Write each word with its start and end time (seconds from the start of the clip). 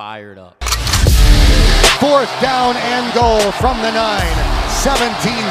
fired 0.00 0.36
up. 0.36 0.60
Fourth 1.96 2.28
down 2.44 2.76
and 2.76 3.08
goal 3.16 3.40
from 3.56 3.80
the 3.80 3.88
nine. 3.96 4.36
17 4.84 5.00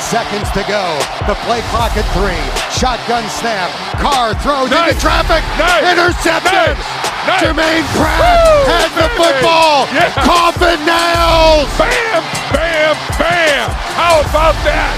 seconds 0.05 0.45
to 0.53 0.61
go. 0.69 0.85
The 1.25 1.33
play 1.49 1.65
clock 1.73 1.97
at 1.97 2.05
three. 2.13 2.37
Shotgun 2.69 3.25
snap. 3.33 3.73
Carr 3.97 4.37
throws 4.45 4.69
Nice. 4.69 4.93
into 4.93 5.01
traffic. 5.01 5.41
Nice. 5.57 5.89
Interception. 5.89 6.77
Nice. 6.77 7.25
Nice. 7.25 7.41
Germaine 7.41 7.85
Pratt 7.97 8.21
Woo. 8.21 8.69
has 8.69 8.91
the 8.93 9.09
Nice. 9.09 9.17
football. 9.17 9.77
Yeah. 9.89 10.13
Coffin 10.21 10.77
nails. 10.85 11.65
Bam, 11.81 12.21
bam, 12.53 12.93
bam. 13.17 13.65
How 13.97 14.21
about 14.29 14.53
that? 14.61 14.93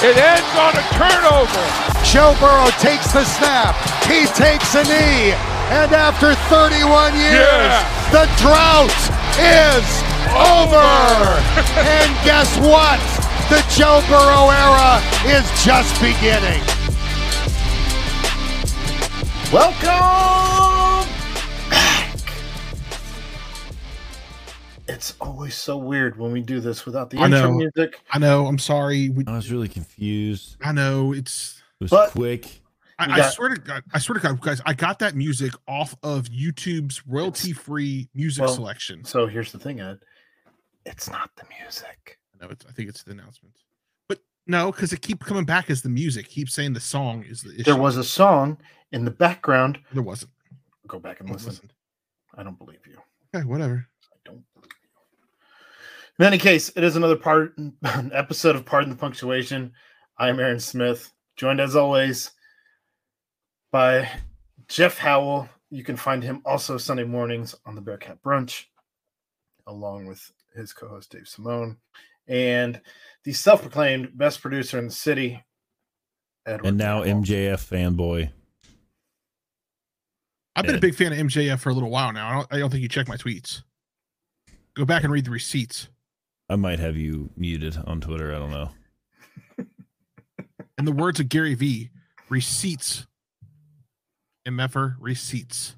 It 0.00 0.16
ends 0.16 0.52
on 0.56 0.72
a 0.72 0.84
turnover. 0.96 1.64
Joe 2.00 2.32
Burrow 2.40 2.72
takes 2.80 3.12
the 3.12 3.28
snap. 3.28 3.76
He 4.08 4.24
takes 4.32 4.72
a 4.72 4.88
knee. 4.88 5.36
And 5.68 5.92
after 5.92 6.34
31 6.48 7.14
years, 7.16 7.32
Yeah. 7.32 8.10
the 8.12 8.24
drought 8.38 8.94
is 9.36 9.86
over. 10.30 10.78
and 11.82 12.10
guess 12.24 12.56
what? 12.58 13.00
The 13.50 13.62
Joe 13.74 14.00
Burrow 14.08 14.50
era 14.50 15.02
is 15.26 15.44
just 15.64 16.00
beginning. 16.00 16.62
Welcome 19.52 21.08
back. 21.70 22.18
It's 24.88 25.14
always 25.20 25.54
so 25.56 25.76
weird 25.78 26.16
when 26.18 26.30
we 26.32 26.42
do 26.42 26.60
this 26.60 26.86
without 26.86 27.10
the 27.10 27.18
I 27.18 27.24
intro 27.26 27.40
know. 27.42 27.50
music. 27.52 28.00
I 28.12 28.18
know. 28.18 28.46
I'm 28.46 28.58
sorry. 28.58 29.08
We, 29.08 29.24
I 29.26 29.34
was 29.36 29.50
really 29.50 29.68
confused. 29.68 30.56
I 30.62 30.70
know 30.72 31.12
it's. 31.12 31.60
It 31.80 31.84
was 31.84 31.90
But- 31.90 32.10
quick. 32.10 32.60
I, 32.98 33.06
We 33.06 33.12
I 33.14 33.28
swear 33.30 33.50
to 33.50 33.60
God, 33.60 33.82
I 33.92 33.98
swear 33.98 34.18
to 34.18 34.20
God, 34.20 34.40
guys, 34.40 34.60
I 34.64 34.72
got 34.72 34.98
that 35.00 35.14
music 35.14 35.52
off 35.68 35.94
of 36.02 36.24
YouTube's 36.24 37.06
royalty-free 37.06 38.08
music 38.14 38.44
Well, 38.44 38.54
selection. 38.54 39.04
So 39.04 39.26
here's 39.26 39.52
the 39.52 39.58
thing, 39.58 39.80
Ed. 39.80 39.98
It's 40.86 41.10
not 41.10 41.30
the 41.36 41.44
music. 41.62 42.18
I 42.34 42.44
know 42.44 42.50
it's. 42.50 42.64
I 42.66 42.72
think 42.72 42.88
it's 42.88 43.02
the 43.02 43.12
announcement, 43.12 43.54
but 44.08 44.20
no, 44.46 44.70
because 44.72 44.92
it 44.92 45.02
keep 45.02 45.20
coming 45.24 45.44
back 45.44 45.68
as 45.68 45.82
the 45.82 45.88
music. 45.88 46.28
Keep 46.28 46.48
saying 46.48 46.72
the 46.72 46.80
song 46.80 47.24
is 47.28 47.42
the 47.42 47.52
issue. 47.54 47.64
There 47.64 47.76
was 47.76 47.96
a 47.96 48.04
song 48.04 48.58
in 48.92 49.04
the 49.04 49.10
background. 49.10 49.78
There 49.92 50.02
wasn't. 50.02 50.30
Go 50.86 50.98
back 50.98 51.20
and 51.20 51.28
listen. 51.28 51.48
wasn't. 51.48 51.72
I 52.36 52.42
don't 52.42 52.58
believe 52.58 52.86
you. 52.86 52.96
Okay, 53.34 53.44
whatever. 53.44 53.86
I 54.12 54.16
don't 54.24 54.44
believe 54.54 54.70
you. 54.82 56.24
In 56.24 56.26
any 56.26 56.38
case, 56.38 56.70
it 56.76 56.84
is 56.84 56.96
another 56.96 57.16
part 57.16 57.56
an 57.58 58.10
episode 58.14 58.56
of 58.56 58.64
Pardon 58.64 58.90
the 58.90 58.96
Punctuation. 58.96 59.72
I'm 60.18 60.38
Aaron 60.40 60.60
Smith, 60.60 61.12
joined 61.36 61.60
as 61.60 61.76
always 61.76 62.30
by 63.76 64.08
Jeff 64.68 64.96
Howell. 64.96 65.50
You 65.68 65.84
can 65.84 65.96
find 65.96 66.22
him 66.22 66.40
also 66.46 66.78
Sunday 66.78 67.04
mornings 67.04 67.54
on 67.66 67.74
the 67.74 67.82
Bearcat 67.82 68.22
Brunch, 68.22 68.64
along 69.66 70.06
with 70.06 70.32
his 70.54 70.72
co-host 70.72 71.10
Dave 71.10 71.28
Simone, 71.28 71.76
and 72.26 72.80
the 73.24 73.34
self-proclaimed 73.34 74.16
best 74.16 74.40
producer 74.40 74.78
in 74.78 74.86
the 74.86 74.90
city, 74.90 75.44
Edward. 76.46 76.68
And 76.68 76.78
now 76.78 77.04
Campbell. 77.04 77.22
MJF 77.22 77.68
fanboy. 77.68 78.30
I've 80.54 80.64
been 80.64 80.76
a 80.76 80.80
big 80.80 80.94
fan 80.94 81.12
of 81.12 81.18
MJF 81.18 81.58
for 81.58 81.68
a 81.68 81.74
little 81.74 81.90
while 81.90 82.14
now. 82.14 82.28
I 82.28 82.32
don't, 82.32 82.46
I 82.52 82.58
don't 82.60 82.70
think 82.70 82.82
you 82.82 82.88
check 82.88 83.08
my 83.08 83.18
tweets. 83.18 83.62
Go 84.72 84.86
back 84.86 85.04
and 85.04 85.12
read 85.12 85.26
the 85.26 85.30
receipts. 85.30 85.90
I 86.48 86.56
might 86.56 86.78
have 86.78 86.96
you 86.96 87.28
muted 87.36 87.76
on 87.86 88.00
Twitter. 88.00 88.34
I 88.34 88.38
don't 88.38 88.52
know. 88.52 88.70
In 90.78 90.86
the 90.86 90.92
words 90.92 91.20
of 91.20 91.28
Gary 91.28 91.52
V, 91.52 91.90
receipts. 92.30 93.06
MFR 94.46 94.96
receipts. 95.00 95.74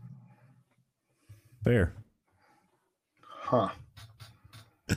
Fair. 1.64 1.94
Huh. 3.22 3.70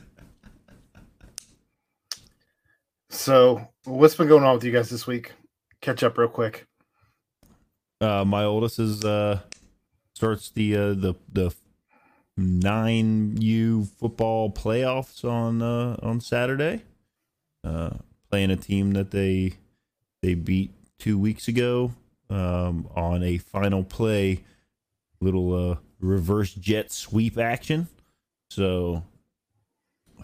so, 3.09 3.69
what's 3.85 4.16
been 4.16 4.28
going 4.28 4.44
on 4.44 4.56
with 4.56 4.63
you 4.63 4.72
guys 4.72 4.90
this 4.90 5.07
week? 5.07 5.31
Catch 5.79 6.03
up 6.03 6.18
real 6.18 6.28
quick. 6.28 6.68
Uh, 8.01 8.25
my 8.25 8.44
oldest 8.44 8.79
is 8.79 9.06
uh 9.06 9.40
starts 10.16 10.50
the 10.50 10.75
uh, 10.75 10.94
the 10.94 11.16
the 11.31 11.56
nine 12.38 13.38
U 13.41 13.85
football 13.85 14.51
playoffs 14.51 15.24
on 15.24 15.62
uh, 15.62 15.95
on 16.03 16.19
Saturday. 16.19 16.84
Uh, 17.63 17.91
playing 18.29 18.51
a 18.51 18.56
team 18.56 18.91
that 18.94 19.12
they 19.12 19.53
they 20.22 20.34
beat 20.34 20.72
two 21.00 21.18
weeks 21.18 21.47
ago 21.47 21.94
um, 22.31 22.88
on 22.96 23.24
a 23.24 23.38
final 23.38 23.84
play, 23.84 24.44
little 25.19 25.72
uh, 25.72 25.75
reverse 26.00 26.53
jet 26.53 26.92
sweep 26.92 27.38
action. 27.38 27.88
So 28.50 29.03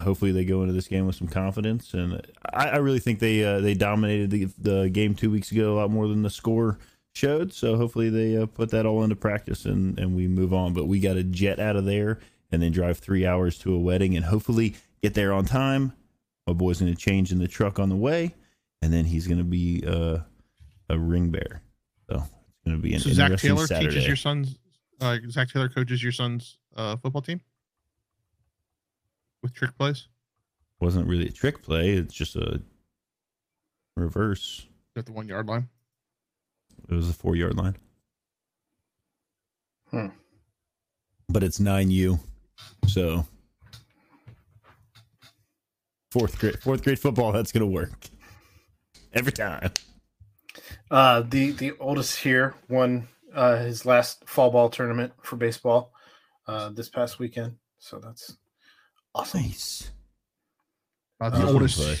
hopefully 0.00 0.32
they 0.32 0.44
go 0.44 0.62
into 0.62 0.72
this 0.72 0.88
game 0.88 1.06
with 1.06 1.16
some 1.16 1.28
confidence, 1.28 1.94
and 1.94 2.20
I, 2.52 2.70
I 2.70 2.76
really 2.78 3.00
think 3.00 3.18
they 3.18 3.44
uh, 3.44 3.60
they 3.60 3.74
dominated 3.74 4.30
the 4.30 4.48
the 4.58 4.88
game 4.88 5.14
two 5.14 5.30
weeks 5.30 5.52
ago 5.52 5.74
a 5.74 5.76
lot 5.76 5.90
more 5.90 6.08
than 6.08 6.22
the 6.22 6.30
score 6.30 6.78
showed. 7.14 7.52
So 7.52 7.76
hopefully 7.76 8.10
they 8.10 8.36
uh, 8.36 8.46
put 8.46 8.70
that 8.70 8.86
all 8.86 9.02
into 9.02 9.16
practice 9.16 9.64
and 9.64 9.98
and 9.98 10.16
we 10.16 10.26
move 10.26 10.52
on. 10.52 10.72
But 10.72 10.86
we 10.86 11.00
got 11.00 11.14
to 11.14 11.22
jet 11.22 11.58
out 11.60 11.76
of 11.76 11.84
there 11.84 12.18
and 12.50 12.62
then 12.62 12.72
drive 12.72 12.98
three 12.98 13.26
hours 13.26 13.58
to 13.58 13.74
a 13.74 13.78
wedding 13.78 14.16
and 14.16 14.24
hopefully 14.24 14.74
get 15.02 15.14
there 15.14 15.32
on 15.32 15.44
time. 15.44 15.92
My 16.46 16.54
boy's 16.54 16.80
going 16.80 16.94
to 16.94 16.98
change 16.98 17.30
in 17.30 17.38
the 17.38 17.48
truck 17.48 17.78
on 17.78 17.90
the 17.90 17.96
way, 17.96 18.34
and 18.80 18.90
then 18.92 19.04
he's 19.04 19.26
going 19.26 19.38
to 19.38 19.44
be 19.44 19.84
uh, 19.86 20.18
a 20.88 20.98
ring 20.98 21.28
bearer. 21.28 21.60
So 22.08 22.16
it's 22.16 22.64
going 22.64 22.76
to 22.76 22.82
be 22.82 22.94
an 22.94 23.00
So 23.00 23.10
Zac 23.10 23.26
interesting 23.26 23.50
Taylor 23.56 23.66
Saturday. 23.66 23.88
teaches 23.90 24.06
your 24.06 24.16
son's. 24.16 24.58
Uh, 25.00 25.18
Zac 25.30 25.48
Taylor 25.50 25.68
coaches 25.68 26.02
your 26.02 26.12
son's 26.12 26.58
uh, 26.76 26.96
football 26.96 27.22
team 27.22 27.40
with 29.42 29.54
trick 29.54 29.76
plays. 29.78 30.08
Wasn't 30.80 31.06
really 31.06 31.28
a 31.28 31.32
trick 31.32 31.62
play. 31.62 31.90
It's 31.90 32.14
just 32.14 32.36
a 32.36 32.60
reverse. 33.96 34.66
At 34.96 35.06
the 35.06 35.12
one 35.12 35.28
yard 35.28 35.46
line. 35.46 35.68
It 36.88 36.94
was 36.94 37.08
a 37.08 37.12
four 37.12 37.36
yard 37.36 37.56
line. 37.56 37.76
Hmm. 39.90 40.06
But 41.28 41.42
it's 41.42 41.60
nine 41.60 41.90
U, 41.90 42.18
so 42.86 43.26
fourth 46.10 46.38
grade 46.38 46.58
fourth 46.60 46.82
grade 46.82 46.98
football. 46.98 47.32
That's 47.32 47.52
gonna 47.52 47.66
work 47.66 48.06
every 49.12 49.32
time. 49.32 49.70
Uh, 50.90 51.22
the 51.22 51.52
the 51.52 51.72
oldest 51.78 52.18
here 52.18 52.54
won 52.68 53.08
uh, 53.34 53.56
his 53.56 53.84
last 53.86 54.26
fall 54.28 54.50
ball 54.50 54.68
tournament 54.68 55.12
for 55.22 55.36
baseball 55.36 55.92
uh, 56.46 56.70
this 56.70 56.88
past 56.88 57.18
weekend. 57.18 57.56
So 57.78 57.98
that's 57.98 58.36
awesome. 59.14 59.42
Nice. 59.42 59.90
Uh, 61.20 61.30
the 61.30 61.46
Uh, 61.46 61.52
oldest. 61.52 61.76
play. 61.78 61.96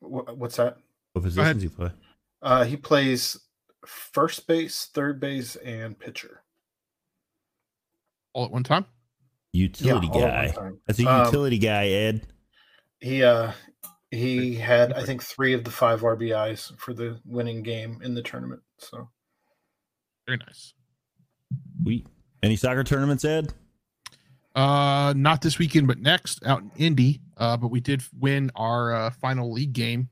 Wha- 0.00 0.32
What's 0.34 0.56
that? 0.56 0.76
What 1.12 1.22
positions 1.22 1.62
he 1.62 1.68
play? 1.68 1.90
Uh, 2.42 2.64
he 2.64 2.76
plays 2.76 3.38
first 3.86 4.46
base, 4.46 4.86
third 4.92 5.20
base, 5.20 5.56
and 5.56 5.98
pitcher. 5.98 6.42
All 8.32 8.44
at 8.46 8.50
one 8.50 8.62
time. 8.64 8.84
Utility 9.52 10.08
all 10.12 10.24
at 10.24 10.32
one 10.34 10.46
guy. 10.46 10.52
time. 10.52 10.80
That's 10.86 11.00
a 11.00 11.06
Um, 11.06 11.24
utility 11.26 11.58
guy, 11.58 11.86
Ed. 11.88 12.26
He 13.00 13.22
uh 13.22 13.52
he 14.10 14.54
had 14.54 14.92
I 14.92 15.02
think 15.04 15.22
three 15.22 15.52
of 15.52 15.64
the 15.64 15.70
five 15.70 16.02
RBIs 16.02 16.78
for 16.78 16.94
the 16.94 17.20
winning 17.24 17.62
game 17.62 18.00
in 18.02 18.14
the 18.14 18.22
tournament. 18.22 18.62
So 18.78 19.08
Very 20.26 20.38
nice. 20.38 20.74
We 21.84 22.04
any 22.42 22.56
soccer 22.56 22.84
tournaments, 22.84 23.24
Ed? 23.24 23.52
Uh, 24.54 25.12
not 25.16 25.42
this 25.42 25.58
weekend, 25.58 25.86
but 25.86 25.98
next 25.98 26.44
out 26.46 26.62
in 26.62 26.70
Indy. 26.76 27.20
Uh, 27.36 27.56
but 27.56 27.68
we 27.68 27.80
did 27.80 28.02
win 28.18 28.50
our 28.56 28.94
uh, 28.94 29.10
final 29.10 29.52
league 29.52 29.72
game. 29.74 30.08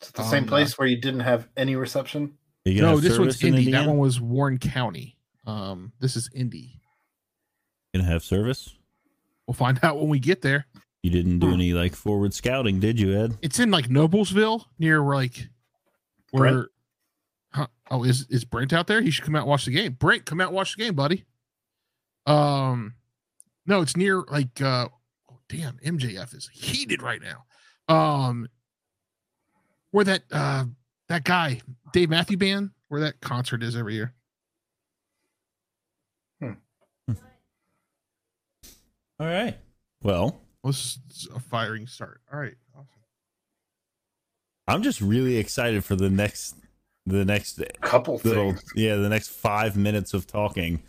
it's 0.00 0.10
the 0.12 0.22
same 0.24 0.44
Um, 0.44 0.48
place 0.48 0.78
where 0.78 0.88
you 0.88 0.98
didn't 1.00 1.20
have 1.20 1.48
any 1.56 1.76
reception. 1.76 2.38
You 2.64 2.80
gonna 2.80 2.92
No, 2.94 3.00
this 3.00 3.18
one's 3.18 3.34
service 3.38 3.42
in 3.42 3.54
Indy. 3.54 3.70
That 3.72 3.86
one 3.86 3.98
was 3.98 4.20
Warren 4.20 4.58
County. 4.58 5.18
Um, 5.46 5.92
this 6.00 6.16
is 6.16 6.30
Indy. 6.34 6.80
Gonna 7.94 8.06
have 8.06 8.24
service? 8.24 8.74
We'll 9.46 9.54
find 9.54 9.78
out 9.82 9.98
when 9.98 10.08
we 10.08 10.18
get 10.18 10.40
there. 10.40 10.66
You 11.04 11.10
didn't 11.10 11.40
do 11.40 11.48
Hmm. 11.48 11.52
any 11.52 11.74
like 11.74 11.94
forward 11.94 12.32
scouting, 12.32 12.80
did 12.80 12.98
you, 12.98 13.12
Ed? 13.14 13.36
It's 13.42 13.58
in 13.58 13.70
like 13.70 13.88
Noblesville 13.88 14.64
near 14.78 15.02
like 15.02 15.48
where. 16.30 16.68
Huh, 17.52 17.66
oh, 17.90 18.04
is 18.04 18.26
is 18.30 18.46
Brent 18.46 18.72
out 18.72 18.86
there? 18.86 19.02
He 19.02 19.10
should 19.10 19.22
come 19.22 19.36
out 19.36 19.40
and 19.42 19.48
watch 19.50 19.66
the 19.66 19.70
game. 19.70 19.92
Brent, 19.92 20.24
come 20.24 20.40
out 20.40 20.46
and 20.48 20.56
watch 20.56 20.74
the 20.74 20.82
game, 20.82 20.94
buddy. 20.94 21.26
Um, 22.24 22.94
no, 23.66 23.82
it's 23.82 23.98
near 23.98 24.22
like 24.30 24.62
uh, 24.62 24.88
oh, 25.30 25.38
damn, 25.50 25.76
MJF 25.84 26.34
is 26.34 26.48
heated 26.54 27.02
right 27.02 27.20
now. 27.20 27.44
Um, 27.94 28.48
where 29.90 30.06
that 30.06 30.22
uh 30.32 30.64
that 31.10 31.24
guy 31.24 31.60
Dave 31.92 32.08
Matthew 32.08 32.38
Band, 32.38 32.70
where 32.88 33.02
that 33.02 33.20
concert 33.20 33.62
is 33.62 33.76
every 33.76 33.92
year. 33.96 34.14
Hmm. 36.40 36.52
All 39.20 39.26
right. 39.26 39.58
Well, 40.02 40.40
Let's 40.64 40.98
a 41.34 41.38
firing 41.38 41.86
start. 41.86 42.22
All 42.32 42.40
right. 42.40 42.54
Awesome. 42.74 42.88
I'm 44.66 44.82
just 44.82 45.02
really 45.02 45.36
excited 45.36 45.84
for 45.84 45.94
the 45.94 46.08
next 46.08 46.56
the 47.04 47.22
next 47.22 47.60
couple 47.82 48.18
little 48.24 48.52
things. 48.52 48.72
yeah 48.74 48.96
the 48.96 49.10
next 49.10 49.28
five 49.28 49.76
minutes 49.76 50.14
of 50.14 50.26
talking. 50.26 50.82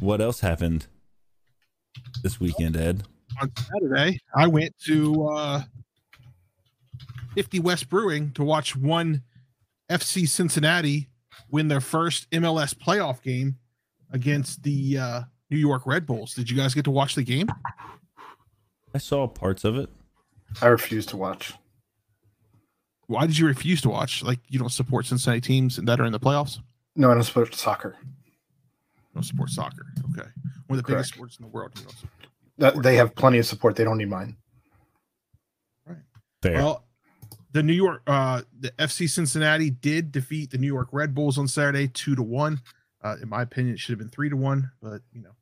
What 0.00 0.20
else 0.20 0.40
happened 0.40 0.86
this 2.22 2.40
weekend, 2.40 2.76
Ed? 2.76 3.04
On 3.40 3.50
Saturday, 3.56 4.18
I 4.34 4.46
went 4.46 4.74
to 4.84 5.28
uh, 5.28 5.62
50 7.34 7.60
West 7.60 7.88
Brewing 7.88 8.32
to 8.32 8.44
watch 8.44 8.76
one 8.76 9.22
FC 9.90 10.28
Cincinnati 10.28 11.09
win 11.50 11.68
their 11.68 11.80
first 11.80 12.30
MLS 12.30 12.74
playoff 12.74 13.22
game 13.22 13.56
against 14.12 14.62
the 14.62 14.98
uh, 14.98 15.20
New 15.50 15.58
York 15.58 15.86
Red 15.86 16.06
Bulls. 16.06 16.34
Did 16.34 16.50
you 16.50 16.56
guys 16.56 16.74
get 16.74 16.84
to 16.84 16.90
watch 16.90 17.14
the 17.14 17.22
game? 17.22 17.48
I 18.94 18.98
saw 18.98 19.26
parts 19.26 19.64
of 19.64 19.76
it. 19.76 19.88
I 20.60 20.66
refuse 20.66 21.06
to 21.06 21.16
watch. 21.16 21.54
Why 23.06 23.26
did 23.26 23.38
you 23.38 23.46
refuse 23.46 23.80
to 23.82 23.88
watch? 23.88 24.22
Like 24.22 24.40
you 24.48 24.58
don't 24.58 24.70
support 24.70 25.06
Cincinnati 25.06 25.40
teams 25.40 25.76
that 25.76 26.00
are 26.00 26.04
in 26.04 26.12
the 26.12 26.20
playoffs? 26.20 26.58
No, 26.96 27.10
I 27.10 27.14
don't 27.14 27.22
support 27.22 27.54
soccer. 27.54 27.96
You 28.04 29.14
don't 29.14 29.22
support 29.24 29.50
soccer. 29.50 29.86
Okay, 30.12 30.28
one 30.66 30.76
of 30.76 30.76
the 30.76 30.82
Correct. 30.82 30.86
biggest 30.86 31.14
sports 31.14 31.36
in 31.38 31.44
the 31.44 31.48
world. 31.50 31.72
You 31.76 31.84
don't. 31.84 32.74
That, 32.74 32.82
they 32.82 32.96
have 32.96 33.14
plenty 33.14 33.38
of 33.38 33.46
support. 33.46 33.74
They 33.76 33.84
don't 33.84 33.98
need 33.98 34.10
mine. 34.10 34.36
Fair. 36.42 36.54
Well, 36.54 36.84
the 37.52 37.62
New 37.62 37.72
York, 37.74 38.02
uh, 38.06 38.42
the 38.58 38.70
FC 38.72 39.08
Cincinnati 39.08 39.70
did 39.70 40.12
defeat 40.12 40.50
the 40.50 40.58
New 40.58 40.66
York 40.66 40.88
Red 40.92 41.14
Bulls 41.14 41.38
on 41.38 41.48
Saturday, 41.48 41.88
two 41.88 42.14
to 42.16 42.22
one. 42.22 42.60
Uh, 43.02 43.16
in 43.22 43.28
my 43.28 43.42
opinion, 43.42 43.74
it 43.74 43.80
should 43.80 43.92
have 43.92 43.98
been 43.98 44.08
three 44.10 44.28
to 44.28 44.36
one, 44.36 44.70
but 44.82 45.00
you 45.12 45.22
know, 45.22 45.34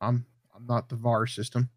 I'm 0.00 0.24
I'm 0.54 0.66
not 0.66 0.88
the 0.88 0.96
VAR 0.96 1.26
system. 1.26 1.68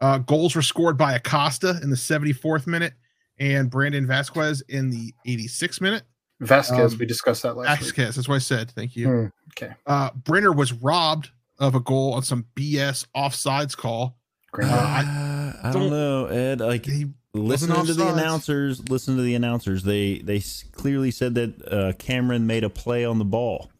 Uh, 0.00 0.18
goals 0.18 0.54
were 0.54 0.62
scored 0.62 0.96
by 0.96 1.14
Acosta 1.14 1.78
in 1.82 1.90
the 1.90 1.96
74th 1.96 2.66
minute 2.66 2.94
and 3.38 3.70
Brandon 3.70 4.06
Vazquez 4.06 4.62
in 4.68 4.88
the 4.90 5.12
86th 5.26 5.80
minute. 5.80 6.04
Vazquez, 6.42 6.92
Um, 6.92 6.98
we 6.98 7.04
discussed 7.06 7.42
that 7.42 7.54
last 7.56 7.82
week. 7.82 7.94
Vazquez, 7.94 8.14
that's 8.16 8.28
what 8.28 8.36
I 8.36 8.38
said. 8.38 8.70
Thank 8.70 8.96
you. 8.96 9.08
Hmm, 9.08 9.26
okay. 9.52 9.74
Uh, 9.86 10.10
Brenner 10.14 10.52
was 10.52 10.72
robbed 10.72 11.30
of 11.58 11.74
a 11.74 11.80
goal 11.80 12.14
on 12.14 12.22
some 12.22 12.46
BS 12.54 13.06
offsides 13.14 13.76
call. 13.76 14.16
Great. 14.52 14.68
Uh, 14.68 14.74
Uh, 14.74 15.52
I, 15.62 15.70
don't 15.72 15.82
don't- 15.82 15.90
know, 15.90 16.26
Ed. 16.26 16.60
Like 16.60 16.86
He 16.86 17.06
listening 17.34 17.84
to 17.86 17.94
the 17.94 18.08
announcers, 18.08 18.88
listen 18.88 19.16
to 19.16 19.22
the 19.22 19.34
announcers. 19.34 19.82
They 19.82 20.18
they 20.18 20.42
clearly 20.72 21.10
said 21.10 21.34
that 21.34 21.72
uh, 21.72 21.92
Cameron 21.98 22.46
made 22.46 22.64
a 22.64 22.70
play 22.70 23.04
on 23.04 23.18
the 23.18 23.24
ball, 23.24 23.70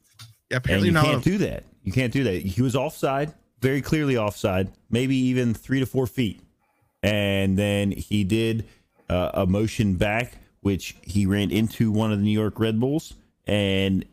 yeah, 0.51 0.57
and 0.57 0.65
apparently 0.65 0.89
you 0.89 0.95
not. 0.95 1.05
can't 1.05 1.25
do 1.25 1.39
that. 1.39 1.65
You 1.83 1.93
can't 1.93 2.13
do 2.13 2.25
that. 2.25 2.43
He 2.43 2.63
was 2.63 2.77
offside, 2.77 3.35
very 3.61 3.83
clearly 3.83 4.17
offside, 4.17 4.71
maybe 4.91 5.17
even 5.17 5.55
three 5.55 5.81
to 5.81 5.87
four 5.87 6.07
feet, 6.07 6.41
and 7.03 7.59
then 7.59 7.91
he 7.91 8.25
did 8.25 8.67
uh, 9.09 9.31
a 9.35 9.47
motion 9.47 9.97
back, 9.97 10.35
which 10.61 10.97
he 11.03 11.27
ran 11.27 11.51
into 11.51 11.91
one 11.91 12.13
of 12.13 12.19
the 12.19 12.25
New 12.25 12.39
York 12.39 12.61
Red 12.61 12.79
Bulls, 12.79 13.15
and 13.47 14.05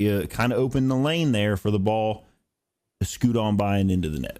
uh, 0.00 0.26
kind 0.26 0.52
of 0.52 0.58
opened 0.58 0.90
the 0.90 0.96
lane 0.96 1.32
there 1.32 1.56
for 1.56 1.70
the 1.70 1.78
ball 1.78 2.24
to 3.00 3.06
scoot 3.06 3.36
on 3.36 3.56
by 3.56 3.78
and 3.78 3.90
into 3.90 4.08
the 4.08 4.20
net. 4.20 4.38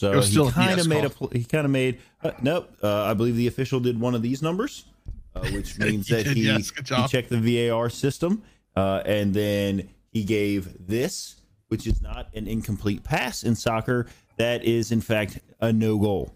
So 0.00 0.12
It 0.12 0.16
was 0.16 0.30
still 0.30 0.46
he 0.46 0.52
kind 0.52 0.80
of 0.80 0.88
made 0.88 1.04
a 1.04 1.10
call. 1.10 1.28
pl- 1.28 1.38
he 1.38 1.44
kind 1.44 1.66
of 1.66 1.70
made 1.70 2.00
uh, 2.24 2.30
nope. 2.40 2.74
Uh, 2.82 3.02
I 3.04 3.12
believe 3.12 3.36
the 3.36 3.46
official 3.48 3.80
did 3.80 4.00
one 4.00 4.14
of 4.14 4.22
these 4.22 4.40
numbers, 4.40 4.86
uh, 5.34 5.46
which 5.50 5.78
means 5.78 6.06
that 6.08 6.24
he, 6.26 6.46
yes, 6.46 6.72
he 6.74 7.06
checked 7.08 7.28
the 7.28 7.68
VAR 7.68 7.90
system, 7.90 8.42
uh, 8.76 9.02
and 9.04 9.34
then 9.34 9.90
he 10.10 10.24
gave 10.24 10.86
this, 10.86 11.42
which 11.68 11.86
is 11.86 12.00
not 12.00 12.28
an 12.34 12.48
incomplete 12.48 13.04
pass 13.04 13.42
in 13.42 13.54
soccer. 13.54 14.06
That 14.38 14.64
is 14.64 14.90
in 14.90 15.02
fact 15.02 15.38
a 15.60 15.70
no 15.70 15.98
goal. 15.98 16.32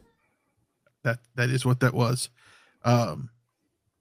that 1.04 1.20
that 1.36 1.48
is 1.48 1.64
what 1.64 1.80
that 1.80 1.94
was 1.94 2.28
um 2.84 3.30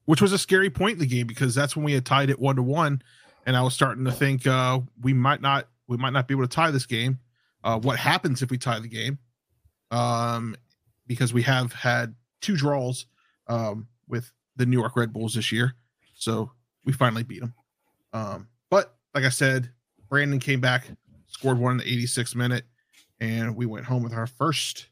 which 0.03 0.21
was 0.21 0.33
a 0.33 0.37
scary 0.37 0.69
point 0.69 0.95
in 0.95 0.99
the 0.99 1.05
game 1.05 1.25
because 1.25 1.55
that's 1.55 1.73
when 1.77 1.85
we 1.85 1.93
had 1.93 2.05
tied 2.05 2.29
it 2.29 2.37
one 2.37 2.57
to 2.57 2.61
one 2.63 3.01
and 3.45 3.55
i 3.55 3.61
was 3.61 3.73
starting 3.73 4.03
to 4.03 4.11
think 4.11 4.45
uh 4.45 4.77
we 5.01 5.13
might 5.13 5.41
not 5.41 5.69
we 5.87 5.95
might 5.95 6.09
not 6.11 6.27
be 6.27 6.33
able 6.33 6.43
to 6.43 6.53
tie 6.53 6.69
this 6.69 6.85
game 6.85 7.17
uh 7.63 7.79
what 7.79 7.97
happens 7.97 8.41
if 8.41 8.51
we 8.51 8.57
tie 8.57 8.77
the 8.79 8.89
game 8.89 9.17
um 9.93 10.55
because 11.07 11.33
we 11.33 11.41
have 11.41 11.71
had 11.73 12.15
two 12.41 12.55
draws 12.55 13.05
um 13.47 13.87
with 14.07 14.31
the 14.55 14.65
new 14.65 14.79
york 14.79 14.95
red 14.95 15.13
bulls 15.13 15.33
this 15.35 15.51
year 15.51 15.75
so 16.15 16.51
we 16.85 16.91
finally 16.91 17.23
beat 17.23 17.41
them 17.41 17.53
um 18.13 18.47
but 18.69 18.95
like 19.13 19.23
i 19.23 19.29
said 19.29 19.69
brandon 20.09 20.39
came 20.39 20.59
back 20.59 20.87
scored 21.27 21.57
one 21.57 21.73
in 21.73 21.77
the 21.77 22.05
86th 22.05 22.35
minute 22.35 22.65
and 23.19 23.55
we 23.55 23.65
went 23.65 23.85
home 23.85 24.03
with 24.03 24.13
our 24.13 24.27
first 24.27 24.87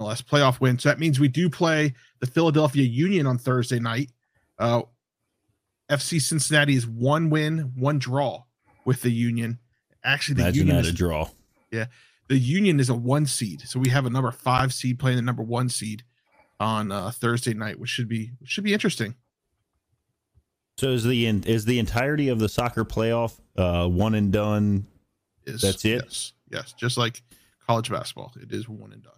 MLS 0.00 0.22
playoff 0.22 0.60
win. 0.60 0.78
So 0.78 0.88
that 0.88 0.98
means 0.98 1.20
we 1.20 1.28
do 1.28 1.48
play 1.48 1.94
the 2.20 2.26
Philadelphia 2.26 2.84
Union 2.84 3.26
on 3.26 3.38
Thursday 3.38 3.78
night. 3.78 4.10
Uh, 4.58 4.82
FC 5.88 6.20
Cincinnati 6.20 6.74
is 6.74 6.86
one 6.86 7.30
win, 7.30 7.72
one 7.76 7.98
draw 7.98 8.44
with 8.84 9.02
the 9.02 9.10
Union. 9.10 9.58
Actually, 10.02 10.36
the 10.36 10.42
Imagine 10.42 10.58
Union 10.58 10.76
that 10.76 10.84
is, 10.86 10.92
a 10.92 10.96
draw. 10.96 11.28
The 12.28 12.38
Union 12.38 12.80
is 12.80 12.88
a 12.88 12.94
one 12.94 13.26
seed, 13.26 13.62
so 13.62 13.78
we 13.78 13.90
have 13.90 14.06
a 14.06 14.10
number 14.10 14.30
five 14.30 14.72
seed 14.72 14.98
playing 14.98 15.16
the 15.16 15.22
number 15.22 15.42
one 15.42 15.68
seed 15.68 16.04
on 16.60 16.90
uh, 16.90 17.10
Thursday 17.10 17.54
night, 17.54 17.78
which 17.78 17.90
should 17.90 18.08
be 18.08 18.30
which 18.40 18.50
should 18.50 18.64
be 18.64 18.72
interesting. 18.72 19.14
So 20.78 20.88
is 20.88 21.04
the 21.04 21.26
is 21.26 21.64
the 21.64 21.78
entirety 21.78 22.28
of 22.28 22.38
the 22.38 22.48
soccer 22.48 22.84
playoff 22.84 23.38
uh, 23.56 23.86
one 23.86 24.14
and 24.14 24.32
done? 24.32 24.86
Is 25.44 25.60
That's 25.60 25.84
it? 25.84 26.02
Yes, 26.04 26.32
yes, 26.50 26.72
just 26.72 26.96
like 26.96 27.22
college 27.66 27.90
basketball, 27.90 28.32
it 28.40 28.52
is 28.52 28.68
one 28.68 28.92
and 28.92 29.02
done. 29.02 29.12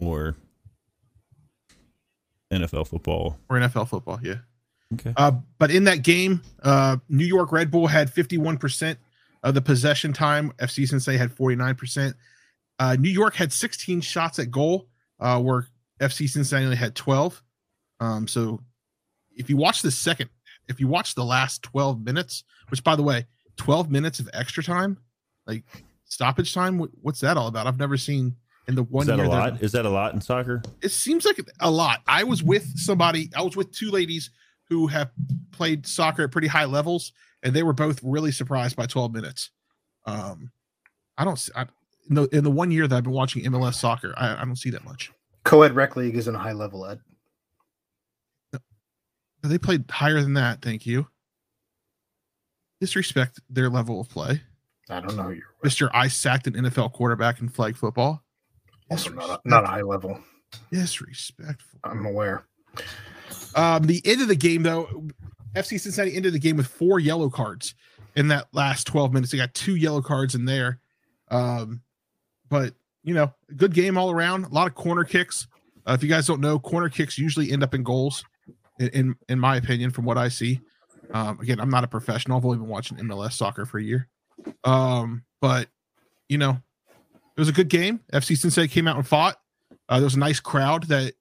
or 0.00 0.36
NFL 2.50 2.88
football. 2.88 3.38
Or 3.48 3.58
NFL 3.58 3.88
football, 3.88 4.20
yeah. 4.22 4.36
Okay. 4.94 5.12
Uh, 5.16 5.32
but 5.58 5.70
in 5.70 5.84
that 5.84 6.02
game, 6.02 6.42
uh, 6.62 6.98
New 7.08 7.24
York 7.24 7.52
Red 7.52 7.70
Bull 7.70 7.86
had 7.86 8.12
51% 8.14 8.96
of 9.44 9.54
the 9.54 9.62
possession 9.62 10.12
time. 10.12 10.52
FC 10.58 10.88
Cincinnati 10.88 11.18
had 11.18 11.32
49%. 11.32 12.14
Uh, 12.80 12.96
New 12.98 13.10
York 13.10 13.36
had 13.36 13.52
16 13.52 14.00
shots 14.00 14.40
at 14.40 14.50
goal, 14.50 14.88
uh, 15.20 15.40
where 15.40 15.68
FC 16.00 16.28
Cincinnati 16.28 16.64
only 16.64 16.76
had 16.76 16.96
12. 16.96 17.40
Um, 18.00 18.26
so 18.26 18.60
if 19.36 19.48
you 19.48 19.56
watch 19.56 19.82
the 19.82 19.90
second, 19.90 20.30
if 20.66 20.80
you 20.80 20.88
watch 20.88 21.14
the 21.14 21.24
last 21.24 21.62
12 21.62 22.02
minutes, 22.02 22.42
which 22.70 22.82
by 22.82 22.96
the 22.96 23.02
way, 23.02 23.26
12 23.58 23.90
minutes 23.90 24.18
of 24.18 24.28
extra 24.32 24.64
time, 24.64 24.98
like 25.46 25.62
stoppage 26.06 26.52
time, 26.52 26.78
what's 27.02 27.20
that 27.20 27.36
all 27.36 27.46
about? 27.46 27.66
I've 27.66 27.78
never 27.78 27.96
seen 27.96 28.34
in 28.66 28.74
the 28.74 28.82
one 28.82 29.02
Is 29.02 29.08
that 29.08 29.16
year 29.18 29.26
a 29.26 29.28
lot? 29.28 29.62
Is 29.62 29.72
that 29.72 29.84
a 29.84 29.90
lot 29.90 30.14
in 30.14 30.20
soccer? 30.20 30.62
it 30.82 30.90
seems 30.90 31.26
like 31.26 31.38
a 31.60 31.70
lot. 31.70 32.00
I 32.06 32.24
was 32.24 32.42
with 32.42 32.66
somebody, 32.78 33.30
I 33.36 33.42
was 33.42 33.56
with 33.56 33.72
two 33.72 33.90
ladies 33.90 34.30
who 34.70 34.86
have 34.86 35.10
played 35.52 35.86
soccer 35.86 36.24
at 36.24 36.32
pretty 36.32 36.48
high 36.48 36.64
levels, 36.64 37.12
and 37.44 37.54
they 37.54 37.62
were 37.62 37.74
both 37.74 38.00
really 38.02 38.32
surprised 38.32 38.74
by 38.74 38.86
12 38.86 39.12
minutes. 39.12 39.50
Um, 40.06 40.50
I 41.16 41.24
don't 41.24 41.38
see, 41.38 41.52
I, 41.54 41.66
in, 42.08 42.16
the, 42.16 42.22
in 42.28 42.42
the 42.42 42.50
one 42.50 42.70
year 42.70 42.88
that 42.88 42.96
I've 42.96 43.04
been 43.04 43.12
watching 43.12 43.44
MLS 43.44 43.74
soccer, 43.74 44.14
I, 44.16 44.40
I 44.40 44.44
don't 44.44 44.56
see 44.56 44.70
that 44.70 44.84
much. 44.84 45.12
Co-ed 45.44 45.74
rec 45.74 45.94
league 45.94 46.16
is 46.16 46.26
in 46.26 46.34
a 46.34 46.38
high 46.38 46.52
level 46.52 46.86
ed. 46.86 47.00
They 49.42 49.58
played 49.58 49.84
higher 49.90 50.22
than 50.22 50.34
that. 50.34 50.62
Thank 50.62 50.86
you. 50.86 51.06
Disrespect 52.80 53.40
their 53.50 53.68
level 53.68 54.00
of 54.00 54.08
play. 54.08 54.40
I 54.88 55.00
don't 55.00 55.16
know. 55.16 55.36
Mr. 55.62 55.90
I 55.92 56.08
sacked 56.08 56.46
an 56.46 56.54
NFL 56.54 56.92
quarterback 56.94 57.40
in 57.40 57.50
flag 57.50 57.76
football. 57.76 58.22
also 58.90 59.10
not 59.10 59.30
a, 59.44 59.48
not 59.48 59.64
a 59.64 59.66
high 59.66 59.82
level. 59.82 60.18
Disrespectful. 60.72 61.80
I'm 61.84 62.06
aware. 62.06 62.46
Um, 63.54 63.84
the 63.84 64.00
end 64.06 64.22
of 64.22 64.28
the 64.28 64.36
game, 64.36 64.62
though, 64.62 65.08
FC 65.54 65.80
Cincinnati 65.80 66.16
ended 66.16 66.32
the 66.32 66.38
game 66.38 66.56
with 66.56 66.66
four 66.66 66.98
yellow 66.98 67.30
cards 67.30 67.74
in 68.16 68.28
that 68.28 68.48
last 68.52 68.86
12 68.86 69.12
minutes. 69.12 69.32
They 69.32 69.38
got 69.38 69.54
two 69.54 69.76
yellow 69.76 70.02
cards 70.02 70.34
in 70.34 70.44
there. 70.44 70.80
Um, 71.30 71.82
but, 72.48 72.74
you 73.02 73.14
know, 73.14 73.32
good 73.56 73.74
game 73.74 73.96
all 73.96 74.10
around. 74.10 74.44
A 74.44 74.48
lot 74.48 74.66
of 74.66 74.74
corner 74.74 75.04
kicks. 75.04 75.46
Uh, 75.86 75.92
if 75.92 76.02
you 76.02 76.08
guys 76.08 76.26
don't 76.26 76.40
know, 76.40 76.58
corner 76.58 76.88
kicks 76.88 77.18
usually 77.18 77.52
end 77.52 77.62
up 77.62 77.74
in 77.74 77.82
goals, 77.82 78.24
in, 78.78 79.14
in, 79.28 79.38
my 79.38 79.56
opinion, 79.56 79.90
from 79.90 80.04
what 80.04 80.18
I 80.18 80.28
see. 80.28 80.60
Um, 81.12 81.38
again, 81.40 81.60
I'm 81.60 81.70
not 81.70 81.84
a 81.84 81.88
professional. 81.88 82.38
I've 82.38 82.44
only 82.44 82.58
been 82.58 82.68
watching 82.68 82.96
MLS 82.98 83.32
soccer 83.32 83.66
for 83.66 83.78
a 83.78 83.82
year. 83.82 84.08
Um, 84.64 85.24
but, 85.40 85.68
you 86.28 86.38
know, 86.38 86.58
it 87.36 87.40
was 87.40 87.48
a 87.48 87.52
good 87.52 87.68
game. 87.68 88.00
FC 88.12 88.36
Cincinnati 88.36 88.72
came 88.72 88.88
out 88.88 88.96
and 88.96 89.06
fought. 89.06 89.36
Uh, 89.88 89.96
there 89.96 90.04
was 90.04 90.14
a 90.14 90.20
nice 90.20 90.40
crowd 90.40 90.84
that 90.88 91.14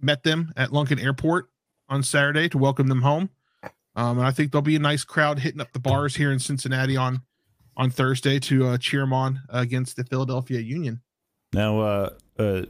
met 0.00 0.22
them 0.22 0.52
at 0.56 0.70
Lunken 0.70 1.02
Airport 1.02 1.50
on 1.88 2.02
Saturday 2.02 2.48
to 2.48 2.58
welcome 2.58 2.88
them 2.88 3.02
home. 3.02 3.30
Um, 3.98 4.18
and 4.18 4.26
I 4.26 4.30
think 4.30 4.52
there'll 4.52 4.62
be 4.62 4.76
a 4.76 4.80
nice 4.80 5.02
crowd 5.04 5.40
hitting 5.40 5.60
up 5.60 5.72
the 5.72 5.80
bars 5.80 6.14
here 6.14 6.30
in 6.30 6.38
Cincinnati 6.38 6.96
on 6.96 7.22
on 7.76 7.90
Thursday 7.90 8.38
to 8.40 8.66
uh, 8.68 8.78
cheer 8.78 9.00
them 9.00 9.12
on 9.12 9.40
against 9.48 9.96
the 9.96 10.04
Philadelphia 10.04 10.60
Union. 10.60 11.00
Now, 11.52 11.80
uh, 11.80 12.10
uh, 12.38 12.62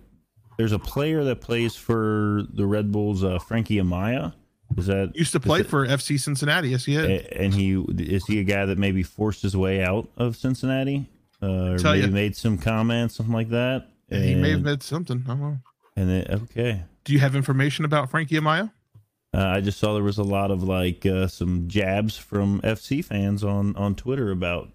there's 0.56 0.72
a 0.72 0.78
player 0.78 1.24
that 1.24 1.40
plays 1.40 1.74
for 1.76 2.42
the 2.52 2.66
Red 2.66 2.90
Bulls, 2.92 3.22
uh, 3.24 3.38
Frankie 3.38 3.76
Amaya. 3.76 4.32
Is 4.76 4.86
that 4.86 5.14
Used 5.16 5.32
to 5.32 5.40
play 5.40 5.62
for 5.62 5.86
FC 5.86 6.18
Cincinnati. 6.20 6.70
Yes, 6.70 6.84
he 6.84 6.96
a- 6.96 7.26
and 7.32 7.54
he 7.54 7.72
is 7.98 8.26
he 8.26 8.38
a 8.40 8.44
guy 8.44 8.64
that 8.66 8.78
maybe 8.78 9.02
forced 9.02 9.42
his 9.42 9.56
way 9.56 9.82
out 9.82 10.08
of 10.16 10.36
Cincinnati, 10.36 11.08
uh, 11.42 11.46
or 11.46 11.78
maybe 11.78 12.00
ya. 12.00 12.06
made 12.08 12.36
some 12.36 12.58
comments, 12.58 13.16
something 13.16 13.34
like 13.34 13.48
that. 13.50 13.88
Yeah, 14.10 14.20
he 14.20 14.34
may 14.34 14.48
have 14.50 14.56
And- 14.58 14.64
made 14.66 14.82
something. 14.82 15.24
I 15.26 15.28
don't 15.28 15.40
know. 15.40 15.58
And 15.96 16.08
then 16.10 16.26
okay, 16.42 16.84
Do 17.04 17.12
you 17.12 17.18
have 17.20 17.34
information 17.34 17.84
about 17.86 18.10
Frankie 18.10 18.36
Amaya? 18.36 18.70
Uh, 19.34 19.46
I 19.46 19.60
just 19.60 19.78
saw 19.78 19.94
there 19.94 20.02
was 20.02 20.18
a 20.18 20.22
lot 20.22 20.50
of 20.50 20.62
like 20.62 21.04
uh, 21.04 21.28
some 21.28 21.68
jabs 21.68 22.16
from 22.16 22.60
FC 22.62 23.04
fans 23.04 23.44
on 23.44 23.76
on 23.76 23.94
Twitter 23.94 24.30
about 24.30 24.70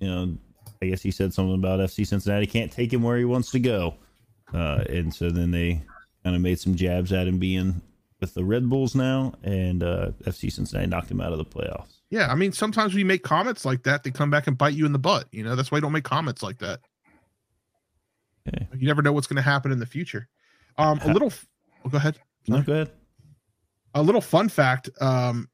you 0.00 0.08
know 0.08 0.36
I 0.80 0.86
guess 0.86 1.02
he 1.02 1.10
said 1.10 1.32
something 1.32 1.54
about 1.54 1.80
FC 1.80 2.06
Cincinnati 2.06 2.46
can't 2.46 2.72
take 2.72 2.92
him 2.92 3.02
where 3.02 3.16
he 3.16 3.24
wants 3.24 3.50
to 3.52 3.60
go, 3.60 3.94
uh, 4.52 4.84
and 4.88 5.14
so 5.14 5.30
then 5.30 5.50
they 5.50 5.82
kind 6.24 6.34
of 6.36 6.42
made 6.42 6.58
some 6.58 6.74
jabs 6.74 7.12
at 7.12 7.28
him 7.28 7.38
being 7.38 7.80
with 8.20 8.34
the 8.34 8.44
Red 8.44 8.68
Bulls 8.68 8.94
now, 8.94 9.34
and 9.42 9.82
uh, 9.82 10.10
FC 10.24 10.50
Cincinnati 10.50 10.88
knocked 10.88 11.10
him 11.10 11.20
out 11.20 11.32
of 11.32 11.38
the 11.38 11.44
playoffs. 11.44 12.00
Yeah, 12.10 12.30
I 12.30 12.34
mean, 12.34 12.52
sometimes 12.52 12.92
when 12.92 13.00
you 13.00 13.04
make 13.04 13.22
comments 13.22 13.64
like 13.64 13.82
that, 13.84 14.04
they 14.04 14.10
come 14.10 14.30
back 14.30 14.46
and 14.46 14.56
bite 14.56 14.74
you 14.74 14.86
in 14.86 14.92
the 14.92 14.98
butt. 14.98 15.26
You 15.32 15.42
know, 15.42 15.56
that's 15.56 15.70
why 15.70 15.78
you 15.78 15.82
don't 15.82 15.92
make 15.92 16.04
comments 16.04 16.42
like 16.42 16.58
that. 16.58 16.80
Okay. 18.48 18.66
You 18.76 18.86
never 18.86 19.02
know 19.02 19.12
what's 19.12 19.26
going 19.26 19.36
to 19.36 19.42
happen 19.42 19.72
in 19.72 19.78
the 19.78 19.86
future. 19.86 20.28
Um, 20.78 20.98
a 21.02 21.12
little. 21.12 21.32
Oh, 21.84 21.88
go 21.88 21.96
ahead. 21.96 22.18
No, 22.48 22.62
go 22.62 22.72
ahead. 22.72 22.90
A 23.94 24.02
little 24.02 24.20
fun 24.20 24.48
fact: 24.48 24.88
um, 25.00 25.48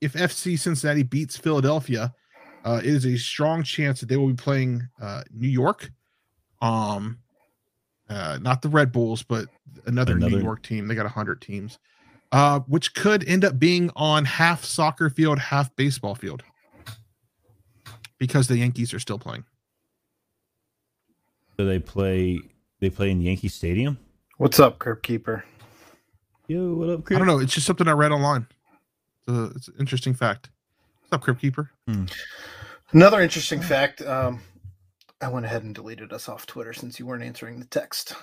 if 0.00 0.14
FC 0.14 0.58
Cincinnati 0.58 1.02
beats 1.02 1.36
Philadelphia, 1.36 2.14
uh, 2.64 2.80
it 2.82 2.86
is 2.86 3.06
a 3.06 3.16
strong 3.16 3.62
chance 3.62 4.00
that 4.00 4.08
they 4.08 4.16
will 4.16 4.28
be 4.28 4.34
playing 4.34 4.88
uh, 5.00 5.22
New 5.32 5.48
York. 5.48 5.90
Um, 6.60 7.18
uh, 8.08 8.38
not 8.40 8.62
the 8.62 8.68
Red 8.68 8.92
Bulls, 8.92 9.22
but 9.22 9.48
another, 9.86 10.18
New 10.18 10.38
York 10.40 10.62
team. 10.62 10.88
They 10.88 10.94
got 10.94 11.06
hundred 11.06 11.40
teams, 11.40 11.78
uh, 12.32 12.60
which 12.60 12.94
could 12.94 13.26
end 13.28 13.44
up 13.44 13.58
being 13.58 13.90
on 13.96 14.24
half 14.24 14.64
soccer 14.64 15.10
field, 15.10 15.38
half 15.38 15.74
baseball 15.76 16.14
field, 16.14 16.42
because 18.18 18.48
the 18.48 18.58
Yankees 18.58 18.94
are 18.94 19.00
still 19.00 19.18
playing. 19.18 19.44
So 21.56 21.64
they 21.64 21.78
play 21.78 22.38
they 22.80 22.90
play 22.90 23.10
in 23.10 23.20
Yankee 23.20 23.48
Stadium. 23.48 23.98
What's 24.38 24.60
up, 24.60 24.78
Crypt 24.78 25.02
Keeper? 25.02 25.44
Yo, 26.48 26.74
what 26.74 26.88
up, 26.88 27.02
I 27.10 27.18
don't 27.18 27.26
know. 27.26 27.38
It's 27.40 27.52
just 27.54 27.66
something 27.66 27.88
I 27.88 27.92
read 27.92 28.12
online. 28.12 28.46
It's, 29.26 29.36
a, 29.36 29.44
it's 29.56 29.68
an 29.68 29.74
interesting 29.80 30.14
fact. 30.14 30.50
What's 31.00 31.12
up, 31.12 31.22
Crypt 31.22 31.40
Keeper? 31.40 31.70
Another 32.92 33.20
interesting 33.20 33.60
fact. 33.60 34.00
Um, 34.02 34.40
I 35.20 35.28
went 35.28 35.44
ahead 35.46 35.64
and 35.64 35.74
deleted 35.74 36.12
us 36.12 36.28
off 36.28 36.46
Twitter 36.46 36.72
since 36.72 37.00
you 37.00 37.06
weren't 37.06 37.24
answering 37.24 37.58
the 37.58 37.66
text. 37.66 38.14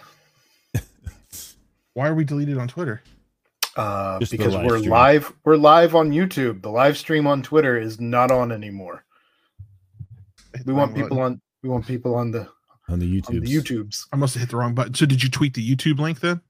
Why 1.94 2.08
are 2.08 2.16
we 2.16 2.24
deleted 2.24 2.58
on 2.58 2.68
Twitter? 2.68 3.02
Uh, 3.76 4.20
because 4.20 4.54
live 4.54 4.66
we're 4.66 4.78
stream. 4.78 4.92
live. 4.92 5.34
We're 5.44 5.58
live 5.58 5.96
on 5.96 6.12
YouTube. 6.12 6.62
The 6.62 6.70
live 6.70 6.98
stream 6.98 7.28
on 7.28 7.42
Twitter 7.44 7.78
is 7.78 8.00
not 8.00 8.32
on 8.32 8.52
anymore. 8.52 9.04
Hit 10.56 10.66
We 10.66 10.74
want 10.74 10.92
wrong 10.92 10.96
people 11.02 11.18
button. 11.18 11.34
on. 11.34 11.42
We 11.62 11.70
want 11.70 11.86
people 11.88 12.16
on 12.16 12.32
the 12.32 12.48
On 12.90 13.00
the 13.00 13.22
YouTube. 13.22 13.46
the 13.46 13.54
YouTubes. 13.54 14.08
I 14.14 14.16
must 14.16 14.34
have 14.36 14.42
hit 14.42 14.50
the 14.50 14.58
wrong 14.58 14.74
button. 14.74 14.94
So 14.94 15.06
did 15.06 15.24
you 15.24 15.30
tweet 15.30 15.54
the 15.56 15.76
YouTube 15.76 16.00
link 16.00 16.20
then? 16.20 16.42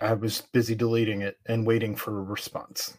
I 0.00 0.14
was 0.14 0.42
busy 0.52 0.74
deleting 0.74 1.22
it 1.22 1.38
and 1.46 1.66
waiting 1.66 1.94
for 1.94 2.18
a 2.20 2.22
response. 2.22 2.96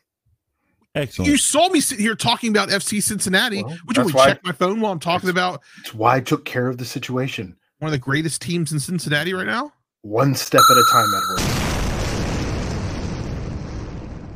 Excellent. 0.93 1.29
You 1.31 1.37
saw 1.37 1.69
me 1.69 1.79
sitting 1.79 2.03
here 2.05 2.15
talking 2.15 2.49
about 2.51 2.69
FC 2.69 3.01
Cincinnati. 3.01 3.63
Well, 3.63 3.77
Would 3.87 3.97
you 3.97 4.03
that's 4.03 4.13
want 4.13 4.27
to 4.29 4.33
check 4.35 4.43
my 4.43 4.51
phone 4.51 4.81
while 4.81 4.91
I'm 4.91 4.99
talking 4.99 5.27
that's- 5.27 5.43
about 5.55 5.61
It's 5.79 5.93
why 5.93 6.17
I 6.17 6.19
took 6.19 6.43
care 6.45 6.67
of 6.67 6.77
the 6.77 6.85
situation. 6.85 7.55
one 7.79 7.87
of 7.87 7.93
the 7.93 7.97
greatest 7.97 8.41
teams 8.41 8.71
in 8.73 8.79
Cincinnati 8.79 9.33
right 9.33 9.47
now? 9.47 9.71
One 10.01 10.35
step 10.35 10.61
at 10.69 10.77
a 10.77 10.85
time, 10.91 11.07
Edward. 11.15 11.41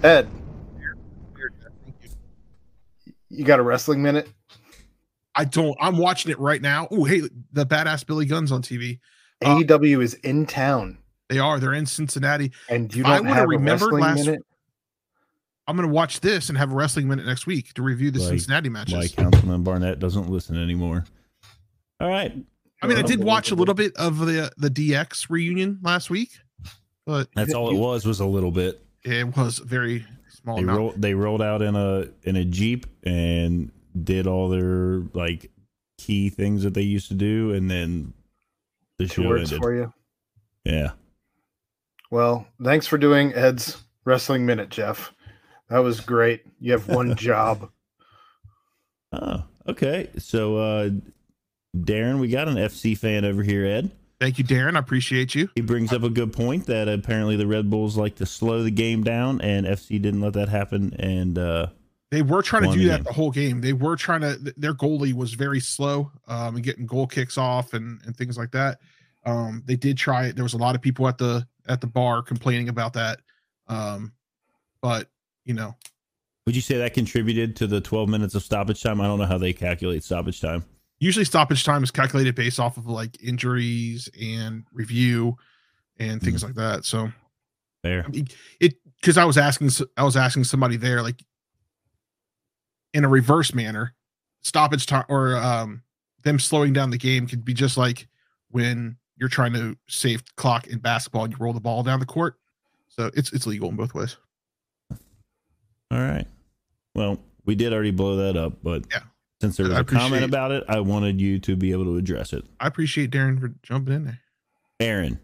Ed, 0.03 0.29
you 3.29 3.43
got 3.43 3.60
a 3.60 3.63
wrestling 3.63 4.01
minute? 4.01 4.29
I 5.34 5.43
don't. 5.45 5.75
I'm 5.81 5.98
watching 5.98 6.31
it 6.31 6.39
right 6.39 6.62
now. 6.62 6.88
Oh, 6.91 7.03
hey, 7.03 7.22
the 7.51 7.65
badass 7.65 8.05
Billy 8.05 8.25
Gunn's 8.25 8.51
on 8.51 8.62
TV. 8.62 9.00
Uh, 9.43 9.57
AEW 9.57 10.01
is 10.01 10.13
in 10.15 10.45
town, 10.45 11.00
They 11.29 11.39
are. 11.39 11.60
They're 11.60 11.74
in 11.74 11.86
Cincinnati. 11.86 12.51
and 12.70 12.94
you 12.94 13.03
I 13.05 13.17
don't 13.17 13.24
would've 13.25 13.36
have 13.36 13.46
a 13.46 13.48
remembered 13.48 13.94
last- 13.94 14.25
minute. 14.25 14.41
I'm 15.67 15.75
going 15.75 15.88
to 15.88 15.94
watch 15.94 16.20
this 16.20 16.50
and 16.50 16.58
have 16.60 16.72
a 16.72 16.75
wrestling 16.75 17.08
minute 17.08 17.25
next 17.25 17.48
week 17.48 17.74
to 17.74 17.82
review 17.82 18.12
the 18.12 18.20
Like- 18.20 18.29
Cincinnati 18.29 18.70
Why 18.70 18.74
matches. 18.74 19.12
Councilman 19.13 19.63
Barnett 19.63 19.98
doesn't 20.00 20.29
listen 20.29 20.55
anymore. 20.62 21.05
All 22.00 22.08
right. 22.10 22.32
I 22.84 22.88
mean, 22.88 22.98
I 22.98 23.01
did 23.01 23.24
watch 23.24 23.50
a 23.50 23.55
little 23.55 23.74
bit 23.74 23.96
of 23.96 24.20
the 24.20 24.44
uh, 24.46 24.50
the 24.58 24.70
DX 24.70 25.29
reunion 25.32 25.79
last 25.82 26.12
week, 26.12 26.29
but 27.08 27.29
That's 27.36 27.53
all 27.53 27.72
it 27.72 27.79
was 27.79 28.05
was 28.05 28.20
a 28.20 28.25
little 28.25 28.51
bit. 28.51 28.86
it 29.03 29.36
was 29.36 29.58
very 29.58 30.05
small 30.29 30.58
They 30.58 30.62
amount. 30.63 30.77
rolled 30.77 31.01
they 31.01 31.13
rolled 31.15 31.41
out 31.41 31.63
in 31.63 31.75
a 31.75 32.10
in 32.24 32.36
a 32.36 32.46
Jeep 32.46 32.86
and 33.03 33.72
did 34.03 34.27
all 34.27 34.50
their 34.50 35.01
like 35.13 35.50
key 35.98 36.29
things 36.29 36.62
that 36.62 36.75
they 36.75 36.82
used 36.84 37.08
to 37.08 37.15
do 37.15 37.53
and 37.53 37.72
then 37.72 38.13
the 39.00 39.08
Two 39.08 39.24
show 39.24 39.29
words 39.29 39.51
ended. 39.51 39.63
for 39.63 39.74
you. 39.74 39.94
Yeah. 40.65 40.91
Well, 42.12 42.47
thanks 42.63 42.88
for 42.88 42.97
doing 42.97 43.33
Ed's 43.33 43.83
wrestling 44.05 44.45
minute, 44.45 44.69
Jeff. 44.69 45.13
That 45.69 45.79
was 45.79 46.00
great. 46.00 46.43
You 46.59 46.71
have 46.74 46.88
one 46.88 47.15
job. 47.17 47.69
Oh, 49.12 49.43
okay. 49.67 50.09
So 50.17 50.57
uh 50.57 50.89
Darren, 51.75 52.19
we 52.19 52.29
got 52.29 52.47
an 52.47 52.55
FC 52.55 52.97
fan 52.97 53.25
over 53.25 53.43
here, 53.43 53.65
Ed. 53.65 53.91
Thank 54.21 54.38
you, 54.38 54.45
Darren. 54.45 54.75
I 54.77 54.79
appreciate 54.79 55.35
you. 55.35 55.50
He 55.55 55.62
brings 55.62 55.91
up 55.91 56.03
a 56.03 56.09
good 56.09 56.31
point 56.31 56.67
that 56.67 56.88
apparently 56.88 57.35
the 57.35 57.47
Red 57.47 57.69
Bulls 57.69 57.97
like 57.97 58.15
to 58.15 58.25
slow 58.25 58.63
the 58.63 58.71
game 58.71 59.03
down 59.03 59.41
and 59.41 59.65
FC 59.65 60.01
didn't 60.01 60.21
let 60.21 60.33
that 60.33 60.47
happen 60.50 60.93
and 61.00 61.38
uh 61.38 61.67
They 62.12 62.21
were 62.21 62.41
trying 62.41 62.63
to 62.63 62.71
do 62.71 62.83
the 62.83 62.88
that 62.89 62.97
game. 62.97 63.03
the 63.03 63.13
whole 63.13 63.31
game. 63.31 63.62
They 63.62 63.74
were 63.74 63.95
trying 63.95 64.21
to. 64.21 64.38
Their 64.55 64.74
goalie 64.74 65.13
was 65.13 65.33
very 65.33 65.59
slow 65.59 66.12
um, 66.27 66.55
and 66.55 66.63
getting 66.63 66.85
goal 66.85 67.07
kicks 67.07 67.38
off 67.38 67.74
and 67.74 68.00
and 68.05 68.15
things 68.15 68.38
like 68.38 68.51
that. 68.51 68.79
Um, 69.25 69.63
they 69.65 69.75
did 69.75 69.97
try 69.97 70.27
it. 70.27 70.35
There 70.35 70.43
was 70.45 70.53
a 70.53 70.57
lot 70.57 70.75
of 70.75 70.81
people 70.81 71.07
at 71.07 71.17
the 71.17 71.45
at 71.67 71.81
the 71.81 71.88
bar 71.88 72.22
complaining 72.22 72.69
about 72.69 72.93
that. 72.93 73.19
Um, 73.67 74.13
but 74.81 75.10
you 75.43 75.53
know, 75.53 75.75
would 76.45 76.55
you 76.55 76.62
say 76.62 76.77
that 76.77 76.93
contributed 76.93 77.55
to 77.57 77.67
the 77.67 77.81
12 77.81 78.07
minutes 78.07 78.36
of 78.36 78.43
stoppage 78.43 78.81
time? 78.84 79.01
I 79.01 79.05
don't 79.05 79.17
know 79.17 79.25
how 79.25 79.38
they 79.38 79.53
calculate 79.53 80.03
stoppage 80.03 80.41
time. 80.41 80.63
usually 81.00 81.25
stoppage 81.25 81.63
time 81.63 81.84
is 81.84 81.91
calculated 81.91 82.36
based 82.36 82.60
off 82.60 82.77
of 82.77 82.86
like 82.86 83.22
injuries 83.24 84.10
and 84.19 84.63
review 84.72 85.36
and 85.98 86.22
things 86.22 86.43
like 86.43 86.55
that. 86.55 86.86
So 86.86 87.12
There. 87.84 88.03
I 88.05 88.10
mean, 88.10 88.27
it 88.60 88.75
because 89.01 89.17
I 89.17 89.25
was 89.25 89.38
asking 89.38 89.69
I 89.98 90.03
was 90.03 90.17
asking 90.17 90.43
somebody 90.43 90.77
there 90.77 91.01
like 91.01 91.24
in 92.93 93.03
a 93.03 93.10
reverse 93.10 93.53
manner, 93.53 93.93
stoppage 94.41 94.86
time 94.86 95.05
or 95.10 95.38
um 95.38 95.84
them 96.24 96.39
slowing 96.39 96.74
down 96.74 96.89
the 96.89 96.98
game 96.98 97.27
could 97.27 97.45
be 97.45 97.53
just 97.53 97.77
like 97.77 98.07
when 98.50 98.98
you're 99.17 99.29
trying 99.29 99.53
to 99.53 99.75
save 99.88 100.24
clock 100.36 100.67
in 100.67 100.79
basketball 100.79 101.24
and 101.24 101.34
you 101.34 101.38
roll 101.39 101.53
the 101.53 101.60
ball 101.60 101.84
down 101.84 102.00
the 102.00 102.05
court. 102.05 102.36
So 102.88 103.10
it's 103.13 103.31
it's 103.34 103.45
legal 103.48 103.69
in 103.69 103.75
both 103.75 103.93
ways. 103.93 104.17
All 105.91 106.00
right. 106.00 106.25
Well, 106.95 107.19
we 107.45 107.55
did 107.55 107.74
already 107.74 107.91
blow 107.91 108.15
that 108.17 108.38
up, 108.38 108.63
but 108.63 108.86
Yeah. 108.91 109.00
since 109.41 109.57
there 109.57 109.67
was 109.67 109.75
I 109.75 109.81
a 109.81 109.84
comment 109.84 110.24
about 110.24 110.51
it, 110.51 110.63
I 110.67 110.79
wanted 110.79 111.19
you 111.22 111.39
to 111.39 111.55
be 111.55 111.72
able 111.72 111.84
to 111.86 111.98
address 111.98 112.34
it. 112.34 112.45
I 112.60 112.67
appreciate 112.67 113.12
Darren 113.12 113.39
for 113.39 113.50
jumping 113.63 113.93
in 113.93 114.03
there. 114.05 114.19
Aaron, 114.79 115.19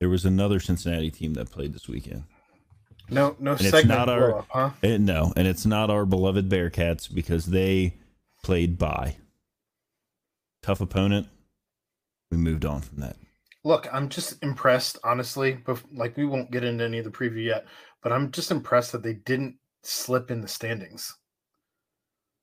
there 0.00 0.08
was 0.08 0.24
another 0.24 0.60
Cincinnati 0.60 1.10
team 1.10 1.34
that 1.34 1.50
played 1.50 1.72
this 1.74 1.88
weekend. 1.88 2.24
No, 3.08 3.36
no 3.38 3.52
And 3.52 3.60
it's 3.60 3.84
not 3.84 4.08
our- 4.08 4.30
blow 4.30 4.38
up, 4.40 4.46
huh? 4.50 4.70
And 4.82 5.06
no, 5.06 5.32
and 5.36 5.46
it's 5.46 5.64
not 5.66 5.90
our 5.90 6.04
beloved 6.06 6.48
Bearcats 6.48 7.12
because 7.12 7.46
they 7.46 7.94
played 8.42 8.78
by. 8.78 9.16
Tough 10.62 10.80
opponent. 10.80 11.28
We 12.30 12.36
moved 12.36 12.64
on 12.64 12.80
from 12.80 13.00
that. 13.00 13.16
Look, 13.64 13.88
I'm 13.92 14.08
just 14.08 14.42
impressed, 14.42 14.98
honestly. 15.04 15.58
But 15.64 15.82
like, 15.92 16.16
we 16.16 16.26
won't 16.26 16.50
get 16.50 16.64
into 16.64 16.84
any 16.84 16.98
of 16.98 17.04
the 17.04 17.10
preview 17.10 17.44
yet, 17.44 17.66
but 18.02 18.12
I'm 18.12 18.30
just 18.30 18.50
impressed 18.50 18.92
that 18.92 19.02
they 19.02 19.14
didn't 19.14 19.56
slip 19.82 20.30
in 20.30 20.40
the 20.40 20.48
standings. 20.48 21.14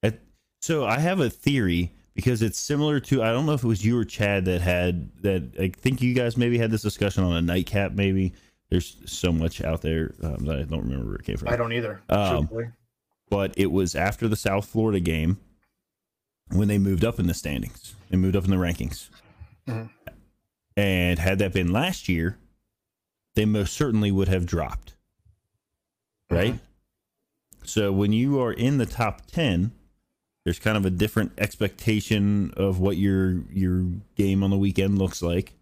At- 0.02 0.20
so 0.62 0.86
I 0.86 1.00
have 1.00 1.20
a 1.20 1.30
theory 1.30 1.94
because 2.14 2.42
it's 2.42 2.60
similar 2.60 3.00
to 3.00 3.24
I 3.24 3.32
don't 3.32 3.46
know 3.46 3.54
if 3.54 3.64
it 3.64 3.68
was 3.68 3.84
you 3.84 3.98
or 3.98 4.06
Chad 4.06 4.46
that 4.46 4.62
had 4.62 5.10
that. 5.22 5.56
I 5.60 5.70
think 5.70 6.02
you 6.02 6.14
guys 6.14 6.38
maybe 6.38 6.58
had 6.58 6.72
this 6.72 6.82
discussion 6.82 7.24
on 7.24 7.36
a 7.36 7.42
nightcap. 7.42 7.94
Maybe 7.94 8.34
there's 8.70 8.98
so 9.06 9.32
much 9.32 9.62
out 9.62 9.82
there 9.82 10.14
um, 10.24 10.46
that 10.46 10.60
I 10.60 10.64
don't 10.64 10.84
remember 10.84 11.06
where 11.06 11.16
it 11.16 11.26
came 11.26 11.38
from. 11.38 11.50
I 11.50 11.56
don't 11.56 11.74
either. 11.74 12.02
Um, 12.10 12.50
but 13.30 13.54
it 13.58 13.72
was 13.72 13.96
after 13.96 14.28
the 14.28 14.36
South 14.36 14.66
Florida 14.66 15.00
game 15.00 15.40
when 16.52 16.68
they 16.68 16.78
moved 16.78 17.04
up 17.04 17.20
in 17.20 17.28
the 17.28 17.34
standings. 17.34 17.96
They 18.10 18.18
moved 18.18 18.36
up 18.36 18.46
in 18.46 18.52
the 18.52 18.58
rankings. 18.58 19.10
Mhm. 19.68 19.90
And 20.76 21.20
had 21.20 21.40
that 21.40 21.54
been 21.54 21.72
last 21.72 22.10
year, 22.10 22.38
they 23.36 23.46
most 23.46 23.74
certainly 23.74 24.12
would 24.12 24.28
have 24.28 24.46
dropped. 24.46 24.96
Right? 26.30 26.60
So 27.64 27.92
when 27.94 28.12
you 28.12 28.40
are 28.42 28.52
in 28.52 28.78
the 28.78 28.86
top 28.86 29.26
10, 29.28 29.72
there's 30.44 30.60
kind 30.60 30.76
of 30.76 30.86
a 30.86 30.90
different 30.90 31.32
expectation 31.38 32.52
of 32.58 32.80
what 32.80 32.98
your 32.98 33.44
your 33.52 33.84
game 34.16 34.44
on 34.44 34.50
the 34.50 34.58
weekend 34.58 34.98
looks 34.98 35.22
like 35.22 35.54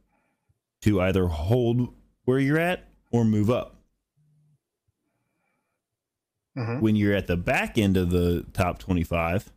to 0.82 1.00
either 1.02 1.28
hold 1.28 1.94
where 2.26 2.40
you're 2.40 2.58
at 2.58 2.88
or 3.12 3.24
move 3.26 3.50
up 3.52 3.76
Mhm. 6.58 6.82
when 6.82 6.96
you're 6.96 7.14
at 7.16 7.28
the 7.28 7.38
back 7.38 7.78
end 7.78 7.96
of 7.98 8.10
the 8.10 8.44
top 8.54 8.80
25 8.80 9.52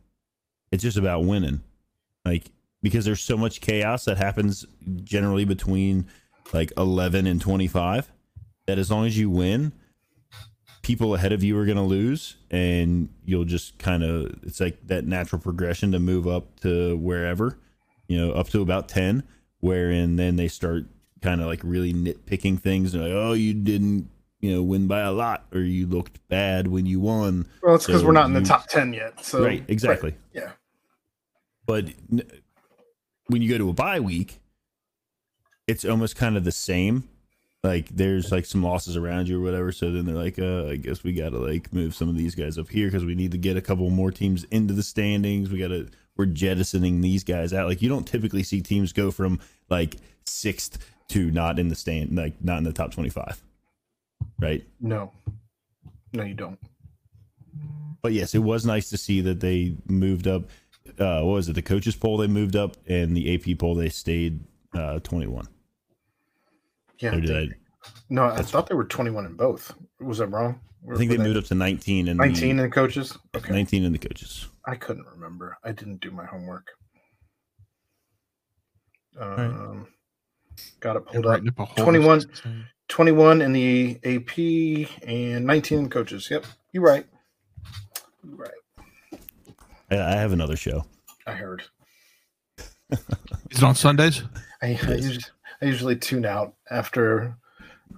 it's 0.71 0.83
just 0.83 0.97
about 0.97 1.25
winning 1.25 1.61
like 2.23 2.51
because 2.81 3.05
there's 3.05 3.21
so 3.21 3.37
much 3.37 3.61
chaos 3.61 4.05
that 4.05 4.17
happens 4.17 4.65
generally 5.03 5.45
between 5.45 6.07
like 6.53 6.71
11 6.77 7.27
and 7.27 7.41
25 7.41 8.11
that 8.67 8.77
as 8.77 8.91
long 8.91 9.05
as 9.05 9.17
you 9.17 9.29
win 9.29 9.73
people 10.81 11.15
ahead 11.15 11.31
of 11.31 11.43
you 11.43 11.57
are 11.57 11.65
going 11.65 11.77
to 11.77 11.83
lose 11.83 12.37
and 12.51 13.09
you'll 13.25 13.43
just 13.43 13.79
kind 13.79 14.03
of 14.03 14.31
it's 14.43 14.59
like 14.59 14.77
that 14.85 15.05
natural 15.05 15.41
progression 15.41 15.91
to 15.91 15.99
move 15.99 16.27
up 16.27 16.59
to 16.59 16.95
wherever 16.97 17.57
you 18.07 18.15
know 18.15 18.31
up 18.33 18.49
to 18.49 18.61
about 18.61 18.87
10 18.87 19.23
wherein 19.61 20.15
then 20.15 20.35
they 20.35 20.47
start 20.47 20.85
kind 21.21 21.41
of 21.41 21.47
like 21.47 21.59
really 21.63 21.91
nitpicking 21.91 22.59
things 22.59 22.93
and 22.93 23.01
like 23.01 23.11
oh 23.11 23.33
you 23.33 23.51
didn't 23.51 24.07
you 24.41 24.53
know 24.53 24.61
win 24.61 24.85
by 24.85 24.99
a 24.99 25.11
lot 25.11 25.47
or 25.53 25.61
you 25.61 25.87
looked 25.87 26.19
bad 26.27 26.67
when 26.67 26.85
you 26.85 26.99
won 26.99 27.47
Well, 27.63 27.73
it's 27.73 27.87
because 27.87 28.01
So 28.01 28.07
we're 28.07 28.13
not 28.13 28.27
in 28.27 28.33
the 28.33 28.41
top 28.41 28.67
ten 28.67 28.93
yet. 28.93 29.25
So 29.25 29.43
right 29.43 29.63
exactly 29.67 30.13
yeah. 30.33 30.51
but 31.65 31.85
when 33.27 33.41
you 33.41 33.49
go 33.49 33.57
to 33.57 33.69
a 33.69 33.73
bye 33.73 33.99
week 33.99 34.39
it's 35.67 35.83
almost 35.85 36.15
kind 36.15 36.37
of 36.37 36.43
the 36.43 36.51
same 36.51 37.03
like 37.63 37.87
there's 37.89 38.31
like 38.31 38.45
some 38.45 38.61
losses 38.61 38.95
around 38.95 39.27
you 39.27 39.39
or 39.39 39.43
whatever 39.43 39.71
so 39.71 39.91
then 39.91 40.05
they're 40.05 40.15
like 40.15 40.37
uh 40.37 40.67
i 40.67 40.75
guess 40.75 41.03
we 41.03 41.13
gotta 41.13 41.37
like 41.39 41.73
move 41.73 41.95
some 41.95 42.07
of 42.09 42.15
these 42.15 42.35
guys 42.35 42.57
up 42.57 42.69
here 42.69 42.87
because 42.87 43.03
we 43.05 43.15
need 43.15 43.31
to 43.31 43.37
get 43.37 43.57
a 43.57 43.61
couple 43.61 43.89
more 43.89 44.11
teams 44.11 44.43
into 44.45 44.73
the 44.73 44.83
standings 44.83 45.49
we 45.49 45.57
gotta 45.59 45.87
we're 46.17 46.25
jettisoning 46.25 47.01
these 47.01 47.23
guys 47.23 47.51
out 47.53 47.67
like 47.67 47.81
you 47.81 47.89
don't 47.89 48.07
typically 48.07 48.43
see 48.43 48.61
teams 48.61 48.93
go 48.93 49.09
from 49.11 49.39
like 49.69 49.95
sixth 50.25 50.77
to 51.07 51.31
not 51.31 51.57
in 51.59 51.67
the 51.69 51.75
stand 51.75 52.15
like 52.15 52.33
not 52.43 52.57
in 52.59 52.63
the 52.63 52.73
top 52.73 52.91
25 52.91 53.41
right 54.39 54.65
No. 54.79 55.11
No, 56.13 56.23
you 56.23 56.33
don't. 56.33 56.57
but 58.01 58.13
yes, 58.13 58.33
it 58.35 58.39
was 58.39 58.65
nice 58.65 58.89
to 58.89 58.97
see 58.97 59.19
that 59.19 59.41
they 59.41 59.75
moved 59.89 60.27
up. 60.27 60.43
Uh, 60.99 61.21
what 61.21 61.33
was 61.33 61.49
it? 61.49 61.53
The 61.53 61.61
coaches 61.61 61.95
poll 61.95 62.17
they 62.17 62.27
moved 62.27 62.55
up, 62.55 62.77
and 62.87 63.15
the 63.17 63.33
AP 63.35 63.57
poll 63.59 63.75
they 63.75 63.89
stayed 63.89 64.39
uh, 64.73 64.99
21. 64.99 65.47
Yeah. 66.99 67.15
Or 67.15 67.19
did 67.21 67.29
they- 67.29 67.55
no, 68.09 68.25
I 68.25 68.41
thought 68.41 68.67
they 68.67 68.75
were 68.75 68.85
21 68.85 69.25
in 69.25 69.33
both. 69.35 69.73
Was 69.99 70.19
I 70.21 70.25
wrong? 70.25 70.59
I, 70.89 70.93
I 70.93 70.97
think 70.97 71.11
they 71.11 71.17
moved 71.17 71.37
up 71.37 71.45
to 71.45 71.55
19 71.55 72.07
and 72.07 72.17
19 72.17 72.49
in 72.51 72.57
the 72.57 72.69
coaches. 72.69 73.17
Okay. 73.35 73.51
19 73.53 73.83
in 73.83 73.91
the 73.91 73.99
coaches. 73.99 74.47
I 74.65 74.75
couldn't 74.75 75.05
remember. 75.07 75.57
I 75.63 75.71
didn't 75.71 76.01
do 76.01 76.09
my 76.11 76.25
homework. 76.25 76.67
right. 79.15 79.39
Um, 79.39 79.87
Got 80.79 80.95
it 80.95 81.05
pulled 81.05 81.25
up. 81.25 81.31
writing 81.31 81.49
up 81.57 81.75
21. 81.75 82.23
21 82.87 83.41
in 83.41 83.51
the 83.53 83.99
AP 84.03 85.07
and 85.07 85.45
19 85.45 85.79
in 85.79 85.89
coaches. 85.89 86.27
Yep. 86.31 86.45
You're 86.71 86.83
right. 86.83 87.05
You're 88.23 88.35
right. 88.37 88.51
I, 89.95 90.13
I 90.13 90.15
have 90.15 90.33
another 90.33 90.55
show. 90.55 90.85
I 91.27 91.33
heard. 91.33 91.63
Is 92.91 92.99
it 93.57 93.63
on 93.63 93.75
Sundays? 93.75 94.23
I, 94.61 94.67
I, 94.67 94.93
usually, 94.95 95.25
I 95.61 95.65
usually 95.65 95.95
tune 95.95 96.25
out 96.25 96.53
after 96.69 97.35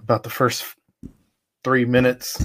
about 0.02 0.22
the 0.22 0.30
first 0.30 0.64
three 1.64 1.84
minutes. 1.84 2.42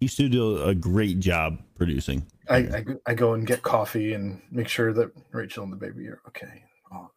You 0.00 0.08
still 0.08 0.28
do 0.28 0.62
a 0.62 0.74
great 0.74 1.18
job 1.20 1.58
producing. 1.76 2.26
I, 2.48 2.56
I, 2.56 2.80
go- 2.82 3.00
I 3.06 3.14
go 3.14 3.34
and 3.34 3.46
get 3.46 3.62
coffee 3.62 4.12
and 4.14 4.40
make 4.50 4.68
sure 4.68 4.92
that 4.92 5.10
Rachel 5.32 5.64
and 5.64 5.72
the 5.72 5.76
baby 5.76 6.06
are 6.08 6.20
okay. 6.28 6.62
All 6.90 7.04
of 7.04 7.10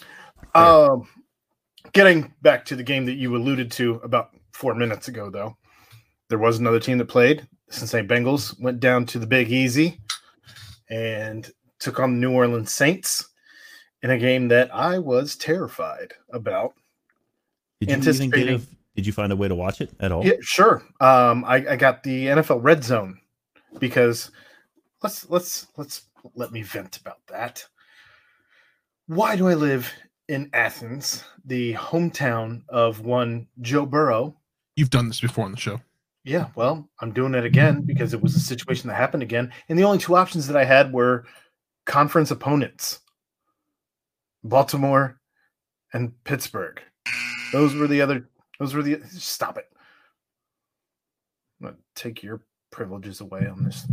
that. 0.00 0.06
But 0.52 0.90
um, 0.92 1.08
getting 1.92 2.32
back 2.42 2.64
to 2.66 2.76
the 2.76 2.82
game 2.82 3.06
that 3.06 3.14
you 3.14 3.34
alluded 3.36 3.70
to 3.72 3.94
about 4.02 4.30
four 4.52 4.74
minutes 4.74 5.08
ago, 5.08 5.30
though, 5.30 5.56
there 6.28 6.38
was 6.38 6.58
another 6.58 6.80
team 6.80 6.98
that 6.98 7.06
played. 7.06 7.46
The 7.68 7.74
Cincinnati 7.74 8.08
Bengals 8.08 8.58
went 8.60 8.80
down 8.80 9.06
to 9.06 9.18
the 9.18 9.26
Big 9.26 9.50
Easy 9.50 10.00
and 10.92 11.50
took 11.78 11.98
on 11.98 12.12
the 12.12 12.20
New 12.20 12.32
Orleans 12.32 12.72
Saints 12.72 13.30
in 14.02 14.10
a 14.10 14.18
game 14.18 14.48
that 14.48 14.72
I 14.74 14.98
was 14.98 15.36
terrified 15.36 16.12
about. 16.30 16.74
Did 17.80 18.04
you 18.04 18.12
even 18.12 18.30
get 18.30 18.48
a, 18.48 18.60
Did 18.94 19.06
you 19.06 19.12
find 19.12 19.32
a 19.32 19.36
way 19.36 19.48
to 19.48 19.54
watch 19.54 19.80
it 19.80 19.90
at 20.00 20.12
all? 20.12 20.24
Yeah, 20.24 20.34
sure. 20.40 20.82
Um, 21.00 21.44
I, 21.44 21.64
I 21.70 21.76
got 21.76 22.02
the 22.02 22.26
NFL 22.26 22.62
Red 22.62 22.84
Zone 22.84 23.18
because 23.78 24.30
let's 25.02 25.28
let's 25.30 25.66
let's 25.76 26.02
let 26.34 26.52
me 26.52 26.62
vent 26.62 26.98
about 26.98 27.18
that. 27.28 27.66
Why 29.06 29.34
do 29.34 29.48
I 29.48 29.54
live 29.54 29.90
in 30.28 30.50
Athens, 30.52 31.24
the 31.44 31.74
hometown 31.74 32.62
of 32.68 33.00
one 33.00 33.48
Joe 33.62 33.86
Burrow? 33.86 34.36
You've 34.76 34.90
done 34.90 35.08
this 35.08 35.20
before 35.20 35.44
on 35.44 35.52
the 35.52 35.58
show. 35.58 35.80
Yeah, 36.24 36.48
well, 36.54 36.88
I'm 37.00 37.12
doing 37.12 37.34
it 37.34 37.44
again 37.44 37.82
because 37.82 38.14
it 38.14 38.22
was 38.22 38.36
a 38.36 38.40
situation 38.40 38.88
that 38.88 38.94
happened 38.94 39.24
again, 39.24 39.52
and 39.68 39.78
the 39.78 39.84
only 39.84 39.98
two 39.98 40.14
options 40.14 40.46
that 40.46 40.56
I 40.56 40.64
had 40.64 40.92
were 40.92 41.24
conference 41.84 42.30
opponents, 42.30 43.00
Baltimore 44.44 45.18
and 45.92 46.12
Pittsburgh. 46.24 46.80
Those 47.52 47.74
were 47.74 47.88
the 47.88 48.00
other. 48.00 48.28
Those 48.58 48.72
were 48.72 48.82
the. 48.82 49.00
Stop 49.08 49.58
it. 49.58 49.68
I'm 51.60 51.66
gonna 51.66 51.78
take 51.96 52.22
your 52.22 52.42
privileges 52.70 53.20
away 53.20 53.46
on 53.46 53.64
this. 53.64 53.86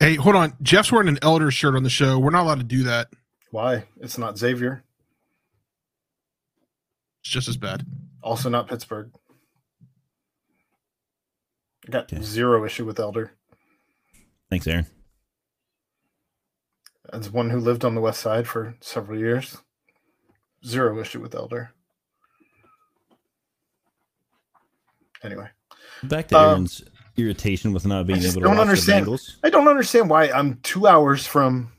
Hey, 0.00 0.14
hold 0.16 0.36
on. 0.36 0.54
Jeff's 0.62 0.92
wearing 0.92 1.08
an 1.08 1.18
Elder 1.22 1.50
shirt 1.50 1.74
on 1.74 1.82
the 1.82 1.90
show. 1.90 2.18
We're 2.18 2.30
not 2.30 2.42
allowed 2.42 2.58
to 2.58 2.64
do 2.64 2.82
that. 2.84 3.08
Why? 3.50 3.84
It's 4.00 4.18
not 4.18 4.36
Xavier. 4.36 4.82
It's 7.22 7.30
just 7.30 7.48
as 7.48 7.56
bad. 7.56 7.86
Also 8.22 8.48
not 8.48 8.68
Pittsburgh. 8.68 9.10
I 11.86 11.90
got 11.90 12.12
Okay. 12.12 12.22
zero 12.22 12.64
issue 12.64 12.84
with 12.84 12.98
Elder. 12.98 13.32
Thanks, 14.50 14.66
Aaron. 14.66 14.86
As 17.12 17.30
one 17.30 17.50
who 17.50 17.60
lived 17.60 17.84
on 17.84 17.94
the 17.94 18.00
west 18.00 18.20
side 18.20 18.48
for 18.48 18.76
several 18.80 19.18
years, 19.18 19.58
zero 20.64 20.98
issue 21.00 21.20
with 21.20 21.34
Elder. 21.34 21.72
Anyway, 25.22 25.48
Back 26.02 26.28
to 26.28 26.36
Um, 26.38 26.44
Aaron's 26.50 26.82
irritation 27.16 27.72
with 27.72 27.86
not 27.86 28.06
being 28.06 28.20
able 28.22 28.34
to 28.34 28.40
don't 28.40 28.50
watch 28.56 28.60
understand. 28.60 29.08
I 29.42 29.50
don't 29.50 29.66
understand 29.68 30.10
why 30.10 30.30
I'm 30.30 30.60
two 30.60 30.86
hours 30.86 31.26
from 31.26 31.72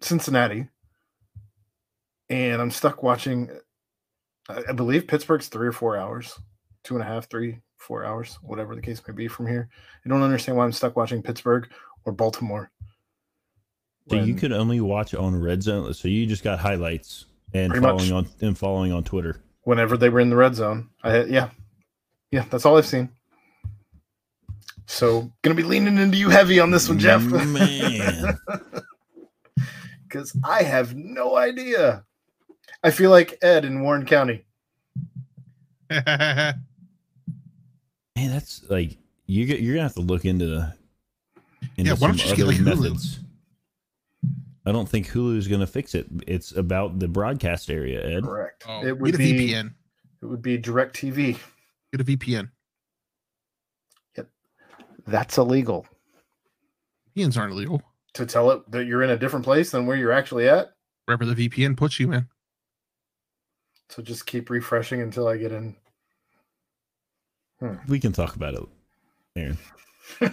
Cincinnati 0.00 0.68
and 2.28 2.60
I'm 2.60 2.70
stuck 2.70 3.02
watching. 3.02 3.50
I 4.48 4.72
believe 4.72 5.06
Pittsburgh's 5.06 5.46
three 5.48 5.68
or 5.68 5.72
four 5.72 5.96
hours, 5.96 6.40
two 6.82 6.94
and 6.96 7.02
a 7.04 7.06
half, 7.06 7.28
three, 7.30 7.60
four 7.80 8.04
hours, 8.04 8.38
whatever 8.42 8.76
the 8.76 8.82
case 8.82 9.02
may 9.08 9.14
be 9.14 9.26
from 9.26 9.46
here. 9.46 9.68
I 10.04 10.08
don't 10.08 10.22
understand 10.22 10.56
why 10.56 10.64
I'm 10.64 10.72
stuck 10.72 10.96
watching 10.96 11.22
Pittsburgh 11.22 11.68
or 12.04 12.12
Baltimore. 12.12 12.70
So 14.08 14.16
you 14.16 14.34
could 14.34 14.52
only 14.52 14.80
watch 14.80 15.14
on 15.14 15.40
Red 15.40 15.62
Zone. 15.62 15.92
So 15.94 16.08
you 16.08 16.26
just 16.26 16.42
got 16.44 16.58
highlights 16.58 17.26
and 17.54 17.70
Pretty 17.70 17.82
much. 17.86 17.90
following 18.02 18.12
on 18.12 18.28
and 18.40 18.58
following 18.58 18.92
on 18.92 19.04
Twitter. 19.04 19.40
whenever 19.64 19.96
they 19.96 20.08
were 20.08 20.20
in 20.20 20.30
the 20.30 20.36
red 20.36 20.54
zone. 20.54 20.88
I 21.04 21.22
yeah, 21.24 21.50
yeah, 22.30 22.44
that's 22.50 22.64
all 22.66 22.76
I've 22.76 22.86
seen. 22.86 23.08
So 24.86 25.30
gonna 25.42 25.54
be 25.54 25.62
leaning 25.62 25.96
into 25.98 26.16
you 26.16 26.28
heavy 26.28 26.58
on 26.58 26.70
this 26.72 26.88
one, 26.88 26.98
Jeff. 26.98 27.22
Man. 27.22 28.36
because 30.02 30.36
I 30.44 30.62
have 30.64 30.94
no 30.96 31.36
idea. 31.36 32.04
I 32.82 32.90
feel 32.90 33.10
like 33.10 33.38
Ed 33.42 33.64
in 33.64 33.82
Warren 33.82 34.04
County. 34.06 34.44
Man, 38.20 38.32
that's 38.32 38.68
like 38.68 38.98
you 39.24 39.46
get. 39.46 39.60
You're 39.60 39.76
gonna 39.76 39.84
have 39.84 39.94
to 39.94 40.02
look 40.02 40.26
into. 40.26 40.74
into 41.78 41.90
Yeah, 41.90 41.96
why 41.96 42.08
don't 42.08 42.18
you 42.18 42.24
just 42.24 42.36
get, 42.36 42.42
other 42.42 42.52
like, 42.52 42.78
Hulu? 42.78 43.18
I 44.66 44.72
don't 44.72 44.86
think 44.86 45.08
Hulu 45.08 45.38
is 45.38 45.48
gonna 45.48 45.66
fix 45.66 45.94
it. 45.94 46.06
It's 46.26 46.54
about 46.54 46.98
the 46.98 47.08
broadcast 47.08 47.70
area, 47.70 48.04
Ed. 48.04 48.24
Correct. 48.24 48.62
oh, 48.68 48.84
it 48.84 48.98
would 48.98 49.12
get 49.12 49.14
a 49.14 49.24
be 49.24 49.52
VPN. 49.52 49.72
it 50.22 50.26
would 50.26 50.42
be 50.42 50.58
Direct 50.58 50.94
TV. 50.94 51.38
Get 51.92 52.02
a 52.02 52.04
VPN. 52.04 52.50
Yep, 54.18 54.28
that's 55.06 55.38
illegal. 55.38 55.86
VPNs 57.16 57.38
aren't 57.38 57.54
illegal. 57.54 57.82
To 58.14 58.26
tell 58.26 58.50
it 58.50 58.70
that 58.70 58.84
you're 58.84 59.02
in 59.02 59.10
a 59.10 59.16
different 59.16 59.46
place 59.46 59.70
than 59.70 59.86
where 59.86 59.96
you're 59.96 60.12
actually 60.12 60.46
at. 60.46 60.72
Wherever 61.06 61.24
the 61.24 61.48
VPN 61.48 61.74
puts 61.74 61.98
you, 61.98 62.08
man. 62.08 62.28
So 63.88 64.02
just 64.02 64.26
keep 64.26 64.50
refreshing 64.50 65.00
until 65.00 65.26
I 65.26 65.38
get 65.38 65.52
in. 65.52 65.74
We 67.88 68.00
can 68.00 68.12
talk 68.12 68.36
about 68.36 68.54
it, 68.54 68.62
Aaron. 69.36 69.58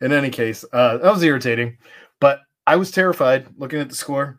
in 0.00 0.12
any 0.12 0.30
case, 0.30 0.64
uh, 0.72 0.98
that 0.98 1.10
was 1.10 1.22
irritating, 1.22 1.78
but 2.20 2.40
I 2.66 2.76
was 2.76 2.90
terrified 2.90 3.48
looking 3.56 3.80
at 3.80 3.88
the 3.88 3.94
score. 3.94 4.38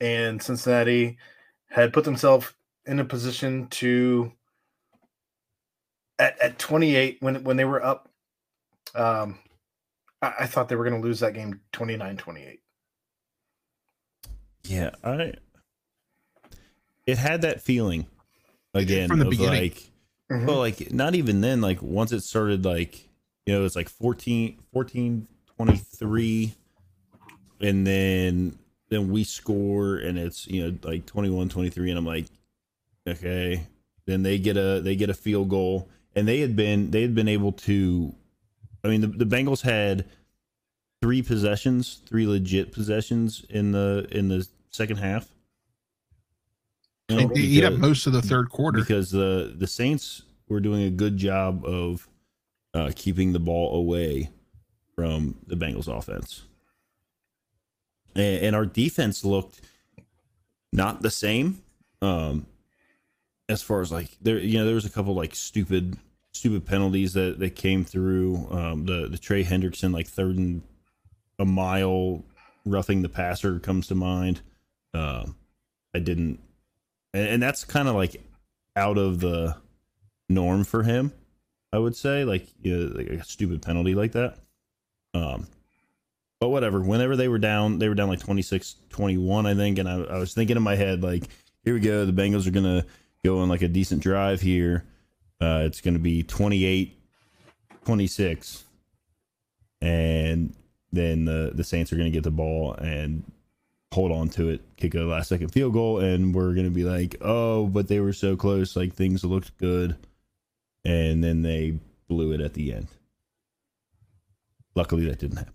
And 0.00 0.40
Cincinnati 0.40 1.18
had 1.70 1.92
put 1.92 2.04
themselves 2.04 2.52
in 2.86 3.00
a 3.00 3.04
position 3.04 3.66
to 3.68 4.32
at, 6.18 6.40
at 6.40 6.58
28 6.58 7.18
when 7.20 7.42
when 7.44 7.56
they 7.56 7.64
were 7.64 7.84
up. 7.84 8.08
Um, 8.94 9.38
I, 10.22 10.32
I 10.40 10.46
thought 10.46 10.68
they 10.68 10.76
were 10.76 10.88
going 10.88 11.00
to 11.00 11.06
lose 11.06 11.20
that 11.20 11.34
game 11.34 11.60
29-28. 11.72 12.58
Yeah, 14.64 14.90
I. 15.02 15.34
It 17.06 17.18
had 17.18 17.42
that 17.42 17.62
feeling 17.62 18.06
again 18.78 19.08
From 19.08 19.18
the 19.18 19.24
beginning. 19.26 19.62
like, 19.62 19.90
Mhm. 20.30 20.46
well, 20.46 20.58
like 20.58 20.92
not 20.92 21.14
even 21.14 21.40
then. 21.40 21.60
Like 21.60 21.80
once 21.82 22.12
it 22.12 22.20
started, 22.22 22.64
like 22.64 23.08
you 23.46 23.54
know, 23.54 23.64
it's 23.64 23.76
like 23.76 23.88
14, 23.88 24.58
14 24.72 25.26
23, 25.56 26.54
and 27.60 27.86
then 27.86 28.58
then 28.90 29.10
we 29.10 29.24
score, 29.24 29.96
and 29.96 30.18
it's 30.18 30.46
you 30.46 30.62
know 30.70 30.78
like 30.82 31.06
21 31.06 31.48
23, 31.48 31.90
and 31.90 31.98
I'm 31.98 32.04
like, 32.06 32.26
okay, 33.06 33.66
then 34.06 34.22
they 34.22 34.38
get 34.38 34.56
a 34.56 34.80
they 34.80 34.96
get 34.96 35.10
a 35.10 35.14
field 35.14 35.48
goal, 35.48 35.88
and 36.14 36.26
they 36.28 36.40
had 36.40 36.54
been 36.56 36.90
they 36.90 37.02
had 37.02 37.14
been 37.14 37.28
able 37.28 37.52
to. 37.52 38.14
I 38.84 38.88
mean, 38.88 39.00
the, 39.00 39.08
the 39.08 39.24
Bengals 39.26 39.62
had 39.62 40.04
three 41.02 41.22
possessions, 41.22 42.00
three 42.06 42.26
legit 42.26 42.70
possessions 42.72 43.44
in 43.50 43.72
the 43.72 44.06
in 44.10 44.28
the 44.28 44.46
second 44.70 44.98
half. 44.98 45.28
They, 47.08 47.24
they 47.24 47.40
eat 47.40 47.64
up 47.64 47.74
most 47.74 48.06
of 48.06 48.12
the 48.12 48.22
third 48.22 48.50
quarter. 48.50 48.80
because 48.80 49.10
the 49.10 49.54
the 49.56 49.66
Saints 49.66 50.22
were 50.48 50.60
doing 50.60 50.82
a 50.82 50.90
good 50.90 51.16
job 51.16 51.64
of 51.64 52.08
uh, 52.74 52.90
keeping 52.94 53.32
the 53.32 53.38
ball 53.38 53.76
away 53.76 54.30
from 54.94 55.36
the 55.46 55.56
Bengals 55.56 55.88
offense, 55.88 56.42
and, 58.14 58.44
and 58.44 58.56
our 58.56 58.66
defense 58.66 59.24
looked 59.24 59.60
not 60.72 61.02
the 61.02 61.10
same. 61.10 61.62
Um, 62.02 62.46
as 63.48 63.62
far 63.62 63.80
as 63.80 63.90
like 63.90 64.10
there, 64.20 64.38
you 64.38 64.58
know, 64.58 64.66
there 64.66 64.74
was 64.74 64.84
a 64.84 64.90
couple 64.90 65.14
like 65.14 65.34
stupid 65.34 65.96
stupid 66.32 66.66
penalties 66.66 67.14
that 67.14 67.38
that 67.38 67.56
came 67.56 67.84
through. 67.84 68.48
Um, 68.50 68.84
the 68.84 69.08
the 69.08 69.18
Trey 69.18 69.44
Hendrickson 69.44 69.92
like 69.94 70.06
third 70.06 70.36
and 70.36 70.62
a 71.38 71.44
mile 71.44 72.24
roughing 72.66 73.02
the 73.02 73.08
passer 73.08 73.58
comes 73.58 73.86
to 73.86 73.94
mind. 73.94 74.42
Um, 74.94 75.36
I 75.94 76.00
didn't, 76.00 76.40
and, 77.14 77.28
and 77.28 77.42
that's 77.42 77.64
kind 77.64 77.88
of 77.88 77.94
like 77.94 78.22
out 78.76 78.98
of 78.98 79.20
the 79.20 79.56
norm 80.28 80.64
for 80.64 80.82
him. 80.82 81.12
I 81.72 81.78
would 81.78 81.96
say 81.96 82.24
like 82.24 82.46
you 82.62 82.76
know, 82.76 82.92
like 82.96 83.06
a 83.08 83.24
stupid 83.24 83.62
penalty 83.62 83.94
like 83.94 84.12
that. 84.12 84.38
Um, 85.14 85.46
but 86.40 86.48
whatever. 86.50 86.80
Whenever 86.80 87.16
they 87.16 87.28
were 87.28 87.38
down, 87.38 87.78
they 87.78 87.88
were 87.88 87.94
down 87.94 88.08
like 88.08 88.20
26-21, 88.20 89.46
I 89.46 89.54
think, 89.54 89.78
and 89.78 89.88
I, 89.88 90.00
I 90.02 90.18
was 90.18 90.34
thinking 90.34 90.56
in 90.56 90.62
my 90.62 90.76
head 90.76 91.02
like, 91.02 91.24
here 91.64 91.74
we 91.74 91.80
go. 91.80 92.06
The 92.06 92.12
Bengals 92.12 92.46
are 92.46 92.52
gonna 92.52 92.84
go 93.24 93.40
on 93.40 93.48
like 93.48 93.62
a 93.62 93.68
decent 93.68 94.02
drive 94.02 94.40
here. 94.40 94.84
Uh, 95.40 95.62
it's 95.64 95.80
gonna 95.80 95.98
be 95.98 96.22
28-26. 96.22 98.62
and 99.80 100.54
then 100.92 101.24
the 101.24 101.52
the 101.54 101.64
Saints 101.64 101.92
are 101.92 101.96
gonna 101.96 102.10
get 102.10 102.24
the 102.24 102.30
ball 102.30 102.74
and 102.74 103.24
hold 103.92 104.12
on 104.12 104.28
to 104.28 104.50
it, 104.50 104.60
kick 104.76 104.94
a 104.94 105.00
last 105.00 105.28
second 105.28 105.48
field 105.48 105.72
goal, 105.72 105.98
and 106.00 106.34
we're 106.34 106.54
gonna 106.54 106.70
be 106.70 106.84
like, 106.84 107.16
oh, 107.20 107.66
but 107.66 107.88
they 107.88 108.00
were 108.00 108.12
so 108.12 108.36
close, 108.36 108.76
like 108.76 108.94
things 108.94 109.24
looked 109.24 109.56
good, 109.58 109.96
and 110.84 111.22
then 111.22 111.42
they 111.42 111.78
blew 112.08 112.32
it 112.32 112.40
at 112.40 112.54
the 112.54 112.72
end. 112.72 112.88
Luckily, 114.74 115.06
that 115.06 115.18
didn't 115.18 115.38
happen. 115.38 115.54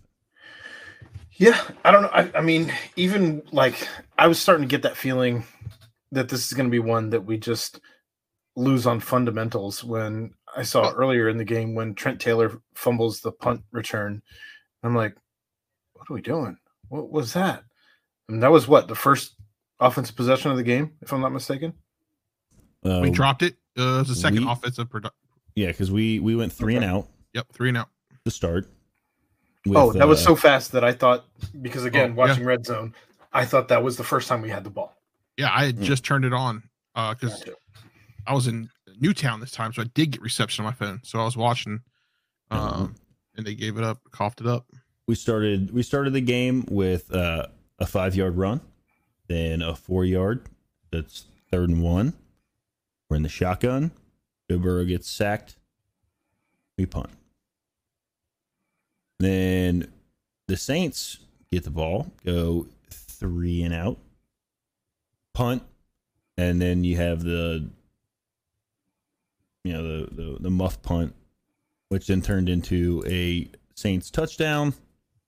Yeah, 1.36 1.60
I 1.84 1.92
don't 1.92 2.04
know. 2.04 2.12
I, 2.14 2.32
I 2.36 2.42
mean, 2.42 2.72
even 2.96 3.42
like 3.52 3.88
I 4.18 4.28
was 4.28 4.40
starting 4.40 4.68
to 4.68 4.72
get 4.72 4.84
that 4.84 4.98
feeling 4.98 5.44
that 6.12 6.30
this 6.30 6.46
is 6.46 6.54
going 6.54 6.68
to 6.68 6.72
be 6.72 6.80
one 6.80 7.10
that 7.10 7.26
we 7.26 7.38
just 7.38 7.80
lose 8.56 8.86
on 8.86 9.00
fundamentals. 9.00 9.84
When 9.84 10.34
I 10.56 10.62
saw 10.62 10.90
oh. 10.90 10.94
earlier 10.94 11.30
in 11.30 11.38
the 11.38 11.44
game 11.44 11.74
when 11.74 11.96
Trent 11.96 12.22
Taylor 12.22 12.62
fumbles 12.76 13.22
the 13.22 13.32
punt 13.32 13.64
return, 13.72 14.22
I'm 14.84 14.96
like, 14.96 15.16
"What 15.94 16.10
are 16.10 16.14
we 16.14 16.22
doing? 16.22 16.58
What 16.90 17.10
was 17.10 17.34
that?" 17.34 17.64
And 18.30 18.42
that 18.44 18.52
was 18.52 18.68
what 18.68 18.88
the 18.88 18.96
first 18.96 19.34
offensive 19.80 20.16
possession 20.16 20.52
of 20.52 20.58
the 20.58 20.64
game, 20.64 20.94
if 21.02 21.12
I'm 21.12 21.22
not 21.22 21.32
mistaken. 21.34 21.74
Uh, 22.86 23.00
we 23.02 23.10
dropped 23.10 23.44
it. 23.44 23.56
Uh, 23.78 24.00
it's 24.02 24.10
the 24.10 24.16
second 24.16 24.46
we- 24.46 24.52
offensive 24.52 24.90
product. 24.90 25.16
yeah, 25.56 25.68
because 25.68 25.92
we 25.92 26.20
we 26.20 26.36
went 26.36 26.52
three 26.54 26.76
and 26.76 26.86
out 26.86 27.08
Yep, 27.34 27.48
three 27.54 27.70
and 27.70 27.78
out. 27.78 27.90
to 28.26 28.32
start. 28.32 28.68
oh, 29.74 29.88
with, 29.88 29.98
that 29.98 30.08
was 30.08 30.22
uh, 30.22 30.26
so 30.30 30.36
fast 30.36 30.72
that 30.74 30.84
I 30.84 30.92
thought 30.94 31.26
because 31.62 31.86
again, 31.86 32.12
Oh, 32.12 32.26
yeah. 32.26 32.30
watching 32.30 32.46
Red 32.46 32.66
Zone, 32.66 32.94
I 33.32 33.46
thought 33.46 33.70
that 33.70 33.84
was 33.84 33.98
the 33.98 34.04
first 34.04 34.28
time 34.28 34.42
we 34.42 34.50
had 34.50 34.64
the 34.64 34.70
ball. 34.70 34.96
Yeah, 35.38 35.50
I 35.54 35.66
had 35.66 35.78
Hmm. 35.78 35.84
just 35.84 36.04
turned 36.04 36.26
it 36.26 36.34
on 36.34 36.64
because 36.94 37.40
Gotcha. 37.40 37.54
I 38.28 38.34
was 38.34 38.48
in 38.48 38.70
Newtown 39.00 39.40
this 39.40 39.52
time, 39.52 39.74
so 39.74 39.82
I 39.82 39.86
did 39.94 40.12
get 40.12 40.22
reception 40.22 40.64
on 40.66 40.72
my 40.72 40.76
phone. 40.76 41.02
So 41.04 41.20
I 41.20 41.24
was 41.26 41.36
watching, 41.36 41.82
um, 42.52 42.60
Mhm. 42.90 42.96
and 43.38 43.46
they 43.48 43.56
gave 43.56 43.78
it 43.78 43.84
up, 43.84 44.00
coughed 44.12 44.40
it 44.42 44.48
up. 44.48 44.68
we 45.08 45.16
started 45.16 45.72
we 45.72 45.84
started 45.84 46.14
the 46.14 46.22
game 46.22 46.64
with 46.70 47.14
uh, 47.14 47.48
a 47.80 47.86
five 47.86 48.16
yard 48.16 48.38
run, 48.38 48.62
then 49.28 49.62
a 49.62 49.76
four 49.76 50.06
yard. 50.06 50.42
That's 50.92 51.26
third 51.52 51.70
and 51.70 51.82
one. 51.82 52.14
We're 53.10 53.18
in 53.18 53.24
the 53.24 53.30
shotgun. 53.30 53.92
Joe 54.50 54.60
Burrow 54.60 54.86
gets 54.86 55.10
sacked. 55.10 55.56
We 56.78 56.86
punt. 56.86 57.10
Then 59.20 59.92
the 60.48 60.58
Saints 60.58 61.20
get 61.52 61.64
the 61.64 61.70
ball, 61.70 62.12
go 62.26 62.68
three 62.90 63.64
and 63.64 63.74
out, 63.74 63.98
punt, 65.34 65.64
and 66.38 66.62
then 66.62 66.84
you 66.84 66.98
have 66.98 67.24
the 67.24 67.70
you 69.64 69.74
know 69.74 69.84
the 69.84 70.16
the, 70.16 70.38
the 70.42 70.50
muff 70.50 70.82
punt, 70.82 71.14
which 71.90 72.08
then 72.08 72.22
turned 72.22 72.50
into 72.50 73.04
a 73.08 73.50
Saints 73.76 74.10
touchdown. 74.10 74.74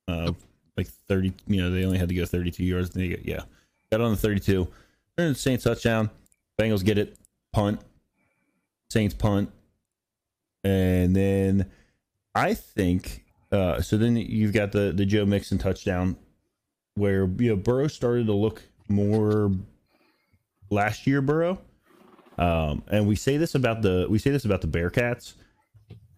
Uh, 0.07 0.33
like 0.77 0.87
thirty, 1.07 1.33
you 1.47 1.61
know, 1.61 1.71
they 1.71 1.85
only 1.85 1.97
had 1.97 2.09
to 2.09 2.15
go 2.15 2.25
thirty-two 2.25 2.63
yards. 2.63 2.89
They 2.89 3.09
get, 3.09 3.25
yeah, 3.25 3.41
got 3.91 4.01
on 4.01 4.11
the 4.11 4.17
thirty-two. 4.17 4.67
Turned 5.17 5.29
into 5.29 5.39
Saints 5.39 5.63
touchdown. 5.63 6.09
Bengals 6.59 6.83
get 6.83 6.97
it, 6.97 7.17
punt. 7.53 7.81
Saints 8.89 9.15
punt, 9.15 9.49
and 10.63 11.15
then 11.15 11.69
I 12.35 12.53
think 12.53 13.25
uh, 13.51 13.81
so. 13.81 13.97
Then 13.97 14.15
you've 14.15 14.53
got 14.53 14.71
the 14.71 14.93
the 14.95 15.05
Joe 15.05 15.25
Mixon 15.25 15.57
touchdown, 15.57 16.15
where 16.93 17.25
you 17.39 17.49
know 17.49 17.55
Burrow 17.55 17.87
started 17.87 18.27
to 18.27 18.33
look 18.33 18.61
more 18.87 19.51
last 20.69 21.07
year. 21.07 21.21
Burrow, 21.21 21.59
um, 22.37 22.83
and 22.87 23.07
we 23.07 23.15
say 23.15 23.37
this 23.37 23.55
about 23.55 23.81
the 23.81 24.05
we 24.07 24.19
say 24.19 24.29
this 24.29 24.45
about 24.45 24.61
the 24.61 24.67
Bearcats, 24.67 25.33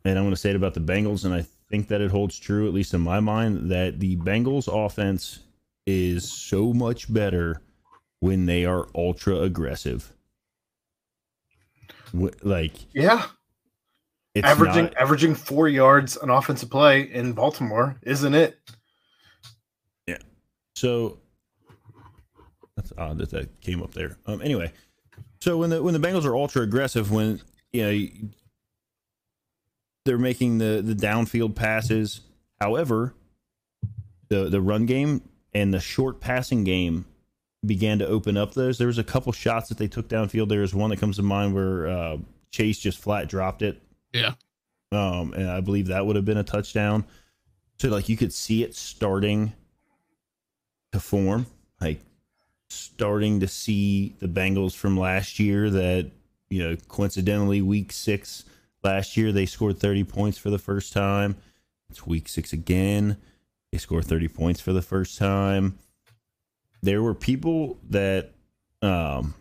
and 0.04 0.18
I'm 0.18 0.26
going 0.26 0.36
to 0.36 0.40
say 0.40 0.50
it 0.50 0.56
about 0.58 0.74
the 0.74 0.82
Bengals, 0.82 1.24
and 1.24 1.34
I 1.34 1.46
think 1.70 1.88
that 1.90 2.02
it 2.02 2.12
holds 2.12 2.38
true, 2.40 2.68
at 2.68 2.74
least 2.74 2.94
in 2.94 3.02
my 3.02 3.20
mind, 3.20 3.70
that 3.72 4.00
the 4.00 4.16
Bengals 4.18 4.68
offense 4.68 5.40
is 5.86 6.30
so 6.32 6.74
much 6.74 7.12
better 7.14 7.62
when 8.20 8.46
they 8.46 8.66
are 8.66 8.88
ultra 8.96 9.36
aggressive. 9.38 10.14
Like 12.14 12.74
Yeah, 12.94 13.26
it's 14.34 14.48
averaging 14.48 14.86
not- 14.86 14.98
averaging 14.98 15.36
four 15.36 15.68
yards 15.68 16.16
an 16.18 16.30
offensive 16.30 16.70
play 16.70 17.02
in 17.02 17.34
Baltimore, 17.34 17.98
isn't 18.04 18.34
it? 18.34 18.58
Yeah. 20.08 20.18
So 20.76 21.20
that's 22.78 22.94
odd 22.98 23.18
that 23.18 23.30
that 23.32 23.60
came 23.62 23.84
up 23.84 23.94
there. 23.94 24.18
Um, 24.26 24.42
anyway, 24.42 24.72
so 25.42 25.58
when 25.58 25.70
the 25.70 25.84
when 25.84 25.94
the 25.94 26.00
Bengals 26.00 26.24
are 26.26 26.36
ultra 26.36 26.62
aggressive, 26.62 27.12
when 27.12 27.42
you 27.74 27.82
know 27.84 28.08
they're 30.08 30.18
making 30.18 30.58
the 30.58 30.82
the 30.84 30.96
downfield 30.96 31.54
passes, 31.54 32.22
however, 32.60 33.14
the 34.30 34.50
the 34.50 34.62
run 34.62 34.88
game 34.88 35.22
and 35.54 35.74
the 35.74 35.80
short 35.80 36.20
passing 36.20 36.64
game 36.64 37.06
began 37.66 38.00
to 38.00 38.08
open 38.08 38.38
up 38.38 38.54
those. 38.54 38.78
There 38.78 38.88
was 38.88 38.98
a 38.98 39.04
couple 39.04 39.32
shots 39.34 39.70
that 39.70 39.78
they 39.78 39.88
took 39.88 40.08
downfield. 40.08 40.50
There 40.50 40.62
was 40.62 40.74
one 40.74 40.90
that 40.92 41.00
comes 41.00 41.18
to 41.18 41.24
mind 41.24 41.54
where 41.54 41.88
uh, 41.88 42.18
Chase 42.52 42.80
just 42.80 43.00
flat 43.00 43.28
dropped 43.28 43.62
it. 43.62 43.82
Yeah. 44.14 44.34
Um, 44.92 45.34
and 45.34 45.50
I 45.50 45.60
believe 45.60 45.88
that 45.88 46.06
would 46.06 46.16
have 46.16 46.26
been 46.26 46.38
a 46.38 46.44
touchdown. 46.44 47.06
So 47.80 47.90
like 47.90 48.08
you 48.08 48.16
could 48.16 48.34
see 48.34 48.64
it 48.64 48.74
starting 48.76 49.54
to 50.94 51.00
form, 51.00 51.46
like 51.82 52.00
starting 52.70 53.42
to 53.42 53.48
see 53.48 54.16
the 54.20 54.28
Bengals 54.28 54.76
from 54.76 54.98
last 54.98 55.40
year 55.40 55.70
that, 55.70 56.12
you 56.50 56.64
know, 56.64 56.76
coincidentally 56.88 57.62
week 57.62 57.92
six 57.92 58.46
last 58.88 59.18
year 59.18 59.34
they 59.34 59.46
scored 59.46 59.78
30 59.80 60.06
points 60.06 60.38
for 60.38 60.50
the 60.50 60.58
first 60.58 60.94
time. 60.94 61.36
It's 61.90 62.08
week 62.08 62.30
six 62.30 62.54
again. 62.54 63.18
They 63.72 63.78
scored 63.78 64.06
30 64.06 64.30
points 64.30 64.62
for 64.62 64.72
the 64.72 64.82
first 64.82 65.18
time. 65.18 65.78
There 66.82 67.04
were 67.04 67.14
people 67.14 67.80
that 67.90 68.32
um 68.82 69.34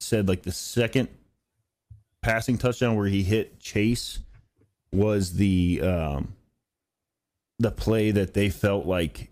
said 0.00 0.28
like 0.28 0.42
the 0.42 0.52
second 0.52 1.08
passing 2.22 2.56
touchdown 2.56 2.96
where 2.96 3.08
he 3.08 3.22
hit 3.22 3.60
Chase 3.60 4.20
was 4.92 5.34
the 5.34 5.82
um 5.82 6.34
the 7.58 7.70
play 7.70 8.12
that 8.12 8.32
they 8.32 8.48
felt 8.48 8.86
like 8.86 9.30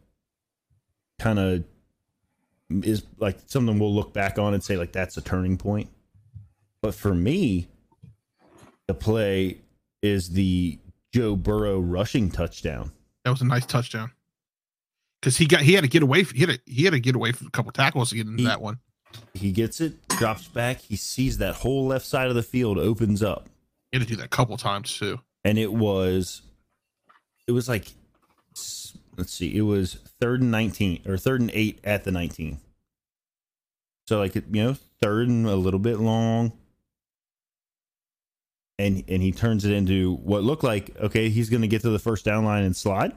kind 1.18 1.38
of 1.38 1.64
is 2.82 3.04
like 3.18 3.38
something 3.46 3.78
we'll 3.78 3.94
look 3.94 4.12
back 4.12 4.38
on 4.38 4.52
and 4.52 4.62
say 4.62 4.76
like 4.76 4.92
that's 4.92 5.16
a 5.16 5.22
turning 5.22 5.56
point. 5.56 5.88
But 6.82 6.94
for 6.94 7.14
me, 7.14 7.68
the 8.88 8.94
play 8.94 9.58
is 10.02 10.30
the 10.30 10.78
Joe 11.12 11.36
Burrow 11.36 11.80
rushing 11.80 12.30
touchdown. 12.30 12.92
That 13.24 13.30
was 13.30 13.40
a 13.40 13.46
nice 13.46 13.66
touchdown. 13.66 14.12
Because 15.20 15.36
he 15.36 15.46
got 15.46 15.62
he 15.62 15.72
had 15.72 15.82
to 15.82 15.88
get 15.88 16.02
away. 16.02 16.22
He 16.24 16.40
had 16.40 16.50
to, 16.50 16.60
he 16.66 16.84
had 16.84 16.92
to 16.92 17.00
get 17.00 17.16
away 17.16 17.32
from 17.32 17.46
a 17.48 17.50
couple 17.50 17.72
tackles 17.72 18.10
to 18.10 18.16
get 18.16 18.26
into 18.26 18.42
He- 18.42 18.48
that 18.48 18.60
one. 18.60 18.78
He 19.32 19.50
gets 19.50 19.80
it, 19.80 20.06
drops 20.08 20.46
back, 20.46 20.80
he 20.80 20.96
sees 20.96 21.38
that 21.38 21.54
whole 21.54 21.86
left 21.86 22.04
side 22.04 22.28
of 22.28 22.34
the 22.34 22.42
field 22.42 22.76
opens 22.76 23.22
up. 23.22 23.48
He 23.90 23.98
had 23.98 24.06
to 24.06 24.08
do 24.14 24.16
that 24.16 24.26
a 24.26 24.28
couple 24.28 24.56
times 24.58 24.94
too. 24.96 25.20
and 25.42 25.56
it 25.58 25.72
was 25.72 26.42
it 27.46 27.52
was 27.52 27.66
like 27.68 27.92
let's 29.16 29.32
see 29.32 29.56
it 29.56 29.62
was 29.62 29.94
third 30.20 30.42
and 30.42 30.50
19 30.50 31.02
or 31.06 31.16
third 31.16 31.40
and 31.40 31.50
8 31.54 31.80
at 31.84 32.04
the 32.04 32.10
19 32.12 32.58
so 34.06 34.18
like 34.18 34.34
you 34.34 34.42
know 34.50 34.76
third 35.00 35.28
and 35.28 35.46
a 35.46 35.56
little 35.56 35.78
bit 35.80 35.98
long 35.98 36.52
and 38.78 39.02
and 39.08 39.22
he 39.22 39.32
turns 39.32 39.64
it 39.64 39.72
into 39.72 40.16
what 40.16 40.42
looked 40.42 40.64
like 40.64 40.96
okay, 41.00 41.28
he's 41.28 41.48
going 41.50 41.62
to 41.62 41.68
get 41.68 41.82
to 41.82 41.90
the 41.90 41.98
first 41.98 42.24
down 42.24 42.44
line 42.44 42.64
and 42.64 42.76
slide. 42.76 43.12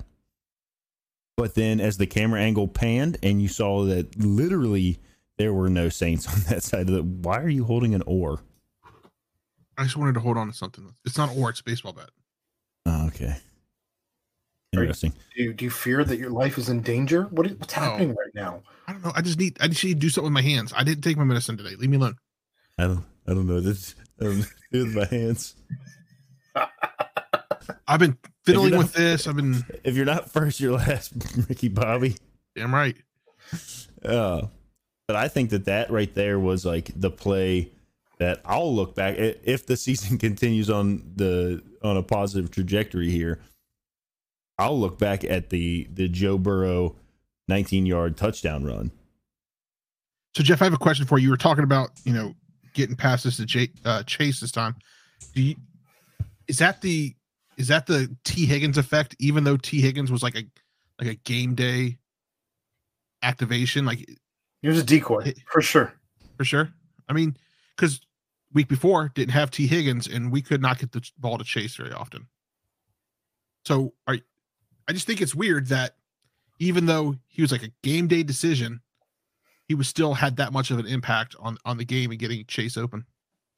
But 1.38 1.56
then, 1.56 1.80
as 1.80 1.98
the 1.98 2.08
camera 2.08 2.42
angle 2.42 2.68
panned, 2.68 3.18
and 3.24 3.42
you 3.42 3.48
saw 3.48 3.86
that 3.86 4.18
literally 4.20 5.00
there 5.38 5.54
were 5.54 5.70
no 5.70 5.88
Saints 5.90 6.28
on 6.34 6.40
that 6.50 6.64
side 6.64 6.82
of 6.90 6.96
the. 6.96 7.02
Why 7.04 7.40
are 7.42 7.50
you 7.50 7.64
holding 7.64 7.96
an 7.96 8.04
oar? 8.06 8.42
I 9.78 9.84
just 9.84 9.96
wanted 9.96 10.14
to 10.16 10.20
hold 10.20 10.38
on 10.38 10.48
to 10.48 10.54
something. 10.54 10.94
It's 11.06 11.18
not 11.18 11.34
oar, 11.38 11.50
it's 11.52 11.62
a 11.62 11.64
baseball 11.64 11.94
bat. 11.94 12.10
Oh, 12.86 13.08
okay. 13.08 13.26
Are 13.28 13.40
you- 14.74 14.82
Interesting. 14.82 15.14
Do 15.36 15.44
you, 15.44 15.54
do 15.54 15.66
you 15.66 15.72
fear 15.72 16.04
that 16.04 16.18
your 16.20 16.30
life 16.30 16.58
is 16.58 16.68
in 16.68 16.82
danger? 16.82 17.24
What 17.32 17.46
is, 17.48 17.54
what's 17.58 17.74
No. 17.76 17.82
happening 17.84 18.10
right 18.10 18.36
now? 18.36 18.62
I 18.88 18.92
don't 18.92 19.04
know. 19.06 19.14
I 19.16 19.22
just 19.22 19.40
need 19.40 19.58
I 19.62 19.70
just 19.70 19.84
need 19.84 19.94
to 19.94 20.00
do 20.00 20.10
something 20.10 20.26
with 20.26 20.34
my 20.34 20.42
hands. 20.42 20.74
I 20.76 20.84
didn't 20.84 21.04
take 21.04 21.16
my 21.16 21.24
medicine 21.24 21.56
today. 21.56 21.76
Leave 21.78 21.90
me 21.90 21.96
alone. 21.98 22.16
I 22.78 22.84
don't. 22.88 23.06
I 23.26 23.34
don't 23.34 23.48
know. 23.48 23.62
This 23.62 23.96
With 24.20 24.96
my 24.96 25.06
hands. 25.06 25.56
I've 27.88 28.00
been 28.00 28.18
fiddling 28.46 28.72
not- 28.72 28.78
with 28.80 28.94
this. 28.94 29.28
I've 29.28 29.36
been 29.36 29.64
If 29.84 29.96
you're 29.96 30.06
not 30.06 30.30
first, 30.32 30.60
you're 30.60 30.74
last, 30.74 31.14
Ricky 31.50 31.68
Bobby. 31.70 32.16
damn 32.56 32.74
right. 32.74 32.96
Uh, 34.04 34.48
but 35.08 35.16
I 35.16 35.28
think 35.28 35.50
that 35.52 35.66
that 35.66 35.90
right 35.92 36.14
there 36.14 36.40
was 36.40 36.66
like 36.66 36.92
the 36.96 37.10
play 37.10 37.72
that 38.20 38.42
I'll 38.46 38.74
look 38.76 38.96
back 38.96 39.16
if 39.18 39.66
the 39.66 39.76
season 39.78 40.18
continues 40.20 40.70
on 40.70 41.04
the 41.16 41.64
on 41.82 41.98
a 41.98 42.04
positive 42.04 42.52
trajectory 42.52 43.10
here. 43.10 43.40
I'll 44.58 44.80
look 44.80 45.00
back 45.00 45.24
at 45.24 45.50
the 45.50 45.88
the 45.94 46.08
Joe 46.10 46.38
Burrow 46.38 46.96
19 47.48 47.86
yard 47.86 48.18
touchdown 48.18 48.66
run. 48.66 48.92
So 50.36 50.44
Jeff, 50.44 50.62
I 50.62 50.66
have 50.66 50.74
a 50.74 50.78
question 50.78 51.06
for 51.08 51.18
you. 51.18 51.24
You 51.26 51.30
were 51.32 51.38
talking 51.38 51.64
about 51.64 51.90
you 52.04 52.14
know 52.14 52.36
getting 52.80 52.96
past 52.96 53.24
this 53.24 53.38
to 53.38 53.68
uh, 53.86 54.04
Chase 54.04 54.40
this 54.40 54.52
time. 54.52 54.76
Do 55.34 55.42
you 55.42 55.56
is 56.48 56.58
that 56.58 56.82
the 56.82 57.16
is 57.58 57.68
that 57.68 57.86
the 57.86 58.16
Tee 58.24 58.46
Higgins 58.46 58.78
effect? 58.78 59.16
Even 59.20 59.44
though 59.44 59.58
Tee 59.58 59.82
Higgins 59.82 60.12
was 60.12 60.24
like 60.24 60.36
a 60.36 60.44
like 61.00 61.10
a 61.10 61.16
game 61.16 61.56
day 61.56 61.98
activation, 63.22 63.86
like 63.86 64.00
He 64.62 64.68
was 64.68 64.80
a 64.80 64.84
decoy 64.84 65.34
for 65.52 65.62
sure. 65.62 65.94
for 66.38 66.44
sure. 66.44 66.70
I 67.08 67.14
mean, 67.14 67.36
because 67.76 68.02
week 68.54 68.68
before 68.68 69.12
didn't 69.14 69.32
have 69.32 69.52
Tee 69.52 69.68
Higgins 69.68 70.08
and 70.08 70.32
we 70.32 70.42
could 70.42 70.62
not 70.62 70.80
get 70.80 70.92
the 70.92 71.08
ball 71.18 71.38
to 71.38 71.44
Chase 71.44 71.76
very 71.76 71.92
often. 71.92 72.28
So 73.66 73.94
are 74.08 74.18
I 74.88 74.94
just 74.94 75.06
think 75.06 75.22
it's 75.22 75.36
weird 75.36 75.68
that 75.68 75.96
even 76.60 76.86
though 76.86 77.16
he 77.28 77.42
was 77.42 77.52
like 77.52 77.64
a 77.64 77.72
game 77.84 78.08
day 78.08 78.24
decision, 78.24 78.82
he 79.70 79.76
was 79.76 79.88
still 79.88 80.16
had 80.16 80.36
that 80.36 80.52
much 80.52 80.72
of 80.72 80.80
an 80.80 80.88
impact 80.88 81.36
on 81.40 81.58
on 81.64 81.78
the 81.78 81.86
game 81.86 82.10
and 82.12 82.20
getting 82.20 82.44
Chase 82.46 82.76
open. 82.76 83.06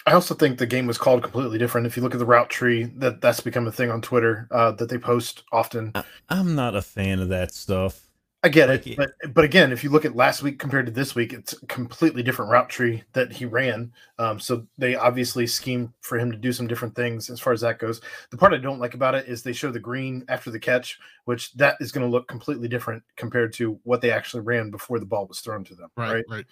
I 0.06 0.14
also 0.14 0.36
think 0.36 0.58
the 0.58 0.68
game 0.68 0.88
was 0.88 0.98
called 0.98 1.24
completely 1.24 1.58
different. 1.58 1.88
If 1.88 1.96
you 1.96 2.04
look 2.04 2.14
at 2.14 2.20
the 2.20 2.26
route 2.26 2.50
tree, 2.50 2.84
that 2.98 3.22
that's 3.22 3.40
become 3.40 3.66
a 3.66 3.72
thing 3.72 3.90
on 3.90 4.02
Twitter 4.02 4.48
uh, 4.52 4.72
that 4.74 4.90
they 4.90 4.98
post 4.98 5.44
often. 5.52 5.94
I'm 6.30 6.54
not 6.54 6.76
a 6.76 6.82
fan 6.82 7.20
of 7.20 7.30
that 7.30 7.54
stuff. 7.54 8.11
I 8.44 8.50
get 8.50 8.70
Like 8.70 8.88
it, 8.88 8.92
it- 8.94 8.98
but 8.98 9.34
but 9.34 9.44
again, 9.44 9.72
if 9.72 9.84
you 9.84 9.92
look 9.92 10.04
at 10.04 10.16
last 10.16 10.42
week 10.42 10.58
compared 10.58 10.88
to 10.88 10.92
this 10.92 11.14
week, 11.14 11.32
it's 11.32 11.54
a 11.54 11.66
completely 11.68 12.24
different 12.24 12.50
route 12.52 12.70
tree 12.70 13.04
that 13.14 13.32
he 13.32 13.46
ran. 13.46 13.94
Um, 14.18 14.40
so 14.40 14.66
they 14.80 14.96
obviously 14.96 15.46
schemed 15.46 15.92
for 16.02 16.18
him 16.18 16.32
to 16.32 16.38
do 16.38 16.52
some 16.52 16.66
different 16.66 16.96
things 16.96 17.30
as 17.30 17.40
far 17.40 17.54
as 17.54 17.62
that 17.62 17.78
goes. 17.78 18.02
The 18.32 18.38
part 18.38 18.54
I 18.54 18.58
don't 18.58 18.80
like 18.80 18.96
about 18.96 19.14
it 19.14 19.28
is 19.28 19.44
they 19.44 19.54
show 19.54 19.70
the 19.72 19.80
green 19.80 20.26
after 20.28 20.50
the 20.50 20.60
catch, 20.60 20.98
which 21.26 21.54
that 21.54 21.78
is 21.82 21.92
going 21.92 22.06
to 22.06 22.12
look 22.12 22.28
completely 22.28 22.68
different 22.68 23.04
compared 23.16 23.54
to 23.54 23.80
what 23.84 24.02
they 24.02 24.10
actually 24.12 24.42
ran 24.42 24.72
before 24.72 24.98
the 24.98 25.06
ball 25.06 25.28
was 25.28 25.42
thrown 25.42 25.64
to 25.66 25.76
them. 25.76 25.90
Right, 25.96 26.26
right. 26.28 26.46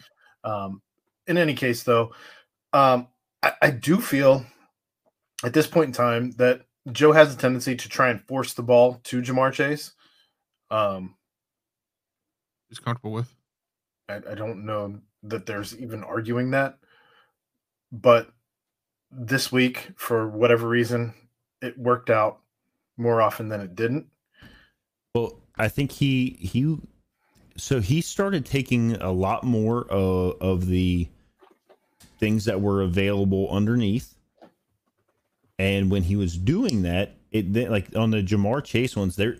Um, 0.44 0.82
in 1.26 1.38
any 1.38 1.56
case, 1.56 1.82
though, 1.82 2.14
um, 2.72 3.08
I, 3.42 3.54
I 3.64 3.72
do 3.72 3.98
feel 4.00 4.46
at 5.44 5.54
this 5.54 5.66
point 5.68 5.88
in 5.88 5.94
time 5.94 6.32
that 6.32 6.62
Joe 6.92 7.14
has 7.14 7.34
a 7.34 7.38
tendency 7.38 7.76
to 7.76 7.90
try 7.90 8.10
and 8.10 8.22
force 8.28 8.54
the 8.54 8.64
ball 8.64 9.00
to 9.06 9.22
Ja'Marr 9.22 9.54
Chase. 9.54 9.94
Um, 10.72 11.16
He's 12.70 12.80
comfortable 12.80 13.12
with. 13.12 13.34
I, 14.08 14.18
I 14.32 14.36
don't 14.36 14.66
know 14.66 15.00
that 15.24 15.46
there's 15.46 15.78
even 15.78 16.04
arguing 16.04 16.52
that, 16.52 16.78
but 17.92 18.32
this 19.12 19.52
week, 19.52 19.92
for 19.96 20.28
whatever 20.28 20.68
reason, 20.68 21.14
it 21.62 21.78
worked 21.78 22.10
out 22.10 22.40
more 22.98 23.22
often 23.22 23.50
than 23.50 23.62
it 23.62 23.76
didn't. 23.76 24.08
Well, 25.16 25.42
I 25.58 25.68
think 25.68 25.92
he 25.92 26.38
he 26.40 26.78
so 27.58 27.80
he 27.80 28.02
started 28.02 28.46
taking 28.46 28.96
a 28.96 29.12
lot 29.12 29.44
more 29.44 29.86
of, 29.90 30.36
of 30.40 30.68
the 30.68 31.10
things 32.20 32.46
that 32.46 32.62
were 32.62 32.82
available 32.82 33.50
underneath. 33.50 34.16
And 35.58 35.92
when 35.92 36.04
he 36.04 36.16
was 36.16 36.38
doing 36.38 36.84
that, 36.84 37.18
it 37.32 37.52
then 37.54 37.70
like 37.72 37.96
on 37.96 38.12
the 38.12 38.22
Ja'Marr 38.22 38.64
Chase 38.64 38.96
ones, 38.96 39.16
there 39.16 39.38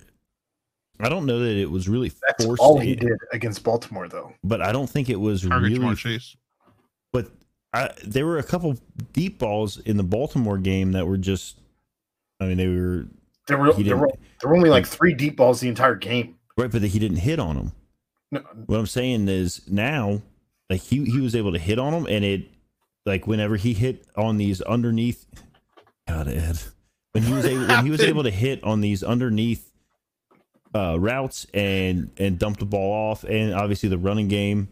I 1.00 1.10
don't 1.10 1.26
know 1.26 1.40
that 1.40 1.56
it 1.56 1.70
was 1.72 1.88
really 1.88 2.12
That's 2.28 2.46
forced 2.46 2.62
all 2.62 2.78
he 2.80 2.96
did 2.96 3.18
against 3.32 3.64
Baltimore, 3.64 4.08
though. 4.08 4.34
but 4.44 4.62
I 4.62 4.72
don't 4.72 4.90
think 4.90 5.10
it 5.10 5.20
was 5.20 5.42
Target 5.44 5.72
really 5.72 5.86
Ja'Marr 5.86 5.98
Chase. 5.98 6.36
but 7.14 7.28
I, 7.74 7.92
there 8.06 8.26
were 8.26 8.38
a 8.40 8.44
couple 8.44 8.78
deep 9.14 9.40
balls 9.40 9.78
in 9.78 9.96
the 9.98 10.04
Baltimore 10.04 10.58
game 10.58 10.92
that 10.94 11.08
were 11.08 11.18
just 11.18 11.58
I 12.40 12.46
mean 12.46 12.58
they 12.58 12.68
were 12.68 13.06
There 13.48 13.58
were 13.58 13.74
there 13.74 13.98
were, 13.98 14.10
there 14.42 14.50
were 14.50 14.56
only 14.58 14.70
like 14.70 14.86
three 14.88 15.14
deep 15.14 15.38
balls 15.38 15.60
the 15.62 15.70
entire 15.70 15.96
game. 15.96 16.36
right 16.58 16.72
but 16.72 16.82
he 16.82 17.00
didn't 17.00 17.18
hit 17.18 17.40
on 17.40 17.56
them. 17.56 17.72
No, 18.32 18.42
What 18.66 18.78
I'm 18.80 18.86
saying 18.88 19.28
is 19.28 19.62
now, 19.68 20.22
like 20.70 20.82
he 20.82 21.06
he 21.06 21.20
was 21.22 21.36
able 21.36 21.52
to 21.54 21.60
hit 21.60 21.80
on 21.80 21.94
them, 21.94 22.06
and 22.08 22.24
it 22.26 22.48
like 23.06 23.26
whenever 23.26 23.56
he 23.56 23.74
hit 23.74 24.06
on 24.16 24.38
these 24.38 24.62
underneath, 24.62 25.26
God 26.08 26.28
Ed, 26.28 26.60
when 27.14 27.24
he 27.24 27.34
was 27.34 27.46
able 27.46 27.68
when 27.68 27.86
he 27.86 27.90
was 27.92 28.02
able 28.12 28.24
to 28.24 28.30
hit 28.32 28.64
on 28.64 28.82
these 28.82 29.02
underneath 29.04 29.69
uh, 30.74 30.98
routes 31.00 31.48
and 31.54 32.12
and 32.18 32.38
dump 32.40 32.58
the 32.58 32.66
ball 32.66 33.12
off, 33.12 33.24
and 33.24 33.54
obviously 33.54 33.90
the 33.90 33.98
running 33.98 34.28
game, 34.28 34.70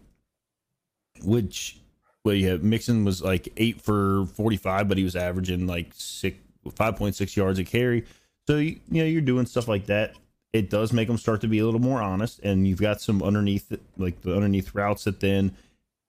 which 1.24 1.80
well 2.24 2.36
yeah, 2.36 2.58
Mixon 2.58 3.06
was 3.06 3.22
like 3.22 3.50
eight 3.58 3.82
for 3.82 4.26
forty 4.28 4.58
five, 4.58 4.88
but 4.88 4.98
he 4.98 5.04
was 5.04 5.16
averaging 5.16 5.68
like 5.68 5.92
six 5.94 6.38
five 6.76 6.96
point 6.96 7.16
six 7.16 7.36
yards 7.36 7.60
a 7.60 7.64
carry. 7.64 8.06
So 8.48 8.58
you, 8.58 8.80
you 8.90 9.02
know 9.02 9.06
you're 9.08 9.22
doing 9.22 9.46
stuff 9.46 9.68
like 9.68 9.88
that 9.88 10.16
it 10.54 10.70
does 10.70 10.94
make 10.94 11.08
them 11.08 11.18
start 11.18 11.42
to 11.42 11.48
be 11.48 11.60
a 11.60 11.66
little 11.66 11.80
more 11.80 12.02
honest 12.02 12.40
and 12.40 12.68
you've 12.68 12.82
got 12.82 13.02
some 13.02 13.22
underneath 13.22 13.72
like 13.98 14.22
the 14.22 14.34
underneath 14.36 14.74
routes 14.74 15.04
that 15.04 15.20
then 15.20 15.56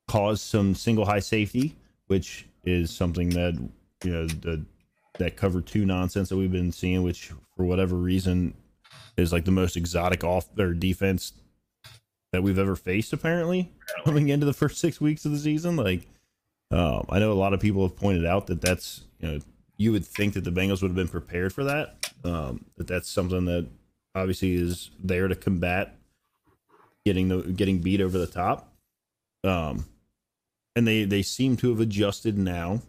cause 0.06 0.40
some 0.40 0.74
single 0.74 1.04
high 1.04 1.18
safety 1.18 1.76
which 2.06 2.46
is 2.64 2.90
something 2.90 3.28
that 3.30 3.54
you 4.04 4.10
know 4.10 4.26
the 4.26 4.64
that 5.18 5.36
cover 5.36 5.60
two 5.60 5.84
nonsense 5.84 6.28
that 6.28 6.36
we've 6.36 6.52
been 6.52 6.72
seeing 6.72 7.02
which 7.02 7.32
for 7.56 7.64
whatever 7.64 7.96
reason 7.96 8.54
is 9.18 9.32
like 9.32 9.44
the 9.44 9.50
most 9.50 9.76
exotic 9.76 10.24
off 10.24 10.54
their 10.54 10.72
defense 10.72 11.32
that 12.32 12.42
we've 12.42 12.58
ever 12.58 12.76
faced 12.76 13.12
apparently 13.12 13.72
coming 14.04 14.28
into 14.28 14.46
the 14.46 14.52
first 14.52 14.78
six 14.78 15.00
weeks 15.00 15.24
of 15.24 15.32
the 15.32 15.38
season 15.38 15.76
like 15.76 16.06
um, 16.70 17.04
i 17.10 17.18
know 17.18 17.32
a 17.32 17.34
lot 17.34 17.54
of 17.54 17.60
people 17.60 17.82
have 17.82 17.96
pointed 17.96 18.24
out 18.24 18.46
that 18.46 18.60
that's 18.60 19.02
you 19.20 19.28
know 19.28 19.40
you 19.76 19.92
would 19.92 20.04
think 20.04 20.34
that 20.34 20.44
the 20.44 20.50
bengals 20.50 20.82
would 20.82 20.88
have 20.88 20.96
been 20.96 21.08
prepared 21.08 21.52
for 21.52 21.64
that 21.64 21.96
um, 22.24 22.64
that 22.76 22.86
that's 22.86 23.10
something 23.10 23.44
that 23.44 23.66
obviously 24.14 24.54
is 24.54 24.90
there 25.02 25.28
to 25.28 25.34
combat 25.34 25.94
getting 27.08 27.28
the 27.28 27.40
getting 27.52 27.78
beat 27.78 28.02
over 28.02 28.18
the 28.18 28.26
top. 28.26 28.72
Um, 29.42 29.86
and 30.76 30.86
they 30.86 31.04
they 31.04 31.22
seem 31.22 31.56
to 31.58 31.70
have 31.70 31.80
adjusted 31.80 32.36
now. 32.36 32.82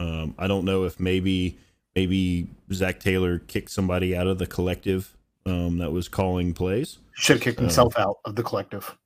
Um, 0.00 0.34
I 0.36 0.48
don't 0.48 0.64
know 0.64 0.84
if 0.84 0.98
maybe 0.98 1.58
maybe 1.94 2.48
Zac 2.72 2.98
Taylor 2.98 3.38
kicked 3.38 3.70
somebody 3.70 4.16
out 4.16 4.26
of 4.26 4.38
the 4.38 4.46
collective 4.46 5.16
um, 5.46 5.78
that 5.78 5.90
was 5.92 6.08
calling 6.08 6.52
plays. 6.54 6.98
should 7.14 7.36
have 7.36 7.42
kicked 7.42 7.58
Um, 7.58 7.64
himself 7.66 7.98
out 7.98 8.18
of 8.24 8.36
the 8.36 8.42
collective. 8.42 8.96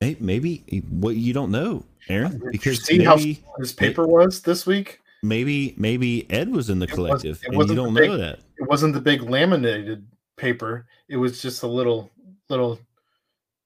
Maybe 0.00 0.58
what 0.90 1.16
you 1.16 1.32
don't 1.32 1.50
know, 1.50 1.84
Aaron, 2.08 2.42
because 2.52 2.84
see 2.84 3.02
how 3.02 3.16
maybe 3.16 3.42
his 3.58 3.72
paper 3.72 4.06
was 4.06 4.42
this 4.42 4.66
week? 4.66 5.00
maybe 5.22 5.74
maybe 5.78 6.30
Ed 6.30 6.50
was 6.52 6.68
in 6.70 6.78
the 6.78 6.84
It 6.86 6.90
collective, 6.92 7.40
and 7.44 7.54
you 7.54 7.74
don't 7.74 7.94
big- 7.94 8.10
know 8.10 8.16
that. 8.18 8.40
It 8.58 8.68
wasn't 8.68 8.92
the 8.94 9.00
big 9.00 9.22
laminated 9.22 10.06
paper. 10.36 10.86
It 11.08 11.16
was 11.16 11.40
just 11.40 11.62
a 11.62 11.66
little 11.66 12.10
little 12.50 12.78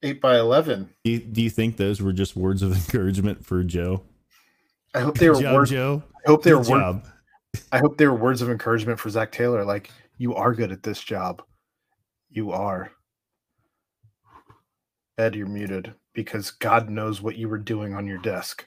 eight 0.03 0.21
by 0.21 0.39
eleven. 0.39 0.89
Do 1.03 1.11
you, 1.11 1.19
do 1.19 1.41
you 1.41 1.49
think 1.49 1.75
those 1.77 2.01
were 2.01 2.13
just 2.13 2.35
words 2.37 2.61
of 2.61 2.71
encouragement 2.75 3.45
for 3.45 3.61
Joe? 3.63 4.01
I 4.95 5.01
hope 5.01 5.17
they 5.17 5.29
were 5.33 5.41
job, 5.41 5.53
words. 5.53 5.69
Joe. 5.69 6.01
I 6.25 6.29
hope 6.29 6.43
they 6.43 6.53
were 6.53 6.59
Good 6.63 6.67
job. 6.69 7.05
I 7.73 7.79
hope 7.79 7.97
they 7.97 8.07
were 8.07 8.15
words 8.15 8.41
of 8.41 8.49
encouragement 8.49 8.99
for 8.99 9.09
Zac 9.09 9.31
Taylor. 9.33 9.65
Like 9.65 9.91
you 10.17 10.33
are 10.33 10.53
good 10.53 10.71
at 10.71 10.81
this 10.83 11.01
job. 11.03 11.41
You 12.31 12.51
are. 12.51 12.91
Ed, 15.17 15.35
you're 15.35 15.47
muted 15.47 15.93
because 16.13 16.49
God 16.51 16.89
knows 16.89 17.21
what 17.21 17.35
you 17.35 17.49
were 17.49 17.57
doing 17.57 17.93
on 17.93 18.07
your 18.07 18.17
desk. 18.19 18.65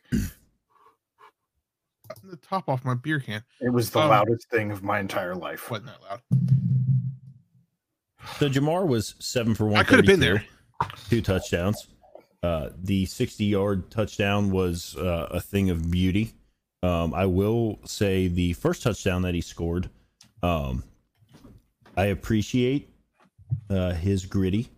The 2.22 2.36
top 2.36 2.68
off 2.68 2.84
my 2.84 2.94
beer 2.94 3.18
can. 3.18 3.42
It 3.60 3.70
was 3.70 3.90
the 3.90 4.00
Um, 4.00 4.10
loudest 4.10 4.50
thing 4.50 4.70
of 4.70 4.82
my 4.82 5.00
entire 5.00 5.34
life. 5.34 5.70
Wasn't 5.70 5.88
that 5.88 6.02
loud? 6.02 6.20
So 8.36 8.48
Ja'Marr 8.48 8.86
was 8.86 9.14
seven 9.18 9.54
for 9.54 9.66
one. 9.66 9.80
I 9.80 9.84
could 9.84 9.96
have 9.98 10.06
been 10.06 10.20
there. 10.20 10.44
Two 11.08 11.22
touchdowns. 11.22 11.88
Uh, 12.42 12.70
the 12.82 13.06
sixty-yard 13.06 13.90
touchdown 13.90 14.50
was 14.50 14.96
uh, 14.96 15.28
a 15.30 15.40
thing 15.40 15.70
of 15.70 15.90
beauty. 15.90 16.34
Um, 16.82 17.14
I 17.14 17.24
will 17.24 17.80
say 17.86 18.28
the 18.28 18.52
first 18.52 18.82
touchdown 18.82 19.22
that 19.22 19.34
he 19.34 19.40
scored, 19.40 19.88
um, 20.42 20.84
I 21.96 22.06
appreciate 22.06 22.90
uh, 23.70 23.92
his 23.92 24.26
gritty 24.26 24.68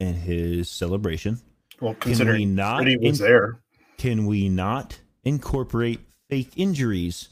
and 0.00 0.16
his 0.16 0.68
celebration. 0.68 1.40
Well, 1.80 1.94
Can 1.94 2.10
we 2.10 2.16
considering 2.16 2.54
not? 2.54 2.82
Pretty 2.82 2.96
was 2.96 3.20
in- 3.20 3.26
there. 3.26 3.60
can 3.98 4.26
we 4.26 4.48
not 4.48 4.98
incorporate 5.24 6.00
fake 6.30 6.52
injuries 6.56 7.28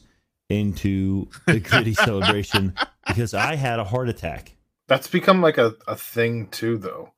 into 0.49 1.27
the 1.47 1.59
gritty 1.59 1.93
celebration? 1.93 2.73
Because 3.07 3.33
I 3.33 3.55
had 3.55 3.79
a 3.79 3.83
heart 3.83 4.09
attack. 4.09 4.55
That's 4.87 5.07
become 5.07 5.41
like 5.41 5.57
a, 5.57 5.73
a 5.87 5.95
thing 5.95 6.47
too, 6.47 6.77
though. 6.77 7.11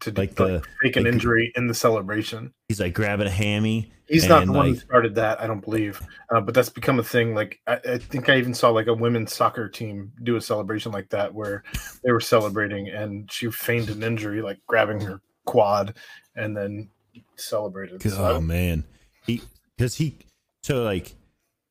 To 0.00 0.10
do, 0.12 0.20
Like 0.20 0.38
like, 0.38 0.62
the- 0.62 0.62
fake 0.82 0.96
an 0.96 1.04
like- 1.04 1.12
injury 1.14 1.52
in 1.56 1.66
the 1.66 1.74
celebration. 1.74 2.52
He's 2.68 2.80
like 2.80 2.94
grabbing 2.94 3.26
a 3.26 3.30
hammy. 3.30 3.92
He's 4.08 4.28
not 4.28 4.42
And, 4.42 4.50
the 4.50 4.56
one 4.56 4.68
who 4.68 4.76
started 4.76 5.14
that, 5.16 5.40
I 5.40 5.46
don't 5.46 5.60
believe. 5.60 6.00
Uh, 6.30 6.40
but 6.40 6.54
that's 6.54 6.70
become 6.70 6.98
a 6.98 7.04
thing. 7.04 7.34
Like 7.34 7.60
I, 7.66 7.74
I 7.74 7.98
think 7.98 8.28
I 8.28 8.38
even 8.38 8.54
saw 8.54 8.70
like 8.70 8.86
a 8.86 8.94
women's 8.94 9.34
soccer 9.34 9.68
team 9.68 10.12
do 10.22 10.36
a 10.36 10.40
celebration 10.40 10.92
like 10.92 11.10
that, 11.10 11.34
where 11.34 11.62
they 12.02 12.12
were 12.12 12.20
celebrating 12.20 12.88
and 12.88 13.30
she 13.30 13.50
feigned 13.50 13.90
an 13.90 14.02
injury, 14.02 14.40
like 14.40 14.58
grabbing 14.66 15.00
her 15.00 15.20
quad, 15.44 15.94
and 16.34 16.56
then 16.56 16.88
celebrated. 17.36 18.02
So 18.02 18.36
Oh 18.36 18.40
man, 18.40 18.84
he 19.26 19.42
because 19.76 19.96
he 19.96 20.16
so 20.62 20.82
like 20.82 21.14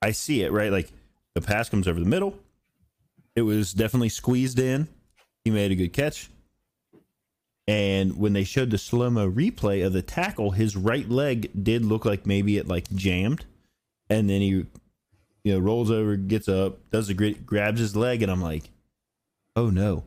I 0.02 0.12
see 0.12 0.44
it 0.44 0.52
right. 0.52 0.72
Like 0.72 0.90
the 1.34 1.42
pass 1.42 1.70
comes 1.70 1.88
over 1.88 2.00
the 2.00 2.06
middle. 2.06 2.38
It 3.36 3.42
was 3.42 3.74
definitely 3.74 4.10
squeezed 4.10 4.60
in. 4.60 4.88
He 5.44 5.52
made 5.52 5.72
a 5.72 5.76
good 5.76 5.94
catch. 5.94 6.30
And 7.68 8.18
when 8.18 8.34
they 8.34 8.46
showed 8.46 8.70
the 8.72 8.78
slow 8.78 9.10
mo 9.10 9.30
replay 9.30 9.86
of 9.86 9.92
the 9.92 10.02
tackle, 10.02 10.52
his 10.52 10.78
right 10.78 11.10
leg 11.10 11.52
did 11.62 11.84
look 11.84 12.06
like 12.06 12.26
maybe 12.26 12.58
it 12.58 12.68
like 12.68 12.90
jammed, 12.92 13.46
and 14.10 14.30
then 14.30 14.40
he, 14.40 14.48
you 14.48 15.54
know, 15.54 15.60
rolls 15.60 15.92
over, 15.92 16.16
gets 16.16 16.48
up, 16.48 16.90
does 16.92 17.10
the 17.10 17.14
grit, 17.14 17.46
grabs 17.46 17.80
his 17.82 17.96
leg, 17.96 18.22
and 18.22 18.32
I'm 18.32 18.42
like, 18.42 18.70
oh 19.58 19.70
no, 19.70 20.06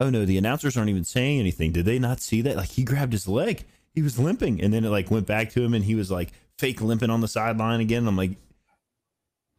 oh 0.00 0.10
no, 0.10 0.24
the 0.24 0.38
announcers 0.38 0.76
aren't 0.76 0.90
even 0.90 1.04
saying 1.04 1.38
anything. 1.38 1.70
Did 1.70 1.84
they 1.84 2.00
not 2.00 2.20
see 2.20 2.42
that? 2.42 2.56
Like 2.56 2.70
he 2.70 2.82
grabbed 2.82 3.12
his 3.12 3.28
leg, 3.28 3.64
he 3.94 4.02
was 4.02 4.18
limping, 4.18 4.60
and 4.60 4.72
then 4.72 4.84
it 4.84 4.90
like 4.90 5.08
went 5.10 5.26
back 5.26 5.52
to 5.52 5.62
him, 5.62 5.74
and 5.74 5.84
he 5.84 5.94
was 5.94 6.10
like 6.10 6.32
fake 6.58 6.80
limping 6.80 7.10
on 7.10 7.20
the 7.20 7.28
sideline 7.28 7.80
again. 7.80 8.08
I'm 8.08 8.16
like, 8.16 8.32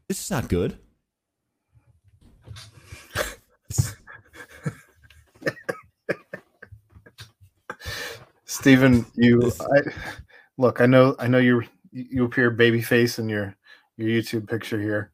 this 0.10 0.22
is 0.22 0.30
not 0.30 0.50
good. 0.50 0.78
Stephen, 8.60 9.06
you 9.16 9.52
I, 9.62 9.82
look. 10.58 10.82
I 10.82 10.86
know. 10.86 11.16
I 11.18 11.28
know 11.28 11.38
you. 11.38 11.64
You 11.92 12.26
appear 12.26 12.52
babyface 12.56 13.18
in 13.18 13.30
your 13.30 13.56
your 13.98 14.10
YouTube 14.10 14.48
picture 14.50 14.80
here. 14.80 15.12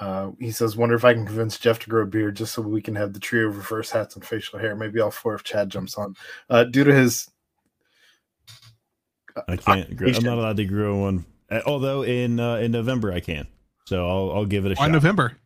Uh, 0.00 0.30
he 0.40 0.50
says, 0.50 0.74
"Wonder 0.76 0.94
if 0.94 1.04
I 1.04 1.12
can 1.12 1.26
convince 1.26 1.58
Jeff 1.58 1.78
to 1.80 1.90
grow 1.90 2.02
a 2.04 2.06
beard 2.06 2.36
just 2.36 2.54
so 2.54 2.62
we 2.62 2.80
can 2.80 2.94
have 2.94 3.12
the 3.12 3.20
trio 3.20 3.48
of 3.48 3.56
reverse 3.58 3.90
hats 3.90 4.14
and 4.16 4.24
facial 4.24 4.58
hair. 4.58 4.74
Maybe 4.74 4.98
all 5.00 5.10
four 5.10 5.34
if 5.34 5.44
Chad 5.44 5.68
jumps 5.68 5.96
on." 5.98 6.16
Uh, 6.48 6.64
due 6.64 6.84
to 6.84 6.94
his, 6.94 7.28
I 9.46 9.56
can't. 9.56 9.94
Grow, 9.94 10.08
I'm 10.08 10.24
not 10.24 10.38
allowed 10.38 10.56
to 10.56 10.64
grow 10.64 11.02
one. 11.02 11.26
Uh, 11.50 11.60
Although 11.66 12.02
in 12.02 12.40
uh, 12.40 12.56
in 12.56 12.72
November 12.72 13.12
I 13.12 13.20
can, 13.20 13.46
so 13.84 14.08
I'll 14.08 14.32
I'll 14.32 14.46
give 14.46 14.64
it 14.64 14.72
a 14.72 14.74
Why 14.76 14.86
shot. 14.86 14.92
November? 14.92 15.36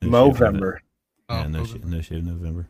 No 0.00 0.32
shave 0.32 0.40
Movember. 0.40 0.78
Yeah, 1.28 1.44
Oh, 1.44 1.48
no, 1.48 1.58
November. 1.60 1.66
shave, 1.66 1.84
no 1.84 2.00
shave 2.00 2.24
November. 2.24 2.68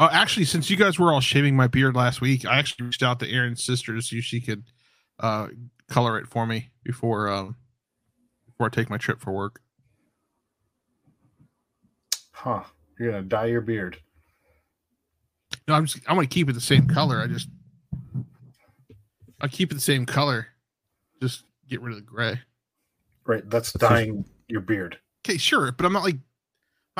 Oh, 0.00 0.08
actually, 0.10 0.46
since 0.46 0.70
you 0.70 0.78
guys 0.78 0.98
were 0.98 1.12
all 1.12 1.20
shaving 1.20 1.54
my 1.54 1.66
beard 1.66 1.94
last 1.94 2.22
week, 2.22 2.46
I 2.46 2.58
actually 2.58 2.86
reached 2.86 3.02
out 3.02 3.20
to 3.20 3.30
Aaron's 3.30 3.62
sister 3.62 3.94
to 3.94 4.00
see 4.00 4.16
if 4.16 4.24
she 4.24 4.40
could 4.40 4.64
uh, 5.18 5.48
color 5.90 6.18
it 6.18 6.26
for 6.26 6.46
me 6.46 6.70
before 6.82 7.28
um, 7.28 7.56
before 8.46 8.68
I 8.68 8.70
take 8.70 8.88
my 8.88 8.96
trip 8.96 9.20
for 9.20 9.30
work. 9.30 9.60
Huh? 12.32 12.62
You're 12.98 13.10
gonna 13.12 13.24
dye 13.24 13.46
your 13.46 13.60
beard. 13.60 13.98
No, 15.68 15.74
I'm 15.74 15.84
just 15.84 16.00
I 16.08 16.14
want 16.14 16.30
to 16.30 16.34
keep 16.34 16.48
it 16.48 16.54
the 16.54 16.62
same 16.62 16.86
color. 16.86 17.20
I 17.20 17.26
just 17.26 17.50
I 19.38 19.48
keep 19.48 19.70
it 19.70 19.74
the 19.74 19.82
same 19.82 20.06
color. 20.06 20.46
Just 21.20 21.44
get 21.68 21.82
rid 21.82 21.92
of 21.92 21.96
the 21.96 22.10
gray. 22.10 22.40
Right. 23.26 23.48
That's 23.50 23.74
dyeing 23.74 24.24
your 24.48 24.62
beard. 24.62 24.96
Okay, 25.26 25.36
sure, 25.36 25.72
but 25.72 25.84
I'm 25.84 25.92
not 25.92 26.04
like 26.04 26.16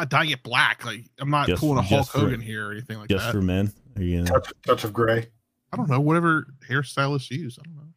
I'm 0.00 0.04
not 0.04 0.08
dyeing 0.10 0.30
it 0.30 0.42
black. 0.42 0.84
Like 0.86 1.04
I'm 1.18 1.28
not 1.28 1.46
Just- 1.46 1.60
pulling 1.60 1.76
a 1.78 1.82
Hulk 1.82 2.00
just 2.00 2.12
for- 2.12 2.20
Hogan 2.20 2.40
here 2.40 2.68
or 2.68 2.72
anything 2.72 2.98
like 2.98 3.10
Just 3.10 3.26
that. 3.26 3.32
for 3.32 3.42
men. 3.42 3.70
Are 3.96 4.02
you 4.02 4.18
gonna, 4.24 4.30
Touch, 4.30 4.52
touch 4.66 4.84
of 4.84 4.94
gray. 4.94 5.28
I 5.72 5.76
don't 5.76 5.90
know. 5.90 6.00
Whatever 6.00 6.46
hairstylists 6.68 7.30
use. 7.30 7.58
I 7.60 7.68
don't 7.68 7.76
know. 7.76 7.92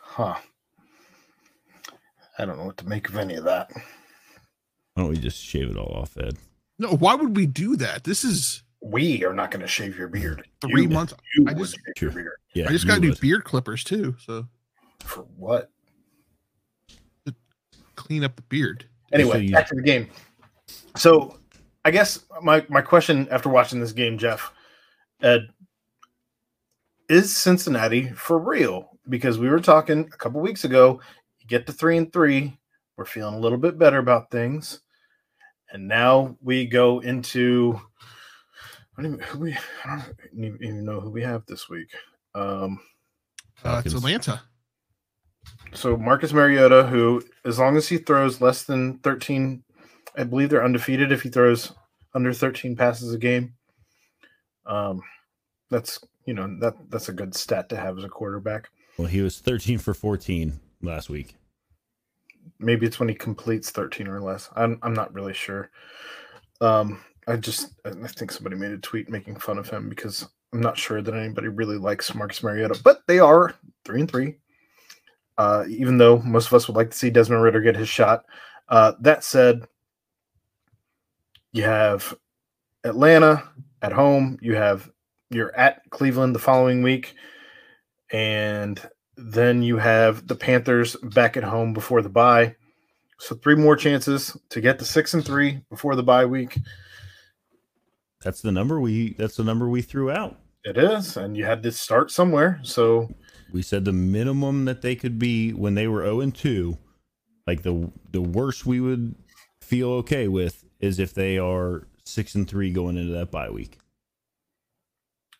Huh. 0.00 0.36
I 2.38 2.44
don't 2.44 2.56
know 2.56 2.66
what 2.66 2.76
to 2.78 2.88
make 2.88 3.08
of 3.08 3.16
any 3.16 3.34
of 3.34 3.44
that. 3.44 3.70
why 4.94 5.02
don't 5.02 5.08
we 5.10 5.16
just 5.16 5.42
shave 5.42 5.68
it 5.70 5.76
all 5.76 5.92
off, 5.92 6.16
Ed? 6.16 6.36
No, 6.78 6.90
why 6.92 7.14
would 7.14 7.36
we 7.36 7.46
do 7.46 7.74
that? 7.76 8.04
This 8.04 8.22
is 8.24 8.62
We 8.80 9.24
are 9.24 9.34
not 9.34 9.50
going 9.50 9.62
to 9.62 9.66
shave 9.68 9.98
your 9.98 10.08
beard. 10.08 10.46
three 10.60 10.82
You- 10.82 10.88
months. 10.88 11.14
You 11.36 11.46
I 11.48 11.54
just- 11.54 11.74
shave 11.96 12.00
your 12.02 12.10
beard. 12.12 12.32
Yeah, 12.54 12.68
I 12.68 12.72
just 12.72 12.84
you 12.84 12.90
got 12.90 13.00
to 13.02 13.10
do 13.12 13.14
beard 13.16 13.42
clippers 13.44 13.82
too. 13.82 14.14
So 14.20 14.46
For 15.00 15.22
what? 15.22 15.70
To 17.26 17.34
clean 17.96 18.22
up 18.22 18.36
the 18.36 18.42
beard. 18.42 18.86
Anyway, 19.12 19.32
So 19.32 19.38
you- 19.38 19.52
back 19.52 19.68
to 19.68 19.74
the 19.74 19.82
game. 19.82 20.08
So, 20.96 21.38
I 21.84 21.90
guess 21.90 22.20
my 22.42 22.64
my 22.68 22.80
question 22.82 23.28
after 23.30 23.48
watching 23.48 23.80
this 23.80 23.92
game, 23.92 24.18
Jeff, 24.18 24.52
Ed, 25.20 25.48
is 27.08 27.34
Cincinnati 27.36 28.10
for 28.10 28.38
real? 28.38 28.98
Because 29.08 29.38
we 29.38 29.48
were 29.48 29.60
talking 29.60 30.00
a 30.12 30.16
couple 30.16 30.40
weeks 30.40 30.64
ago. 30.64 31.00
You 31.40 31.46
get 31.48 31.66
to 31.66 31.72
three 31.72 31.96
and 31.96 32.12
three, 32.12 32.56
we're 32.96 33.04
feeling 33.04 33.34
a 33.34 33.38
little 33.40 33.58
bit 33.58 33.78
better 33.78 33.98
about 33.98 34.30
things, 34.30 34.80
and 35.72 35.88
now 35.88 36.36
we 36.40 36.66
go 36.66 37.00
into. 37.00 37.80
I 38.96 39.02
don't 39.02 39.14
even, 39.14 39.26
who 39.26 39.38
we, 39.38 39.56
I 39.86 40.04
don't 40.34 40.62
even 40.62 40.84
know 40.84 41.00
who 41.00 41.10
we 41.10 41.22
have 41.22 41.46
this 41.46 41.68
week. 41.68 41.90
Um, 42.34 42.78
Uh, 43.64 43.80
it's 43.84 43.94
Atlanta. 43.94 44.42
So 45.74 45.96
Marcus 45.96 46.32
Mariota, 46.32 46.84
who 46.84 47.22
as 47.44 47.58
long 47.58 47.76
as 47.76 47.88
he 47.88 47.98
throws 47.98 48.40
less 48.40 48.64
than 48.64 48.98
13, 48.98 49.62
I 50.16 50.24
believe 50.24 50.50
they're 50.50 50.64
undefeated 50.64 51.12
if 51.12 51.22
he 51.22 51.28
throws 51.28 51.72
under 52.14 52.32
13 52.32 52.76
passes 52.76 53.12
a 53.12 53.18
game. 53.18 53.54
Um, 54.66 55.02
that's 55.70 55.98
you 56.26 56.34
know 56.34 56.56
that 56.60 56.74
that's 56.90 57.08
a 57.08 57.12
good 57.12 57.34
stat 57.34 57.68
to 57.70 57.76
have 57.76 57.98
as 57.98 58.04
a 58.04 58.08
quarterback. 58.08 58.68
Well, 58.98 59.08
he 59.08 59.22
was 59.22 59.38
13 59.38 59.78
for 59.78 59.94
14 59.94 60.60
last 60.82 61.08
week. 61.08 61.36
Maybe 62.58 62.86
it's 62.86 63.00
when 63.00 63.08
he 63.08 63.14
completes 63.14 63.70
13 63.70 64.06
or 64.06 64.20
less. 64.20 64.50
I'm 64.54 64.78
I'm 64.82 64.94
not 64.94 65.14
really 65.14 65.34
sure. 65.34 65.70
Um, 66.60 67.02
I 67.26 67.36
just 67.36 67.72
I 67.84 67.90
think 67.90 68.30
somebody 68.30 68.56
made 68.56 68.72
a 68.72 68.78
tweet 68.78 69.08
making 69.08 69.36
fun 69.36 69.58
of 69.58 69.68
him 69.68 69.88
because 69.88 70.28
I'm 70.52 70.60
not 70.60 70.78
sure 70.78 71.00
that 71.00 71.14
anybody 71.14 71.48
really 71.48 71.78
likes 71.78 72.14
Marcus 72.14 72.42
Mariota, 72.42 72.78
but 72.84 73.02
they 73.08 73.18
are 73.18 73.54
three 73.84 74.00
and 74.00 74.10
three. 74.10 74.36
Uh, 75.38 75.64
even 75.68 75.98
though 75.98 76.18
most 76.18 76.46
of 76.46 76.54
us 76.54 76.68
would 76.68 76.76
like 76.76 76.90
to 76.90 76.96
see 76.96 77.10
Desmond 77.10 77.42
Ridder 77.42 77.60
get 77.60 77.76
his 77.76 77.88
shot. 77.88 78.24
Uh, 78.68 78.92
that 79.00 79.24
said, 79.24 79.62
you 81.52 81.62
have 81.62 82.14
Atlanta 82.84 83.42
at 83.82 83.92
home. 83.92 84.38
You 84.40 84.54
have 84.54 84.90
you're 85.30 85.54
at 85.56 85.82
Cleveland 85.90 86.34
the 86.34 86.38
following 86.40 86.82
week, 86.82 87.14
and 88.10 88.80
then 89.16 89.62
you 89.62 89.76
have 89.76 90.26
the 90.26 90.34
Panthers 90.34 90.96
back 90.96 91.36
at 91.36 91.44
home 91.44 91.72
before 91.72 92.02
the 92.02 92.08
bye. 92.08 92.54
So 93.18 93.36
three 93.36 93.54
more 93.54 93.76
chances 93.76 94.36
to 94.50 94.60
get 94.60 94.78
to 94.78 94.84
six 94.84 95.14
and 95.14 95.24
three 95.24 95.60
before 95.70 95.94
the 95.94 96.02
bye 96.02 96.26
week. 96.26 96.58
That's 98.22 98.40
the 98.40 98.52
number 98.52 98.80
we. 98.80 99.14
That's 99.14 99.36
the 99.36 99.44
number 99.44 99.68
we 99.68 99.82
threw 99.82 100.10
out. 100.10 100.38
It 100.64 100.78
is, 100.78 101.16
and 101.16 101.36
you 101.36 101.44
had 101.44 101.62
to 101.64 101.72
start 101.72 102.10
somewhere. 102.10 102.60
So 102.62 103.10
We 103.52 103.62
said 103.62 103.84
the 103.84 103.92
minimum 103.92 104.64
that 104.64 104.82
they 104.82 104.96
could 104.96 105.18
be 105.18 105.52
when 105.52 105.74
they 105.74 105.86
were 105.86 106.02
0 106.02 106.20
and 106.20 106.34
2, 106.34 106.76
like 107.46 107.62
the 107.62 107.90
the 108.10 108.22
worst 108.22 108.64
we 108.66 108.80
would 108.80 109.14
feel 109.60 109.90
okay 109.92 110.26
with 110.28 110.64
is 110.80 110.98
if 110.98 111.12
they 111.14 111.38
are 111.38 111.86
6 112.04 112.34
and 112.34 112.48
3 112.48 112.70
going 112.72 112.96
into 112.96 113.12
that 113.12 113.30
bye 113.30 113.50
week. 113.50 113.78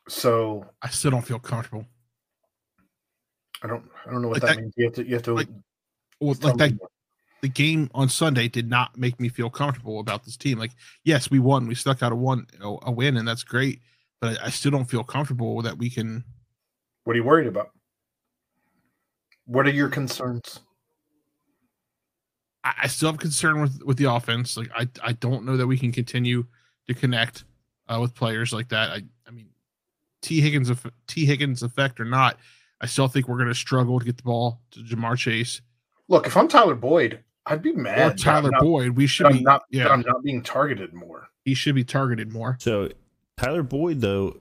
so 0.08 0.66
I 0.82 0.88
still 0.88 1.10
don't 1.10 1.22
feel 1.26 1.38
comfortable. 1.38 1.86
I 3.62 3.66
don't 3.68 3.84
I 4.06 4.10
don't 4.10 4.22
know 4.22 4.28
what 4.28 4.42
Like 4.42 4.48
that, 4.50 4.56
that- 4.56 4.62
means. 4.62 4.74
You 4.76 4.84
have 4.86 4.94
to 4.94 5.06
you 5.06 5.14
have 5.14 5.22
to 5.24 5.34
like, 5.34 5.48
Well, 6.20 6.36
like 6.42 6.56
that, 6.58 6.78
the 7.40 7.48
game 7.48 7.90
on 7.94 8.08
Sunday 8.08 8.48
did 8.48 8.68
not 8.68 8.96
make 8.98 9.18
me 9.20 9.28
feel 9.28 9.50
comfortable 9.50 9.98
about 10.00 10.24
this 10.24 10.36
team. 10.36 10.58
Like, 10.58 10.72
yes, 11.04 11.30
we 11.30 11.38
won. 11.40 11.66
We 11.66 11.74
stuck 11.74 12.02
out 12.02 12.12
a 12.12 12.16
one 12.16 12.46
a 12.60 12.76
a 12.82 12.90
win, 12.92 13.16
and 13.16 13.26
that's 13.26 13.42
great. 13.44 13.80
But 14.20 14.40
I, 14.40 14.46
I 14.46 14.50
still 14.50 14.70
don't 14.70 14.84
feel 14.84 15.02
comfortable 15.02 15.62
that 15.62 15.78
we 15.78 15.90
can. 15.90 16.24
What 17.04 17.14
are 17.14 17.16
you 17.16 17.24
worried 17.24 17.48
about? 17.48 17.70
What 19.46 19.66
are 19.66 19.70
your 19.70 19.88
concerns? 19.88 20.60
I, 22.64 22.72
I 22.82 22.86
still 22.86 23.10
have 23.10 23.18
concern 23.20 23.60
with 23.60 23.82
with 23.84 23.96
the 23.98 24.12
offense. 24.12 24.56
Like, 24.56 24.70
I 24.74 24.88
I 25.02 25.12
don't 25.12 25.44
know 25.44 25.56
that 25.56 25.66
we 25.66 25.76
can 25.78 25.92
continue 25.92 26.44
to 26.88 26.94
connect 26.94 27.44
uh, 27.88 27.98
with 28.00 28.14
players 28.14 28.52
like 28.52 28.68
that. 28.68 28.90
I 28.90 29.02
I 29.26 29.30
mean, 29.30 29.48
Tee 30.20 30.40
Higgins 30.40 30.70
Tee 31.06 31.26
Higgins 31.26 31.62
effect 31.62 32.00
or 32.00 32.04
not, 32.04 32.38
I 32.80 32.86
still 32.86 33.08
think 33.08 33.28
we're 33.28 33.36
going 33.36 33.48
to 33.48 33.54
struggle 33.54 33.98
to 33.98 34.04
get 34.04 34.16
the 34.16 34.22
ball 34.22 34.60
to 34.72 34.80
Ja'Marr 34.80 35.16
Chase 35.16 35.60
Look, 36.08 36.26
if 36.26 36.36
I'm 36.36 36.48
Tyler 36.48 36.74
Boyd, 36.74 37.20
I'd 37.46 37.62
be 37.62 37.72
mad. 37.72 38.12
or 38.12 38.14
Tyler 38.16 38.50
not, 38.50 38.60
Boyd. 38.60 38.90
We 38.90 39.04
that 39.04 39.08
should 39.08 39.26
I'm 39.26 39.32
be, 39.38 39.42
not, 39.42 39.62
yeah, 39.70 39.88
I'm 39.88 40.02
not 40.02 40.22
being 40.22 40.42
targeted 40.42 40.92
more. 40.92 41.28
he 41.44 41.54
should 41.54 41.74
be 41.74 41.84
targeted 41.84 42.30
more. 42.32 42.56
So 42.60 42.90
Tyler 43.38 43.62
Boyd 43.62 44.00
though 44.00 44.36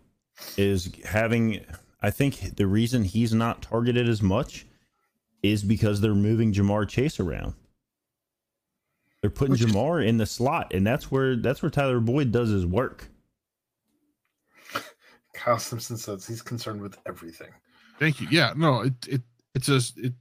is 0.58 0.92
having 1.06 1.64
I 2.02 2.10
think 2.10 2.56
the 2.58 2.68
reason 2.68 3.04
he's 3.04 3.34
not 3.34 3.62
targeted 3.62 4.10
as 4.10 4.22
much 4.22 4.66
is 5.44 5.64
because 5.64 6.02
they're 6.02 6.14
moving 6.16 6.54
Ja'Marr 6.54 6.88
Chase 6.88 7.20
around. 7.20 7.54
They're 9.22 9.30
putting 9.30 9.52
Which 9.54 9.62
is- 9.62 9.72
Ja'Marr 9.72 10.06
in 10.06 10.18
the 10.18 10.26
slot, 10.26 10.74
and 10.74 10.86
that's 10.86 11.12
where 11.12 11.36
that's 11.36 11.62
where 11.62 11.70
Tyler 11.70 12.00
Boyd 12.00 12.32
does 12.32 12.50
his 12.50 12.66
work. 12.66 13.08
Kyle 15.34 15.60
Simpson 15.60 15.98
says 15.98 16.28
he's 16.28 16.42
concerned 16.42 16.82
with 16.82 16.98
everything. 17.06 17.50
Thank 18.00 18.20
you. 18.20 18.28
Yeah, 18.30 18.54
no, 18.56 18.82
it 18.82 18.94
it 19.08 19.22
it's 19.56 19.68
just 19.68 19.98
it. 19.98 20.14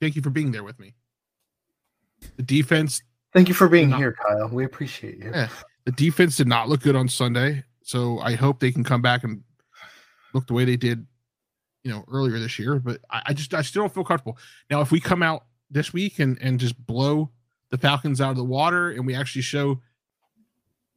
Thank 0.00 0.16
you 0.16 0.22
for 0.22 0.30
being 0.30 0.50
there 0.52 0.64
with 0.64 0.78
me. 0.80 0.94
The 2.36 2.42
defense, 2.42 3.00
Thank 3.32 3.48
you 3.48 3.54
for 3.54 3.68
being 3.68 3.90
Not- 3.90 3.98
here, 4.00 4.12
Kyle. 4.12 4.48
We 4.48 4.64
appreciate 4.64 5.18
you. 5.18 5.30
Yeah. 5.32 5.48
the 5.86 5.92
defense 5.92 6.36
did 6.36 6.46
not 6.46 6.68
look 6.68 6.82
good 6.82 6.94
on 6.96 7.08
Sunday, 7.08 7.64
so 7.82 8.18
I 8.20 8.34
hope 8.34 8.60
they 8.60 8.70
can 8.72 8.84
come 8.84 9.00
back 9.02 9.24
and 9.24 9.42
look 10.34 10.46
the 10.46 10.52
way 10.52 10.64
they 10.64 10.76
did, 10.76 11.06
you 11.84 11.90
know, 11.90 12.04
earlier 12.10 12.38
this 12.38 12.58
year. 12.58 12.78
But 12.78 13.00
I, 13.10 13.22
I 13.26 13.32
just 13.32 13.52
I 13.54 13.62
still 13.62 13.82
don't 13.82 13.92
feel 13.94 14.04
comfortable. 14.04 14.38
Now, 14.70 14.80
if 14.80 14.90
we 14.92 15.00
come 15.00 15.22
out 15.22 15.44
this 15.70 15.92
week 15.92 16.18
and 16.18 16.38
and 16.40 16.58
just 16.60 16.76
blow 16.86 17.30
the 17.70 17.78
Falcons 17.78 18.20
out 18.20 18.30
of 18.30 18.36
the 18.36 18.44
water 18.44 18.90
and 18.90 19.06
we 19.06 19.14
actually 19.14 19.42
show 19.42 19.80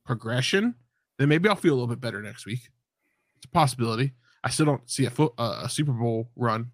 progression, 0.05 0.75
then 1.17 1.29
maybe 1.29 1.49
I'll 1.49 1.55
feel 1.55 1.73
a 1.73 1.75
little 1.77 1.87
bit 1.87 2.01
better 2.01 2.21
next 2.21 2.45
week. 2.45 2.69
It's 3.37 3.45
a 3.45 3.49
possibility. 3.49 4.13
I 4.43 4.49
still 4.49 4.65
don't 4.65 4.87
see 4.89 5.05
a 5.05 5.09
foot 5.09 5.33
uh, 5.37 5.61
a 5.63 5.69
Super 5.69 5.91
Bowl 5.91 6.29
run, 6.35 6.71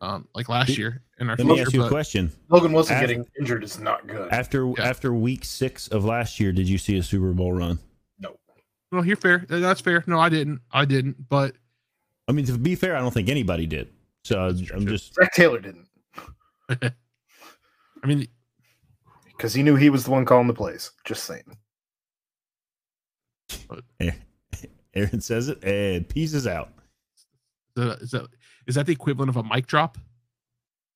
um, 0.00 0.28
like 0.34 0.48
last 0.48 0.70
Let- 0.70 0.78
year 0.78 1.02
in 1.18 1.30
our 1.30 1.36
Let 1.36 1.46
me 1.46 1.60
ask 1.60 1.72
you 1.72 1.84
a 1.84 1.88
question. 1.88 2.30
Logan 2.50 2.72
Wilson 2.72 2.96
After- 2.96 3.06
getting 3.06 3.24
injured 3.38 3.64
is 3.64 3.78
not 3.78 4.06
good. 4.06 4.30
After 4.32 4.66
Yeah. 4.76 4.84
after 4.84 5.14
week 5.14 5.44
six 5.44 5.88
of 5.88 6.04
last 6.04 6.38
year, 6.38 6.52
did 6.52 6.68
you 6.68 6.76
see 6.78 6.98
a 6.98 7.02
Super 7.02 7.32
Bowl 7.32 7.52
run? 7.52 7.78
No. 8.18 8.36
Well, 8.90 9.06
you're 9.06 9.16
fair. 9.16 9.46
That's 9.48 9.80
fair. 9.80 10.04
No, 10.06 10.18
I 10.20 10.28
didn't. 10.28 10.60
I 10.70 10.84
didn't. 10.84 11.28
But 11.30 11.54
I 12.28 12.32
mean, 12.32 12.44
to 12.46 12.58
be 12.58 12.74
fair, 12.74 12.96
I 12.96 13.00
don't 13.00 13.12
think 13.12 13.28
anybody 13.28 13.66
did. 13.66 13.92
So 14.24 14.38
I'm 14.40 14.86
just 14.86 15.14
Zac 15.14 15.32
Taylor 15.34 15.58
didn't 15.58 15.88
I 16.70 18.06
mean, 18.06 18.26
because 19.26 19.52
he 19.54 19.62
knew 19.62 19.76
he 19.76 19.90
was 19.90 20.04
the 20.04 20.10
one 20.10 20.24
calling 20.24 20.46
the 20.46 20.54
plays. 20.54 20.92
Just 21.04 21.24
saying. 21.24 21.56
Aaron 24.94 25.20
says 25.20 25.48
it 25.48 25.62
and 25.64 26.08
pieces 26.08 26.46
out. 26.46 26.70
the, 27.74 27.92
is 28.00 28.10
that 28.12 28.26
is 28.66 28.74
that 28.74 28.86
the 28.86 28.92
equivalent 28.92 29.28
of 29.28 29.36
a 29.36 29.42
mic 29.42 29.66
drop? 29.66 29.98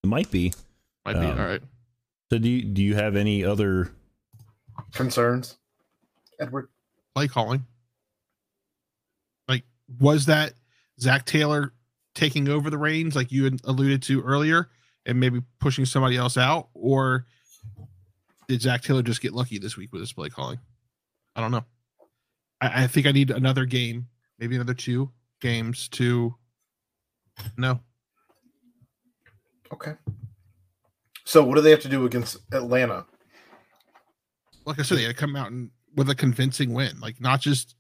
It 0.05 0.07
might 0.07 0.31
be. 0.31 0.53
Might 1.05 1.21
be. 1.21 1.27
Um, 1.27 1.39
All 1.39 1.47
right. 1.47 1.63
So 2.31 2.39
do 2.39 2.49
you 2.49 2.63
do 2.63 2.83
you 2.83 2.95
have 2.95 3.17
any 3.17 3.45
other 3.45 3.91
Concerns, 4.93 5.57
Edward? 6.41 6.69
Play 7.15 7.29
calling. 7.29 7.65
Like, 9.49 9.65
was 9.99 10.27
that 10.27 10.55
Zac 11.01 11.25
Taylor 11.25 11.73
taking 12.15 12.49
over 12.49 12.71
the 12.71 12.79
reins, 12.79 13.15
like 13.15 13.33
you 13.33 13.45
had 13.45 13.61
alluded 13.65 14.03
to 14.05 14.23
earlier, 14.23 14.71
and 15.05 15.21
maybe 15.21 15.41
pushing 15.61 15.85
somebody 15.85 16.17
else 16.17 16.37
out, 16.37 16.69
or 16.75 17.27
did 18.49 18.63
Zac 18.63 18.83
Taylor 18.83 19.03
just 19.03 19.21
get 19.21 19.33
lucky 19.33 19.59
this 19.59 19.77
week 19.77 19.93
with 19.93 20.01
his 20.01 20.13
play 20.13 20.29
calling? 20.29 20.59
I 21.35 21.41
don't 21.41 21.51
know. 21.51 21.65
I, 22.61 22.85
I 22.85 22.87
think 22.87 23.07
I 23.07 23.13
need 23.13 23.31
another 23.31 23.67
game, 23.67 24.07
maybe 24.39 24.55
another 24.55 24.75
two 24.75 25.11
games 25.41 25.89
to 25.89 26.35
know. 27.57 27.81
Okay. 29.73 29.95
So 31.25 31.45
what 31.45 31.57
do 31.57 31.61
they 31.61 31.71
have 31.71 31.81
to 31.81 31.89
do 31.89 32.07
against 32.07 32.39
Atlanta? 32.53 33.05
like 34.67 34.81
I 34.81 34.83
said, 34.83 34.99
they 34.99 35.03
had 35.03 35.09
to 35.11 35.15
come 35.15 35.37
out 35.37 35.51
and 35.51 35.71
with 35.95 36.11
a 36.11 36.15
convincing 36.15 36.75
win, 36.75 37.01
like 37.01 37.21
not 37.21 37.41
just 37.41 37.77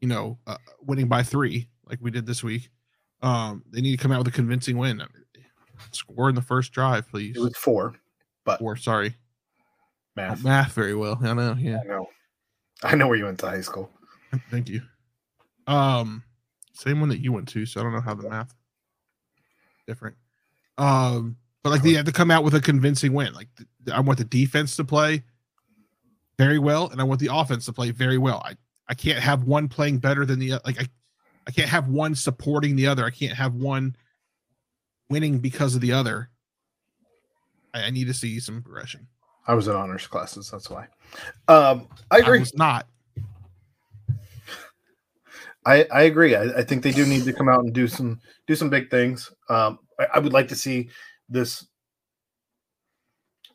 you 0.00 0.08
know 0.08 0.38
uh, 0.46 0.56
winning 0.80 1.08
by 1.08 1.22
three 1.22 1.68
like 1.88 1.98
we 2.00 2.10
did 2.10 2.26
this 2.26 2.42
week. 2.42 2.70
Um, 3.22 3.64
they 3.70 3.80
need 3.80 3.96
to 3.96 4.02
come 4.02 4.12
out 4.12 4.18
with 4.18 4.28
a 4.28 4.32
convincing 4.32 4.76
win. 4.76 5.00
I 5.00 5.04
mean, 5.04 5.24
score 5.92 6.28
in 6.28 6.34
the 6.34 6.42
first 6.42 6.72
drive, 6.72 7.08
please. 7.08 7.36
It 7.36 7.40
was 7.40 7.56
four. 7.56 7.94
Or 8.60 8.76
sorry, 8.76 9.16
Math. 10.14 10.44
math 10.44 10.72
very 10.72 10.94
well. 10.94 11.18
I 11.22 11.32
know. 11.34 11.56
Yeah, 11.58 11.80
I 11.82 11.86
know. 11.86 12.06
I 12.84 12.94
know 12.94 13.08
where 13.08 13.16
you 13.16 13.24
went 13.24 13.40
to 13.40 13.48
high 13.48 13.60
school. 13.60 13.90
thank 14.50 14.68
you. 14.68 14.82
Um, 15.66 16.22
same 16.74 17.00
one 17.00 17.08
that 17.08 17.18
you 17.18 17.32
went 17.32 17.48
to, 17.48 17.66
so 17.66 17.80
I 17.80 17.82
don't 17.82 17.92
know 17.92 18.00
how 18.00 18.14
the 18.14 18.28
math 18.28 18.54
different. 19.86 20.16
Um, 20.78 21.36
but 21.64 21.70
like 21.70 21.82
they 21.82 21.94
had 21.94 22.06
to 22.06 22.12
come 22.12 22.30
out 22.30 22.44
with 22.44 22.54
a 22.54 22.60
convincing 22.60 23.12
win. 23.14 23.32
Like 23.34 23.48
I 23.92 23.98
want 24.00 24.18
the 24.18 24.24
defense 24.24 24.76
to 24.76 24.84
play 24.84 25.24
very 26.38 26.58
well, 26.60 26.88
and 26.90 27.00
I 27.00 27.04
want 27.04 27.18
the 27.20 27.30
offense 27.32 27.64
to 27.66 27.72
play 27.72 27.90
very 27.90 28.18
well. 28.18 28.42
I 28.44 28.56
I 28.88 28.94
can't 28.94 29.18
have 29.18 29.44
one 29.44 29.68
playing 29.68 29.98
better 29.98 30.24
than 30.24 30.38
the 30.38 30.60
like 30.64 30.80
I 30.80 30.86
I 31.46 31.52
can't 31.52 31.68
have 31.68 31.88
one 31.88 32.14
supporting 32.14 32.76
the 32.76 32.86
other. 32.86 33.04
I 33.04 33.10
can't 33.10 33.36
have 33.36 33.54
one 33.54 33.96
winning 35.08 35.38
because 35.38 35.74
of 35.74 35.80
the 35.80 35.92
other. 35.92 36.30
I, 37.72 37.84
I 37.84 37.90
need 37.90 38.06
to 38.08 38.14
see 38.14 38.40
some 38.40 38.62
progression. 38.62 39.06
I 39.46 39.54
was 39.54 39.68
in 39.68 39.76
honors 39.76 40.06
classes. 40.06 40.50
That's 40.50 40.68
why. 40.68 40.88
Um, 41.48 41.88
I 42.10 42.18
agree. 42.18 42.40
was 42.40 42.54
not. 42.56 42.86
I, 45.64 45.84
I 45.92 46.02
agree. 46.02 46.36
I, 46.36 46.44
I 46.58 46.62
think 46.62 46.82
they 46.82 46.92
do 46.92 47.04
need 47.04 47.24
to 47.24 47.32
come 47.32 47.48
out 47.48 47.64
and 47.64 47.72
do 47.72 47.88
some 47.88 48.20
do 48.46 48.54
some 48.54 48.70
big 48.70 48.90
things. 48.90 49.32
Um, 49.48 49.80
I, 49.98 50.06
I 50.14 50.18
would 50.18 50.32
like 50.32 50.48
to 50.48 50.56
see 50.56 50.90
this. 51.28 51.66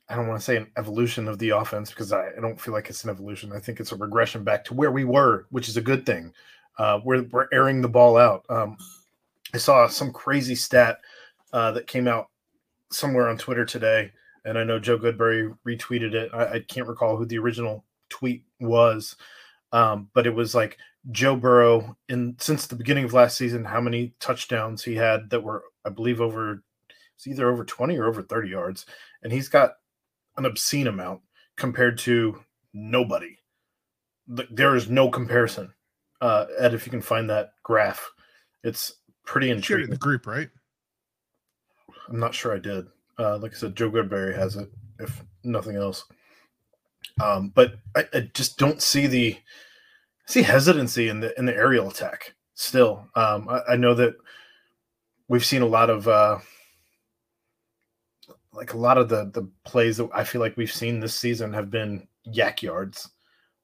I 0.10 0.16
don't 0.16 0.28
want 0.28 0.40
to 0.42 0.44
say 0.44 0.58
an 0.58 0.70
evolution 0.78 1.30
of 1.30 1.40
the 1.40 1.50
offense 1.50 1.90
because 1.90 2.12
I, 2.12 2.28
I 2.38 2.42
don't 2.42 2.60
feel 2.60 2.74
like 2.74 2.90
it's 2.90 3.06
an 3.06 3.10
evolution. 3.10 3.54
I 3.54 3.60
think 3.60 3.80
it's 3.80 3.94
a 3.94 3.96
regression 3.96 4.44
back 4.44 4.66
to 4.66 4.74
where 4.74 4.92
we 4.92 5.06
were, 5.06 5.48
which 5.52 5.70
is 5.70 5.78
a 5.78 5.82
good 5.82 6.06
thing. 6.06 6.34
Uh, 6.78 7.00
we're 7.04 7.24
we're 7.24 7.48
airing 7.54 7.82
the 7.82 7.90
ball 7.90 8.18
out. 8.18 8.46
Um, 8.50 8.78
I 9.54 9.58
saw 9.58 9.88
some 9.88 10.12
crazy 10.12 10.56
stat 10.56 11.00
uh, 11.54 11.72
that 11.72 11.88
came 11.88 12.08
out 12.08 12.30
somewhere 12.92 13.28
on 13.30 13.38
Twitter 13.38 13.66
today, 13.66 14.12
and 14.46 14.58
I 14.58 14.64
know 14.64 14.80
Joe 14.80 14.98
Goodberry 14.98 15.56
retweeted 15.68 16.14
it. 16.14 16.32
I, 16.34 16.54
I 16.54 16.60
can't 16.60 16.88
recall 16.88 17.18
who 17.18 17.26
the 17.26 17.38
original 17.38 17.84
tweet 18.10 18.44
was, 18.60 19.16
um, 19.72 20.10
but 20.14 20.26
it 20.26 20.34
was 20.34 20.56
like 20.56 20.78
Joe 21.12 21.36
Burrow 21.36 21.98
in 22.10 22.36
since 22.40 22.68
the 22.68 22.76
beginning 22.76 23.06
of 23.06 23.14
last 23.14 23.38
season, 23.38 23.66
how 23.66 23.82
many 23.82 24.14
touchdowns 24.20 24.84
he 24.84 24.96
had 24.96 25.30
that 25.30 25.44
were, 25.44 25.64
I 25.86 25.90
believe, 25.90 26.22
over 26.22 26.64
it's 27.22 27.28
either 27.28 27.52
over 27.52 27.64
20 27.64 28.00
or 28.00 28.08
over 28.08 28.24
30 28.24 28.50
yards. 28.50 28.88
And 29.22 29.32
he's 29.32 29.48
got 29.48 29.74
an 30.38 30.46
obscene 30.46 30.88
amount 30.88 31.22
compared 31.56 32.00
to 32.00 32.42
nobody. 32.74 33.38
There 34.28 34.76
is 34.76 34.90
no 34.90 35.08
comparison. 35.08 35.72
Uh, 36.22 36.46
Ed, 36.60 36.74
if 36.74 36.86
you 36.86 36.92
can 36.92 37.02
find 37.02 37.30
that 37.30 37.54
graph, 37.64 38.12
it's 38.64 38.94
pretty 39.26 39.60
shared 39.62 39.82
in 39.82 39.90
the 39.90 39.98
group, 39.98 40.28
right? 40.28 40.50
I'm 42.08 42.20
not 42.20 42.36
sure 42.36 42.54
I 42.54 42.60
did. 42.60 42.86
Uh, 43.18 43.38
like 43.38 43.54
I 43.54 43.58
said, 43.58 43.76
Joe 43.76 43.90
Goodberry 43.90 44.36
has 44.36 44.56
it, 44.56 44.70
if 45.00 45.24
nothing 45.44 45.76
else. 45.76 46.06
Um, 47.22 47.52
but 47.56 47.76
I, 47.96 48.06
I 48.14 48.20
just 48.34 48.58
don't 48.58 48.82
see 48.82 49.08
the 49.08 49.38
see 50.26 50.44
hesitancy 50.44 51.10
in 51.10 51.20
the 51.20 51.38
in 51.38 51.46
the 51.46 51.56
aerial 51.56 51.90
attack. 51.90 52.36
Still, 52.54 53.08
um, 53.16 53.50
I, 53.50 53.74
I 53.74 53.76
know 53.76 53.94
that 53.96 54.16
we've 55.28 55.46
seen 55.46 55.62
a 55.62 55.68
lot 55.68 55.90
of 55.90 56.08
uh, 56.08 56.40
like 58.54 58.74
a 58.74 58.78
lot 58.78 58.98
of 58.98 59.10
the 59.10 59.32
the 59.34 59.50
plays 59.64 59.98
that 59.98 60.10
I 60.14 60.24
feel 60.24 60.42
like 60.42 60.58
we've 60.58 60.72
seen 60.72 61.00
this 61.00 61.16
season 61.16 61.54
have 61.54 61.70
been 61.70 62.08
yak 62.24 62.62
yards. 62.62 63.10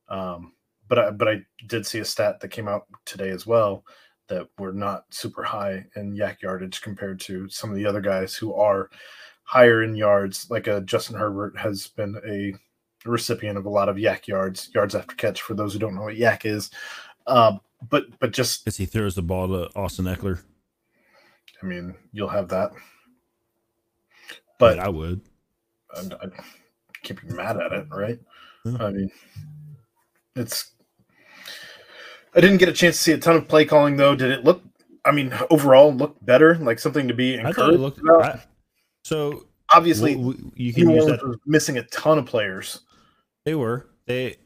Um, 0.09 0.53
but 0.87 0.99
I, 0.99 1.11
but 1.11 1.27
I 1.27 1.41
did 1.67 1.85
see 1.85 1.99
a 1.99 2.05
stat 2.05 2.39
that 2.39 2.49
came 2.49 2.67
out 2.67 2.85
today 3.05 3.29
as 3.29 3.45
well 3.45 3.83
that 4.27 4.47
we're 4.57 4.73
not 4.73 5.05
super 5.09 5.43
high 5.43 5.85
in 5.95 6.13
yak 6.13 6.41
yardage 6.41 6.81
compared 6.81 7.19
to 7.21 7.47
some 7.49 7.69
of 7.69 7.75
the 7.75 7.85
other 7.85 8.01
guys 8.01 8.35
who 8.35 8.53
are 8.53 8.89
higher 9.43 9.83
in 9.83 9.95
yards. 9.95 10.49
Like 10.49 10.67
a 10.67 10.81
Justin 10.81 11.15
Herbert 11.15 11.57
has 11.57 11.87
been 11.87 12.19
a 12.27 12.53
recipient 13.07 13.57
of 13.57 13.65
a 13.65 13.69
lot 13.69 13.89
of 13.89 13.97
yak 13.97 14.27
yards, 14.27 14.69
yards 14.73 14.95
after 14.95 15.15
catch. 15.15 15.41
For 15.41 15.53
those 15.53 15.73
who 15.73 15.79
don't 15.79 15.95
know 15.95 16.03
what 16.03 16.17
yak 16.17 16.45
is, 16.45 16.69
um, 17.25 17.61
but 17.89 18.05
but 18.19 18.31
just 18.31 18.67
as 18.67 18.77
he 18.77 18.85
throws 18.85 19.15
the 19.15 19.21
ball 19.21 19.47
to 19.47 19.69
Austin 19.75 20.05
Ekeler? 20.05 20.41
I 21.61 21.65
mean, 21.65 21.95
you'll 22.11 22.27
have 22.27 22.49
that. 22.49 22.71
But 24.59 24.77
But 24.77 24.79
I 24.79 24.89
would. 24.89 25.21
I, 25.95 25.99
I 25.99 26.27
can't 27.03 27.21
be 27.21 27.33
mad 27.33 27.57
at 27.57 27.71
it, 27.71 27.87
right? 27.91 28.19
Yeah. 28.65 28.77
I 28.79 28.91
mean, 28.91 29.11
it's. 30.35 30.71
I 32.37 32.41
didn't 32.41 32.57
get 32.57 32.69
a 32.69 32.73
chance 32.73 32.97
to 32.97 33.01
see 33.03 33.11
a 33.13 33.17
ton 33.17 33.35
of 33.35 33.47
play 33.47 33.65
calling 33.65 33.97
though. 33.97 34.15
Did 34.15 34.31
it 34.31 34.43
look? 34.43 34.61
I 35.03 35.11
mean, 35.11 35.33
overall, 35.49 35.93
look 35.93 36.15
better, 36.23 36.55
like 36.55 36.79
something 36.79 37.07
to 37.07 37.13
be 37.13 37.37
I 37.39 37.41
it 37.41 37.47
encouraged 37.47 37.79
looked. 37.79 37.99
about. 37.99 38.21
I, 38.23 38.41
so 39.03 39.45
Obviously, 39.73 40.13
you 40.13 40.73
New 40.73 40.73
can 40.73 40.89
use 40.89 41.03
Orleans 41.03 41.21
that. 41.21 41.27
was 41.27 41.37
missing 41.45 41.77
a 41.77 41.83
ton 41.83 42.17
of 42.19 42.25
players. 42.25 42.81
They 43.45 43.55
were 43.55 43.87
they 44.05 44.37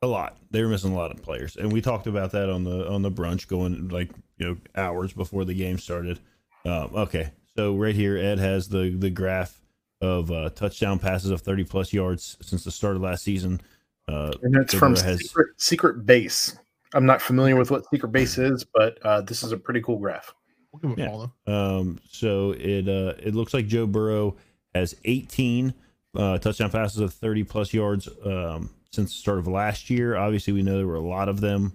a 0.00 0.06
lot. 0.06 0.38
They 0.50 0.62
were 0.62 0.68
missing 0.68 0.92
a 0.92 0.96
lot 0.96 1.10
of 1.10 1.22
players, 1.22 1.56
and 1.56 1.72
we 1.72 1.80
talked 1.80 2.06
about 2.06 2.32
that 2.32 2.48
on 2.48 2.64
the 2.64 2.88
on 2.88 3.02
the 3.02 3.10
brunch. 3.10 3.48
Going 3.48 3.88
like 3.88 4.10
you 4.38 4.46
know 4.46 4.56
hours 4.76 5.12
before 5.12 5.44
the 5.44 5.54
game 5.54 5.78
started. 5.78 6.20
Um, 6.64 6.90
okay, 6.94 7.32
so 7.56 7.74
right 7.76 7.94
here, 7.94 8.16
Ed 8.16 8.38
has 8.38 8.68
the 8.68 8.94
the 8.96 9.10
graph 9.10 9.60
of 10.00 10.30
uh, 10.30 10.50
touchdown 10.50 10.98
passes 10.98 11.30
of 11.30 11.42
30 11.42 11.64
plus 11.64 11.92
yards 11.92 12.36
since 12.42 12.64
the 12.64 12.70
start 12.70 12.96
of 12.96 13.02
last 13.02 13.22
season. 13.22 13.60
Uh, 14.08 14.32
And 14.42 14.56
it's 14.56 14.74
from 14.74 14.96
has- 14.96 15.20
secret, 15.20 15.48
secret 15.58 16.06
Base. 16.06 16.56
I'm 16.94 17.06
not 17.06 17.22
familiar 17.22 17.56
with 17.56 17.70
what 17.70 17.84
Secret 17.88 18.12
Base 18.12 18.36
is, 18.36 18.64
but 18.74 18.98
uh, 19.02 19.22
this 19.22 19.42
is 19.42 19.52
a 19.52 19.56
pretty 19.56 19.80
cool 19.80 19.98
graph. 19.98 20.34
We'll 20.72 20.94
give 20.94 20.98
it 20.98 21.08
a 21.08 21.30
Yeah. 21.46 21.76
Um, 21.78 21.98
so 22.10 22.52
it 22.52 22.86
uh, 22.88 23.14
it 23.18 23.34
looks 23.34 23.54
like 23.54 23.66
Joe 23.66 23.86
Burrow 23.86 24.36
has 24.74 24.94
18 25.04 25.72
uh, 26.16 26.36
touchdown 26.38 26.70
passes 26.70 26.98
of 27.00 27.14
30 27.14 27.44
plus 27.44 27.72
yards 27.72 28.08
um, 28.26 28.68
since 28.90 29.10
the 29.12 29.16
start 29.18 29.38
of 29.38 29.46
last 29.48 29.88
year. 29.88 30.16
Obviously, 30.16 30.52
we 30.52 30.62
know 30.62 30.76
there 30.76 30.86
were 30.86 30.96
a 30.96 31.00
lot 31.00 31.30
of 31.30 31.40
them 31.40 31.72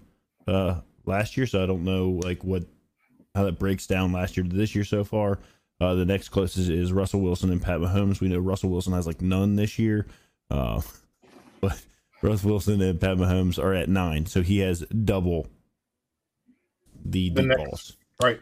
uh, 0.48 0.82
last 1.06 1.36
year, 1.36 1.48
so 1.48 1.64
I 1.64 1.66
don't 1.66 1.84
know 1.84 2.10
like 2.24 2.44
what 2.44 2.64
how 3.34 3.44
that 3.46 3.58
breaks 3.58 3.88
down 3.88 4.12
last 4.12 4.38
year 4.38 4.46
to 4.46 4.56
this 4.56 4.76
year 4.76 4.84
so 4.84 5.04
far. 5.04 5.40
Uh, 5.82 5.96
the 5.96 6.06
next 6.06 6.30
closest 6.30 6.70
is 6.70 6.92
Russell 6.92 7.22
Wilson 7.22 7.52
and 7.52 7.62
Pat 7.62 7.80
Mahomes. 7.80 8.20
We 8.20 8.28
know 8.30 8.40
Russell 8.40 8.70
Wilson 8.70 8.94
has 8.94 9.06
like 9.08 9.22
none 9.22 9.56
this 9.56 9.80
year, 9.80 10.06
uh, 10.52 10.82
but 11.62 11.82
Russell 12.22 12.50
Wilson 12.52 12.82
and 12.82 13.00
Pat 13.00 13.18
Mahomes 13.18 13.62
are 13.62 13.74
at 13.74 13.90
nine, 13.90 14.26
so 14.26 14.42
he 14.42 14.60
has 14.60 14.82
double 15.04 15.48
the 17.06 17.30
The 17.30 17.42
deep 17.42 17.46
next- 17.48 17.58
balls. 17.64 17.98
Right. 18.22 18.40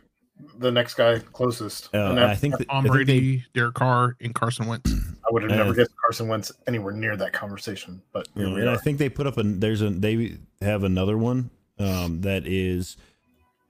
The 0.60 0.72
next 0.72 0.96
guy 0.96 1.20
closest. 1.20 1.94
Uh, 1.94 1.98
And 2.10 2.20
and 2.20 2.28
I, 2.28 2.32
I 2.32 2.36
think 2.36 2.58
that, 2.58 2.68
Tom 2.70 2.80
I 2.80 2.82
think 2.84 2.94
they- 2.94 3.04
Brady, 3.20 3.46
Derek 3.54 3.76
Carr, 3.76 4.16
and 4.22 4.34
Carson 4.36 4.68
Wentz. 4.68 4.92
I 4.92 5.28
would 5.32 5.44
have 5.44 5.52
never 5.52 5.70
uh, 5.72 5.74
guessed 5.74 5.92
Carson 6.02 6.28
Wentz 6.28 6.52
anywhere 6.68 6.94
near 6.94 7.16
that 7.18 7.34
conversation, 7.34 8.02
but 8.12 8.28
You 8.36 8.42
here 8.42 8.50
know, 8.50 8.56
we 8.56 8.62
and 8.62 8.70
I 8.70 8.78
think 8.78 8.98
they 8.98 9.10
put 9.10 9.28
up 9.28 9.38
a 9.38 9.44
there's 9.44 9.82
a 9.82 9.90
they 9.90 10.38
have 10.62 10.84
another 10.84 11.18
one 11.18 11.50
um, 11.80 12.22
that 12.22 12.46
is 12.46 12.96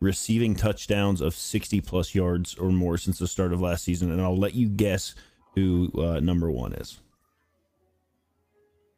receiving 0.02 0.54
touchdowns 0.56 1.22
of 1.22 1.34
60 1.34 1.82
plus 1.82 2.14
yards 2.14 2.56
or 2.56 2.70
more 2.72 2.98
since 2.98 3.20
the 3.20 3.28
start 3.28 3.54
of 3.54 3.62
last 3.62 3.84
season, 3.84 4.12
and 4.12 4.22
I'll 4.22 4.38
let 4.38 4.54
you 4.54 4.68
guess 4.68 5.16
who 5.56 5.92
uh, 5.98 6.20
number 6.20 6.52
one 6.52 6.74
is. 6.74 7.00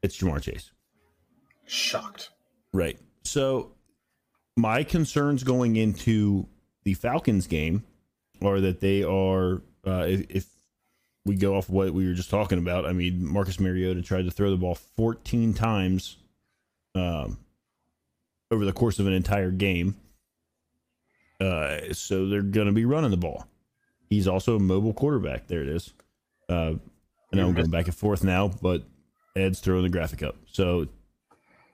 It's 0.01 0.17
Ja'Marr 0.17 0.41
Chase. 0.41 0.71
Shocked. 1.67 2.29
Right. 2.73 2.97
So 3.23 3.73
my 4.55 4.83
concerns 4.83 5.43
going 5.43 5.75
into 5.75 6.47
the 6.83 6.95
Falcons 6.95 7.47
game 7.47 7.83
are 8.41 8.59
that 8.59 8.79
they 8.79 9.03
are 9.03 9.61
uh, 9.85 10.05
if, 10.07 10.25
if 10.29 10.45
we 11.25 11.35
go 11.35 11.55
off 11.55 11.69
what 11.69 11.93
we 11.93 12.07
were 12.07 12.13
just 12.13 12.29
talking 12.29 12.57
about. 12.57 12.85
I 12.85 12.93
mean, 12.93 13.25
Marcus 13.25 13.59
Mariota 13.59 14.01
tried 14.01 14.25
to 14.25 14.31
throw 14.31 14.49
the 14.49 14.57
ball 14.57 14.75
14 14.75 15.53
times 15.53 16.17
um, 16.95 17.37
over 18.49 18.65
the 18.65 18.73
course 18.73 18.99
of 18.99 19.07
an 19.07 19.13
entire 19.13 19.51
game. 19.51 19.95
Uh, 21.39 21.93
so 21.93 22.27
they're 22.27 22.41
going 22.41 22.67
to 22.67 22.73
be 22.73 22.85
running 22.85 23.11
the 23.11 23.17
ball. 23.17 23.45
He's 24.09 24.27
also 24.27 24.55
a 24.55 24.59
mobile 24.59 24.93
quarterback. 24.93 25.47
There 25.47 25.61
it 25.61 25.67
is. 25.67 25.93
Uh, 26.49 26.75
I 27.31 27.35
know 27.35 27.47
I'm 27.47 27.53
going 27.53 27.69
back 27.69 27.85
and 27.85 27.95
forth 27.95 28.23
now, 28.23 28.47
but 28.61 28.83
Ed's 29.35 29.59
throwing 29.59 29.83
the 29.83 29.89
graphic 29.89 30.23
up. 30.23 30.37
So 30.51 30.87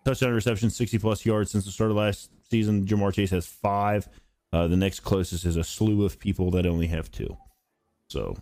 touchdown 0.05 0.33
reception, 0.33 0.69
60 0.69 0.99
plus 0.99 1.25
yards 1.25 1.51
since 1.51 1.65
the 1.65 1.71
start 1.71 1.91
of 1.91 1.97
last 1.97 2.29
season. 2.49 2.85
Ja'Marr 2.85 3.13
Chase 3.13 3.31
has 3.31 3.45
five. 3.45 4.07
Uh, 4.51 4.67
the 4.67 4.77
next 4.77 5.01
closest 5.01 5.45
is 5.45 5.55
a 5.55 5.63
slew 5.63 6.05
of 6.05 6.19
people 6.19 6.51
that 6.51 6.65
only 6.65 6.87
have 6.87 7.11
two. 7.11 7.37
So, 8.09 8.37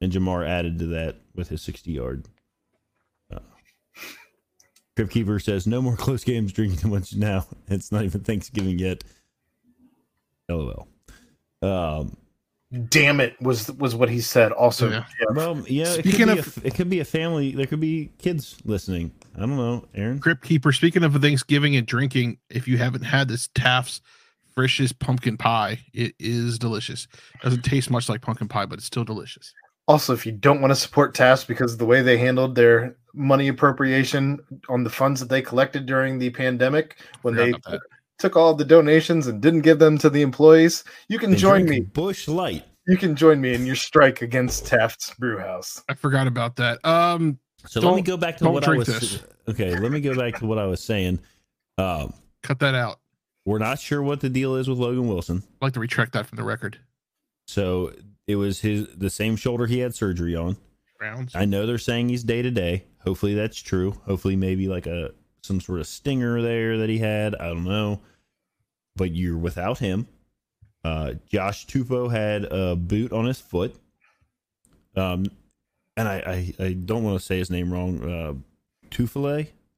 and 0.00 0.12
Ja'Marr 0.12 0.46
added 0.46 0.78
to 0.80 0.86
that 0.86 1.16
with 1.34 1.48
his 1.48 1.62
60 1.62 1.92
yard. 1.92 2.26
Uh, 3.32 3.38
Crib 4.96 5.10
Keeper 5.10 5.38
says, 5.38 5.66
no 5.66 5.80
more 5.80 5.96
close 5.96 6.24
games 6.24 6.52
drinking 6.52 6.78
too 6.78 6.88
much 6.88 7.14
now. 7.14 7.46
It's 7.68 7.92
not 7.92 8.04
even 8.04 8.20
Thanksgiving 8.22 8.78
yet. 8.78 9.04
LOL. 10.48 10.88
Um, 11.62 12.16
Damn 12.88 13.20
it 13.20 13.40
was 13.40 13.70
was 13.72 13.94
what 13.94 14.08
he 14.08 14.20
said. 14.20 14.50
Also, 14.52 14.90
Yeah. 14.90 15.04
Well, 15.30 15.62
yeah, 15.68 15.84
it 15.84 16.02
could, 16.02 16.04
Speaking 16.12 16.26
be 16.26 16.38
of- 16.38 16.56
a, 16.58 16.66
it 16.66 16.74
could 16.74 16.90
be 16.90 17.00
a 17.00 17.04
family. 17.04 17.52
There 17.52 17.66
could 17.66 17.80
be 17.80 18.10
kids 18.18 18.56
listening. 18.64 19.12
I 19.36 19.40
don't 19.40 19.56
know, 19.56 19.84
Aaron. 19.94 20.18
Grip 20.18 20.42
Keeper, 20.42 20.72
speaking 20.72 21.04
of 21.04 21.14
Thanksgiving 21.20 21.76
and 21.76 21.86
drinking, 21.86 22.38
if 22.50 22.66
you 22.66 22.78
haven't 22.78 23.02
had 23.02 23.28
this 23.28 23.48
Taft's 23.54 24.00
Frisch's 24.54 24.92
pumpkin 24.92 25.36
pie, 25.36 25.80
it 25.92 26.14
is 26.18 26.58
delicious. 26.58 27.06
Doesn't 27.42 27.62
taste 27.62 27.90
much 27.90 28.08
like 28.08 28.22
pumpkin 28.22 28.48
pie, 28.48 28.66
but 28.66 28.78
it's 28.78 28.86
still 28.86 29.04
delicious. 29.04 29.52
Also, 29.86 30.14
if 30.14 30.24
you 30.24 30.32
don't 30.32 30.60
want 30.60 30.70
to 30.70 30.76
support 30.76 31.14
TAFs 31.14 31.46
because 31.46 31.74
of 31.74 31.78
the 31.78 31.84
way 31.84 32.00
they 32.00 32.16
handled 32.16 32.54
their 32.54 32.96
money 33.12 33.48
appropriation 33.48 34.38
on 34.68 34.82
the 34.82 34.90
funds 34.90 35.20
that 35.20 35.28
they 35.28 35.42
collected 35.42 35.84
during 35.86 36.18
the 36.18 36.30
pandemic, 36.30 36.96
when 37.22 37.34
they 37.34 37.50
about 37.50 37.62
that. 37.64 37.80
Took 38.18 38.36
all 38.36 38.54
the 38.54 38.64
donations 38.64 39.26
and 39.26 39.40
didn't 39.40 39.62
give 39.62 39.78
them 39.78 39.98
to 39.98 40.08
the 40.08 40.22
employees, 40.22 40.84
you 41.08 41.18
can 41.18 41.30
And 41.30 41.38
join 41.38 41.64
me. 41.64 41.80
Busch 41.80 42.28
Light. 42.28 42.64
You 42.86 42.96
can 42.96 43.16
join 43.16 43.40
me 43.40 43.54
in 43.54 43.66
your 43.66 43.76
strike 43.76 44.22
against 44.22 44.66
Taft's 44.66 45.12
Brewhouse. 45.14 45.82
I 45.88 45.94
forgot 45.94 46.26
about 46.26 46.56
that. 46.56 46.84
Um, 46.84 47.38
So 47.66 47.80
let 47.80 47.96
me 47.96 48.02
go 48.02 48.16
back 48.16 48.36
to 48.38 48.50
what 48.50 48.68
I 48.68 48.76
was. 48.76 48.86
this. 48.86 49.22
Okay, 49.48 49.74
let 49.78 49.90
me 49.90 50.00
go 50.00 50.14
back 50.14 50.38
to 50.38 50.46
what 50.46 50.58
I 50.58 50.66
was 50.66 50.82
saying. 50.82 51.18
Um, 51.78 52.12
cut 52.42 52.58
that 52.60 52.74
out. 52.74 53.00
we're 53.46 53.58
not 53.58 53.78
sure 53.80 54.02
what 54.02 54.20
the 54.20 54.28
deal 54.28 54.54
is 54.56 54.68
with 54.68 54.78
Logan 54.78 55.08
Wilson. 55.08 55.42
I'd 55.60 55.64
like 55.66 55.72
to 55.74 55.80
retract 55.80 56.12
that 56.12 56.26
from 56.26 56.36
the 56.36 56.44
record. 56.44 56.78
So 57.46 57.92
it 58.26 58.36
was 58.36 58.60
his 58.60 58.86
the 58.96 59.10
same 59.10 59.36
shoulder 59.36 59.66
he 59.66 59.80
had 59.80 59.94
surgery 59.94 60.36
on. 60.36 60.56
Rounds. 61.00 61.34
I 61.34 61.44
know 61.46 61.66
they're 61.66 61.78
saying 61.78 62.08
he's 62.10 62.22
day 62.22 62.42
to 62.42 62.50
day. 62.50 62.84
Hopefully 63.02 63.34
that's 63.34 63.60
true. 63.60 63.92
Hopefully 64.06 64.36
maybe 64.36 64.68
like 64.68 64.86
a 64.86 65.10
some 65.44 65.60
sort 65.60 65.80
of 65.80 65.86
stinger 65.86 66.40
there 66.40 66.78
that 66.78 66.88
he 66.88 66.98
had. 66.98 67.34
I 67.36 67.48
don't 67.48 67.64
know. 67.64 68.00
But 68.96 69.12
you're 69.12 69.36
without 69.36 69.78
him. 69.78 70.06
Uh, 70.84 71.14
Josh 71.26 71.66
Tupou 71.66 72.10
had 72.10 72.44
a 72.44 72.76
boot 72.76 73.12
on 73.12 73.26
his 73.26 73.40
foot. 73.40 73.74
Um, 74.96 75.26
and 75.96 76.08
I 76.08 76.54
I, 76.58 76.64
I 76.64 76.72
don't 76.72 77.02
want 77.02 77.18
to 77.18 77.24
say 77.24 77.38
his 77.38 77.50
name 77.50 77.72
wrong. 77.72 78.02
Uh, 78.02 78.34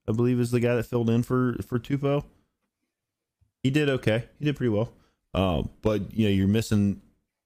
I 0.09 0.13
believe, 0.13 0.39
is 0.39 0.51
the 0.51 0.61
guy 0.61 0.75
that 0.77 0.85
filled 0.85 1.11
in 1.11 1.23
for 1.23 1.57
for 1.67 1.79
Tupou. 1.79 2.25
He 3.63 3.71
did 3.71 3.89
okay. 3.89 4.25
He 4.39 4.45
did 4.45 4.57
pretty 4.57 4.71
well. 4.71 4.93
Um, 5.35 5.71
but 5.83 6.15
you 6.15 6.27
know 6.27 6.33
you're 6.33 6.49
missing 6.49 7.01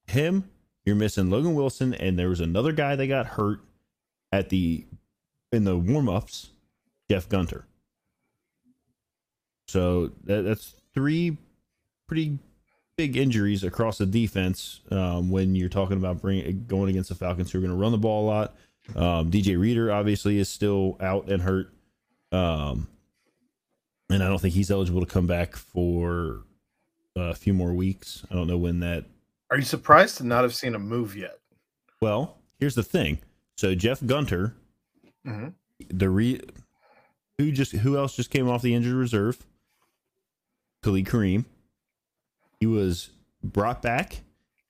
him. 0.07 0.51
You're 0.85 0.97
missing 0.97 1.31
Logan 1.31 1.55
Wilson, 1.55 1.95
and 1.95 2.19
there 2.19 2.29
was 2.29 2.41
another 2.41 2.73
guy 2.73 2.97
that 2.97 3.07
got 3.07 3.27
hurt 3.27 3.61
at 4.33 4.49
the 4.49 4.85
in 5.53 5.65
the 5.65 5.77
warm 5.77 6.09
ups, 6.09 6.51
Jeff 7.09 7.29
Gunter. 7.29 7.67
So 9.71 10.11
that, 10.25 10.43
that's 10.43 10.75
three 10.95 11.37
pretty 12.09 12.39
big 12.97 13.17
injuries 13.17 13.63
across 13.65 13.99
the 13.99 14.07
defense 14.07 14.81
um, 14.91 15.31
when 15.31 15.55
you're 15.55 15.69
talking 15.69 15.97
about 15.97 16.21
bringing 16.21 16.65
going 16.67 16.91
against 16.91 17.09
the 17.09 17.15
Falcons 17.15 17.51
who 17.53 17.59
are 17.59 17.61
going 17.61 17.71
to 17.73 17.77
run 17.77 17.93
the 17.93 17.99
ball 17.99 18.27
a 18.27 18.29
lot. 18.29 18.57
Um, 18.97 19.31
DJ 19.31 19.59
Reader 19.59 19.93
obviously 19.93 20.39
is 20.39 20.49
still 20.49 20.97
out 21.01 21.29
and 21.31 21.41
hurt, 21.43 21.73
um, 22.33 22.89
and 24.11 24.23
I 24.25 24.29
don't 24.29 24.41
think 24.41 24.55
he's 24.55 24.71
eligible 24.73 25.01
to 25.01 25.07
come 25.07 25.29
back 25.29 25.55
for 25.55 26.43
a 27.15 27.35
few 27.35 27.55
more 27.55 27.73
weeks. 27.73 28.27
I 28.31 28.35
don't 28.35 28.49
know 28.49 28.59
when 28.59 28.81
that 28.81 29.05
Are 29.53 29.57
you 29.59 29.63
surprised 29.65 30.17
to 30.19 30.27
not 30.27 30.43
have 30.43 30.55
seen 30.55 30.75
a 30.75 30.79
move 30.81 31.15
yet? 31.17 31.39
well, 32.01 32.39
here's 32.59 32.75
the 32.75 32.83
thing. 32.83 33.19
So 33.57 33.75
Jeff 33.77 34.05
Gunter, 34.05 34.55
Mhm. 35.25 35.55
the 35.91 36.11
re 36.11 36.41
who 37.39 37.53
just 37.53 37.73
who 37.73 37.97
else 37.97 38.17
just 38.17 38.31
came 38.31 38.49
off 38.49 38.63
the 38.63 38.75
injured 38.75 38.95
reserve? 38.95 39.47
Khalid 40.83 41.07
Kareem. 41.07 41.45
He 42.59 42.67
was 42.67 43.11
brought 43.43 43.83
back 43.83 44.21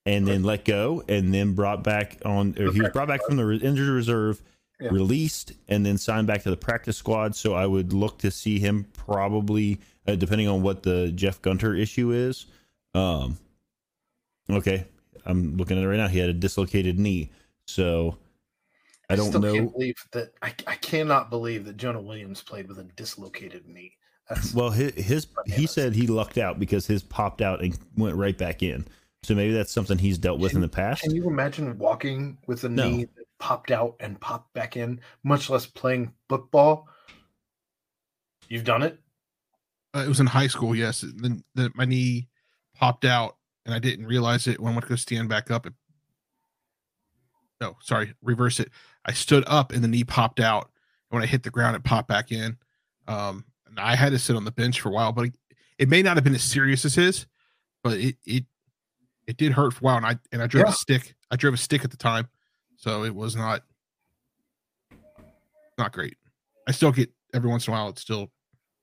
and 0.07 0.27
then 0.27 0.43
let 0.43 0.65
go, 0.65 1.03
and 1.09 1.33
then 1.33 1.55
brought 1.55 1.85
back 1.85 2.19
on. 2.25 2.57
Or 2.59 2.73
he 2.73 2.81
was 2.81 2.91
brought 2.91 3.09
back 3.09 3.21
from 3.25 3.37
the 3.37 3.49
injured 3.63 3.89
reserve, 3.89 4.43
Yeah. 4.81 4.89
released, 4.91 5.53
and 5.69 5.85
then 5.85 5.99
signed 5.99 6.27
back 6.27 6.43
to 6.45 6.51
the 6.51 6.57
practice 6.57 6.97
squad. 6.97 7.37
So 7.37 7.53
I 7.55 7.67
would 7.67 7.93
look 7.93 8.19
to 8.21 8.31
see 8.31 8.59
him 8.59 8.85
probably, 8.95 9.79
uh, 10.07 10.15
depending 10.15 10.49
on 10.49 10.63
what 10.63 10.83
the 10.83 11.13
Jeff 11.13 11.43
Gunter 11.43 11.75
issue 11.75 12.13
is. 12.13 12.47
Um, 12.95 13.39
okay, 14.49 14.87
I'm 15.27 15.57
looking 15.57 15.77
at 15.77 15.85
it 15.85 15.87
right 15.87 15.99
now. 15.99 16.09
He 16.09 16.19
had 16.19 16.31
a 16.31 16.35
dislocated 16.35 16.99
knee, 16.99 17.31
so 17.67 18.17
I 19.11 19.17
don't 19.17 19.29
still 19.29 19.41
know. 19.43 19.69
Believe 19.69 19.97
that 20.13 20.33
I, 20.41 20.55
I 20.67 20.77
cannot 20.77 21.29
believe 21.29 21.67
that 21.67 21.77
Jonah 21.77 22.01
Williams 22.01 22.43
played 22.43 22.69
with 22.69 22.79
a 22.79 22.85
dislocated 22.85 23.69
knee. 23.69 23.97
That's 24.31 24.55
Well, 24.55 24.71
his, 24.71 24.95
his 24.95 25.27
he 25.47 25.67
said 25.67 25.95
he 25.95 26.07
lucked 26.07 26.39
out 26.39 26.59
because 26.59 26.87
his 26.87 27.03
popped 27.03 27.43
out 27.43 27.63
and 27.63 27.77
went 27.97 28.17
right 28.17 28.39
back 28.39 28.63
in. 28.63 28.87
So 29.23 29.35
maybe 29.35 29.53
that's 29.53 29.73
something 29.73 29.99
he's 29.99 30.17
dealt 30.17 30.39
with 30.39 30.55
in 30.55 30.63
the 30.63 30.69
past. 30.69 31.03
Can 31.03 31.15
you 31.15 31.29
imagine 31.29 31.77
walking 31.77 32.39
with 32.47 32.65
a 32.65 32.71
No. 32.71 32.89
knee 32.89 33.05
that 33.05 33.27
popped 33.39 33.71
out 33.71 33.97
and 34.01 34.19
popped 34.19 34.55
back 34.55 34.79
in, 34.79 35.01
much 35.25 35.51
less 35.51 35.67
playing 35.67 36.15
football? 36.29 36.89
You've 38.49 38.65
done 38.65 38.83
it? 38.83 38.99
Uh, 39.95 40.05
it 40.07 40.09
was 40.09 40.21
in 40.21 40.27
high 40.27 40.47
school, 40.47 40.75
yes. 40.75 41.05
Then, 41.17 41.45
then 41.55 41.71
my 41.75 41.85
knee 41.85 42.29
popped 42.75 43.05
out, 43.05 43.37
and 43.67 43.75
I 43.75 43.79
didn't 43.79 44.07
realize 44.07 44.47
it 44.47 44.59
when 44.59 44.73
I 44.73 44.77
went 44.77 44.85
to 44.85 44.89
go 44.89 44.97
stand 44.97 45.29
back 45.29 45.51
up. 45.51 45.67
It, 45.67 45.75
no, 47.61 47.77
sorry, 47.83 48.15
reverse 48.23 48.59
it. 48.59 48.71
I 49.05 49.13
stood 49.13 49.45
up, 49.47 49.73
and 49.73 49.85
the 49.85 49.89
knee 49.89 50.05
popped 50.05 50.41
out. 50.41 50.71
And 51.11 51.19
when 51.19 51.23
I 51.23 51.27
hit 51.27 51.43
the 51.43 51.51
ground, 51.51 51.77
it 51.77 51.85
popped 51.85 52.09
back 52.09 52.33
in. 52.33 52.57
Um, 53.07 53.45
and 53.45 53.45
I 53.77 53.95
had 53.97 54.11
to 54.13 54.19
sit 54.19 54.37
on 54.37 54.45
the 54.45 54.51
bench 54.51 54.81
for 54.81 54.89
a 54.89 54.93
while, 54.93 55.13
but 55.13 55.27
it, 55.27 55.35
it 55.79 55.89
may 55.89 56.03
not 56.03 56.17
have 56.17 56.25
been 56.25 56.35
as 56.35 56.43
serious 56.43 56.85
as 56.85 56.95
his, 56.95 57.27
but 57.83 57.99
it 57.99 58.17
it 58.27 58.45
it 59.27 59.37
did 59.37 59.53
hurt 59.53 59.73
for 59.75 59.81
a 59.81 59.85
while, 59.85 59.97
and 59.97 60.07
I 60.07 60.17
and 60.33 60.43
I 60.43 60.47
drove 60.47 60.67
Yeah. 60.67 60.71
a 60.71 60.75
stick. 60.75 61.15
I 61.31 61.37
drove 61.37 61.55
a 61.55 61.59
stick 61.59 61.85
at 61.85 61.91
the 61.91 61.97
time, 61.97 62.29
so 62.77 63.05
it 63.05 63.15
was 63.15 63.37
not 63.37 63.63
not 65.79 65.93
great. 65.93 66.17
I 66.69 66.73
still 66.73 66.93
get 66.93 67.11
every 67.33 67.49
once 67.49 67.67
in 67.67 67.73
a 67.73 67.77
while. 67.77 67.89
It's 67.89 68.03
still 68.03 68.31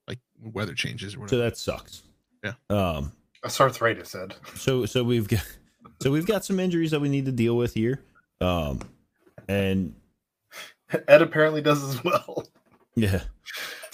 like 0.08 0.20
weather 0.42 0.74
changes 0.74 1.16
or 1.16 1.28
So 1.28 1.38
that 1.38 1.58
sucks. 1.58 2.04
Yeah. 2.44 2.54
Um. 2.70 3.14
That's 3.44 3.60
arthritis, 3.62 4.16
Ed. 4.16 4.36
So 4.56 4.86
so 4.86 5.04
we've 5.04 5.28
got 5.28 5.46
so 6.02 6.12
we've 6.12 6.26
got 6.26 6.44
some 6.46 6.60
injuries 6.60 6.92
that 6.92 7.00
we 7.00 7.10
need 7.10 7.26
to 7.26 7.32
deal 7.32 7.56
with 7.56 7.74
here. 7.74 8.02
Um. 8.42 8.82
And 9.48 9.94
Ed 11.08 11.22
apparently 11.22 11.62
does 11.62 11.84
as 11.84 12.04
well. 12.04 12.48
Yeah. 12.96 13.22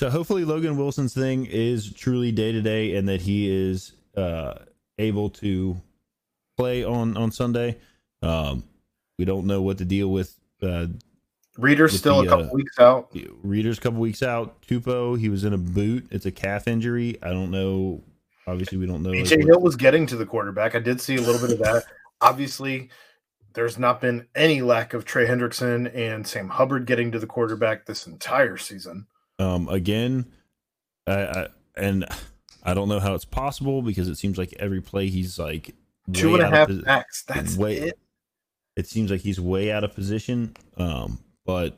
So 0.04 0.10
hopefully 0.10 0.44
Logan 0.44 0.76
Wilson's 0.76 1.14
thing 1.14 1.46
is 1.46 1.94
truly 1.94 2.34
day 2.34 2.52
to 2.52 2.62
day 2.62 2.98
and 2.98 3.08
that 3.08 3.22
he 3.22 3.50
is 3.50 3.94
uh 4.18 4.56
able 4.98 5.30
to 5.30 5.78
play 6.58 6.84
on 6.84 7.16
on 7.16 7.32
Sunday. 7.32 7.78
Um 8.22 8.66
we 9.18 9.24
don't 9.24 9.48
know 9.48 9.62
what 9.62 9.78
the 9.78 9.86
deal 9.86 10.10
with 10.10 10.38
uh 10.62 10.88
Reader's 11.58 11.94
With 11.94 12.02
still 12.02 12.22
the, 12.22 12.28
a 12.28 12.30
couple 12.30 12.48
uh, 12.48 12.54
weeks 12.54 12.80
out. 12.80 13.16
Reader's 13.44 13.78
a 13.78 13.82
couple 13.82 14.02
weeks 14.02 14.22
out. 14.22 14.62
Tupou, 14.64 15.18
he 15.18 15.30
was 15.30 15.46
in 15.46 15.54
a 15.54 15.58
boot. 15.58 16.06
It's 16.12 16.26
a 16.26 16.32
calf 16.32 16.68
injury. 16.68 17.18
I 17.24 17.30
don't 17.30 17.50
know. 17.50 18.04
Obviously, 18.46 18.80
we 18.80 18.86
don't 18.86 19.04
know. 19.04 19.12
AJ 19.12 19.46
Hill 19.46 19.62
was 19.62 19.78
getting 19.78 20.06
to 20.08 20.18
the 20.18 20.26
quarterback. 20.26 20.76
I 20.76 20.80
did 20.80 21.00
see 21.00 21.16
a 21.16 21.22
little 21.22 21.40
bit 21.40 21.58
of 21.58 21.60
that. 21.60 21.86
Obviously, 22.20 22.90
there's 23.54 23.80
not 23.80 24.02
been 24.02 24.28
any 24.36 24.62
lack 24.62 24.94
of 24.94 25.06
Trey 25.06 25.28
Hendrickson 25.28 25.96
and 25.96 26.28
Sam 26.28 26.50
Hubbard 26.50 26.88
getting 26.88 27.10
to 27.14 27.20
the 27.20 27.28
quarterback 27.28 27.86
this 27.86 28.06
entire 28.06 28.58
season. 28.58 29.08
Um, 29.44 29.68
again, 29.70 30.26
I, 31.08 31.14
I 31.14 31.48
and 31.76 32.06
I 32.64 32.74
don't 32.74 32.88
know 32.90 33.00
how 33.00 33.14
it's 33.16 33.26
possible 33.26 33.82
because 33.82 34.08
it 34.08 34.16
seems 34.18 34.38
like 34.38 34.54
every 34.60 34.82
play 34.82 35.08
he's 35.10 35.38
like 35.38 35.76
Two 36.14 36.36
and 36.36 36.44
a 36.44 36.62
of 36.64 36.70
posi- 36.70 36.84
sacks. 36.86 37.24
That's 37.28 37.56
way- 37.58 37.78
it. 37.78 38.00
It 38.76 38.88
seems 38.88 39.12
like 39.12 39.22
he's 39.22 39.40
way 39.40 39.72
out 39.72 39.84
of 39.84 39.94
position. 39.94 40.56
Um, 40.78 41.20
but 41.46 41.78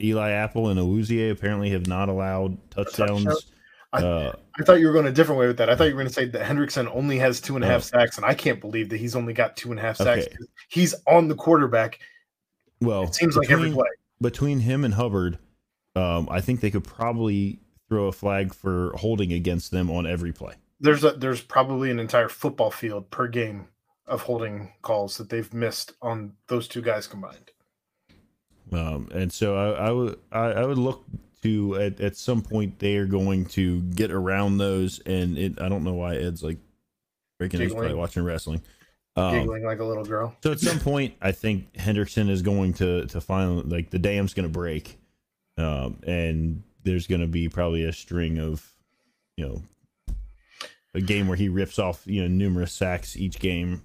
Eli 0.00 0.30
Apple 0.30 0.68
and 0.68 0.80
Awuzie 0.80 1.30
apparently 1.30 1.70
have 1.70 1.86
not 1.86 2.08
allowed 2.08 2.56
touchdowns. 2.70 3.24
touchdown? 3.24 3.36
I- 3.94 4.02
Uh, 4.02 4.32
I 4.58 4.62
thought 4.64 4.80
you 4.80 4.86
were 4.86 4.92
going 4.94 5.06
a 5.06 5.12
different 5.12 5.38
way 5.38 5.46
with 5.46 5.58
that. 5.58 5.68
I 5.68 5.76
thought 5.76 5.84
you 5.84 5.94
were 5.94 6.00
going 6.02 6.08
to 6.08 6.12
say 6.14 6.24
that 6.26 6.46
Hendrickson 6.46 6.90
only 6.94 7.18
has 7.18 7.40
two 7.40 7.56
and 7.56 7.64
a 7.64 7.68
half 7.68 7.82
Oh. 7.92 7.98
sacks, 7.98 8.16
and 8.16 8.24
I 8.24 8.32
can't 8.34 8.58
believe 8.60 8.88
that 8.90 8.96
he's 8.98 9.14
only 9.14 9.32
got 9.34 9.56
two 9.56 9.70
and 9.70 9.78
a 9.78 9.82
half 9.82 9.96
sacks. 9.98 10.26
Okay. 10.26 10.36
He's 10.68 10.94
on 11.06 11.28
the 11.28 11.34
quarterback. 11.34 11.98
well, 12.80 13.04
It 13.04 13.14
seems 13.14 13.36
like 13.36 13.50
every 13.50 13.70
play. 13.72 13.88
between 14.20 14.60
him 14.60 14.84
and 14.84 14.94
Hubbard, 14.94 15.38
um, 15.94 16.28
I 16.30 16.40
think 16.40 16.60
they 16.60 16.70
could 16.70 16.84
probably 16.84 17.60
throw 17.88 18.06
a 18.06 18.12
flag 18.12 18.54
for 18.54 18.92
holding 18.96 19.32
against 19.32 19.70
them 19.70 19.90
on 19.90 20.06
every 20.06 20.32
play. 20.32 20.54
There's 20.80 21.04
a 21.04 21.12
there's 21.12 21.40
probably 21.40 21.90
an 21.90 21.98
entire 22.00 22.28
football 22.28 22.70
field 22.70 23.10
per 23.10 23.28
game 23.28 23.68
of 24.06 24.22
holding 24.22 24.72
calls 24.82 25.16
that 25.18 25.28
they've 25.28 25.52
missed 25.54 25.92
on 26.02 26.32
those 26.48 26.66
two 26.66 26.82
guys 26.82 27.06
combined. 27.06 27.50
Um, 28.72 29.08
and 29.12 29.32
so 29.32 29.56
I, 29.56 29.88
I 29.88 29.90
would 29.90 30.18
I, 30.32 30.40
I 30.40 30.64
would 30.64 30.78
look 30.78 31.04
to 31.42 31.76
at, 31.76 32.00
at 32.00 32.16
some 32.16 32.42
point 32.42 32.78
they 32.78 32.96
are 32.96 33.06
going 33.06 33.46
to 33.46 33.82
get 33.82 34.10
around 34.10 34.58
those, 34.58 35.00
and 35.00 35.36
it 35.36 35.60
I 35.60 35.68
don't 35.68 35.84
know 35.84 35.94
why 35.94 36.16
Ed's 36.16 36.42
like 36.42 36.58
breaking 37.38 37.60
his 37.60 37.72
probably 37.72 37.94
watching 37.94 38.24
wrestling. 38.24 38.62
Um, 39.14 39.40
Giggling 39.40 39.64
like 39.64 39.80
a 39.80 39.84
little 39.84 40.04
girl. 40.04 40.34
so 40.42 40.52
at 40.52 40.60
some 40.60 40.78
point, 40.80 41.14
I 41.20 41.32
think 41.32 41.76
Henderson 41.76 42.30
is 42.30 42.40
going 42.40 42.72
to 42.74 43.06
to 43.06 43.20
finally 43.20 43.62
like 43.64 43.90
the 43.90 43.98
dam's 43.98 44.32
going 44.32 44.48
to 44.48 44.52
break, 44.52 44.98
um, 45.62 45.98
and 46.06 46.62
there's 46.84 47.06
going 47.06 47.20
to 47.20 47.26
be 47.26 47.48
probably 47.48 47.84
a 47.84 47.92
string 47.92 48.38
of, 48.38 48.66
you 49.36 49.46
know, 49.46 49.62
a 50.94 51.00
game 51.00 51.26
where 51.26 51.36
he 51.36 51.48
rips 51.48 51.78
off 51.78 52.02
you 52.06 52.20
know 52.20 52.28
numerous 52.28 52.72
sacks 52.72 53.16
each 53.16 53.38
game, 53.38 53.82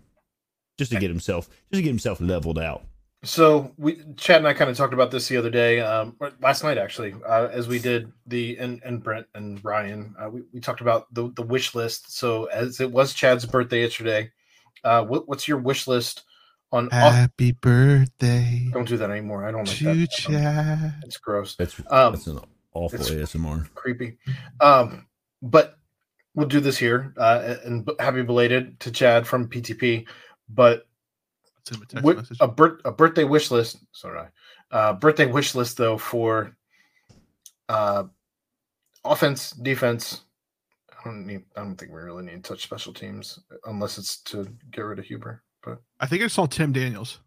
just 0.78 0.91
to 0.91 0.99
get 0.99 1.09
himself 1.09 1.47
just 1.71 1.80
to 1.80 1.82
get 1.82 1.89
himself 1.89 2.19
leveled 2.19 2.59
out. 2.59 2.84
So 3.23 3.71
we 3.78 4.01
Chad 4.15 4.38
and 4.38 4.47
I 4.47 4.53
kind 4.53 4.69
of 4.69 4.78
talked 4.78 4.93
about 4.93 5.09
this 5.09 5.28
the 5.28 5.38
other 5.38 5.49
day, 5.49 5.80
um, 5.80 6.15
last 6.39 6.63
night 6.63 6.78
actually, 6.78 7.15
uh, 7.28 7.47
as 7.51 7.67
we 7.67 7.80
did 7.80 8.11
the 8.28 8.57
and, 8.57 8.82
and 8.84 9.01
Brent 9.01 9.25
and 9.34 9.63
Ryan, 9.63 10.13
uh, 10.19 10.30
we, 10.30 10.43
we 10.53 10.59
talked 10.59 10.82
about 10.82 11.11
the 11.13 11.32
the 11.36 11.41
wish 11.41 11.73
list. 11.73 12.15
So 12.15 12.45
as 12.45 12.80
it 12.80 12.91
was 12.91 13.13
Chad's 13.13 13.45
birthday 13.45 13.82
yesterday, 13.82 14.32
uh, 14.84 15.03
what, 15.03 15.28
what's 15.28 15.47
your 15.47 15.57
wish 15.57 15.88
list 15.88 16.23
on? 16.72 16.88
off- 16.88 17.13
Happy 17.13 17.51
birthday 17.53 18.68
don't 18.72 18.88
do 18.88 18.97
that 18.97 19.09
anymore. 19.09 19.47
I 19.47 19.51
don't 19.51 19.68
like 19.68 19.78
to 19.78 19.84
that. 19.86 20.09
Chad. 20.11 20.93
It's 21.05 21.18
gross, 21.18 21.55
That's 21.55 21.80
Um, 21.89 22.13
that's 22.13 22.28
an 22.28 22.39
awful 22.74 22.99
it's- 22.99 23.09
ASMR. 23.36 23.68
creepy. 23.76 24.18
Um, 24.59 25.07
but 25.41 25.78
we'll 26.36 26.47
do 26.47 26.59
this 26.59 26.78
here, 26.78 27.13
uh, 27.18 27.55
and 27.65 27.86
b- 27.86 27.93
happy 27.99 28.22
belated 28.24 28.80
to 28.82 28.91
Chad 28.91 29.26
from 29.28 29.47
PTP. 29.49 30.07
But 30.49 30.88
Send 31.68 31.84
a 31.84 31.86
text 32.15 32.32
a, 32.39 32.47
bir- 32.47 32.80
a 32.86 32.91
birthday 32.91 33.24
wish 33.26 33.51
list. 33.51 33.78
Sorry, 33.91 34.28
uh, 34.72 34.93
birthday 34.93 35.26
wish 35.26 35.53
list 35.55 35.78
though 35.78 35.97
for 35.97 36.55
uh, 37.70 38.05
offense, 39.03 39.51
defense. 39.51 40.22
I 40.89 41.03
don't 41.03 41.26
need. 41.26 41.43
I 41.55 41.61
don't 41.61 41.76
think 41.76 41.91
we 41.91 41.99
really 42.01 42.24
need 42.24 42.43
to 42.43 42.49
touch 42.49 42.63
special 42.63 42.93
teams 42.93 43.39
unless 43.65 43.97
it's 43.97 44.22
to 44.24 44.47
get 44.72 44.82
rid 44.82 44.99
of 44.99 45.05
Huber. 45.05 45.43
But 45.68 45.82
I 45.99 46.05
think 46.05 46.24
I 46.24 46.28
saw 46.28 46.45
Tim 46.45 46.72
Daniels. 46.72 47.20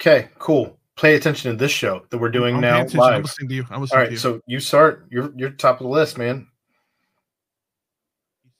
okay, 0.00 0.28
cool. 0.38 0.78
Pay 0.96 1.14
attention 1.14 1.50
to 1.50 1.56
this 1.56 1.72
show 1.72 2.04
that 2.10 2.18
we're 2.18 2.30
doing 2.30 2.56
I'm 2.56 2.60
now 2.60 2.76
attention. 2.76 3.00
I'm 3.00 3.22
listening 3.22 3.48
to 3.48 3.54
you. 3.54 3.64
I'm 3.70 3.76
All 3.76 3.80
listening 3.82 4.06
to 4.06 4.10
you. 4.12 4.16
so 4.18 4.40
you 4.46 4.60
start. 4.60 5.06
You're 5.10 5.32
you're 5.36 5.50
top 5.50 5.80
of 5.80 5.84
the 5.84 5.90
list, 5.92 6.16
man. 6.18 6.46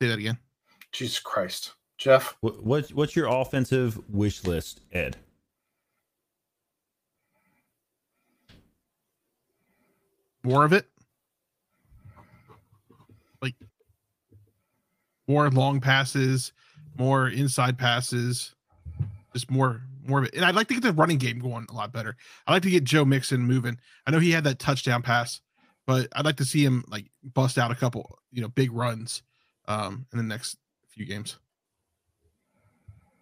Say 0.01 0.09
that 0.09 0.19
again. 0.19 0.39
Jesus 0.93 1.19
Christ, 1.19 1.73
Jeff. 1.99 2.37
What, 2.41 2.63
what 2.63 2.89
what's 2.91 3.17
your 3.17 3.27
offensive 3.27 3.99
wish 4.11 4.45
list, 4.45 4.81
Ed? 4.93 5.17
More 10.43 10.65
of 10.65 10.73
it. 10.73 10.87
Like 13.43 13.55
more 15.27 15.51
long 15.51 15.81
passes, 15.81 16.53
more 16.99 17.29
inside 17.29 17.79
passes, 17.79 18.55
just 19.33 19.51
more 19.51 19.83
more 20.07 20.21
of 20.21 20.27
it. 20.27 20.35
And 20.35 20.45
I'd 20.45 20.55
like 20.55 20.69
to 20.69 20.75
get 20.75 20.83
the 20.83 20.93
running 20.93 21.19
game 21.19 21.39
going 21.39 21.67
a 21.69 21.73
lot 21.75 21.93
better. 21.93 22.17
I'd 22.47 22.53
like 22.53 22.63
to 22.63 22.71
get 22.71 22.85
Joe 22.85 23.05
Mixon 23.05 23.43
moving. 23.43 23.79
I 24.07 24.11
know 24.11 24.19
he 24.21 24.31
had 24.31 24.45
that 24.45 24.59
touchdown 24.59 25.03
pass, 25.03 25.41
but 25.87 26.09
I'd 26.15 26.25
like 26.25 26.37
to 26.37 26.45
see 26.45 26.65
him 26.65 26.85
like 26.89 27.07
bust 27.23 27.59
out 27.59 27.71
a 27.71 27.75
couple, 27.75 28.19
you 28.31 28.43
know, 28.43 28.49
big 28.49 28.73
runs 28.73 29.23
um 29.69 30.07
in 30.13 30.19
the 30.19 30.25
next 30.25 30.59
few 30.89 31.05
games. 31.05 31.39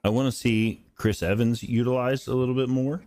I 0.04 0.10
want 0.10 0.26
to 0.26 0.32
see 0.32 0.84
Chris 0.96 1.22
Evans 1.22 1.62
utilized 1.62 2.28
a 2.28 2.34
little 2.34 2.54
bit 2.54 2.68
more. 2.68 3.02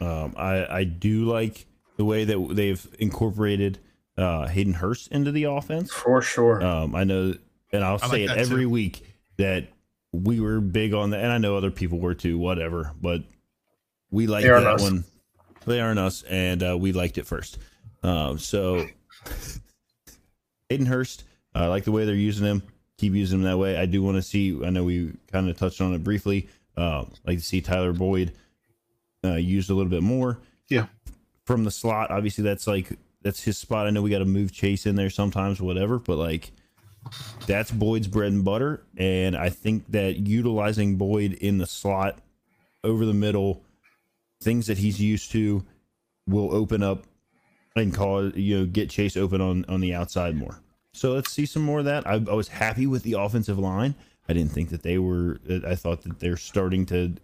Um, 0.00 0.34
I 0.36 0.66
I 0.78 0.84
do 0.84 1.24
like 1.24 1.66
the 1.96 2.04
way 2.04 2.24
that 2.24 2.48
they've 2.52 2.86
incorporated 2.98 3.78
uh, 4.16 4.46
Hayden 4.46 4.74
Hurst 4.74 5.08
into 5.08 5.32
the 5.32 5.44
offense. 5.44 5.92
For 5.92 6.22
sure. 6.22 6.62
Um, 6.64 6.94
I 6.94 7.04
know, 7.04 7.34
and 7.72 7.84
I'll 7.84 7.98
I 8.02 8.08
say 8.08 8.26
like 8.26 8.36
it 8.36 8.40
every 8.40 8.62
too. 8.64 8.70
week 8.70 9.02
that 9.36 9.68
we 10.24 10.40
were 10.40 10.60
big 10.60 10.94
on 10.94 11.10
that, 11.10 11.22
and 11.22 11.32
I 11.32 11.38
know 11.38 11.56
other 11.56 11.70
people 11.70 11.98
were 11.98 12.14
too. 12.14 12.38
Whatever, 12.38 12.92
but 13.00 13.22
we 14.10 14.26
liked 14.26 14.46
that 14.46 14.66
us. 14.66 14.82
one. 14.82 15.04
They 15.66 15.80
aren't 15.80 15.98
us, 15.98 16.22
and 16.22 16.62
uh, 16.62 16.78
we 16.78 16.92
liked 16.92 17.18
it 17.18 17.26
first. 17.26 17.58
Um, 18.02 18.38
so 18.38 18.86
Hayden 20.68 20.86
Hurst, 20.86 21.24
I 21.54 21.66
like 21.66 21.84
the 21.84 21.92
way 21.92 22.04
they're 22.04 22.14
using 22.14 22.46
him. 22.46 22.62
Keep 22.98 23.14
using 23.14 23.40
him 23.40 23.44
that 23.44 23.58
way. 23.58 23.76
I 23.76 23.86
do 23.86 24.02
want 24.02 24.16
to 24.16 24.22
see. 24.22 24.58
I 24.64 24.70
know 24.70 24.84
we 24.84 25.12
kind 25.30 25.48
of 25.48 25.58
touched 25.58 25.80
on 25.80 25.92
it 25.92 26.02
briefly. 26.04 26.48
Uh, 26.76 27.04
like 27.26 27.38
to 27.38 27.44
see 27.44 27.60
Tyler 27.60 27.92
Boyd 27.92 28.32
uh, 29.24 29.34
used 29.34 29.70
a 29.70 29.74
little 29.74 29.90
bit 29.90 30.02
more. 30.02 30.38
Yeah. 30.68 30.86
from 31.44 31.64
the 31.64 31.70
slot. 31.70 32.10
Obviously, 32.10 32.44
that's 32.44 32.66
like 32.66 32.98
that's 33.22 33.42
his 33.42 33.58
spot. 33.58 33.86
I 33.86 33.90
know 33.90 34.02
we 34.02 34.10
got 34.10 34.18
to 34.18 34.24
move 34.24 34.52
Chase 34.52 34.86
in 34.86 34.96
there 34.96 35.10
sometimes, 35.10 35.60
whatever. 35.60 35.98
But 35.98 36.16
like, 36.16 36.52
that's 37.46 37.70
Boyd's 37.70 38.08
bread 38.08 38.32
and 38.32 38.44
butter. 38.44 38.82
And 38.96 39.36
I 39.36 39.48
think 39.50 39.90
that 39.92 40.16
utilizing 40.16 40.96
Boyd 40.96 41.34
in 41.34 41.58
the 41.58 41.66
slot 41.66 42.18
over 42.84 43.04
the 43.06 43.14
middle, 43.14 43.62
things 44.40 44.66
that 44.66 44.78
he's 44.78 45.00
used 45.00 45.30
to, 45.32 45.64
will 46.26 46.52
open 46.54 46.82
up 46.82 47.04
and 47.76 47.92
cause 47.94 48.32
you 48.34 48.58
know 48.58 48.66
get 48.66 48.90
Chase 48.90 49.16
open 49.16 49.40
on 49.40 49.64
on 49.68 49.80
the 49.80 49.94
outside 49.94 50.34
more. 50.36 50.60
So 50.92 51.12
let's 51.12 51.30
see 51.30 51.44
some 51.46 51.62
more 51.62 51.80
of 51.80 51.84
that. 51.84 52.06
I, 52.06 52.14
I 52.14 52.34
was 52.34 52.48
happy 52.48 52.86
with 52.86 53.02
the 53.02 53.12
offensive 53.14 53.58
line. 53.58 53.94
I 54.28 54.32
didn't 54.32 54.52
think 54.52 54.70
that 54.70 54.82
they 54.82 54.98
were. 54.98 55.38
I 55.66 55.74
thought 55.74 56.02
that 56.02 56.18
they're 56.20 56.36
starting 56.38 56.86
to 56.86 57.14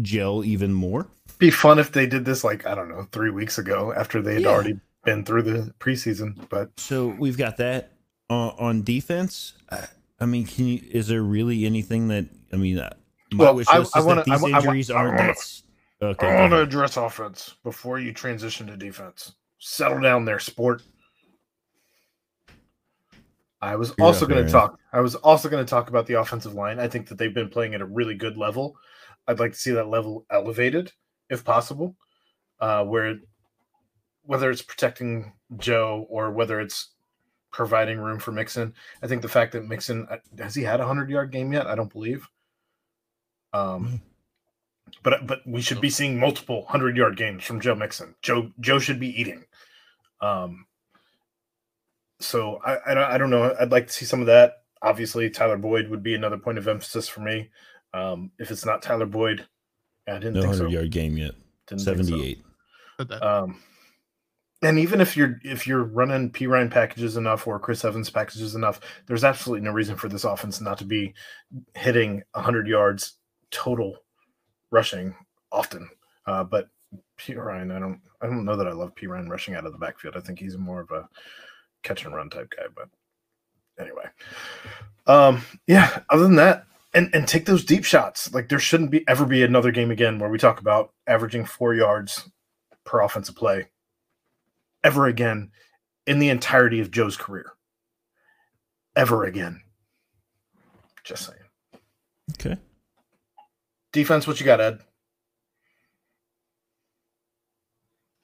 gel 0.00 0.42
even 0.44 0.72
more. 0.72 1.06
be 1.38 1.50
fun 1.50 1.78
if 1.78 1.92
they 1.92 2.06
did 2.06 2.24
this 2.24 2.42
like 2.42 2.66
I 2.66 2.74
don't 2.74 2.88
know 2.88 3.06
three 3.12 3.30
weeks 3.30 3.58
ago 3.58 3.92
after 3.92 4.22
they 4.22 4.34
had 4.34 4.42
Yeah. 4.44 4.48
already 4.48 4.80
been 5.04 5.24
through 5.24 5.42
the 5.42 5.74
preseason. 5.78 6.48
But 6.48 6.70
So 6.80 7.08
we've 7.18 7.36
got 7.36 7.58
that 7.58 7.91
uh, 8.32 8.54
on 8.58 8.82
defense. 8.82 9.54
I, 9.70 9.86
I 10.20 10.26
mean, 10.26 10.46
can 10.46 10.66
you? 10.66 10.80
Is 10.90 11.08
there 11.08 11.22
really 11.22 11.64
anything 11.66 12.08
that? 12.08 12.26
I 12.52 12.56
mean, 12.56 12.78
uh, 12.78 12.92
my 13.32 13.44
Well, 13.44 13.54
wish 13.56 13.68
I- 13.68 13.78
list 13.78 13.96
I 13.96 14.00
is 14.00 14.06
wanna- 14.06 14.24
that 14.24 14.30
these 14.30 14.44
I 14.44 14.48
I 14.48 14.58
injuries 14.58 14.90
I 14.90 14.94
aren't 14.94 15.18
wanna- 15.18 15.34
Okay. 16.02 16.26
I 16.26 16.40
want 16.40 16.50
to 16.52 16.60
address 16.60 16.96
offense 16.96 17.54
before 17.62 18.00
you 18.00 18.12
transition 18.12 18.66
to 18.66 18.76
defense. 18.76 19.34
Settle 19.58 20.00
down 20.00 20.24
there, 20.24 20.40
sport. 20.40 20.82
I 23.60 23.76
was 23.76 23.94
You're 23.96 24.08
also 24.08 24.26
going 24.26 24.44
to 24.44 24.50
talk. 24.50 24.80
I 24.92 25.00
was 25.00 25.14
also 25.14 25.48
going 25.48 25.64
to 25.64 25.70
talk 25.70 25.88
about 25.88 26.06
the 26.08 26.14
offensive 26.14 26.54
line. 26.54 26.80
I 26.80 26.88
think 26.88 27.06
that 27.08 27.18
they've 27.18 27.32
been 27.32 27.48
playing 27.48 27.74
at 27.74 27.80
a 27.80 27.84
really 27.84 28.16
good 28.16 28.36
level. 28.36 28.76
I'd 29.28 29.38
like 29.38 29.52
to 29.52 29.58
see 29.58 29.70
that 29.70 29.86
level 29.86 30.26
elevated, 30.30 30.90
if 31.30 31.44
possible, 31.44 31.94
uh, 32.58 32.84
where 32.84 33.18
whether 34.24 34.50
it's 34.50 34.62
protecting 34.62 35.32
Joe 35.58 36.06
or 36.10 36.32
whether 36.32 36.60
it's 36.60 36.90
providing 37.52 37.98
room 37.98 38.18
for 38.18 38.32
Mixon. 38.32 38.74
I 39.02 39.06
think 39.06 39.22
the 39.22 39.28
fact 39.28 39.52
that 39.52 39.68
Mixon 39.68 40.06
uh, 40.10 40.16
has 40.38 40.54
he 40.54 40.62
had 40.62 40.80
a 40.80 40.86
hundred 40.86 41.10
yard 41.10 41.30
game 41.30 41.52
yet? 41.52 41.66
I 41.66 41.74
don't 41.74 41.92
believe. 41.92 42.26
Um, 43.52 44.00
but 45.02 45.26
but 45.26 45.46
we 45.46 45.60
should 45.62 45.80
be 45.80 45.90
seeing 45.90 46.18
multiple 46.18 46.64
hundred 46.68 46.96
yard 46.96 47.16
games 47.16 47.44
from 47.44 47.60
Joe 47.60 47.74
Mixon. 47.74 48.14
Joe 48.22 48.50
Joe 48.60 48.78
should 48.78 48.98
be 48.98 49.18
eating. 49.20 49.44
Um, 50.20 50.66
so 52.20 52.60
I, 52.64 52.78
I 52.86 52.94
don't 52.94 53.04
I 53.12 53.18
don't 53.18 53.30
know. 53.30 53.54
I'd 53.60 53.72
like 53.72 53.86
to 53.86 53.92
see 53.92 54.04
some 54.04 54.20
of 54.20 54.26
that. 54.26 54.62
Obviously, 54.82 55.30
Tyler 55.30 55.58
Boyd 55.58 55.88
would 55.88 56.02
be 56.02 56.14
another 56.14 56.38
point 56.38 56.58
of 56.58 56.66
emphasis 56.66 57.08
for 57.08 57.20
me. 57.20 57.50
Um, 57.94 58.32
if 58.38 58.50
it's 58.50 58.64
not 58.64 58.82
Tyler 58.82 59.06
Boyd, 59.06 59.46
I 60.08 60.14
didn't 60.14 60.34
No 60.34 60.42
think 60.42 60.54
so. 60.54 60.58
hundred 60.60 60.72
yard 60.72 60.90
game 60.90 61.16
yet. 61.16 61.34
Didn't 61.66 61.84
think 61.84 61.98
so. 61.98 62.04
Seventy 62.04 62.26
eight. 62.26 62.42
Um, 63.22 63.60
and 64.62 64.78
even 64.78 65.00
if 65.00 65.16
you're 65.16 65.40
if 65.44 65.66
you're 65.66 65.82
running 65.82 66.30
Perine 66.30 66.70
packages 66.70 67.16
enough 67.16 67.46
or 67.46 67.58
Chris 67.58 67.84
Evans 67.84 68.10
packages 68.10 68.54
enough, 68.54 68.80
there's 69.06 69.24
absolutely 69.24 69.64
no 69.64 69.72
reason 69.72 69.96
for 69.96 70.08
this 70.08 70.24
offense 70.24 70.60
not 70.60 70.78
to 70.78 70.84
be 70.84 71.12
hitting 71.74 72.22
100 72.32 72.68
yards 72.68 73.14
total 73.50 73.96
rushing 74.70 75.14
often. 75.50 75.88
Uh, 76.26 76.44
but 76.44 76.68
Perine, 77.18 77.74
I 77.74 77.80
don't 77.80 78.00
I 78.20 78.26
don't 78.26 78.44
know 78.44 78.56
that 78.56 78.68
I 78.68 78.72
love 78.72 78.94
Perine 78.94 79.28
rushing 79.28 79.54
out 79.54 79.66
of 79.66 79.72
the 79.72 79.78
backfield. 79.78 80.16
I 80.16 80.20
think 80.20 80.38
he's 80.38 80.56
more 80.56 80.80
of 80.80 80.90
a 80.92 81.08
catch 81.82 82.04
and 82.04 82.14
run 82.14 82.30
type 82.30 82.52
guy. 82.56 82.66
But 82.74 82.88
anyway, 83.80 84.04
um, 85.08 85.42
yeah. 85.66 86.02
Other 86.08 86.22
than 86.22 86.36
that, 86.36 86.66
and 86.94 87.12
and 87.12 87.26
take 87.26 87.46
those 87.46 87.64
deep 87.64 87.84
shots. 87.84 88.32
Like 88.32 88.48
there 88.48 88.60
shouldn't 88.60 88.92
be 88.92 89.04
ever 89.08 89.24
be 89.24 89.42
another 89.42 89.72
game 89.72 89.90
again 89.90 90.20
where 90.20 90.30
we 90.30 90.38
talk 90.38 90.60
about 90.60 90.92
averaging 91.08 91.46
four 91.46 91.74
yards 91.74 92.28
per 92.84 93.00
offensive 93.00 93.34
play 93.34 93.66
ever 94.84 95.06
again 95.06 95.50
in 96.06 96.18
the 96.18 96.28
entirety 96.28 96.80
of 96.80 96.90
Joe's 96.90 97.16
career. 97.16 97.52
Ever 98.96 99.24
again. 99.24 99.62
Just 101.04 101.26
saying. 101.26 101.38
Okay. 102.34 102.56
Defense, 103.92 104.26
what 104.26 104.40
you 104.40 104.46
got, 104.46 104.60
Ed? 104.60 104.80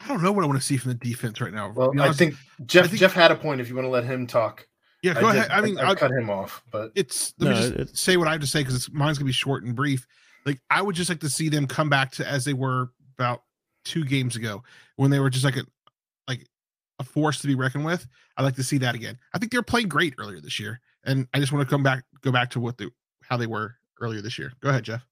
I 0.01 0.09
don't 0.09 0.23
know 0.23 0.33
what 0.33 0.45
I 0.45 0.47
want 0.47 0.59
to 0.61 0.65
see 0.67 0.77
from 0.77 0.91
the 0.93 0.95
defense 0.99 1.41
right 1.41 1.53
now. 1.53 1.73
Well, 1.75 1.93
I 2.01 2.13
think 2.13 2.35
Jeff 2.67 2.85
I 2.85 2.89
think- 2.89 3.01
Jeff 3.01 3.13
had 3.13 3.31
a 3.31 3.37
point 3.37 3.61
if 3.61 3.69
you 3.69 3.75
want 3.75 3.87
to 3.87 3.91
let 3.91 4.05
him 4.05 4.27
talk. 4.27 4.67
yeah, 5.03 5.15
go 5.21 5.27
I 5.27 5.35
ahead. 5.35 5.49
did- 5.49 5.51
I 5.53 5.61
mean, 5.61 5.79
I, 5.79 5.91
I, 5.91 5.95
cut 5.95 6.11
him 6.13 6.31
off, 6.31 6.63
but 6.71 6.93
it's 6.95 7.35
let 7.39 7.49
No, 7.49 7.55
me 7.55 7.61
just 7.61 7.73
it's- 7.75 8.01
say 8.01 8.17
what 8.17 8.29
I 8.29 8.33
have 8.33 8.41
to 8.41 8.47
say 8.47 8.61
because 8.63 8.91
mine's 8.93 9.19
gonna 9.19 9.27
be 9.27 9.33
short 9.33 9.65
and 9.65 9.75
brief. 9.75 10.07
Like 10.47 10.61
I 10.71 10.81
would 10.83 10.95
just 10.95 11.11
like 11.11 11.21
to 11.21 11.29
see 11.29 11.49
them 11.49 11.67
come 11.67 11.89
back 11.91 12.13
to 12.13 12.27
as 12.27 12.45
they 12.45 12.55
were 12.55 12.91
about 13.19 13.43
two 13.85 14.05
games 14.05 14.37
ago 14.37 14.63
when 14.97 15.11
they 15.11 15.19
were 15.19 15.31
just 15.31 15.45
like 15.45 15.57
a 15.57 15.61
like 15.61 15.67
a 16.99 17.05
force 17.05 17.41
to 17.41 17.47
be 17.47 17.55
reckoned 17.55 17.85
with. 17.85 18.07
I'd 18.37 18.43
like 18.43 18.57
to 18.57 18.63
see 18.63 18.79
that 18.79 18.95
again. 18.95 19.19
I 19.35 19.39
think 19.39 19.53
they 19.53 19.59
were 19.59 19.63
playing 19.63 19.89
great 19.89 20.15
earlier 20.19 20.41
this 20.41 20.59
year, 20.59 20.81
and 21.05 21.29
I 21.35 21.41
just 21.41 21.53
want 21.53 21.67
to 21.67 21.71
come 21.71 21.83
back 21.83 22.05
go 22.23 22.33
back 22.33 22.51
to 22.51 22.61
what 22.61 22.79
they 22.79 22.87
how 23.23 23.37
they 23.37 23.47
were 23.47 23.75
earlier 24.01 24.21
this 24.21 24.39
year. 24.39 24.53
Go 24.61 24.71
ahead, 24.71 24.85
Jeff. 24.85 25.07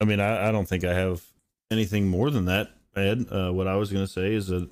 I 0.00 0.04
mean, 0.04 0.20
I, 0.20 0.48
I 0.48 0.52
don't 0.52 0.68
think 0.68 0.84
I 0.84 0.94
have 0.94 1.22
anything 1.70 2.08
more 2.08 2.30
than 2.30 2.44
that, 2.46 2.70
Ed. 2.94 3.26
Uh, 3.30 3.50
what 3.50 3.66
I 3.66 3.76
was 3.76 3.90
going 3.90 4.04
to 4.04 4.12
say 4.12 4.34
is 4.34 4.48
that 4.48 4.68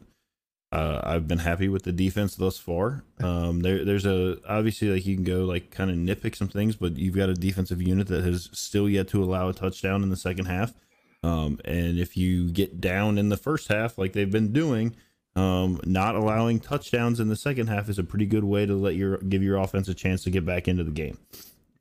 uh, 0.75 1.01
I've 1.05 1.29
been 1.29 1.39
happy 1.39 1.69
with 1.69 1.85
the 1.85 1.93
defense 1.93 2.35
thus 2.35 2.59
far. 2.59 3.05
Um, 3.23 3.61
there, 3.61 3.85
there's 3.85 4.07
a 4.07 4.39
obviously 4.49 4.89
like 4.89 5.07
you 5.07 5.15
can 5.15 5.25
go 5.25 5.45
like 5.45 5.71
kind 5.71 5.91
of 5.91 5.97
nitpick 5.97 6.35
some 6.35 6.49
things, 6.49 6.77
but 6.77 6.99
you've 6.99 7.15
got 7.15 7.29
a 7.29 7.35
defensive 7.35 7.81
unit 7.81 8.09
that 8.09 8.25
has 8.25 8.51
still 8.53 8.89
yet 8.89 9.09
to 9.09 9.23
allow 9.23 9.49
a 9.49 9.53
touchdown 9.55 10.03
in 10.03 10.11
the 10.11 10.17
second 10.17 10.47
half. 10.47 10.75
Um, 11.23 11.59
and 11.65 11.99
if 11.99 12.17
you 12.17 12.51
get 12.51 12.81
down 12.81 13.19
in 13.19 13.29
the 13.29 13.37
first 13.37 13.69
half, 13.69 13.97
like 13.97 14.13
they've 14.13 14.31
been 14.31 14.53
doing, 14.53 14.95
um, 15.37 15.81
not 15.85 16.15
allowing 16.15 16.61
touchdowns 16.61 17.21
in 17.21 17.29
the 17.29 17.37
second 17.37 17.67
half 17.67 17.89
is 17.89 17.99
a 17.99 18.05
pretty 18.05 18.27
good 18.27 18.45
way 18.45 18.67
to 18.67 18.75
let 18.75 18.95
your 18.95 19.19
give 19.19 19.43
your 19.43 19.57
offense 19.57 19.89
a 19.89 19.95
chance 19.95 20.23
to 20.25 20.31
get 20.31 20.47
back 20.47 20.69
into 20.69 20.85
the 20.85 20.91
game. 20.91 21.19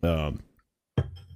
Um, 0.02 0.40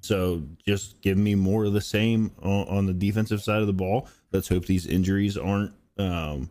so 0.01 0.43
just 0.65 1.01
give 1.01 1.17
me 1.17 1.35
more 1.35 1.65
of 1.65 1.73
the 1.73 1.81
same 1.81 2.31
on, 2.41 2.67
on 2.67 2.85
the 2.85 2.93
defensive 2.93 3.41
side 3.41 3.61
of 3.61 3.67
the 3.67 3.73
ball. 3.73 4.07
Let's 4.31 4.47
hope 4.47 4.65
these 4.65 4.87
injuries 4.87 5.37
aren't 5.37 5.73
um, 5.97 6.49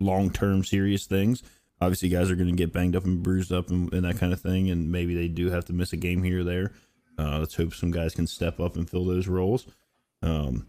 long 0.00 0.30
term 0.30 0.64
serious 0.64 1.06
things. 1.06 1.42
Obviously, 1.80 2.08
guys 2.10 2.30
are 2.30 2.36
going 2.36 2.50
to 2.50 2.54
get 2.54 2.72
banged 2.72 2.94
up 2.94 3.04
and 3.04 3.22
bruised 3.22 3.52
up 3.52 3.70
and, 3.70 3.92
and 3.92 4.04
that 4.04 4.18
kind 4.18 4.32
of 4.32 4.40
thing, 4.40 4.70
and 4.70 4.92
maybe 4.92 5.14
they 5.14 5.28
do 5.28 5.50
have 5.50 5.64
to 5.66 5.72
miss 5.72 5.92
a 5.92 5.96
game 5.96 6.22
here 6.22 6.40
or 6.40 6.44
there. 6.44 6.72
Uh, 7.18 7.38
let's 7.38 7.54
hope 7.54 7.74
some 7.74 7.90
guys 7.90 8.14
can 8.14 8.26
step 8.26 8.60
up 8.60 8.76
and 8.76 8.88
fill 8.88 9.04
those 9.04 9.28
roles. 9.28 9.66
Um, 10.22 10.66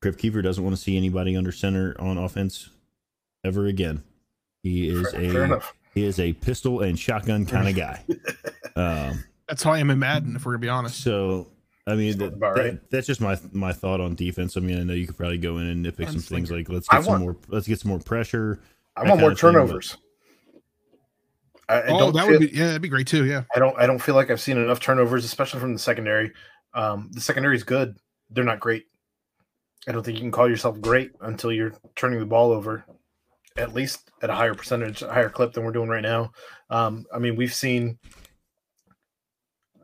Crypt 0.00 0.18
Keeper 0.18 0.42
doesn't 0.42 0.62
want 0.62 0.76
to 0.76 0.80
see 0.82 0.96
anybody 0.96 1.36
under 1.36 1.52
center 1.52 1.94
on 2.00 2.18
offense 2.18 2.70
ever 3.44 3.66
again. 3.66 4.02
He 4.62 4.88
is 4.88 5.10
fair, 5.10 5.30
fair 5.30 5.42
a 5.42 5.44
enough. 5.46 5.74
he 5.94 6.04
is 6.04 6.18
a 6.20 6.32
pistol 6.34 6.80
and 6.80 6.98
shotgun 6.98 7.46
kind 7.46 7.68
of 7.68 7.74
guy. 7.76 8.04
Um, 8.76 9.24
That's 9.48 9.64
how 9.64 9.72
I 9.72 9.80
am 9.80 9.90
in 9.90 9.98
Madden, 9.98 10.36
if 10.36 10.46
we're 10.46 10.52
gonna 10.52 10.60
be 10.60 10.68
honest. 10.68 11.02
so 11.02 11.48
I 11.88 11.96
mean, 11.96 12.16
that, 12.18 12.34
about 12.34 12.54
that- 12.54 12.62
right. 12.62 12.90
that's 12.90 13.08
just 13.08 13.20
my 13.20 13.36
my 13.50 13.72
thought 13.72 14.00
on 14.00 14.14
defense. 14.14 14.56
I 14.56 14.60
mean, 14.60 14.78
I 14.78 14.84
know 14.84 14.92
you 14.92 15.04
could 15.08 15.16
probably 15.16 15.38
go 15.38 15.56
in 15.58 15.66
and 15.66 15.84
nitpick 15.84 16.08
some 16.12 16.20
things 16.20 16.48
like 16.52 16.68
let's 16.68 16.86
I 16.90 16.98
get 16.98 17.04
some 17.06 17.12
want- 17.12 17.22
more 17.24 17.36
let's 17.48 17.66
get 17.66 17.80
some 17.80 17.88
more 17.88 17.98
pressure. 17.98 18.60
I 18.96 19.02
want 19.02 19.20
more 19.20 19.30
kinda 19.30 19.34
thing, 19.40 19.52
but- 19.52 19.58
turnovers. 19.66 19.96
I, 21.68 21.74
I 21.74 21.86
oh, 21.88 21.98
don't 21.98 22.14
that 22.14 22.22
feel, 22.28 22.38
would 22.38 22.50
be 22.52 22.56
yeah, 22.56 22.66
that'd 22.66 22.82
be 22.82 22.88
great 22.88 23.08
too. 23.08 23.24
Yeah, 23.26 23.42
I 23.54 23.58
don't 23.58 23.76
I 23.76 23.86
don't 23.86 23.98
feel 23.98 24.14
like 24.14 24.30
I've 24.30 24.40
seen 24.40 24.58
enough 24.58 24.78
turnovers, 24.78 25.24
especially 25.24 25.58
from 25.60 25.72
the 25.72 25.78
secondary. 25.80 26.32
Um, 26.74 27.10
the 27.12 27.20
secondary 27.20 27.56
is 27.56 27.64
good. 27.64 27.96
They're 28.30 28.44
not 28.44 28.60
great. 28.60 28.84
I 29.88 29.92
don't 29.92 30.02
think 30.02 30.18
you 30.18 30.22
can 30.22 30.30
call 30.30 30.50
yourself 30.50 30.78
great 30.82 31.12
until 31.22 31.50
you're 31.50 31.72
turning 31.96 32.20
the 32.20 32.26
ball 32.26 32.52
over, 32.52 32.84
at 33.56 33.72
least 33.72 34.10
at 34.22 34.28
a 34.28 34.34
higher 34.34 34.54
percentage, 34.54 35.00
a 35.00 35.10
higher 35.10 35.30
clip 35.30 35.54
than 35.54 35.64
we're 35.64 35.72
doing 35.72 35.88
right 35.88 36.02
now. 36.02 36.30
Um, 36.68 37.06
I 37.12 37.18
mean, 37.18 37.36
we've 37.36 37.54
seen 37.54 37.98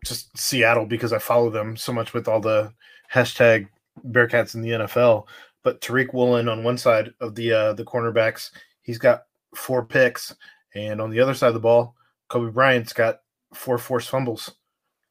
just 0.04 0.36
Seattle 0.36 0.84
because 0.84 1.14
I 1.14 1.18
follow 1.18 1.48
them 1.48 1.74
so 1.74 1.90
much 1.90 2.12
with 2.12 2.28
all 2.28 2.38
the 2.38 2.70
hashtag 3.10 3.66
Bearcats 4.08 4.54
in 4.54 4.60
the 4.60 4.70
NFL. 4.70 5.26
But 5.62 5.80
Tariq 5.80 6.12
Woolen 6.12 6.50
on 6.50 6.62
one 6.62 6.76
side 6.76 7.10
of 7.20 7.34
the 7.34 7.52
uh, 7.52 7.72
the 7.72 7.84
cornerbacks, 7.84 8.50
he's 8.82 8.98
got 8.98 9.22
four 9.54 9.86
picks, 9.86 10.36
and 10.74 11.00
on 11.00 11.08
the 11.08 11.20
other 11.20 11.32
side 11.32 11.48
of 11.48 11.54
the 11.54 11.60
ball, 11.60 11.94
Coby 12.30 12.52
Bryant's 12.52 12.92
got 12.92 13.20
four 13.54 13.78
forced 13.78 14.10
fumbles. 14.10 14.52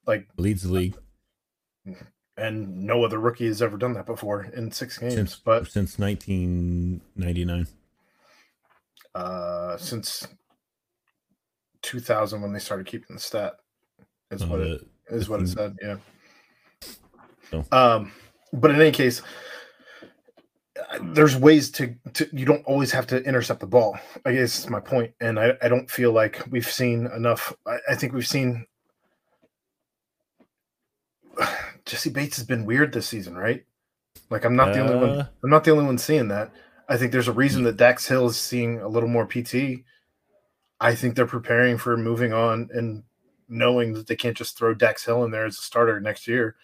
Like, 0.05 0.27
Leads 0.37 0.61
the 0.61 0.71
league 0.71 0.95
and 2.37 2.83
no 2.83 3.03
other 3.03 3.19
rookie 3.19 3.47
has 3.47 3.61
ever 3.61 3.77
done 3.77 3.93
that 3.93 4.05
before 4.05 4.43
in 4.55 4.71
six 4.71 4.97
games. 4.97 5.13
since 5.15 5.35
but 5.35 5.67
since 5.69 5.99
1999. 5.99 7.67
uh, 9.15 9.77
since 9.77 10.27
2000, 11.83 12.41
when 12.41 12.53
they 12.53 12.59
started 12.59 12.87
keeping 12.87 13.15
the 13.15 13.19
stat, 13.21 13.53
is 14.31 14.41
Uh, 14.41 14.47
what 14.47 14.59
it 14.61 14.87
is 15.09 15.29
what 15.29 15.41
it 15.41 15.47
said. 15.47 15.75
Yeah. 15.81 15.97
So. 17.51 17.65
Um, 17.71 18.11
but 18.51 18.71
in 18.71 18.81
any 18.81 18.91
case, 18.91 19.21
there's 21.01 21.35
ways 21.35 21.69
to, 21.71 21.93
to 22.13 22.27
you 22.33 22.45
don't 22.45 22.65
always 22.65 22.91
have 22.91 23.05
to 23.07 23.21
intercept 23.23 23.59
the 23.59 23.67
ball. 23.67 23.97
I 24.25 24.33
guess 24.33 24.59
is 24.59 24.69
my 24.69 24.79
point, 24.79 25.13
and 25.21 25.39
I, 25.39 25.53
I 25.61 25.67
don't 25.67 25.89
feel 25.89 26.11
like 26.11 26.41
we've 26.49 26.69
seen 26.69 27.07
enough. 27.15 27.53
I, 27.67 27.77
I 27.89 27.95
think 27.95 28.13
we've 28.13 28.27
seen 28.27 28.65
Jessie 31.85 32.09
Bates 32.09 32.37
has 32.37 32.45
been 32.45 32.65
weird 32.65 32.93
this 32.93 33.07
season, 33.07 33.35
right? 33.35 33.65
Like 34.29 34.45
I'm 34.45 34.55
not 34.55 34.73
the 34.73 34.79
only 34.79 34.95
one. 34.95 35.09
Uh, 35.19 35.27
I'm 35.43 35.49
not 35.49 35.63
the 35.63 35.71
only 35.71 35.85
one 35.85 35.97
seeing 35.97 36.27
that. 36.29 36.51
I 36.87 36.97
think 36.97 37.11
there's 37.11 37.27
a 37.27 37.33
reason 37.33 37.63
that 37.63 37.77
Dax 37.77 38.07
Hill 38.07 38.27
is 38.27 38.37
seeing 38.37 38.79
a 38.79 38.87
little 38.87 39.09
more 39.09 39.25
PT. 39.25 39.83
I 40.79 40.95
think 40.95 41.15
they're 41.15 41.25
preparing 41.25 41.77
for 41.77 41.95
moving 41.97 42.33
on 42.33 42.69
and 42.73 43.03
knowing 43.47 43.93
that 43.93 44.07
they 44.07 44.15
can't 44.15 44.35
just 44.37 44.57
throw 44.57 44.73
Dax 44.73 45.05
Hill 45.05 45.23
in 45.23 45.31
there 45.31 45.45
as 45.45 45.57
a 45.57 45.61
starter 45.61 45.99
next 45.99 46.27
year. 46.27 46.55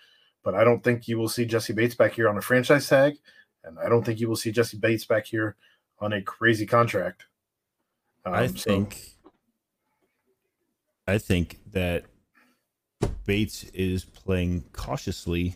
But 0.43 0.55
I 0.55 0.63
don't 0.63 0.83
think 0.83 1.07
you 1.07 1.17
will 1.17 1.29
see 1.29 1.45
Jessie 1.45 1.73
Bates 1.73 1.95
back 1.95 2.13
here 2.13 2.29
on 2.29 2.37
a 2.37 2.41
franchise 2.41 2.87
tag, 2.87 3.15
and 3.63 3.77
I 3.79 3.89
don't 3.89 4.05
think 4.05 4.19
you 4.19 4.27
will 4.29 4.35
see 4.35 4.51
Jessie 4.51 4.77
Bates 4.77 5.05
back 5.05 5.25
here 5.25 5.55
on 5.99 6.13
a 6.13 6.21
crazy 6.21 6.65
contract. 6.65 7.25
I 8.25 8.45
Um, 8.45 8.55
so- 8.57 8.69
think 8.69 9.15
I 11.07 11.17
think 11.17 11.59
that 11.71 12.05
Bates 13.25 13.63
is 13.73 14.05
playing 14.05 14.63
cautiously 14.73 15.55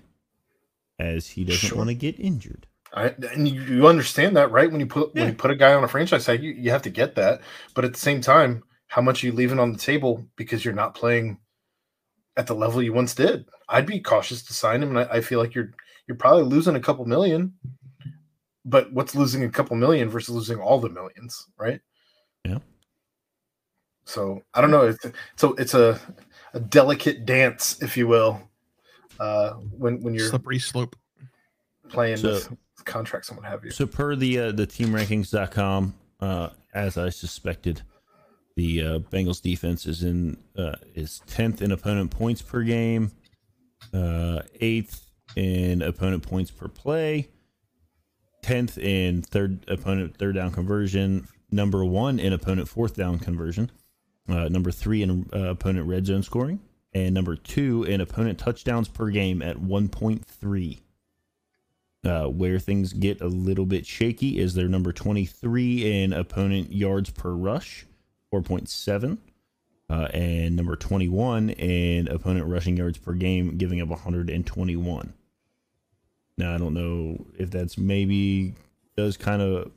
as 0.99 1.27
he 1.27 1.43
doesn't 1.43 1.69
Sure. 1.69 1.77
want 1.77 1.89
to 1.89 1.95
get 1.95 2.19
injured. 2.19 2.67
I, 2.93 3.07
and 3.31 3.47
you, 3.47 3.61
you 3.63 3.87
understand 3.87 4.37
that, 4.37 4.51
right? 4.51 4.69
When 4.71 4.79
you 4.79 4.85
put 4.85 5.15
when 5.15 5.27
you 5.27 5.33
put 5.33 5.49
a 5.49 5.55
guy 5.55 5.73
on 5.73 5.83
a 5.83 5.87
franchise 5.87 6.25
tag, 6.25 6.43
you, 6.43 6.51
you 6.51 6.69
have 6.69 6.83
to 6.83 6.91
get 6.91 7.15
that. 7.15 7.41
But 7.73 7.85
at 7.85 7.93
the 7.93 7.99
same 7.99 8.21
time, 8.21 8.63
how 8.87 9.01
much 9.01 9.23
are 9.23 9.27
you 9.27 9.33
leaving 9.33 9.59
on 9.59 9.71
the 9.73 9.79
table 9.79 10.23
because 10.35 10.63
you're 10.63 10.75
not 10.75 10.93
playing 10.93 11.39
at 12.37 12.45
the 12.45 12.53
level 12.53 12.83
you 12.83 12.93
once 12.93 13.15
did? 13.15 13.45
I'd 13.67 13.87
be 13.87 13.99
cautious 13.99 14.43
to 14.43 14.53
sign 14.53 14.83
him, 14.83 14.95
and 14.95 14.99
I, 14.99 15.17
I 15.17 15.21
feel 15.21 15.39
like 15.39 15.55
you're 15.55 15.71
you're 16.07 16.17
probably 16.17 16.43
losing 16.43 16.75
a 16.75 16.79
couple 16.79 17.05
million. 17.05 17.53
But 18.65 18.93
what's 18.93 19.15
losing 19.15 19.43
a 19.43 19.49
couple 19.49 19.75
million 19.75 20.09
versus 20.09 20.35
losing 20.35 20.59
all 20.59 20.79
the 20.79 20.89
millions, 20.89 21.47
right? 21.57 21.81
Yeah. 22.45 22.59
So 24.05 24.43
I 24.53 24.61
don't 24.61 24.71
know. 24.71 24.87
It's 24.87 25.05
so 25.35 25.53
it's 25.55 25.73
a, 25.73 25.99
a 26.53 26.59
delicate 26.59 27.25
dance, 27.25 27.81
if 27.81 27.97
you 27.97 28.07
will, 28.07 28.41
uh, 29.19 29.51
when 29.53 30.01
when 30.01 30.13
you're 30.13 30.29
Slippery 30.29 30.59
slope. 30.59 30.95
playing 31.89 32.17
So- 32.17 32.33
with 32.33 32.57
contracts 32.85 33.29
and 33.29 33.37
what 33.37 33.45
have 33.47 33.63
you. 33.63 33.71
So 33.71 33.85
per 33.85 34.15
the 34.15 34.39
uh, 34.39 34.51
the 34.51 34.67
teamrankings.com, 34.67 35.93
uh, 36.19 36.49
as 36.73 36.97
I 36.97 37.09
suspected, 37.09 37.81
the 38.55 38.81
uh, 38.81 38.99
Bengals 38.99 39.41
defense 39.41 39.85
is 39.85 40.03
in 40.03 40.37
uh, 40.57 40.75
is 40.93 41.21
tenth 41.27 41.61
in 41.61 41.71
opponent 41.71 42.11
points 42.11 42.41
per 42.41 42.63
game, 42.63 43.11
uh, 43.93 44.41
eighth 44.59 45.09
in 45.35 45.81
opponent 45.81 46.23
points 46.23 46.51
per 46.51 46.67
play, 46.67 47.29
tenth 48.41 48.77
in 48.77 49.21
third 49.21 49.65
opponent 49.67 50.17
third 50.17 50.35
down 50.35 50.51
conversion, 50.51 51.27
number 51.51 51.83
one 51.85 52.19
in 52.19 52.33
opponent 52.33 52.67
fourth 52.67 52.95
down 52.95 53.17
conversion, 53.19 53.71
uh, 54.29 54.47
number 54.49 54.71
three 54.71 55.01
in 55.01 55.29
uh, 55.33 55.49
opponent 55.49 55.87
red 55.87 56.05
zone 56.05 56.23
scoring, 56.23 56.59
and 56.93 57.13
number 57.13 57.35
two 57.35 57.83
in 57.83 58.01
opponent 58.01 58.39
touchdowns 58.39 58.87
per 58.87 59.09
game 59.09 59.41
at 59.41 59.59
one 59.59 59.89
point 59.89 60.25
three. 60.25 60.79
Uh, 62.05 62.25
where 62.25 62.59
things 62.59 62.91
get 62.91 63.21
a 63.21 63.27
little 63.27 63.65
bit 63.65 63.85
shaky 63.85 64.37
is 64.37 64.55
their 64.55 64.67
number 64.67 64.91
23 64.91 66.03
in 66.03 66.11
opponent 66.11 66.73
yards 66.73 67.09
per 67.09 67.31
rush, 67.31 67.85
4.7. 68.33 69.17
Uh, 69.89 70.07
and 70.13 70.55
number 70.55 70.75
21 70.75 71.51
in 71.51 72.09
opponent 72.09 72.45
rushing 72.47 72.75
yards 72.75 72.97
per 72.97 73.13
game, 73.13 73.57
giving 73.57 73.79
up 73.79 73.87
121. 73.87 75.13
Now, 76.37 76.53
I 76.53 76.57
don't 76.57 76.73
know 76.73 77.25
if 77.37 77.51
that's 77.51 77.77
maybe 77.77 78.55
does 78.97 79.17
kind 79.17 79.41
of 79.41 79.71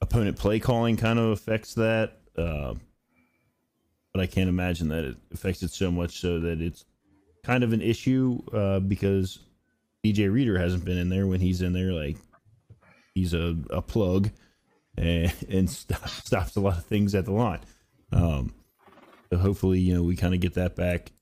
opponent 0.00 0.36
play 0.36 0.60
calling 0.60 0.96
kind 0.96 1.18
of 1.18 1.30
affects 1.30 1.74
that. 1.74 2.18
Uh, 2.36 2.74
but 4.18 4.24
I 4.24 4.26
can't 4.26 4.48
imagine 4.48 4.88
that 4.88 5.04
it 5.04 5.16
affects 5.32 5.62
it 5.62 5.70
so 5.70 5.92
much 5.92 6.18
so 6.18 6.40
that 6.40 6.60
it's 6.60 6.84
kind 7.44 7.62
of 7.62 7.72
an 7.72 7.80
issue 7.80 8.40
uh, 8.52 8.80
because 8.80 9.38
DJ 10.04 10.28
Reader 10.28 10.58
hasn't 10.58 10.84
been 10.84 10.98
in 10.98 11.08
there 11.08 11.28
when 11.28 11.38
he's 11.38 11.62
in 11.62 11.72
there. 11.72 11.92
Like 11.92 12.16
he's 13.14 13.32
a, 13.32 13.56
a 13.70 13.80
plug 13.80 14.30
and, 14.96 15.32
and 15.48 15.70
stop, 15.70 16.08
stops 16.08 16.56
a 16.56 16.60
lot 16.60 16.78
of 16.78 16.84
things 16.84 17.14
at 17.14 17.26
the 17.26 17.32
line. 17.32 17.60
Um, 18.10 18.54
so 19.30 19.38
hopefully, 19.38 19.78
you 19.78 19.94
know, 19.94 20.02
we 20.02 20.16
kind 20.16 20.34
of 20.34 20.40
get 20.40 20.54
that 20.54 20.74
back 20.74 21.12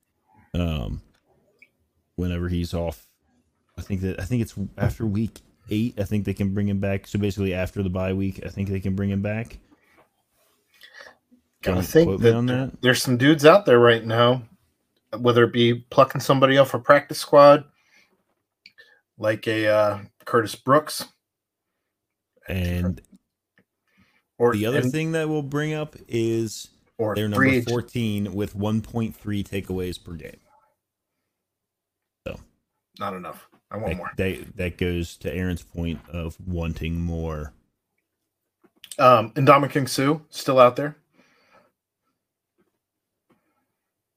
um, 0.55 1.03
whenever 2.15 2.49
he's 2.49 2.73
off. 2.73 3.07
I 3.77 3.83
think 3.83 4.01
that 4.01 4.19
I 4.19 4.25
think 4.25 4.41
it's 4.41 4.55
after 4.79 5.05
week 5.05 5.41
eight. 5.69 6.01
I 6.01 6.05
think 6.05 6.25
they 6.25 6.33
can 6.33 6.55
bring 6.55 6.67
him 6.67 6.81
back. 6.81 7.09
So 7.09 7.19
basically, 7.19 7.53
after 7.53 7.83
the 7.83 7.91
bye 7.91 8.15
week, 8.15 8.41
I 8.43 8.49
think 8.49 8.71
they 8.71 8.81
can 8.81 8.97
bring 8.97 9.11
him 9.11 9.21
back. 9.21 9.59
Don't 11.67 11.83
think 11.83 12.21
that 12.23 12.47
that. 12.47 12.73
there's 12.83 13.03
some 13.03 13.17
dudes 13.17 13.45
out 13.45 13.67
there 13.67 13.79
right 13.79 14.05
now, 14.05 14.43
whether 15.19 15.45
it 15.45 15.53
be 15.53 15.75
plucking 15.91 16.21
somebody 16.21 16.59
off 16.59 16.75
a 16.75 16.79
practice 16.79 17.19
squad, 17.19 17.65
like 19.19 19.47
a 19.47 19.69
uh, 19.69 19.99
Curtis 20.25 20.55
Brooks, 20.55 21.05
And 22.49 23.01
or 24.39 24.55
the 24.55 24.67
other 24.67 24.79
and- 24.81 24.93
thing 24.93 25.13
that 25.13 25.29
we'll 25.29 25.43
bring 25.43 25.75
up 25.75 25.97
is 26.09 26.69
or 26.99 27.15
they're 27.15 27.29
number 27.29 27.45
agent. 27.47 27.69
14 27.69 28.33
with 28.35 28.57
1.3 28.57 29.15
takeaways 29.17 30.03
per 30.03 30.13
game. 30.13 30.39
So 32.27 32.41
not 32.99 33.15
enough. 33.15 33.49
I 33.71 33.77
want 33.79 33.89
that, 33.89 33.97
more. 33.97 34.11
that 34.17 34.57
that 34.57 34.79
goes 34.79 35.17
to 35.19 35.35
Aaron's 35.35 35.63
point 35.63 35.99
of 36.09 36.37
wanting 36.47 37.01
more. 37.01 37.53
Um, 38.99 39.33
Ndamukong 39.33 39.89
Suh 39.89 40.21
still 40.31 40.59
out 40.59 40.77
there. 40.77 40.97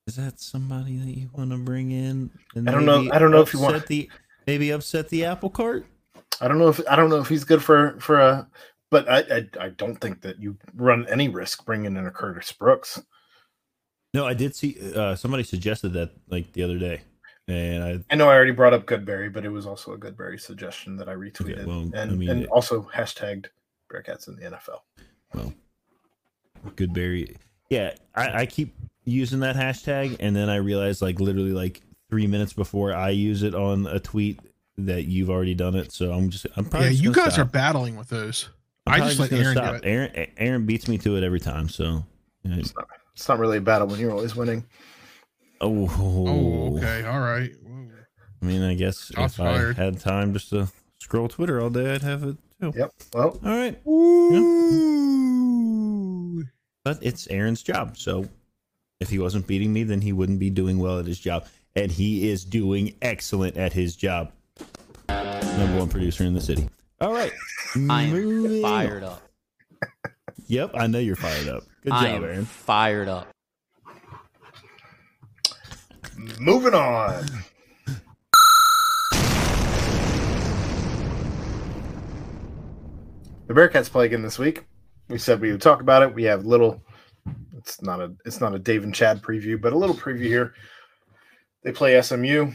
Is 0.09 0.15
that 0.15 0.39
somebody 0.39 0.97
that 0.97 1.15
you 1.15 1.29
want 1.35 1.51
to 1.51 1.57
bring 1.57 1.91
in? 1.91 2.31
And 2.55 2.67
I 2.67 2.71
don't 2.71 2.83
know- 2.85 3.11
I 3.13 3.19
don't 3.19 3.29
know 3.29 3.41
if 3.41 3.53
you 3.53 3.59
want- 3.59 3.75
upset 3.75 3.87
the 3.89 4.09
maybe 4.47 4.71
upset 4.71 5.07
the 5.09 5.23
apple 5.25 5.51
cart. 5.51 5.85
I 6.41 6.47
don't 6.47 6.57
know 6.57 6.69
if 6.69 6.81
I 6.89 6.95
don't 6.95 7.11
know 7.11 7.19
if 7.19 7.27
he's 7.29 7.43
good 7.43 7.63
for 7.63 7.99
for 7.99 8.19
a, 8.19 8.49
but 8.89 9.07
I 9.07 9.19
I, 9.19 9.65
I 9.65 9.69
don't 9.69 9.97
think 9.97 10.21
that 10.21 10.39
you 10.39 10.57
run 10.73 11.05
any 11.09 11.27
risk 11.27 11.63
bringing 11.63 11.95
in 11.95 12.07
a 12.07 12.09
Curtis 12.09 12.51
Brooks. 12.51 12.99
No, 14.15 14.25
I 14.25 14.33
did 14.33 14.55
see 14.55 14.79
uh, 14.95 15.15
somebody 15.15 15.43
suggested 15.43 15.89
that 15.89 16.09
like 16.27 16.53
the 16.53 16.63
other 16.63 16.79
day, 16.79 17.01
and 17.47 17.83
I 17.83 18.03
I 18.09 18.15
know 18.15 18.27
I 18.29 18.33
already 18.33 18.51
brought 18.53 18.73
up 18.73 18.87
Goodberry, 18.87 19.31
but 19.31 19.45
it 19.45 19.49
was 19.49 19.67
also 19.67 19.93
a 19.93 19.97
Goodberry 19.99 20.41
suggestion 20.41 20.97
that 20.97 21.07
I 21.07 21.13
retweeted 21.13 21.67
well, 21.67 21.87
I 21.93 21.99
and 22.01 22.17
mean, 22.17 22.29
and 22.31 22.41
it- 22.45 22.49
also 22.49 22.89
hashtagged 22.91 23.45
Bearcats 23.93 24.27
in 24.27 24.37
the 24.37 24.45
NFL. 24.57 24.79
well, 25.35 25.53
Goodberry. 26.69 27.35
Yeah, 27.69 27.93
I, 28.15 28.41
I 28.41 28.45
keep 28.47 28.73
using 29.09 29.39
that 29.41 29.55
hashtag, 29.55 30.17
and 30.19 30.35
then 30.35 30.49
I 30.49 30.55
realize 30.57 31.01
like 31.01 31.19
literally 31.19 31.51
like 31.51 31.81
three 32.09 32.27
minutes 32.27 32.53
before 32.53 32.93
I 32.93 33.09
use 33.09 33.43
it 33.43 33.53
on 33.55 33.85
a 33.87 33.99
tweet 33.99 34.39
that 34.77 35.05
you've 35.05 35.29
already 35.29 35.53
done 35.55 35.75
it. 35.75 35.91
So 35.91 36.11
I'm 36.11 36.29
just 36.29 36.45
I'm 36.55 36.65
probably 36.65 36.89
Yeah, 36.89 36.93
you 37.03 37.11
guys 37.13 37.33
stop. 37.33 37.47
are 37.47 37.49
battling 37.49 37.95
with 37.97 38.09
those. 38.09 38.49
I'm 38.87 38.93
I 38.93 38.97
probably 38.97 39.09
just 39.15 39.19
let 39.21 39.29
gonna 39.31 39.43
Aaron 39.43 39.55
do 39.55 39.61
stop. 39.61 39.75
it. 39.75 39.83
Aaron 39.85 40.27
Aaron 40.37 40.65
beats 40.65 40.87
me 40.87 40.97
to 40.99 41.15
it 41.17 41.23
every 41.23 41.39
time. 41.39 41.69
So 41.69 42.03
you 42.43 42.51
know, 42.51 42.57
It's 43.13 43.27
not 43.27 43.37
really 43.39 43.57
a 43.57 43.61
battle 43.61 43.87
when 43.87 43.99
you're 43.99 44.11
always 44.11 44.35
winning. 44.35 44.65
oh, 45.61 45.89
Oh, 45.99 46.77
okay, 46.77 47.03
all 47.05 47.19
right. 47.19 47.51
Whoa. 47.61 47.87
I 48.41 48.45
mean, 48.45 48.61
I 48.63 48.73
guess 48.75 49.11
Shots 49.13 49.33
if 49.33 49.37
fired. 49.37 49.77
I 49.77 49.83
had 49.83 49.99
time 49.99 50.31
just 50.33 50.49
to 50.51 50.69
scroll 50.99 51.27
Twitter 51.27 51.61
all 51.61 51.69
day, 51.69 51.93
I'd 51.93 52.01
have 52.03 52.23
it 52.23 52.37
too. 52.61 52.71
Yep. 52.75 52.91
Well, 53.13 53.37
All 53.43 53.51
right, 53.57 53.77
Ooh. 55.09 56.43
but 56.85 56.99
it's 57.01 57.27
Aaron's 57.27 57.61
job. 57.61 57.97
So 57.97 58.25
if 58.99 59.09
he 59.09 59.17
wasn't 59.19 59.47
beating 59.47 59.71
me, 59.71 59.83
then 59.83 60.01
he 60.01 60.11
wouldn't 60.11 60.39
be 60.39 60.49
doing 60.49 60.77
well 60.77 60.99
at 60.99 61.05
his 61.05 61.19
job, 61.19 61.45
and 61.75 61.91
he 61.91 62.29
is 62.29 62.43
doing 62.43 62.95
excellent 63.01 63.55
at 63.55 63.71
his 63.73 63.95
job. 63.95 64.31
Number 65.07 65.77
one 65.79 65.87
producer 65.89 66.23
in 66.25 66.33
the 66.33 66.41
city. 66.41 66.69
All 66.99 67.13
right, 67.13 67.31
I 67.89 68.03
am 68.03 68.61
fired 68.61 69.03
on. 69.03 69.11
up. 69.13 69.21
Yep, 70.47 70.71
I 70.73 70.87
know 70.87 70.99
you're 70.99 71.15
fired 71.15 71.47
up. 71.47 71.63
Good 71.83 71.93
I 71.93 72.05
job, 72.07 72.15
am 72.17 72.23
Aaron. 72.25 72.45
fired 72.45 73.07
up. 73.07 73.27
moving 76.39 76.73
on. 76.73 77.25
The 83.47 83.53
Bearcats 83.53 83.89
play 83.89 84.05
again 84.05 84.21
this 84.21 84.37
week. 84.37 84.65
We 85.07 85.17
said 85.17 85.39
we 85.41 85.51
would 85.51 85.61
talk 85.61 85.81
about 85.81 86.03
it. 86.03 86.13
We 86.13 86.23
have 86.23 86.45
little. 86.45 86.83
It's 87.69 87.81
not 87.83 88.01
a. 88.01 88.11
It's 88.25 88.41
not 88.41 88.55
a 88.55 88.59
Dave 88.59 88.83
and 88.83 88.93
Chad 88.95 89.21
preview, 89.21 89.61
but 89.61 89.73
a 89.73 89.77
little 89.77 89.95
preview 89.95 90.25
here. 90.25 90.53
They 91.63 91.71
play 91.71 92.01
SMU. 92.01 92.51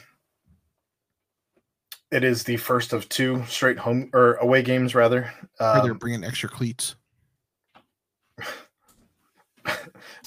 It 2.11 2.25
is 2.25 2.43
the 2.43 2.57
first 2.57 2.93
of 2.93 3.09
two 3.09 3.45
straight 3.47 3.79
home 3.79 4.11
or 4.13 4.35
away 4.35 4.63
games, 4.63 4.95
rather. 4.95 5.33
Or 5.61 5.81
they're 5.83 5.93
Um, 5.93 5.99
bringing 5.99 6.25
extra 6.25 6.49
cleats. 6.49 6.97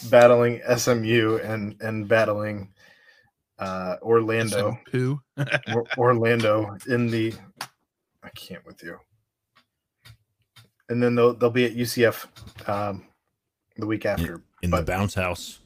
battling 0.09 0.61
SMU 0.75 1.37
and 1.43 1.75
and 1.81 2.07
battling 2.07 2.73
uh, 3.59 3.97
Orlando. 4.01 4.77
Who? 4.91 5.19
Or- 5.73 5.85
Orlando 5.97 6.77
in 6.87 7.07
the. 7.07 7.33
I 8.23 8.29
can't 8.35 8.65
with 8.65 8.81
you. 8.83 8.97
And 10.89 11.03
then 11.03 11.15
they'll 11.15 11.33
they'll 11.33 11.49
be 11.49 11.65
at 11.65 11.75
UCF 11.75 12.25
um, 12.69 13.05
the 13.77 13.85
week 13.85 14.05
after. 14.05 14.41
In 14.61 14.71
the 14.71 14.81
bounce 14.81 15.13
house. 15.13 15.59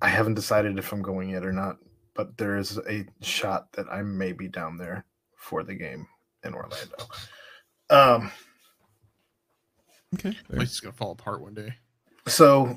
I 0.00 0.08
haven't 0.08 0.34
decided 0.34 0.78
if 0.78 0.92
I'm 0.92 1.02
going 1.02 1.30
yet 1.30 1.44
or 1.44 1.52
not. 1.52 1.78
But 2.14 2.36
there 2.36 2.56
is 2.56 2.78
a 2.88 3.04
shot 3.22 3.72
that 3.72 3.86
I 3.90 4.02
may 4.02 4.32
be 4.32 4.46
down 4.46 4.76
there 4.76 5.04
for 5.36 5.64
the 5.64 5.74
game 5.74 6.06
in 6.44 6.54
Orlando. 6.54 6.96
Um, 7.90 8.30
Okay. 10.14 10.36
Place 10.48 10.70
is 10.70 10.80
gonna 10.80 10.92
fall 10.92 11.10
apart 11.10 11.40
one 11.40 11.54
day. 11.54 11.74
so 12.28 12.76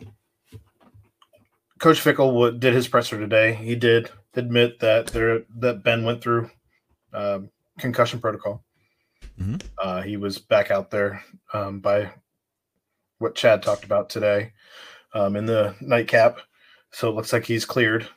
Coach 1.78 2.00
Fickell 2.04 2.34
would, 2.34 2.60
did 2.60 2.74
his 2.74 2.88
presser 2.88 3.20
today. 3.20 3.54
He 3.54 3.76
did 3.76 4.10
admit 4.34 4.80
that 4.80 5.06
there 5.08 5.43
that 5.60 5.84
Ben 5.84 6.04
went 6.04 6.24
through 6.24 6.50
um, 7.14 7.52
concussion 7.78 8.20
protocol. 8.20 8.64
Mhm. 9.39 9.62
Uh, 9.78 10.02
he 10.02 10.18
was 10.18 10.39
back 10.39 10.72
out 10.72 10.89
there 10.89 11.24
um, 11.54 11.80
by 11.80 12.12
what 13.20 13.36
Chad 13.36 13.61
talked 13.61 13.84
about 13.84 14.09
today 14.09 14.53
um, 15.13 15.36
in 15.36 15.45
the 15.45 15.76
nightcap. 15.82 16.39
So 16.91 17.09
it 17.09 17.15
looks 17.15 17.34
like 17.34 17.45
he's 17.45 17.65
cleared. 17.65 18.07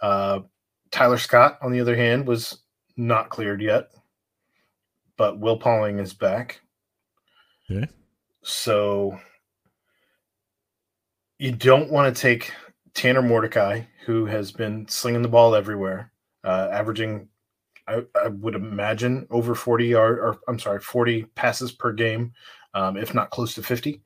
Uh, 0.00 0.40
Tyler 0.90 1.18
Scott, 1.18 1.58
on 1.62 1.72
the 1.72 1.80
other 1.80 1.96
hand, 1.96 2.26
was 2.26 2.58
not 2.96 3.28
cleared 3.30 3.60
yet, 3.60 3.90
but 5.16 5.38
Will 5.38 5.58
Pauling 5.58 5.98
is 5.98 6.14
back. 6.14 6.60
Yeah. 7.68 7.86
So 8.42 9.18
you 11.38 11.52
don't 11.52 11.90
want 11.90 12.14
to 12.14 12.20
take 12.20 12.52
Tanner 12.94 13.22
Mordecai, 13.22 13.82
who 14.06 14.26
has 14.26 14.50
been 14.50 14.88
slinging 14.88 15.22
the 15.22 15.28
ball 15.28 15.54
everywhere, 15.54 16.12
uh, 16.44 16.68
averaging, 16.72 17.28
I, 17.86 18.02
I 18.20 18.28
would 18.28 18.54
imagine, 18.54 19.26
over 19.30 19.54
40 19.54 19.86
yard, 19.86 20.18
or 20.18 20.38
I'm 20.48 20.58
sorry, 20.58 20.80
40 20.80 21.24
passes 21.34 21.70
per 21.70 21.92
game, 21.92 22.32
um, 22.74 22.96
if 22.96 23.14
not 23.14 23.30
close 23.30 23.54
to 23.54 23.62
50. 23.62 24.00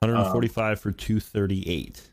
145 0.00 0.80
for 0.80 0.90
238. 0.92 2.10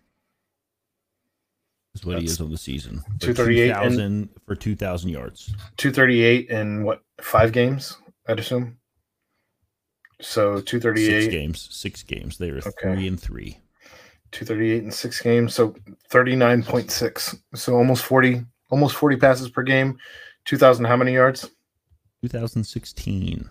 Is 1.95 2.05
what 2.05 2.19
he 2.19 2.25
is 2.25 2.39
on 2.39 2.51
the 2.51 2.57
season. 2.57 2.99
For 3.19 3.33
238 3.33 3.71
and- 3.99 4.29
for 4.45 4.55
2,000 4.55 5.09
yards. 5.09 5.53
238 5.77 6.49
in 6.49 6.83
what, 6.83 7.01
five 7.19 7.51
games, 7.51 7.97
I'd 8.27 8.39
assume? 8.39 8.77
So 10.21 10.57
Six 10.57 10.69
238, 10.71 11.31
games. 11.31 11.67
Six 11.71 12.03
games. 12.03 12.37
They 12.37 12.51
were 12.51 12.57
Okay. 12.59 12.71
three 12.81 13.07
and 13.07 13.19
three. 13.19 13.57
238 14.31 14.83
in 14.83 14.91
six 14.91 15.21
games. 15.21 15.55
So 15.55 15.75
39.6. 16.11 17.35
So 17.55 17.75
almost 17.75 18.03
40, 18.03 18.45
almost 18.69 18.95
40 18.95 19.15
passes 19.17 19.49
per 19.49 19.63
game. 19.63 19.97
2,000, 20.45 20.85
how 20.85 20.97
many 20.97 21.13
yards? 21.13 21.49
2016. 22.21 23.49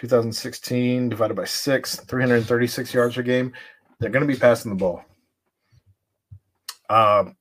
2016 0.00 1.10
divided 1.10 1.34
by 1.34 1.44
six, 1.44 1.96
336 1.96 2.94
yards 2.94 3.14
per 3.16 3.22
game. 3.22 3.52
They're 3.98 4.08
going 4.10 4.26
to 4.26 4.32
be 4.32 4.38
passing 4.38 4.70
the 4.70 4.76
ball. 4.76 5.04
Um, 6.88 7.36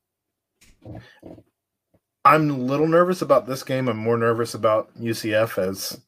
I'm 2.25 2.49
a 2.49 2.53
little 2.57 2.87
nervous 2.87 3.21
about 3.21 3.47
this 3.47 3.63
game. 3.63 3.87
I'm 3.87 3.97
more 3.97 4.17
nervous 4.17 4.55
about 4.55 4.93
UCF 4.99 5.57
as 5.57 6.01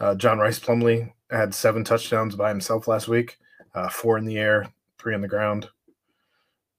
uh, 0.00 0.14
John 0.14 0.38
Rhys 0.38 0.58
Plumlee 0.58 1.12
had 1.30 1.54
seven 1.54 1.84
touchdowns 1.84 2.34
by 2.34 2.48
himself 2.48 2.88
last 2.88 3.06
week, 3.06 3.36
uh, 3.74 3.90
four 3.90 4.16
in 4.16 4.24
the 4.24 4.38
air, 4.38 4.72
three 4.98 5.14
on 5.14 5.20
the 5.20 5.28
ground. 5.28 5.68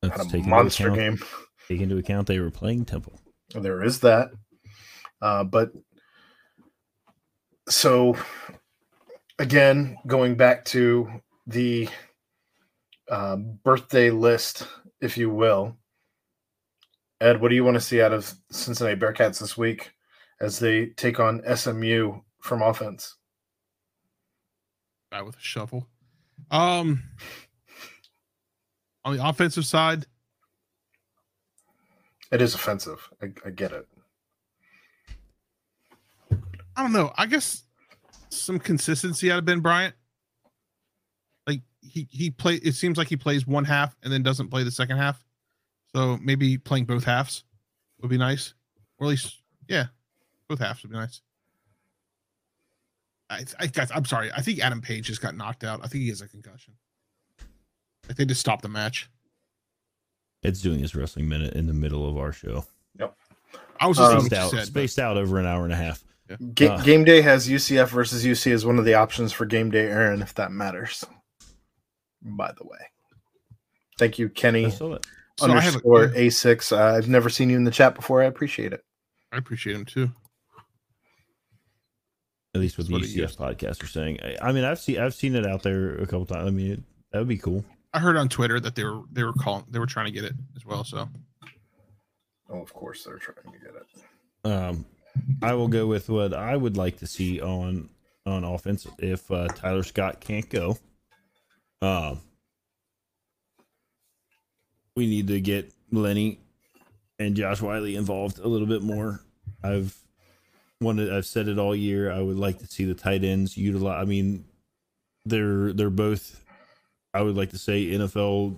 Let's 0.01 0.17
Had 0.31 0.33
a 0.33 0.47
monster 0.47 0.91
account- 0.91 1.19
game. 1.19 1.27
Take 1.67 1.81
into 1.81 1.97
account 1.97 2.25
they 2.27 2.39
were 2.39 2.49
playing 2.49 2.85
Temple. 2.85 3.21
There 3.53 3.83
is 3.83 3.99
that. 3.99 4.31
Uh, 5.21 5.43
but 5.43 5.71
so 7.69 8.17
again, 9.41 9.97
going 10.05 10.35
back 10.35 10.63
to 10.65 11.09
the 11.47 11.89
uh, 13.09 13.35
birthday 13.35 14.11
list, 14.11 14.67
if 15.01 15.17
you 15.17 15.31
will, 15.31 15.75
Ed, 17.19 17.41
what 17.41 17.49
do 17.49 17.55
you 17.55 17.63
want 17.63 17.75
to 17.75 17.81
see 17.81 18.01
out 18.01 18.13
of 18.13 18.31
Cincinnati 18.51 18.99
Bearcats 18.99 19.39
this 19.39 19.57
week 19.57 19.91
as 20.39 20.59
they 20.59 20.87
take 20.87 21.19
on 21.19 21.41
SMU 21.55 22.19
from 22.39 22.61
offense? 22.61 23.15
guy 25.11 25.21
with 25.21 25.35
a 25.35 25.41
shovel. 25.41 25.87
Um, 26.51 27.03
on 29.03 29.17
the 29.17 29.27
offensive 29.27 29.65
side, 29.65 30.05
It 32.31 32.41
is 32.41 32.55
offensive. 32.55 33.09
I, 33.21 33.33
I 33.45 33.49
get 33.49 33.73
it. 33.73 33.87
I 36.77 36.83
don't 36.83 36.93
know. 36.93 37.11
I 37.17 37.25
guess 37.25 37.63
some 38.31 38.59
consistency 38.59 39.31
out 39.31 39.39
of 39.39 39.45
Ben 39.45 39.59
Bryant. 39.59 39.93
Like 41.47 41.61
he 41.81 42.07
he 42.09 42.29
play. 42.31 42.55
It 42.55 42.73
seems 42.75 42.97
like 42.97 43.07
he 43.07 43.17
plays 43.17 43.45
one 43.45 43.65
half 43.65 43.95
and 44.03 44.11
then 44.11 44.23
doesn't 44.23 44.49
play 44.49 44.63
the 44.63 44.71
second 44.71 44.97
half. 44.97 45.23
So 45.95 46.17
maybe 46.21 46.57
playing 46.57 46.85
both 46.85 47.03
halves 47.03 47.43
would 48.01 48.09
be 48.09 48.17
nice, 48.17 48.53
or 48.97 49.07
at 49.07 49.09
least 49.09 49.41
yeah, 49.67 49.87
both 50.47 50.59
halves 50.59 50.81
would 50.83 50.91
be 50.91 50.97
nice. 50.97 51.21
I, 53.29 53.45
I 53.59 53.67
guys, 53.67 53.89
I'm 53.93 54.05
sorry. 54.05 54.31
I 54.35 54.41
think 54.41 54.59
Adam 54.59 54.81
Page 54.81 55.05
just 55.07 55.21
got 55.21 55.35
knocked 55.35 55.63
out. 55.63 55.79
I 55.83 55.87
think 55.87 56.03
he 56.03 56.09
has 56.09 56.21
a 56.21 56.27
concussion. 56.27 56.73
Like 58.07 58.17
they 58.17 58.25
just 58.25 58.41
stopped 58.41 58.61
the 58.61 58.69
match. 58.69 59.09
It's 60.43 60.59
doing 60.61 60.79
his 60.79 60.95
wrestling 60.95 61.29
minute 61.29 61.53
in 61.53 61.67
the 61.67 61.73
middle 61.73 62.07
of 62.09 62.17
our 62.17 62.33
show. 62.33 62.65
Yep. 62.99 63.15
I 63.79 63.87
was 63.87 63.97
just 63.97 64.11
Um, 64.13 64.19
Spaced 64.21 64.33
out, 64.33 64.49
said, 64.51 64.57
but- 64.59 64.67
spaced 64.67 64.99
out 64.99 65.17
over 65.17 65.39
an 65.39 65.45
hour 65.45 65.63
and 65.63 65.71
a 65.73 65.75
half. 65.77 66.03
Ga- 66.53 66.67
Uh. 66.75 66.81
game 66.83 67.03
day 67.03 67.21
has 67.21 67.47
UCF 67.49 67.89
versus 67.89 68.23
UC 68.25 68.51
as 68.51 68.65
one 68.65 68.79
of 68.79 68.85
the 68.85 68.93
options 68.95 69.31
for 69.31 69.45
game 69.45 69.71
day 69.71 69.87
Aaron, 69.87 70.21
if 70.21 70.33
that 70.35 70.51
matters. 70.51 71.03
By 72.21 72.51
the 72.51 72.63
way, 72.65 72.77
thank 73.97 74.19
you, 74.19 74.29
Kenny. 74.29 74.67
I 74.67 74.69
saw 74.69 74.97
so 75.37 75.45
I 75.51 75.59
have 75.59 75.75
a- 75.75 75.77
underscore 75.77 76.07
A6. 76.09 76.71
Uh, 76.71 76.95
I've 76.97 77.09
never 77.09 77.29
seen 77.29 77.49
you 77.49 77.55
in 77.57 77.63
the 77.63 77.71
chat 77.71 77.95
before. 77.95 78.21
I 78.21 78.25
appreciate 78.25 78.73
it. 78.73 78.83
I 79.31 79.37
appreciate 79.37 79.75
him 79.75 79.85
too. 79.85 80.11
At 82.53 82.59
least 82.61 82.77
with 82.77 82.87
the 82.87 82.93
That's 82.93 83.03
what 83.07 83.09
it 83.17 83.21
UCF 83.21 83.29
is. 83.29 83.37
podcast 83.37 83.83
are 83.83 83.87
saying. 83.87 84.19
I, 84.21 84.37
I 84.49 84.51
mean, 84.51 84.65
I've 84.65 84.79
seen 84.79 84.99
I've 84.99 85.13
seen 85.13 85.35
it 85.35 85.45
out 85.47 85.63
there 85.63 85.95
a 85.95 86.05
couple 86.05 86.25
times. 86.25 86.47
I 86.47 86.51
mean, 86.51 86.71
it, 86.73 86.83
that 87.11 87.19
would 87.19 87.27
be 87.29 87.37
cool. 87.37 87.63
I 87.93 87.99
heard 87.99 88.17
on 88.17 88.27
Twitter 88.29 88.59
that 88.59 88.75
they 88.75 88.83
were 88.83 89.01
they 89.11 89.23
were 89.23 89.33
calling 89.33 89.65
they 89.69 89.79
were 89.79 89.85
trying 89.85 90.07
to 90.07 90.11
get 90.11 90.25
it 90.25 90.33
as 90.55 90.65
well. 90.65 90.83
So 90.83 91.07
Oh, 92.49 92.61
of 92.61 92.73
course 92.73 93.03
they're 93.05 93.17
trying 93.17 93.53
to 93.53 93.59
get 93.59 93.73
it. 93.75 94.49
Um, 94.51 94.85
I 95.41 95.53
will 95.53 95.67
go 95.67 95.87
with 95.87 96.09
what 96.09 96.33
I 96.33 96.55
would 96.55 96.77
like 96.77 96.97
to 96.99 97.07
see 97.07 97.41
on 97.41 97.89
on 98.25 98.43
offense 98.43 98.87
if 98.99 99.29
uh, 99.31 99.47
Tyler 99.49 99.83
Scott 99.83 100.19
can't 100.21 100.47
go. 100.49 100.77
Um, 101.81 102.19
we 104.95 105.07
need 105.07 105.27
to 105.27 105.39
get 105.41 105.73
Lenny 105.91 106.39
and 107.19 107.35
Josh 107.35 107.61
Whyle 107.61 107.85
involved 107.85 108.39
a 108.39 108.47
little 108.47 108.67
bit 108.67 108.81
more. 108.83 109.21
I've 109.63 109.95
wanted 110.79 111.11
I've 111.13 111.25
said 111.25 111.47
it 111.47 111.57
all 111.59 111.75
year. 111.75 112.11
I 112.11 112.21
would 112.21 112.37
like 112.37 112.59
to 112.59 112.67
see 112.67 112.85
the 112.85 112.93
tight 112.93 113.23
ends 113.23 113.57
utilize. 113.57 114.01
I 114.01 114.05
mean, 114.05 114.45
they're 115.25 115.73
they're 115.73 115.89
both. 115.89 116.43
I 117.13 117.21
would 117.21 117.35
like 117.35 117.49
to 117.51 117.57
say 117.57 117.85
NFL 117.87 118.55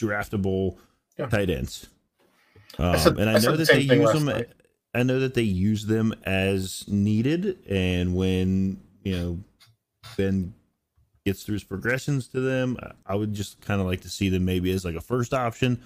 draftable 0.00 0.76
Yeah. 1.18 1.26
tight 1.26 1.50
ends. 1.50 1.86
Um, 2.78 2.98
said- 2.98 3.18
and 3.18 3.30
I, 3.30 3.38
know 3.38 3.56
that 3.56 3.68
they 3.68 3.80
use 3.80 4.12
them. 4.12 4.26
night. 4.26 4.48
I 4.96 5.02
know 5.02 5.20
that 5.20 5.34
they 5.34 5.42
use 5.42 5.86
them 5.86 6.14
as 6.24 6.84
needed, 6.88 7.58
and 7.68 8.14
when 8.16 8.80
you 9.04 9.16
know 9.16 9.38
Ben 10.16 10.54
gets 11.24 11.42
through 11.42 11.54
his 11.54 11.64
progressions 11.64 12.28
to 12.28 12.40
them, 12.40 12.76
I- 13.04 13.14
would 13.14 13.34
just 13.34 13.60
kind 13.60 13.80
of 13.80 13.86
like 13.86 14.00
to 14.02 14.08
see 14.08 14.28
them 14.28 14.44
maybe 14.44 14.70
as 14.72 14.84
like 14.84 14.94
a 14.94 15.00
first 15.00 15.34
option. 15.34 15.82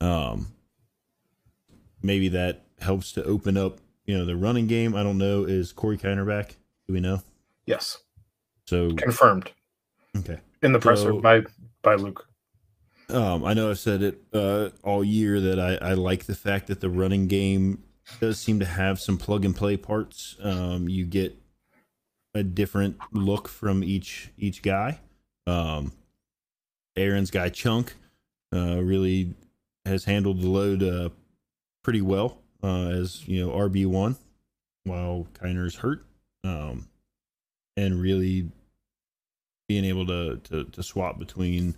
Um, 0.00 0.48
maybe 2.02 2.28
that 2.28 2.62
helps 2.80 3.12
to 3.12 3.24
open 3.24 3.56
up, 3.56 3.78
you 4.04 4.16
know, 4.16 4.24
the 4.24 4.36
running 4.36 4.66
game. 4.66 4.94
I 4.94 5.02
don't 5.02 5.18
know. 5.18 5.44
Is 5.44 5.72
Corey 5.72 5.96
Kiner 5.96 6.26
back? 6.26 6.56
Do 6.86 6.92
we 6.94 7.00
know? 7.00 7.22
Yes, 7.66 7.98
So 8.66 8.90
confirmed 8.94 9.50
okay. 10.18 10.38
in 10.62 10.72
the 10.72 10.78
presser 10.78 11.10
So- 11.12 11.20
by 11.20 11.42
by 11.82 11.94
Luke. 11.94 12.28
Um, 13.10 13.44
I 13.44 13.52
know 13.52 13.68
I've 13.70 13.78
said 13.78 14.02
it 14.02 14.22
uh, 14.32 14.70
all 14.82 15.04
year 15.04 15.38
that 15.40 15.60
I, 15.60 15.90
I 15.90 15.92
like 15.92 16.24
the 16.24 16.34
fact 16.34 16.68
that 16.68 16.80
the 16.80 16.88
running 16.88 17.26
game 17.28 17.82
does 18.20 18.38
seem 18.38 18.60
to 18.60 18.66
have 18.66 19.00
some 19.00 19.18
plug 19.18 19.44
and 19.44 19.56
play 19.56 19.76
parts. 19.76 20.36
Um, 20.42 20.88
you 20.88 21.04
get 21.04 21.36
a 22.34 22.42
different 22.42 22.98
look 23.12 23.48
from 23.48 23.82
each 23.82 24.30
each 24.36 24.62
guy. 24.62 25.00
Um, 25.46 25.92
Aaron's 26.96 27.30
guy 27.30 27.48
Chunk 27.48 27.94
uh, 28.54 28.82
really 28.82 29.34
has 29.84 30.04
handled 30.04 30.40
the 30.40 30.48
load 30.48 30.82
uh, 30.82 31.10
pretty 31.82 32.00
well 32.00 32.38
uh, 32.62 32.88
as 32.88 33.26
you 33.28 33.44
know 33.44 33.52
RB 33.52 33.86
one, 33.86 34.16
while 34.84 35.26
Kiner's 35.34 35.76
hurt, 35.76 36.04
um, 36.42 36.88
and 37.76 38.00
really 38.00 38.48
being 39.68 39.84
able 39.84 40.06
to, 40.06 40.40
to 40.44 40.64
to 40.64 40.82
swap 40.82 41.18
between 41.18 41.76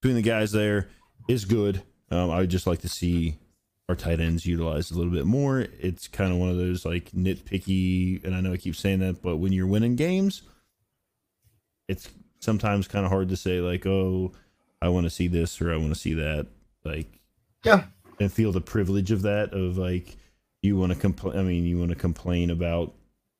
between 0.00 0.16
the 0.16 0.22
guys 0.22 0.52
there 0.52 0.88
is 1.28 1.44
good. 1.44 1.82
Um, 2.10 2.30
I 2.30 2.40
would 2.40 2.50
just 2.50 2.66
like 2.66 2.80
to 2.80 2.88
see 2.88 3.38
our 3.92 3.96
tight 3.96 4.20
ends 4.20 4.46
utilized 4.46 4.90
a 4.90 4.94
little 4.94 5.12
bit 5.12 5.26
more. 5.26 5.66
It's 5.78 6.08
kind 6.08 6.32
of 6.32 6.38
one 6.38 6.48
of 6.48 6.56
those 6.56 6.86
like 6.86 7.10
nitpicky, 7.12 8.24
and 8.24 8.34
I 8.34 8.40
know 8.40 8.54
I 8.54 8.56
keep 8.56 8.74
saying 8.74 9.00
that, 9.00 9.20
but 9.20 9.36
when 9.36 9.52
you're 9.52 9.66
winning 9.66 9.96
games, 9.96 10.40
it's 11.88 12.08
sometimes 12.40 12.88
kind 12.88 13.04
of 13.04 13.10
hard 13.12 13.28
to 13.28 13.36
say 13.36 13.60
like, 13.60 13.84
oh, 13.86 14.32
I 14.80 14.88
want 14.88 15.04
to 15.04 15.10
see 15.10 15.28
this 15.28 15.60
or 15.60 15.74
I 15.74 15.76
want 15.76 15.90
to 15.92 16.00
see 16.00 16.14
that. 16.14 16.46
Like, 16.84 17.06
Yeah. 17.66 17.84
and 18.18 18.32
feel 18.32 18.50
the 18.50 18.62
privilege 18.62 19.10
of 19.10 19.22
that 19.22 19.52
of 19.52 19.76
like 19.76 20.16
you 20.62 20.78
want 20.78 20.92
to 20.94 20.98
complain. 20.98 21.38
I 21.38 21.42
mean, 21.42 21.64
you 21.64 21.78
want 21.78 21.90
to 21.90 21.96
complain 21.96 22.48
about. 22.50 22.94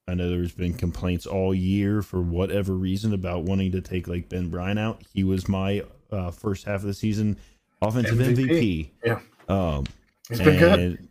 I 0.07 0.13
know 0.15 0.29
there's 0.29 0.53
been 0.53 0.75
complaints 0.75 1.25
all 1.27 1.55
year 1.55 2.03
for 2.03 2.21
whatever 2.21 2.75
reason 2.75 3.15
about 3.15 3.45
wanting 3.45 3.73
to 3.73 3.81
take 3.81 4.07
like 4.07 4.29
Ben 4.29 4.51
Bryant 4.51 4.79
out. 4.79 5.01
He 5.15 5.25
was 5.25 5.49
my 5.49 5.83
uh, 6.11 6.31
first 6.31 6.67
half 6.67 6.81
of 6.81 6.87
the 6.87 6.93
season 6.95 7.39
offensive 7.81 8.19
MVP. 8.19 8.47
MVP. 8.49 8.91
Yeah. 9.03 9.21
Um, 9.49 9.87
He's 10.29 10.39
been 10.41 10.59
good. 10.59 11.09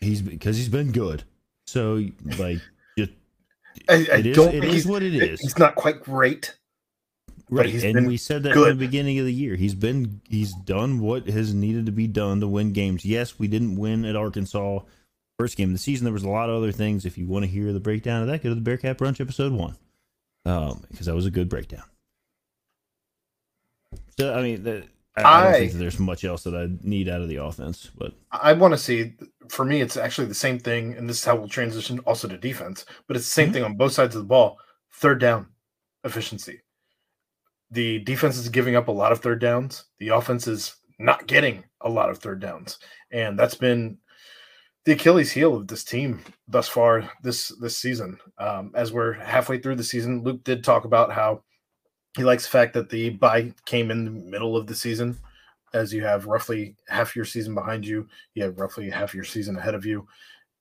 He's 0.00 0.22
because 0.22 0.56
he's 0.56 0.68
been 0.68 0.92
good. 0.92 1.24
So 1.66 2.02
like, 2.38 2.58
just 2.98 3.12
I, 3.88 3.94
I 3.94 3.96
it 4.18 4.26
is- 4.26 4.36
don't 4.36 4.54
it 4.54 4.64
is 4.64 4.86
what 4.86 5.02
it 5.02 5.14
is. 5.14 5.40
He's 5.40 5.58
not 5.58 5.74
quite 5.74 6.02
great. 6.02 6.56
right. 7.50 7.72
And 7.84 8.06
we 8.06 8.16
said 8.16 8.42
that 8.44 8.54
good. 8.54 8.70
in 8.72 8.78
the 8.78 8.86
beginning 8.86 9.18
of 9.18 9.26
the 9.26 9.32
year. 9.32 9.56
He's 9.56 9.74
been 9.74 10.20
he's 10.28 10.54
done 10.54 11.00
what 11.00 11.26
has 11.28 11.54
needed 11.54 11.86
to 11.86 11.92
be 11.92 12.06
done 12.06 12.40
to 12.40 12.48
win 12.48 12.72
games. 12.72 13.04
Yes, 13.04 13.38
we 13.38 13.48
didn't 13.48 13.76
win 13.76 14.04
at 14.04 14.16
Arkansas 14.16 14.80
first 15.38 15.56
game 15.56 15.70
of 15.70 15.74
the 15.74 15.78
season. 15.78 16.04
There 16.04 16.12
was 16.12 16.22
a 16.24 16.28
lot 16.28 16.48
of 16.48 16.56
other 16.56 16.72
things. 16.72 17.04
If 17.04 17.18
you 17.18 17.26
want 17.26 17.44
to 17.44 17.50
hear 17.50 17.72
the 17.72 17.80
breakdown 17.80 18.22
of 18.22 18.28
that, 18.28 18.42
go 18.42 18.48
to 18.50 18.54
the 18.54 18.60
Bearcat 18.60 18.98
Brunch 18.98 19.20
episode 19.20 19.52
one, 19.52 19.76
um, 20.46 20.84
because 20.90 21.06
that 21.06 21.14
was 21.14 21.26
a 21.26 21.30
good 21.30 21.48
breakdown. 21.48 21.82
So 24.18 24.32
I 24.34 24.42
mean, 24.42 24.62
the, 24.62 24.84
I, 25.16 25.22
I 25.22 25.44
don't 25.44 25.52
think 25.54 25.72
there's 25.74 25.98
much 26.00 26.24
else 26.24 26.42
that 26.42 26.54
I 26.56 26.68
need 26.82 27.08
out 27.08 27.20
of 27.22 27.28
the 27.28 27.36
offense, 27.36 27.90
but 27.96 28.14
I 28.32 28.52
want 28.52 28.72
to 28.74 28.78
see. 28.78 29.14
For 29.48 29.64
me, 29.64 29.80
it's 29.80 29.96
actually 29.96 30.26
the 30.26 30.34
same 30.34 30.58
thing, 30.58 30.94
and 30.94 31.08
this 31.08 31.18
is 31.18 31.24
how 31.24 31.36
we'll 31.36 31.48
transition 31.48 31.98
also 32.00 32.26
to 32.28 32.36
defense. 32.38 32.84
But 33.06 33.16
it's 33.16 33.26
the 33.26 33.30
same 33.32 33.50
Mhm. 33.50 33.52
thing 33.52 33.64
on 33.64 33.76
both 33.76 33.92
sides 33.92 34.16
of 34.16 34.22
the 34.22 34.28
ball. 34.28 34.58
Third 34.94 35.20
down 35.20 35.48
efficiency. 36.04 36.60
the 37.70 37.98
defense 38.00 38.36
is 38.36 38.48
giving 38.48 38.76
up 38.76 38.86
a 38.88 38.92
lot 38.92 39.10
of 39.10 39.20
third 39.20 39.40
downs. 39.40 39.84
The 39.98 40.08
offense 40.08 40.46
is 40.46 40.76
not 41.00 41.26
getting 41.26 41.64
a 41.80 41.88
lot 41.88 42.08
of 42.08 42.18
third 42.18 42.38
downs, 42.40 42.78
and 43.10 43.36
that's 43.38 43.56
been 43.56 43.98
the 44.84 44.92
Achilles 44.92 45.32
heel 45.32 45.56
of 45.56 45.66
this 45.66 45.82
team 45.82 46.20
thus 46.46 46.68
far 46.68 47.10
this 47.22 47.48
this 47.60 47.76
season. 47.78 48.18
Um, 48.38 48.70
as 48.76 48.92
we're 48.92 49.14
halfway 49.14 49.58
through 49.58 49.74
the 49.76 49.82
season, 49.82 50.22
Luke 50.22 50.44
did 50.44 50.62
talk 50.62 50.84
about 50.84 51.10
how 51.10 51.42
he 52.16 52.24
likes 52.24 52.44
the 52.44 52.50
fact 52.50 52.74
that 52.74 52.88
the 52.90 53.10
bye 53.10 53.52
came 53.64 53.90
in 53.90 54.04
the 54.04 54.10
middle 54.10 54.56
of 54.56 54.66
the 54.66 54.74
season, 54.74 55.18
as 55.72 55.92
you 55.92 56.04
have 56.04 56.26
roughly 56.26 56.76
half 56.88 57.16
your 57.16 57.24
season 57.24 57.54
behind 57.54 57.86
you, 57.86 58.08
you 58.34 58.44
have 58.44 58.58
roughly 58.58 58.88
half 58.88 59.14
your 59.14 59.24
season 59.24 59.56
ahead 59.56 59.74
of 59.74 59.84
you, 59.84 60.06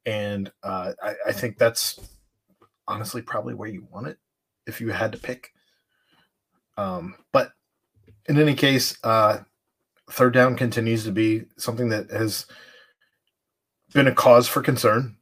and 0.06 0.52
uh, 0.64 0.94
I, 1.02 1.14
I 1.28 1.32
think 1.32 1.58
that's 1.58 2.00
honestly 2.88 3.22
probably 3.22 3.54
where 3.54 3.70
you 3.70 3.88
want 3.92 4.08
it 4.08 4.18
if 4.68 4.82
you 4.82 4.90
had 4.90 5.12
to 5.12 5.18
pick. 5.18 5.54
Um, 6.78 7.16
but 7.32 7.52
in 8.28 8.40
any 8.40 8.56
case, 8.56 8.98
uh, 9.04 9.40
third 10.10 10.34
down 10.34 10.56
continues 10.56 11.04
to 11.04 11.12
be 11.12 11.44
something 11.58 11.90
that 11.90 12.10
has 12.12 12.46
been 13.94 14.08
a 14.08 14.14
cause 14.14 14.48
for 14.48 14.62
concern. 14.62 15.16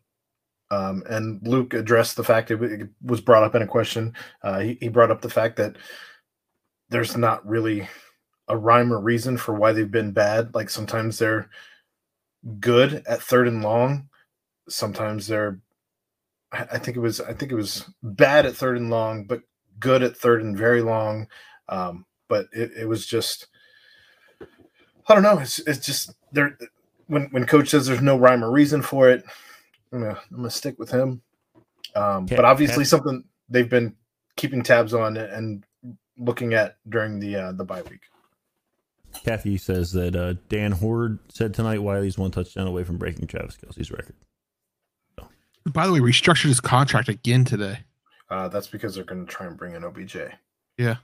Um, 0.69 1.03
and 1.09 1.45
Luke 1.45 1.73
addressed 1.73 2.15
the 2.15 2.23
fact 2.23 2.49
it 2.49 2.89
was 3.03 3.19
brought 3.19 3.43
up 3.43 3.55
in 3.55 3.61
a 3.61 3.67
question. 3.67 4.13
Uh, 4.41 4.59
he, 4.59 4.77
he 4.79 4.87
brought 4.87 5.11
up 5.11 5.21
the 5.21 5.29
fact 5.29 5.57
that 5.57 5.75
there's 6.91 7.17
not 7.17 7.47
really 7.47 7.87
a 8.47 8.55
rhyme 8.55 8.93
or 8.93 8.99
reason 8.99 9.37
for 9.37 9.55
why 9.55 9.71
they've 9.71 9.89
been 9.89 10.11
bad. 10.11 10.53
Like 10.53 10.69
sometimes 10.69 11.17
they're 11.17 11.49
good 12.59 13.03
at 13.07 13.21
third 13.21 13.47
and 13.47 13.63
long, 13.63 14.09
sometimes 14.69 15.27
they're 15.27 15.59
I 16.51 16.77
think 16.77 16.97
it 16.97 16.99
was 16.99 17.21
I 17.21 17.33
think 17.33 17.51
it 17.51 17.55
was 17.55 17.89
bad 18.03 18.45
at 18.45 18.55
third 18.55 18.77
and 18.77 18.89
long, 18.89 19.23
but 19.23 19.41
good 19.79 20.03
at 20.03 20.17
third 20.17 20.43
and 20.43 20.57
very 20.57 20.81
long. 20.81 21.27
Um, 21.69 22.05
but 22.27 22.47
it, 22.51 22.71
it 22.81 22.87
was 22.87 23.05
just 23.05 23.47
I 25.07 25.13
don't 25.13 25.23
know. 25.23 25.39
It's 25.39 25.59
it's 25.59 25.85
just 25.85 26.13
there 26.33 26.57
when 27.07 27.23
when 27.31 27.45
coach 27.45 27.69
says 27.69 27.87
there's 27.87 28.01
no 28.01 28.17
rhyme 28.17 28.43
or 28.43 28.51
reason 28.51 28.81
for 28.81 29.09
it. 29.09 29.23
I'm 29.93 30.01
gonna 30.01 30.19
I'm 30.29 30.37
gonna 30.37 30.49
stick 30.49 30.77
with 30.77 30.91
him. 30.91 31.21
Um, 31.95 32.25
but 32.25 32.45
obviously 32.45 32.85
something 32.85 33.23
they've 33.49 33.69
been 33.69 33.95
keeping 34.35 34.63
tabs 34.63 34.93
on 34.93 35.17
and 35.17 35.65
looking 36.21 36.53
at 36.53 36.77
during 36.87 37.19
the 37.19 37.35
uh, 37.35 37.51
the 37.51 37.65
bye 37.65 37.81
week. 37.81 38.01
Kathy 39.25 39.57
says 39.57 39.91
that 39.91 40.15
uh, 40.15 40.35
Dan 40.47 40.71
Hoard 40.71 41.19
said 41.29 41.53
tonight 41.53 41.79
Whyle's 41.79 42.17
one 42.17 42.31
touchdown 42.31 42.67
away 42.67 42.83
from 42.83 42.97
breaking 42.97 43.27
Travis 43.27 43.57
Kelce's 43.57 43.91
record. 43.91 44.15
So. 45.19 45.27
By 45.71 45.85
the 45.85 45.93
way, 45.93 45.99
restructured 45.99 46.47
his 46.47 46.61
contract 46.61 47.09
again 47.09 47.43
today. 47.43 47.79
Uh, 48.29 48.47
that's 48.47 48.67
because 48.67 48.95
they're 48.95 49.03
going 49.03 49.25
to 49.25 49.31
try 49.31 49.47
and 49.47 49.57
bring 49.57 49.75
in 49.75 49.83
OBJ. 49.83 50.17
Yeah. 50.77 50.95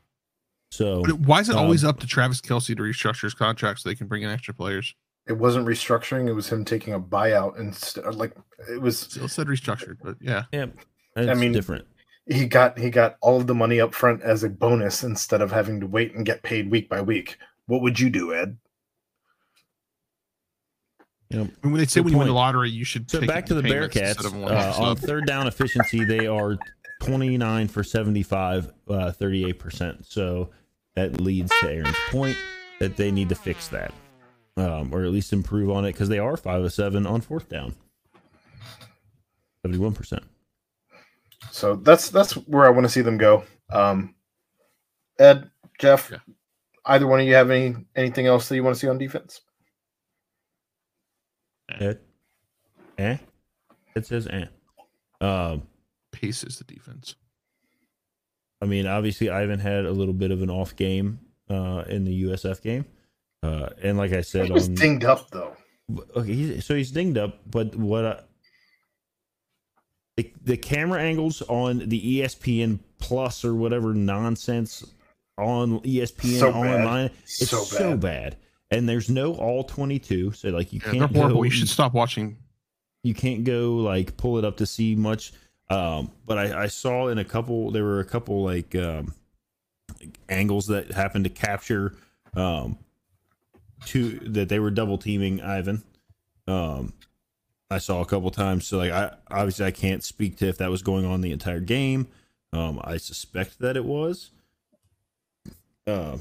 So 0.72 1.03
but 1.03 1.20
why 1.20 1.41
is 1.41 1.49
it 1.49 1.55
um, 1.55 1.63
always 1.63 1.84
up 1.84 1.99
to 1.99 2.07
Travis 2.07 2.41
Kelsey 2.41 2.76
to 2.76 2.82
restructure 2.82 3.24
his 3.24 3.34
contract 3.34 3.80
so 3.80 3.89
they 3.89 3.95
can 3.95 4.07
bring 4.07 4.24
in 4.24 4.30
extra 4.30 4.53
players? 4.53 4.95
It 5.28 5.38
wasn't 5.38 5.68
restructuring; 5.68 6.30
it 6.30 6.34
was 6.34 6.49
him 6.49 6.63
taking 6.63 6.93
a 6.93 6.99
buyout 6.99 7.59
instead. 7.59 8.15
Like 8.15 8.34
it 8.70 8.82
was 8.82 8.99
still 8.99 9.28
said 9.28 9.47
restructured, 9.47 9.97
but 10.01 10.15
yeah, 10.22 10.43
yeah. 10.53 10.68
I 11.15 11.34
mean, 11.34 11.51
different. 11.51 11.86
He 12.30 12.45
got 12.45 12.78
he 12.78 12.89
got 12.89 13.17
all 13.21 13.38
of 13.38 13.47
the 13.47 13.55
money 13.55 13.80
up 13.80 13.93
front 13.93 14.21
as 14.21 14.43
a 14.43 14.49
bonus 14.49 15.03
instead 15.03 15.41
of 15.41 15.51
having 15.51 15.80
to 15.80 15.88
wait 15.88 16.13
and 16.13 16.25
get 16.25 16.43
paid 16.43 16.69
week 16.69 16.89
by 16.89 17.01
week. 17.01 17.38
What 17.67 17.82
would 17.82 17.99
you 17.99 18.09
do, 18.09 18.34
Ed? 18.34 18.57
You 21.30 21.39
know, 21.39 21.49
when 21.61 21.73
they 21.73 21.86
say 21.86 22.01
when 22.01 22.13
you 22.13 22.19
win 22.19 22.28
the 22.28 22.34
lottery, 22.34 22.69
you 22.69 22.86
should. 22.86 23.09
So 23.11 23.25
back 23.25 23.45
to 23.47 23.53
the 23.53 23.61
Bearcats 23.61 24.23
uh, 24.23 24.82
on 24.82 24.95
third 24.95 25.25
down 25.25 25.47
efficiency, 25.47 26.05
they 26.05 26.25
are 26.28 26.57
29 27.01 27.67
for 27.67 27.84
75, 27.84 28.73
uh, 28.89 29.11
38%. 29.19 30.05
So 30.05 30.49
that 30.95 31.19
leads 31.19 31.51
to 31.61 31.69
Aaron's 31.69 31.97
point 32.09 32.38
that 32.80 32.95
they 32.95 33.11
need 33.11 33.30
to 33.30 33.36
fix 33.36 33.67
that, 33.69 33.93
um, 34.55 34.93
or 34.93 35.03
at 35.03 35.11
least 35.11 35.34
improve 35.34 35.69
on 35.69 35.84
it 35.86 35.93
because 35.93 36.09
they 36.09 36.19
are 36.19 36.38
five 36.38 36.63
of 36.63 36.71
seven 36.71 37.05
on 37.05 37.21
fourth 37.21 37.49
down, 37.49 37.75
71%. 39.65 40.23
So 41.51 41.75
that's 41.75 42.09
that's 42.09 42.33
where 42.33 42.65
I 42.65 42.69
want 42.69 42.85
to 42.85 42.89
see 42.89 43.01
them 43.01 43.17
go. 43.17 43.43
Um, 43.71 44.15
Ed, 45.19 45.49
Jeff, 45.79 46.09
yeah 46.11 46.19
either 46.88 47.07
one 47.07 47.19
of 47.19 47.27
you 47.27 47.35
have 47.35 47.51
any 47.51 47.75
anything 47.95 48.27
else 48.27 48.49
that 48.49 48.55
you 48.55 48.63
want 48.63 48.75
to 48.75 48.79
see 48.79 48.88
on 48.88 48.97
defense? 48.97 49.41
Ed, 51.69 51.99
eh? 52.97 53.17
It 53.95 54.05
says 54.05 54.27
eh. 54.27 54.45
Um, 55.19 55.63
Pace 56.11 56.43
is 56.43 56.57
the 56.57 56.63
defense. 56.63 57.15
I 58.61 58.65
mean, 58.65 58.88
obviously, 58.88 59.29
Ivan 59.29 59.59
had 59.59 59.85
a 59.85 59.91
little 59.91 60.13
bit 60.13 60.31
of 60.31 60.41
an 60.41 60.49
off 60.49 60.75
game 60.75 61.19
uh, 61.49 61.83
in 61.88 62.05
the 62.05 62.23
USF 62.23 62.61
game, 62.61 62.85
uh, 63.43 63.69
and 63.83 63.97
like 63.97 64.13
I 64.13 64.21
said, 64.21 64.47
he 64.47 64.51
was 64.51 64.67
on, 64.69 64.75
dinged 64.75 65.03
up 65.03 65.29
though. 65.31 65.55
Okay, 66.15 66.33
he's, 66.33 66.65
so 66.65 66.75
he's 66.75 66.91
dinged 66.91 67.17
up, 67.17 67.39
but 67.49 67.75
what? 67.75 68.05
I, 68.05 68.19
the, 70.18 70.32
the 70.43 70.57
camera 70.57 71.01
angles 71.01 71.41
on 71.43 71.88
the 71.88 72.20
ESPN 72.20 72.80
Plus 72.99 73.45
or 73.45 73.53
whatever 73.53 73.93
nonsense 73.93 74.84
on 75.38 75.80
ESPN 75.82 76.39
so 76.39 76.51
online. 76.51 77.11
It's 77.24 77.49
so 77.49 77.59
bad. 77.59 77.68
so 77.68 77.97
bad. 77.97 78.38
And 78.72 78.89
there's 78.89 79.09
no 79.09 79.36
all 79.36 79.63
22, 79.63 80.34
so 80.34 80.49
like 80.49 80.74
you 80.74 80.82
yeah, 80.84 80.91
can't 80.91 81.13
go. 81.13 81.43
You 81.43 81.51
should 81.51 81.70
stop 81.70 81.93
watching. 81.93 82.36
You 83.03 83.13
can't 83.13 83.43
go 83.43 83.76
like 83.76 84.18
pull 84.18 84.38
it 84.39 84.43
up 84.43 84.57
to 84.57 84.65
see 84.65 84.95
much. 84.95 85.34
Um, 85.70 86.11
but 86.26 86.38
I, 86.38 86.63
I 86.63 86.68
saw 86.68 87.09
in 87.09 87.20
a 87.20 87.24
couple 87.24 87.72
there 87.72 87.84
were 87.84 87.99
a 87.99 88.05
couple 88.05 88.43
like 88.43 88.76
um, 88.76 89.13
angles 90.28 90.68
that 90.68 90.91
happened 90.91 91.26
to 91.26 91.30
capture 91.30 91.95
um 92.36 92.78
two 93.86 94.20
that 94.20 94.49
they 94.49 94.59
were 94.59 94.72
double 94.72 94.97
teaming 94.97 95.41
Ivan. 95.41 95.84
Um, 96.47 96.93
I 97.70 97.80
saw 97.80 98.01
a 98.01 98.05
couple 98.05 98.32
times. 98.32 98.68
So 98.68 98.78
like 98.78 98.91
I 98.91 99.15
obviously 99.30 99.65
I 99.65 99.72
can't 99.72 100.03
speak 100.03 100.38
to 100.38 100.47
if 100.47 100.57
that 100.57 100.70
was 100.70 100.82
going 100.82 101.05
on 101.05 101.22
the 101.22 101.32
entire 101.32 101.59
game. 101.59 102.07
Um, 102.53 102.80
I 102.84 102.97
suspect 102.97 103.59
that 103.59 103.76
it 103.76 103.86
was. 103.86 104.32
Uh, 105.86 106.18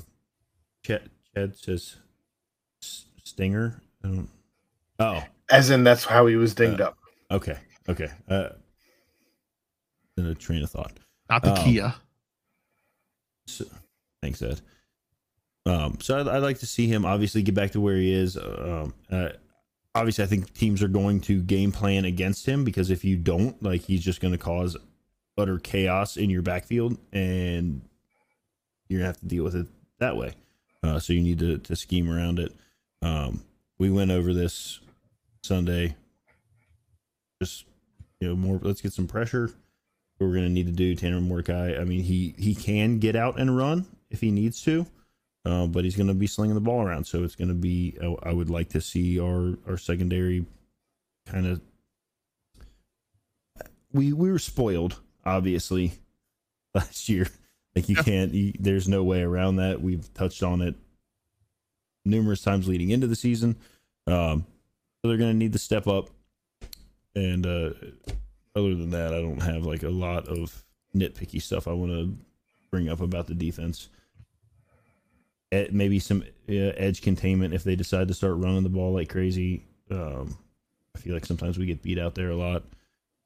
Chad, 0.85 1.09
Chad 1.35 1.57
says 1.57 1.97
Stinger. 3.25 3.81
I 4.05 4.09
don't. 4.09 4.29
Oh, 4.99 5.23
as 5.51 5.71
in 5.71 5.85
that's 5.85 6.05
how 6.05 6.27
he 6.27 6.37
was 6.37 6.55
dinged 6.55 6.81
uh, 6.81 6.87
up. 6.87 6.99
Okay. 7.31 7.59
Okay. 7.89 8.09
Uh, 8.29 8.49
in 10.17 10.27
a 10.27 10.35
train 10.35 10.63
of 10.63 10.71
thought. 10.71 10.93
Not 11.29 11.43
the 11.43 11.53
um, 11.53 11.65
Kia. 11.65 11.95
So, 13.47 13.65
thanks, 14.23 14.43
Ed. 14.43 14.61
Um, 15.67 15.99
so 16.01 16.21
I'd, 16.21 16.29
I'd, 16.29 16.43
like 16.43 16.61
to 16.61 16.67
see 16.67 16.87
him 16.87 17.05
obviously 17.05 17.43
get 17.43 17.55
back 17.55 17.73
to 17.73 17.81
where 17.81 17.97
he 17.97 18.13
is. 18.13 18.37
Um, 18.37 18.95
uh, 19.11 19.31
obviously, 19.97 20.25
I 20.25 20.27
think 20.27 20.53
teams 20.55 20.83
are 20.83 20.89
going 20.89 21.21
to 21.23 21.43
game 21.43 21.73
plan 21.73 22.05
against 22.05 22.47
him 22.47 22.65
because 22.65 22.91
if 22.91 23.05
you 23.05 23.17
don't, 23.17 23.61
like, 23.63 23.83
he's 23.83 24.05
just 24.05 24.21
going 24.21 24.33
to 24.33 24.39
cause 24.39 24.77
utter 25.39 25.59
chaos 25.59 26.17
in 26.17 26.31
your 26.31 26.43
backfield, 26.43 26.99
and 27.13 27.83
you're 28.89 29.01
gonna 29.01 29.07
have 29.07 29.21
to 29.21 29.27
deal 29.27 29.45
with 29.45 29.55
it 29.55 29.67
that 29.99 30.17
way. 30.17 30.33
Uh, 30.83 30.99
so 30.99 31.13
you 31.13 31.23
need 31.23 31.39
to, 31.39 31.59
to 31.59 31.77
scheme 31.77 32.11
around 32.11 32.39
it. 32.39 32.55
Um, 33.03 33.45
we 33.79 33.91
went 33.91 34.11
over 34.11 34.33
this 34.33 34.81
Sunday. 35.43 35.97
Just 37.41 37.65
you 38.21 38.29
know, 38.29 38.37
more. 38.37 38.59
Let's 38.63 38.81
get 38.81 38.93
some 38.93 39.07
pressure. 39.07 39.51
We're 40.19 40.33
gonna 40.33 40.49
need 40.49 40.67
to 40.67 40.73
do 40.73 40.95
Tanner 40.95 41.21
Mordecai. 41.21 41.77
I 41.79 41.85
mean, 41.85 42.03
he 42.03 42.35
he 42.39 42.55
can 42.55 42.99
get 42.99 43.17
out 43.17 43.39
and 43.39 43.57
run 43.57 43.87
if 44.11 44.21
he 44.21 44.31
needs 44.31 44.63
to, 44.63 44.87
uh, 45.47 45.67
but 45.67 45.85
he's 45.85 45.97
gonna 45.97 46.15
be 46.15 46.27
slinging 46.27 46.55
the 46.55 46.61
ball 46.61 46.83
around. 46.83 47.05
So 47.05 47.23
it's 47.23 47.37
gonna 47.37 47.55
be. 47.55 47.97
I 48.23 48.33
would 48.33 48.51
like 48.51 48.71
to 48.71 48.81
see 48.81 49.19
our 49.21 49.57
our 49.67 49.79
secondary 49.79 50.45
kind 51.27 51.47
of. 51.47 51.61
We 53.93 54.13
we 54.13 54.31
were 54.31 54.39
spoiled, 54.39 55.01
obviously, 55.25 55.93
last 56.75 57.09
year 57.09 57.29
like 57.77 57.91
you 57.91 57.97
yeah. 57.97 58.03
can't. 58.03 58.35
You, 58.35 58.55
there's 58.59 58.89
no 58.89 59.05
way 59.05 59.21
around 59.21 59.57
that. 59.57 59.83
We've 59.83 60.13
touched 60.15 60.43
on 60.43 60.63
it 60.63 60.75
numerous 62.05 62.41
times 62.41 62.67
leading 62.67 62.91
into 62.91 63.07
the 63.07 63.15
season. 63.15 63.57
Um, 64.07 64.47
so 65.03 65.09
they're 65.09 65.19
going 65.19 65.33
to 65.33 65.37
need 65.37 65.53
to 65.53 65.59
step 65.59 65.87
up. 65.87 66.09
And 67.15 67.47
uh, 67.47 67.71
other 68.57 68.75
than 68.75 68.91
that, 68.91 69.13
I 69.13 69.21
don't 69.21 69.43
have 69.43 69.67
like 69.67 69.83
a 69.83 69.91
lot 69.91 70.27
of 70.27 70.65
nitpicky 70.95 71.41
stuff 71.41 71.69
I 71.69 71.73
want 71.73 71.93
to 71.93 72.17
bring 72.71 72.89
up 72.89 73.01
about 73.01 73.27
the 73.27 73.35
defense. 73.35 73.91
Maybe 75.53 75.99
some 75.99 76.23
uh, 76.49 76.53
edge 76.53 77.03
containment 77.03 77.55
if 77.55 77.65
they 77.65 77.77
decide 77.77 78.09
to 78.09 78.15
start 78.15 78.37
running 78.37 78.63
the 78.63 78.69
ball 78.69 78.93
like 78.93 79.09
crazy. 79.09 79.65
Um, 79.91 80.37
I 80.95 80.99
feel 80.99 81.15
like 81.15 81.27
sometimes 81.27 81.59
we 81.59 81.67
get 81.67 81.83
beat 81.83 81.99
out 81.99 82.15
there 82.15 82.31
a 82.31 82.37
lot, 82.37 82.65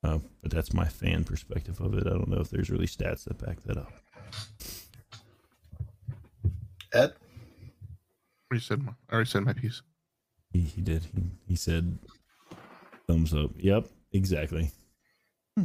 uh, 0.05 0.19
but 0.43 0.51
that's 0.51 0.75
my 0.75 0.87
fan 0.87 1.25
perspective 1.25 1.81
of 1.81 1.95
it. 1.95 2.07
I 2.07 2.11
don't 2.11 2.29
know 2.29 2.41
if 2.41 2.51
there's 2.51 2.71
really 2.71 2.87
stats 2.87 3.25
that 3.25 3.39
back 3.39 3.63
that 3.63 3.77
up. 3.77 3.93
Ed? 6.93 7.13
I 7.13 8.55
already 8.55 8.65
said 8.65 8.83
my, 8.83 8.93
I 9.09 9.15
already 9.15 9.31
said 9.31 9.45
my 9.45 9.53
piece. 9.53 9.83
He, 10.53 10.61
he 10.61 10.81
did. 10.81 11.05
He, 11.15 11.23
he 11.47 11.57
said 11.57 11.99
thumbs 13.07 13.33
up. 13.33 13.53
Yep, 13.57 13.87
exactly. 14.13 14.71
Hmm. 15.57 15.65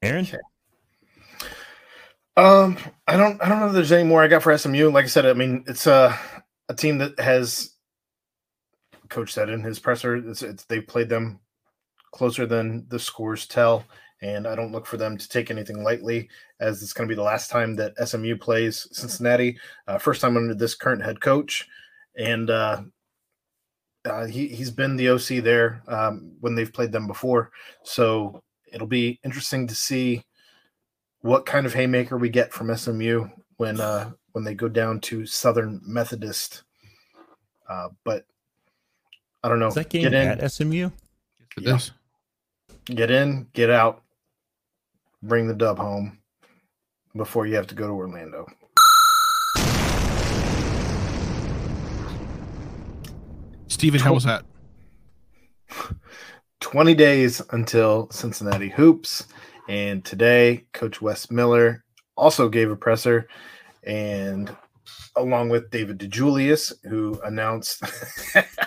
Aaron? 0.00 0.24
Okay. 0.24 0.38
Um, 2.36 2.78
I 3.06 3.16
don't, 3.16 3.42
I 3.42 3.48
don't 3.48 3.60
know 3.60 3.66
if 3.66 3.72
there's 3.72 3.92
any 3.92 4.08
more 4.08 4.22
I 4.22 4.28
got 4.28 4.42
for 4.42 4.56
SMU. 4.56 4.90
Like 4.90 5.04
I 5.04 5.08
said, 5.08 5.26
I 5.26 5.34
mean, 5.34 5.64
it's 5.66 5.86
a 5.86 6.18
a 6.68 6.74
team 6.74 6.98
that 6.98 7.18
has 7.20 7.74
coach 9.08 9.32
said 9.32 9.50
in 9.50 9.62
his 9.62 9.78
presser. 9.78 10.16
It's, 10.16 10.42
it's 10.42 10.64
they've 10.64 10.86
played 10.86 11.08
them 11.08 11.40
closer 12.12 12.46
than 12.46 12.86
the 12.88 12.98
scores 12.98 13.46
tell, 13.46 13.84
and 14.22 14.46
I 14.46 14.54
don't 14.54 14.72
look 14.72 14.86
for 14.86 14.96
them 14.96 15.18
to 15.18 15.28
take 15.28 15.50
anything 15.50 15.84
lightly, 15.84 16.28
as 16.60 16.82
it's 16.82 16.94
going 16.94 17.06
to 17.06 17.12
be 17.12 17.16
the 17.16 17.22
last 17.22 17.50
time 17.50 17.76
that 17.76 17.96
SMU 18.08 18.36
plays 18.36 18.88
Cincinnati. 18.92 19.58
Uh, 19.86 19.98
first 19.98 20.22
time 20.22 20.36
under 20.36 20.54
this 20.54 20.74
current 20.74 21.02
head 21.02 21.20
coach, 21.20 21.68
and 22.16 22.48
uh, 22.48 22.82
uh, 24.06 24.26
he 24.26 24.48
he's 24.48 24.70
been 24.70 24.96
the 24.96 25.10
OC 25.10 25.44
there 25.44 25.82
um, 25.86 26.32
when 26.40 26.54
they've 26.54 26.72
played 26.72 26.92
them 26.92 27.06
before. 27.06 27.50
So 27.84 28.42
it'll 28.72 28.86
be 28.86 29.20
interesting 29.22 29.66
to 29.66 29.74
see 29.74 30.24
what 31.22 31.46
kind 31.46 31.66
of 31.66 31.72
haymaker 31.74 32.16
we 32.18 32.28
get 32.28 32.52
from 32.52 32.74
SMU 32.76 33.28
when 33.56 33.80
uh, 33.80 34.10
when 34.32 34.44
they 34.44 34.54
go 34.54 34.68
down 34.68 35.00
to 35.00 35.24
Southern 35.26 35.80
Methodist. 35.84 36.62
Uh, 37.68 37.88
but 38.04 38.26
I 39.42 39.48
don't 39.48 39.58
know. 39.58 39.68
Is 39.68 39.74
that 39.74 39.88
game 39.88 40.02
get 40.02 40.14
in, 40.14 40.28
at 40.28 40.52
SMU? 40.52 40.90
It 41.56 41.62
Yeah. 41.62 41.76
is. 41.76 41.90
get 42.86 43.10
in, 43.10 43.46
get 43.52 43.70
out, 43.70 44.02
bring 45.22 45.46
the 45.48 45.54
dub 45.54 45.78
home 45.78 46.18
before 47.16 47.46
you 47.46 47.54
have 47.56 47.66
to 47.68 47.74
go 47.74 47.86
to 47.86 47.92
Orlando. 47.92 48.46
Steven, 53.68 54.00
how 54.00 54.14
was 54.14 54.24
that? 54.24 54.44
20 56.60 56.94
days 56.94 57.42
until 57.50 58.08
Cincinnati 58.10 58.68
hoops. 58.68 59.26
And 59.68 60.04
today, 60.04 60.64
Coach 60.72 61.00
Wes 61.00 61.30
Miller 61.30 61.84
also 62.16 62.48
gave 62.48 62.70
a 62.70 62.76
presser, 62.76 63.28
and 63.84 64.54
along 65.16 65.50
with 65.50 65.70
David 65.70 65.98
DeJulius, 65.98 66.72
who 66.84 67.20
announced 67.24 67.82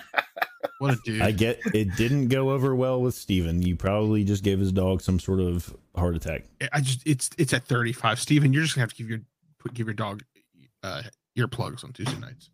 What 0.79 0.93
a 0.93 0.97
dude. 1.05 1.21
I 1.21 1.31
get 1.31 1.59
it 1.73 1.95
didn't 1.95 2.27
go 2.27 2.51
over 2.51 2.75
well 2.75 3.01
with 3.01 3.15
Steven. 3.15 3.61
You 3.61 3.75
probably 3.75 4.23
just 4.23 4.43
gave 4.43 4.59
his 4.59 4.71
dog 4.71 5.01
some 5.01 5.19
sort 5.19 5.39
of 5.39 5.75
heart 5.95 6.15
attack. 6.15 6.43
I 6.73 6.81
just 6.81 7.01
it's 7.05 7.29
it's 7.37 7.53
at 7.53 7.65
35. 7.65 8.19
Steven, 8.19 8.51
you're 8.51 8.63
just 8.63 8.75
gonna 8.75 8.83
have 8.83 8.91
to 8.91 8.95
give 8.97 9.09
your 9.09 9.19
put 9.59 9.73
give 9.73 9.87
your 9.87 9.93
dog 9.93 10.23
uh 10.83 11.03
earplugs 11.37 11.83
on 11.83 11.93
Tuesday 11.93 12.19
nights. 12.19 12.49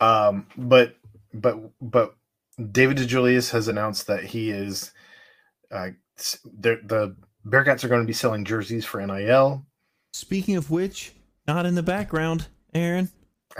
Um, 0.00 0.46
but 0.56 0.96
but 1.32 1.58
but 1.80 2.14
David 2.70 2.98
DeJulius 2.98 3.50
has 3.50 3.66
announced 3.66 4.06
that 4.06 4.24
he 4.24 4.50
is 4.50 4.92
uh, 5.72 5.90
the 6.44 6.80
the 6.84 7.16
Bearcats 7.46 7.84
are 7.84 7.88
going 7.88 8.00
to 8.00 8.06
be 8.06 8.12
selling 8.12 8.44
jerseys 8.44 8.84
for 8.84 9.04
NIL. 9.04 9.64
Speaking 10.12 10.56
of 10.56 10.70
which, 10.70 11.12
not 11.46 11.66
in 11.66 11.74
the 11.74 11.82
background, 11.82 12.46
Aaron. 12.74 13.10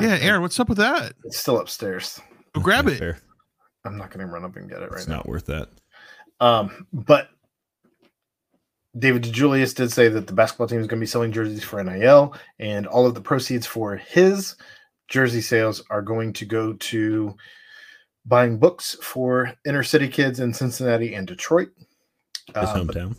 Yeah, 0.00 0.18
Aaron, 0.20 0.42
what's 0.42 0.58
up 0.58 0.68
with 0.68 0.78
that? 0.78 1.12
It's 1.24 1.38
still 1.38 1.58
upstairs. 1.60 2.20
Go 2.54 2.60
grab 2.60 2.88
it. 2.88 2.98
Fair. 2.98 3.18
I'm 3.84 3.96
not 3.98 4.10
going 4.10 4.26
to 4.26 4.32
run 4.32 4.44
up 4.44 4.56
and 4.56 4.68
get 4.68 4.80
it 4.82 4.90
right 4.90 4.98
It's 5.00 5.08
now. 5.08 5.16
not 5.16 5.28
worth 5.28 5.46
that. 5.46 5.68
Um, 6.40 6.86
but 6.92 7.28
David 8.98 9.22
DeJulius 9.24 9.74
did 9.74 9.92
say 9.92 10.08
that 10.08 10.26
the 10.26 10.32
basketball 10.32 10.66
team 10.68 10.80
is 10.80 10.86
going 10.86 10.98
to 10.98 11.02
be 11.02 11.06
selling 11.06 11.32
jerseys 11.32 11.62
for 11.64 11.82
NIL, 11.82 12.34
and 12.58 12.86
all 12.86 13.06
of 13.06 13.14
the 13.14 13.20
proceeds 13.20 13.66
for 13.66 13.96
his 13.96 14.56
jersey 15.08 15.40
sales 15.42 15.82
are 15.90 16.00
going 16.02 16.32
to 16.32 16.46
go 16.46 16.72
to 16.74 17.34
buying 18.24 18.56
books 18.58 18.96
for 19.02 19.52
inner 19.66 19.82
city 19.82 20.08
kids 20.08 20.40
in 20.40 20.54
Cincinnati 20.54 21.14
and 21.14 21.26
Detroit. 21.26 21.68
His 22.46 22.56
Uh, 22.56 22.84
but- 22.84 22.96
hometown. 22.96 23.16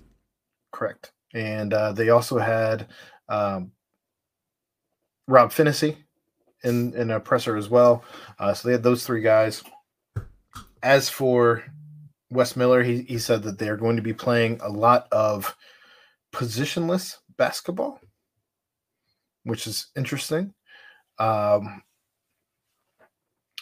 Correct. 0.76 1.14
And 1.34 1.74
uh, 1.74 1.94
they 1.94 2.10
also 2.10 2.38
had 2.38 2.88
um, 3.30 3.72
Rob 5.26 5.52
Phinisee 5.52 5.96
in 6.66 6.94
in 6.96 7.12
a 7.12 7.20
presser 7.20 7.56
as 7.56 7.70
well. 7.70 8.04
Uh, 8.38 8.54
so 8.54 8.68
they 8.68 8.74
had 8.74 8.84
those 8.84 9.06
three 9.06 9.22
guys. 9.22 9.64
As 10.84 11.10
for 11.10 11.64
Wes 12.30 12.58
Miller, 12.58 12.84
he, 12.84 13.04
he 13.04 13.18
said 13.18 13.44
that 13.44 13.58
they're 13.58 13.78
going 13.78 13.96
to 13.96 14.02
be 14.02 14.14
playing 14.14 14.60
a 14.62 14.70
lot 14.70 15.08
of 15.14 15.56
positionless 16.34 17.20
basketball, 17.38 18.02
which 19.44 19.68
is 19.68 19.88
interesting. 19.96 20.54
Um, 21.20 21.84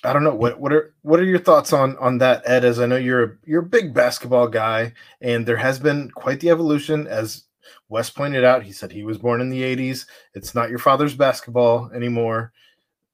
I 0.04 0.12
don't 0.12 0.24
know 0.24 0.36
what 0.36 0.60
what 0.60 0.74
are 0.74 0.94
what 1.02 1.20
are 1.20 1.26
your 1.26 1.40
thoughts 1.40 1.72
on 1.72 1.98
on 1.98 2.18
that, 2.18 2.44
Ed? 2.46 2.66
As 2.66 2.80
I 2.80 2.86
know 2.86 2.98
you're 2.98 3.24
a, 3.24 3.38
you're 3.46 3.62
a 3.62 3.66
big 3.66 3.94
basketball 3.94 4.48
guy, 4.48 4.94
and 5.22 5.46
there 5.46 5.58
has 5.58 5.80
been 5.80 6.12
quite 6.12 6.42
the 6.42 6.50
evolution. 6.50 7.08
As 7.08 7.46
Wes 7.88 8.10
pointed 8.10 8.44
out, 8.44 8.64
he 8.64 8.74
said 8.74 8.92
he 8.92 9.04
was 9.04 9.18
born 9.18 9.40
in 9.40 9.50
the 9.50 9.62
'80s. 9.62 10.06
It's 10.34 10.54
not 10.54 10.70
your 10.70 10.80
father's 10.80 11.16
basketball 11.16 11.90
anymore. 11.94 12.52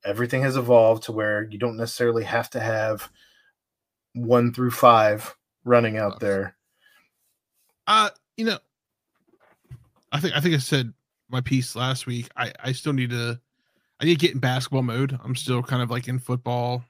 Everything 0.03 0.41
has 0.41 0.57
evolved 0.57 1.03
to 1.03 1.11
where 1.11 1.43
you 1.43 1.59
don't 1.59 1.77
necessarily 1.77 2.23
have 2.23 2.49
to 2.51 2.59
have 2.59 3.09
one 4.13 4.51
through 4.51 4.71
five 4.71 5.35
running 5.65 5.97
out 5.97 6.19
there. 6.19 6.55
Uh, 7.85 8.09
you 8.35 8.45
know, 8.45 8.57
I 10.11 10.19
think 10.19 10.35
I 10.35 10.39
think 10.39 10.55
I 10.55 10.59
said 10.59 10.93
my 11.29 11.41
piece 11.41 11.75
last 11.75 12.07
week. 12.07 12.29
I 12.35 12.51
I 12.63 12.71
still 12.71 12.93
need 12.93 13.11
to 13.11 13.39
I 13.99 14.05
need 14.05 14.19
to 14.19 14.25
get 14.25 14.33
in 14.33 14.39
basketball 14.39 14.83
mode. 14.83 15.17
I'm 15.23 15.35
still 15.35 15.61
kind 15.61 15.81
of 15.81 15.89
like 15.91 16.07
in 16.07 16.19
football. 16.19 16.83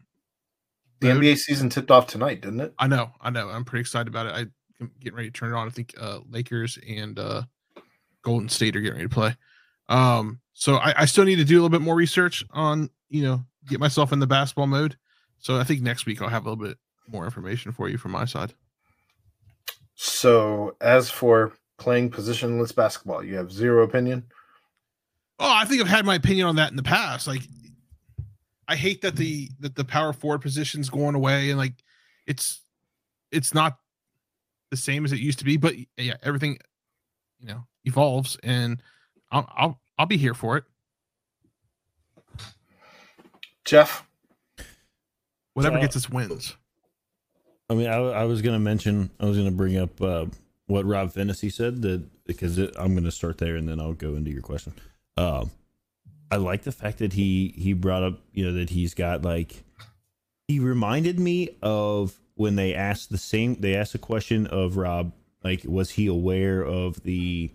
The 0.99 1.14
mode. 1.14 1.23
NBA 1.23 1.38
season 1.38 1.69
tipped 1.69 1.91
off 1.91 2.07
tonight, 2.07 2.41
didn't 2.41 2.61
it? 2.61 2.73
I 2.77 2.88
know, 2.88 3.11
I 3.22 3.30
know. 3.30 3.49
I'm 3.49 3.65
pretty 3.65 3.81
excited 3.81 4.07
about 4.07 4.27
it. 4.27 4.49
I'm 4.80 4.91
getting 4.99 5.18
ready 5.18 5.31
to 5.31 5.38
turn 5.38 5.53
it 5.53 5.56
on. 5.56 5.68
I 5.68 5.72
think 5.72 5.94
uh 5.99 6.19
Lakers 6.30 6.77
and 6.88 7.18
uh 7.18 7.44
Golden 8.22 8.49
State 8.49 8.76
are 8.76 8.81
getting 8.81 8.98
ready 8.98 9.07
to 9.07 9.14
play. 9.14 9.36
Um, 9.88 10.40
so 10.53 10.76
I, 10.76 11.02
I 11.02 11.06
still 11.06 11.26
need 11.26 11.38
to 11.38 11.45
do 11.45 11.56
a 11.56 11.61
little 11.61 11.69
bit 11.69 11.81
more 11.81 11.95
research 11.95 12.44
on, 12.52 12.90
you 13.10 13.23
know, 13.23 13.44
get 13.68 13.80
myself 13.80 14.11
in 14.11 14.19
the 14.19 14.27
basketball 14.27 14.68
mode. 14.68 14.98
So 15.40 15.57
I 15.57 15.64
think 15.64 15.81
next 15.81 16.06
week 16.06 16.22
I'll 16.22 16.30
have 16.30 16.45
a 16.45 16.49
little 16.49 16.64
bit 16.64 16.77
more 17.07 17.26
information 17.26 17.72
for 17.72 17.90
you 17.90 17.98
from 17.98 18.11
my 18.11 18.26
side. 18.26 18.53
So, 19.95 20.76
as 20.80 21.10
for 21.10 21.53
playing 21.77 22.11
positionless 22.11 22.73
basketball, 22.73 23.23
you 23.23 23.36
have 23.36 23.52
zero 23.52 23.84
opinion. 23.84 24.26
Oh, 25.40 25.52
I 25.53 25.66
think 25.66 25.82
I've 25.82 25.88
had 25.88 26.06
my 26.06 26.16
opinion 26.16 26.48
on 26.48 26.57
that 26.57 26.70
in 26.72 26.76
the 26.76 26.84
past. 26.84 27.28
Like, 27.28 27.41
I 28.68 28.76
hate 28.76 29.02
that 29.02 29.16
the 29.16 29.49
that 29.61 29.76
the 29.76 29.86
power 29.86 30.11
forward 30.14 30.41
position's 30.41 30.90
going 30.90 31.16
away, 31.16 31.49
and 31.49 31.57
like, 31.57 31.74
it's 32.28 32.61
it's 33.32 33.53
not 33.53 33.78
the 34.72 34.78
same 34.78 35.06
as 35.06 35.11
it 35.14 35.20
used 35.20 35.40
to 35.40 35.45
be. 35.45 35.57
But 35.57 35.76
yeah, 35.98 36.16
everything 36.24 36.57
you 37.40 37.48
know 37.48 37.64
evolves, 37.86 38.38
and 38.44 38.82
I'll 39.32 39.49
I'll 39.56 39.82
I'll 39.98 40.06
be 40.06 40.18
here 40.18 40.34
for 40.34 40.57
it. 40.57 40.66
Jeff, 43.66 44.06
Whatever 45.53 45.78
So- 45.78 45.82
gets 45.82 45.95
us 45.95 46.10
wins. 46.10 46.56
I 47.72 47.76
mean, 47.76 47.86
I, 47.86 47.98
I 47.98 48.24
was 48.24 48.41
going 48.41 48.56
to 48.56 48.60
mention, 48.60 49.11
I 49.20 49.26
was 49.26 49.38
going 49.38 49.48
to 49.49 49.56
bring 49.56 49.78
up 49.78 50.02
uh, 50.02 50.26
what 50.66 50.86
Rob 50.88 51.14
Phinisee 51.14 51.53
said 51.53 51.84
that 51.84 52.03
because 52.26 52.57
it, 52.57 52.74
I'm 52.76 52.94
going 52.94 53.03
to 53.03 53.11
start 53.11 53.38
there 53.38 53.56
and 53.57 53.70
then 53.70 53.80
I'll 53.80 53.94
go 53.94 54.16
into 54.16 54.32
your 54.32 54.41
question. 54.41 54.74
Um, 55.20 55.52
I 56.32 56.38
like 56.38 56.64
the 56.64 56.72
fact 56.72 57.00
that 57.00 57.14
he 57.14 57.54
he 57.58 57.74
brought 57.74 58.04
up, 58.04 58.20
you 58.34 58.46
know, 58.46 58.54
that 58.54 58.70
he's 58.70 58.94
got 58.94 59.22
like 59.24 59.64
he 60.48 60.60
reminded 60.60 61.20
me 61.20 61.50
of 61.62 62.20
when 62.36 62.56
they 62.56 62.74
asked 62.74 63.10
the 63.10 63.18
same 63.18 63.56
they 63.56 63.76
asked 63.76 63.96
a 63.96 64.00
question 64.00 64.48
of 64.48 64.78
Rob 64.78 65.12
like 65.44 65.64
was 65.66 65.91
he 65.91 66.08
aware 66.08 66.62
of 66.64 67.04
the 67.04 67.52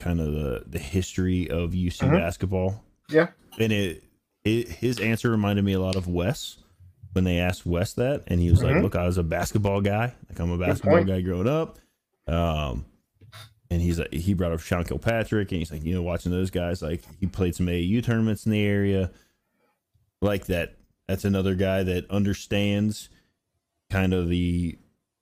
kind 0.00 0.20
of 0.20 0.32
the 0.32 0.64
the 0.66 0.78
history 0.78 1.48
of 1.50 1.70
UC 1.72 2.00
Mhm. 2.08 2.12
basketball 2.12 2.84
yeah, 3.10 3.28
and 3.58 3.72
it, 3.72 4.04
it 4.44 4.68
his 4.68 4.98
answer 5.00 5.30
reminded 5.30 5.64
me 5.64 5.72
a 5.74 5.80
lot 5.80 5.96
of 5.96 6.06
Wes 6.08 6.56
when 7.12 7.24
they 7.24 7.38
asked 7.38 7.64
Wes 7.64 7.94
that, 7.94 8.22
and 8.26 8.38
he 8.40 8.50
was 8.50 8.62
like, 8.62 8.76
Mhm. 8.76 8.82
"Look, 8.82 8.96
I 8.96 9.06
was 9.06 9.16
a 9.18 9.22
basketball 9.22 9.80
guy. 9.80 10.12
Like 10.28 10.38
I'm 10.38 10.50
a 10.50 10.58
basketball 10.58 11.04
guy 11.04 11.20
growing 11.22 11.48
up." 11.48 11.78
Um, 12.26 12.84
and 13.70 13.80
he's 13.80 13.98
like, 13.98 14.12
he 14.12 14.34
brought 14.34 14.52
up 14.52 14.60
Sean 14.60 14.84
Kilpatrick, 14.84 15.52
and 15.52 15.58
he's 15.58 15.72
like, 15.72 15.84
you 15.84 15.94
know, 15.94 16.02
watching 16.02 16.32
those 16.32 16.50
guys, 16.50 16.82
like 16.82 17.02
he 17.20 17.26
played 17.26 17.54
some 17.54 17.66
AAU 17.66 18.02
tournaments 18.04 18.46
in 18.46 18.52
the 18.52 18.64
area, 18.64 19.10
like 20.20 20.46
that. 20.46 20.74
That's 21.06 21.24
another 21.24 21.54
guy 21.54 21.82
that 21.84 22.10
understands 22.10 23.08
kind 23.90 24.12
of 24.12 24.28
the 24.28 24.76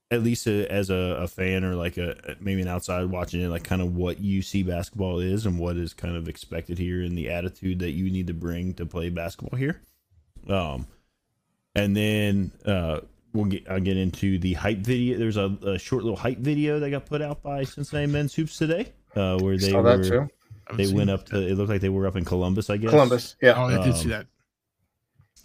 at 0.09 0.23
least 0.23 0.47
a, 0.47 0.71
as 0.71 0.89
a, 0.89 0.95
a 0.95 1.27
fan 1.27 1.63
or 1.63 1.75
like 1.75 1.97
a 1.97 2.35
maybe 2.39 2.61
an 2.61 2.67
outside 2.67 3.05
watching 3.05 3.41
it, 3.41 3.49
like 3.49 3.63
kind 3.63 3.81
of 3.81 3.95
what 3.95 4.21
UC 4.21 4.65
basketball 4.65 5.19
is 5.19 5.45
and 5.45 5.59
what 5.59 5.77
is 5.77 5.93
kind 5.93 6.15
of 6.15 6.29
expected 6.29 6.77
here 6.77 7.01
and 7.01 7.17
the 7.17 7.29
attitude 7.29 7.79
that 7.79 7.91
you 7.91 8.09
need 8.09 8.27
to 8.27 8.33
bring 8.33 8.73
to 8.75 8.85
play 8.85 9.09
basketball 9.09 9.57
here. 9.57 9.81
Um, 10.47 10.87
and 11.75 11.95
then 11.95 12.51
uh, 12.65 13.01
we'll 13.37 13.45
get 13.45 13.69
I'll 13.69 13.79
get 13.79 13.97
into 13.97 14.37
the 14.39 14.53
hype 14.53 14.79
video. 14.79 15.17
There's 15.17 15.37
a, 15.37 15.55
a 15.65 15.77
short 15.79 16.03
little 16.03 16.17
hype 16.17 16.39
video 16.39 16.79
that 16.79 16.89
got 16.89 17.05
put 17.05 17.21
out 17.21 17.41
by 17.43 17.63
Cincinnati 17.63 18.07
Men's 18.11 18.33
Hoops 18.35 18.57
today, 18.57 18.91
uh, 19.15 19.37
where 19.39 19.57
they 19.57 19.71
saw 19.71 19.81
were 19.81 19.97
that 19.97 20.07
too. 20.07 20.27
They 20.75 20.87
went 20.91 21.07
seen- 21.07 21.09
up 21.09 21.25
to 21.27 21.37
it 21.47 21.55
looked 21.55 21.69
like 21.69 21.81
they 21.81 21.89
were 21.89 22.07
up 22.07 22.15
in 22.17 22.25
Columbus, 22.25 22.69
I 22.69 22.77
guess. 22.77 22.89
Columbus, 22.89 23.35
yeah, 23.41 23.53
Oh, 23.55 23.65
I 23.67 23.83
did 23.83 23.95
see 23.95 24.05
um, 24.05 24.09
that. 24.09 24.27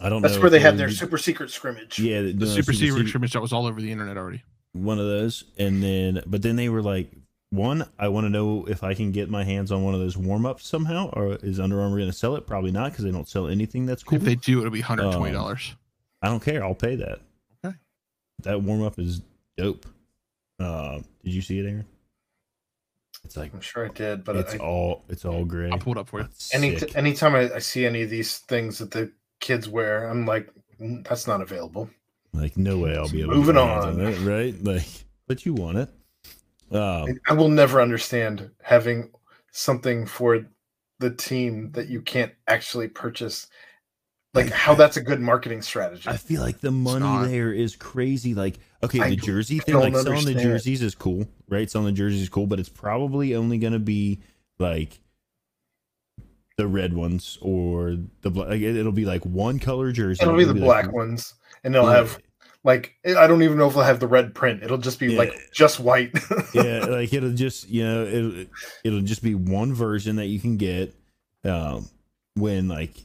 I 0.01 0.09
don't 0.09 0.21
that's 0.21 0.35
know. 0.35 0.41
where 0.41 0.49
they 0.49 0.59
had 0.59 0.73
were- 0.73 0.79
their 0.79 0.89
super 0.91 1.17
secret 1.17 1.49
scrimmage. 1.51 1.99
yeah 1.99 2.21
The 2.21 2.33
no, 2.33 2.45
super 2.45 2.73
secret 2.73 2.89
secret- 2.95 3.07
scrimmage 3.09 3.33
that 3.33 3.41
was 3.41 3.53
all 3.53 3.65
over 3.67 3.79
the 3.79 3.91
internet 3.91 4.17
already. 4.17 4.43
one 4.73 4.99
of 4.99 5.05
those 5.05 5.43
and 5.57 5.81
then 5.83 6.21
but 6.25 6.41
then 6.41 6.55
they 6.55 6.67
were 6.67 6.81
like 6.81 7.11
one, 7.51 7.87
I 7.99 8.07
want 8.07 8.25
to 8.25 8.29
know 8.31 8.65
if 8.65 8.83
I 8.83 8.95
can 8.95 9.11
get 9.11 9.29
my 9.29 9.43
hands 9.43 9.71
on 9.71 9.83
one 9.83 9.93
of 9.93 9.99
those 9.99 10.17
warm 10.17 10.43
ups 10.43 10.67
somehow, 10.67 11.09
or 11.13 11.35
is 11.43 11.59
Under 11.59 11.79
Armour 11.81 11.97
going 11.97 12.09
to 12.09 12.17
sell 12.17 12.35
it? 12.35 12.47
Probably 12.47 12.71
not 12.71 12.89
because 12.91 13.05
they 13.05 13.11
don't 13.11 13.29
sell 13.29 13.47
anything 13.47 13.85
that's 13.85 14.01
cool. 14.01 14.17
If 14.17 14.23
they 14.23 14.33
do, 14.33 14.57
it'll 14.57 14.71
be 14.71 14.81
hundred 14.81 15.11
twenty 15.13 15.33
dollars. 15.33 15.75
I 16.23 16.29
don't 16.29 16.43
care. 16.43 16.63
I'll 16.63 16.73
pay 16.73 16.95
that. 16.95 17.19
Okay. 18.43 18.51
That 18.51 18.61
warm 18.61 18.83
up 18.83 18.99
is 18.99 19.21
dope. 19.57 19.85
Uh, 20.59 20.99
did 21.23 21.33
you 21.33 21.41
see 21.41 21.59
it, 21.59 21.63
Aaron? 21.65 21.85
It's 23.23 23.37
like 23.37 23.53
I'm 23.53 23.61
sure 23.61 23.85
I 23.85 23.89
did, 23.89 24.23
but 24.23 24.35
it's 24.35 24.53
I, 24.55 24.57
all 24.57 25.03
it's 25.07 25.23
all 25.23 25.45
gray. 25.45 25.69
I'll 25.71 25.77
pull 25.79 25.93
it 25.93 25.97
up 25.99 26.09
for 26.09 26.19
you. 26.19 26.25
It's 26.25 26.53
any 26.53 26.77
sick. 26.77 26.95
anytime 26.95 27.35
I, 27.35 27.53
I 27.53 27.59
see 27.59 27.85
any 27.85 28.01
of 28.03 28.09
these 28.09 28.39
things 28.39 28.79
that 28.79 28.91
the 28.91 29.11
kids 29.39 29.69
wear, 29.69 30.09
I'm 30.09 30.25
like, 30.25 30.49
"Mm, 30.79 31.07
that's 31.07 31.25
not 31.25 31.41
available. 31.41 31.89
like 32.33 32.57
no 32.57 32.77
way 32.79 32.97
I'll 32.97 33.07
be 33.09 33.21
able 33.21 33.35
Moving 33.35 33.55
to 33.55 33.61
get 33.61 33.69
on. 33.69 34.01
it, 34.01 34.19
right? 34.19 34.63
Like, 34.63 34.85
but 35.27 35.45
you 35.45 35.53
want 35.53 35.77
it. 35.77 35.89
Um, 36.75 37.17
I 37.29 37.33
will 37.33 37.49
never 37.49 37.81
understand 37.81 38.49
having 38.61 39.11
something 39.51 40.05
for 40.05 40.45
the 40.99 41.11
team 41.11 41.71
that 41.73 41.87
you 41.87 42.01
can't 42.01 42.33
actually 42.47 42.87
purchase. 42.89 43.47
Like 44.33 44.49
how 44.49 44.73
that's 44.73 44.97
a 44.97 45.01
good 45.01 45.19
marketing 45.21 45.61
strategy. 45.61 46.09
I 46.09 46.17
feel 46.17 46.41
like 46.41 46.59
the 46.59 46.71
money 46.71 47.01
not. 47.01 47.27
there 47.27 47.53
is 47.53 47.75
crazy. 47.75 48.33
Like, 48.33 48.57
okay, 48.83 48.99
I 48.99 49.09
the 49.11 49.15
jersey 49.15 49.59
thing, 49.59 49.73
don't 49.73 49.93
like 49.93 50.03
selling 50.03 50.25
the 50.25 50.33
jerseys 50.33 50.81
is 50.81 50.95
cool, 50.95 51.27
right? 51.49 51.69
Selling 51.69 51.85
the 51.87 51.91
jerseys 51.91 52.21
is 52.23 52.29
cool, 52.29 52.47
but 52.47 52.59
it's 52.59 52.69
probably 52.69 53.35
only 53.35 53.59
going 53.59 53.73
to 53.73 53.79
be 53.79 54.21
like 54.57 54.99
the 56.57 56.67
red 56.67 56.93
ones 56.93 57.37
or 57.41 57.97
the 58.21 58.31
black. 58.31 58.49
Like, 58.49 58.61
it- 58.61 58.75
it'll 58.75 58.91
be 58.91 59.05
like 59.05 59.23
one 59.23 59.59
color 59.59 59.91
jersey. 59.91 60.23
It'll 60.23 60.35
be 60.37 60.45
the 60.45 60.53
like- 60.53 60.63
black 60.63 60.91
ones, 60.91 61.35
and 61.63 61.73
they'll 61.75 61.83
Yeah. 61.83 61.97
have 61.97 62.19
like 62.63 62.95
I 63.05 63.27
don't 63.27 63.43
even 63.43 63.57
know 63.57 63.67
if 63.67 63.73
they'll 63.73 63.83
have 63.83 63.99
the 63.99 64.07
red 64.07 64.33
print. 64.33 64.63
It'll 64.63 64.77
just 64.79 64.97
be 64.99 65.11
Yeah. 65.13 65.17
like 65.19 65.33
just 65.53 65.79
white. 65.79 66.11
yeah, 66.55 66.85
like 66.85 67.13
it'll 67.13 67.33
just 67.33 67.69
you 67.69 67.83
know 67.83 68.05
it'll 68.05 68.45
it'll 68.83 69.01
just 69.01 69.21
be 69.21 69.35
one 69.35 69.73
version 69.75 70.15
that 70.15 70.25
you 70.27 70.39
can 70.39 70.57
get. 70.57 70.95
Um, 71.43 71.89
when 72.35 72.67
like 72.69 72.95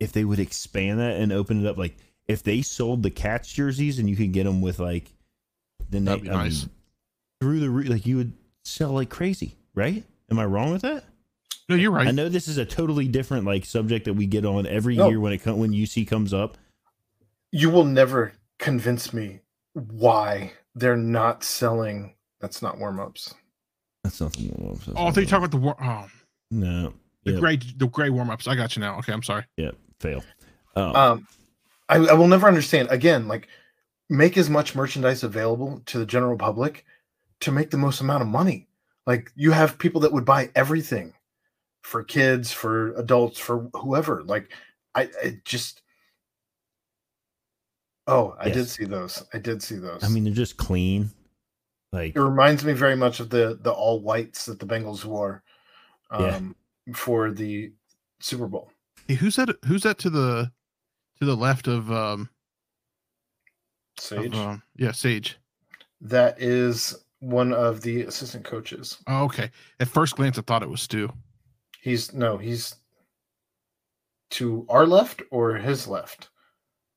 if 0.00 0.12
they 0.12 0.24
would 0.24 0.38
expand 0.40 0.98
that 1.00 1.16
and 1.16 1.32
open 1.32 1.64
it 1.64 1.68
up, 1.68 1.76
like 1.78 1.96
if 2.28 2.42
they 2.42 2.62
sold 2.62 3.02
the 3.02 3.10
cats 3.10 3.52
jerseys 3.52 3.98
and 3.98 4.08
you 4.10 4.16
could 4.16 4.32
get 4.32 4.44
them 4.44 4.60
with 4.60 4.78
like 4.78 5.12
the 5.90 6.00
That'd 6.00 6.04
na- 6.04 6.16
be 6.16 6.30
I 6.30 6.32
mean, 6.34 6.42
nice. 6.44 6.68
through 7.40 7.60
the 7.60 7.70
roo- 7.70 7.84
like 7.84 8.06
you 8.06 8.16
would 8.16 8.32
sell 8.64 8.90
like 8.92 9.10
crazy, 9.10 9.56
right? 9.74 10.04
Am 10.30 10.38
I 10.38 10.44
wrong 10.44 10.72
with 10.72 10.82
that? 10.82 11.04
No, 11.68 11.74
you're 11.76 11.90
right. 11.90 12.06
I 12.06 12.10
know 12.12 12.28
this 12.28 12.46
is 12.48 12.58
a 12.58 12.64
totally 12.64 13.08
different 13.08 13.44
like 13.44 13.64
subject 13.64 14.04
that 14.04 14.14
we 14.14 14.26
get 14.26 14.44
on 14.44 14.66
every 14.66 14.96
No. 14.96 15.08
year 15.08 15.18
when 15.20 15.32
it 15.32 15.38
com- 15.38 15.58
when 15.58 15.72
UC 15.72 16.04
comes 16.06 16.32
up. 16.34 16.58
you 17.52 17.70
will 17.70 17.84
never 17.84 18.32
convince 18.58 19.12
me 19.12 19.40
why 19.72 20.52
they're 20.74 20.96
not 20.96 21.42
selling. 21.44 22.14
That's 22.40 22.60
not 22.62 22.78
warm 22.78 23.00
ups. 23.00 23.34
That's 24.04 24.20
nothing. 24.20 24.54
Warm 24.58 24.74
ups. 24.76 24.88
Oh, 24.94 25.06
I 25.06 25.10
thought 25.10 25.20
you 25.20 25.26
talking 25.26 25.44
about 25.44 25.50
the 25.52 25.56
war. 25.56 25.76
Oh, 25.82 26.06
no. 26.50 26.92
the 27.24 27.32
Yep, 27.32 27.40
gray, 27.40 27.56
the 27.76 27.88
gray 27.88 28.10
warm 28.10 28.30
ups. 28.30 28.46
I 28.46 28.54
got 28.54 28.76
you 28.76 28.80
now. 28.80 28.98
Okay, 28.98 29.12
I'm 29.12 29.22
sorry. 29.22 29.44
yep, 29.56 29.74
fail. 30.00 30.22
Um, 30.74 30.96
Um, 30.96 31.26
I, 31.88 31.96
I 31.96 32.12
will 32.14 32.28
never 32.28 32.48
understand. 32.48 32.88
Again, 32.90 33.28
like 33.28 33.48
make 34.08 34.36
as 34.36 34.50
much 34.50 34.74
merchandise 34.74 35.22
available 35.24 35.80
to 35.86 35.98
the 35.98 36.06
general 36.06 36.36
public 36.36 36.84
to 37.40 37.52
make 37.52 37.70
the 37.70 37.78
most 37.78 38.00
amount 38.00 38.22
of 38.22 38.28
money. 38.28 38.68
Like 39.06 39.30
you 39.36 39.52
have 39.52 39.78
people 39.78 40.00
that 40.02 40.12
would 40.12 40.24
buy 40.24 40.50
everything 40.54 41.14
for 41.82 42.02
kids, 42.02 42.52
for 42.52 42.92
adults, 42.94 43.38
for 43.38 43.70
whoever. 43.74 44.22
Like 44.24 44.50
I, 44.94 45.08
I 45.22 45.40
just. 45.44 45.82
Oh, 48.08 48.36
I 48.38 48.50
did 48.50 48.68
see 48.68 48.84
those. 48.84 49.24
I 49.34 49.38
did 49.38 49.62
see 49.62 49.76
those. 49.76 50.04
I 50.04 50.08
mean, 50.08 50.24
they're 50.24 50.32
just 50.32 50.56
clean. 50.56 51.10
Like 51.92 52.14
it 52.16 52.20
reminds 52.20 52.64
me 52.64 52.72
very 52.72 52.96
much 52.96 53.20
of 53.20 53.30
the 53.30 53.58
the 53.62 53.72
all 53.72 54.00
whites 54.00 54.46
that 54.46 54.58
the 54.58 54.66
Bengals 54.66 55.04
wore 55.04 55.42
Yeah. 56.12 56.36
um, 56.36 56.56
for 56.94 57.30
the 57.30 57.72
Super 58.20 58.46
Bowl. 58.46 58.70
Hey, 59.08 59.14
who's 59.14 59.36
that? 59.36 59.48
Who's 59.66 59.82
that 59.82 59.98
to 59.98 60.10
the 60.10 60.50
to 61.20 61.24
the 61.24 61.36
left 61.36 61.68
of 61.68 61.90
um, 61.90 62.28
of, 63.98 64.02
Sage. 64.04 64.34
um 64.34 64.62
yeah 64.76 64.92
Sage? 64.92 65.38
that 66.02 66.40
is 66.40 66.94
one 67.20 67.52
of 67.54 67.80
the 67.80 68.02
assistant 68.02 68.44
coaches. 68.44 68.98
Oh, 69.06 69.24
okay. 69.24 69.50
At 69.80 69.88
first 69.88 70.16
glance, 70.16 70.38
I 70.38 70.42
thought 70.42 70.62
it 70.62 70.68
was 70.68 70.82
Stu. 70.82 71.10
He's 71.80 72.12
no, 72.12 72.36
he's 72.36 72.74
to 74.32 74.66
our 74.68 74.86
left 74.86 75.22
or 75.30 75.54
his 75.54 75.86
left. 75.88 76.28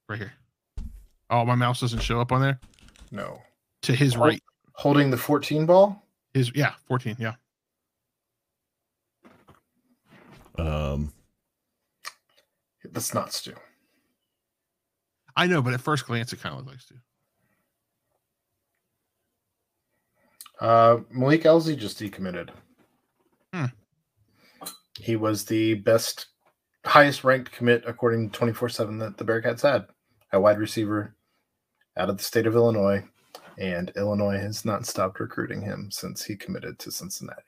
right 0.09 0.19
here. 0.19 0.33
Oh, 1.29 1.45
my 1.45 1.55
mouse 1.55 1.79
doesn't 1.79 2.01
show 2.01 2.19
up 2.19 2.31
on 2.31 2.41
there. 2.41 2.59
No, 3.11 3.39
To 3.83 3.93
his 3.95 4.15
Oh. 4.15 4.19
right. 4.21 4.43
holding 4.73 5.11
the 5.11 5.17
14 5.17 5.65
ball. 5.67 6.03
His 6.33 6.51
yeah, 6.55 6.73
14. 6.87 7.15
Yeah. 7.19 7.35
um 10.57 11.13
That's 12.91 13.13
not 13.13 13.33
Stu. 13.33 13.53
I 15.35 15.47
know, 15.47 15.61
but 15.61 15.73
at 15.73 15.81
first 15.81 16.05
glance, 16.05 16.33
it 16.33 16.41
kind 16.41 16.53
of 16.53 16.65
looks 16.65 16.71
like 16.71 16.81
Stu. 16.81 16.95
Uh, 20.59 20.97
Malik 21.09 21.43
Elzy 21.43 21.77
just 21.77 21.99
decommitted. 21.99 22.49
Hmm. 23.53 23.65
He 24.99 25.15
was 25.15 25.45
the 25.45 25.75
best, 25.75 26.27
highest 26.85 27.23
ranked 27.23 27.51
commit 27.51 27.83
according 27.87 28.29
to 28.29 28.37
24 28.37 28.69
7 28.69 28.97
that 28.99 29.17
the 29.17 29.23
Bearcats 29.23 29.61
had 29.61 29.87
at 30.33 30.41
wide 30.41 30.59
receiver 30.59 31.15
out 31.97 32.09
of 32.09 32.17
the 32.17 32.23
state 32.23 32.45
of 32.45 32.55
Illinois. 32.55 33.03
And 33.57 33.91
Illinois 33.95 34.37
has 34.37 34.63
not 34.63 34.85
stopped 34.85 35.19
recruiting 35.19 35.61
him 35.61 35.89
since 35.91 36.23
he 36.23 36.35
committed 36.35 36.79
to 36.79 36.91
Cincinnati. 36.91 37.41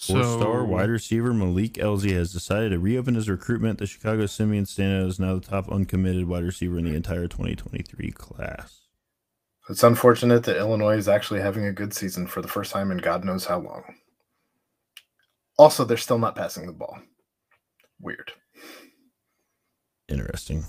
Four 0.00 0.22
So 0.22 0.38
star 0.38 0.64
wide 0.64 0.88
receiver 0.88 1.34
Malik 1.34 1.74
Elzy 1.74 2.12
has 2.12 2.32
decided 2.32 2.70
to 2.70 2.78
reopen 2.78 3.14
his 3.16 3.28
recruitment. 3.28 3.78
The 3.78 3.86
Chicago 3.86 4.24
Simeon 4.26 4.64
standout 4.64 5.06
is 5.08 5.20
now 5.20 5.34
the 5.34 5.46
top 5.46 5.70
uncommitted 5.70 6.26
wide 6.26 6.44
receiver 6.44 6.78
in 6.78 6.86
the 6.86 6.94
entire 6.94 7.28
2023 7.28 8.10
class. 8.12 8.80
It's 9.68 9.82
unfortunate 9.84 10.44
that 10.44 10.56
Illinois 10.56 10.96
is 10.96 11.08
actually 11.08 11.40
having 11.40 11.64
a 11.64 11.72
good 11.72 11.92
season 11.92 12.26
for 12.26 12.40
the 12.40 12.48
first 12.48 12.72
time 12.72 12.90
in 12.90 12.98
God 12.98 13.24
knows 13.24 13.44
how 13.44 13.58
long. 13.58 13.82
Also, 15.58 15.84
they're 15.84 15.98
still 15.98 16.18
not 16.18 16.34
passing 16.34 16.66
the 16.66 16.72
ball. 16.72 16.98
Weird. 18.00 18.32
Interesting. 20.08 20.64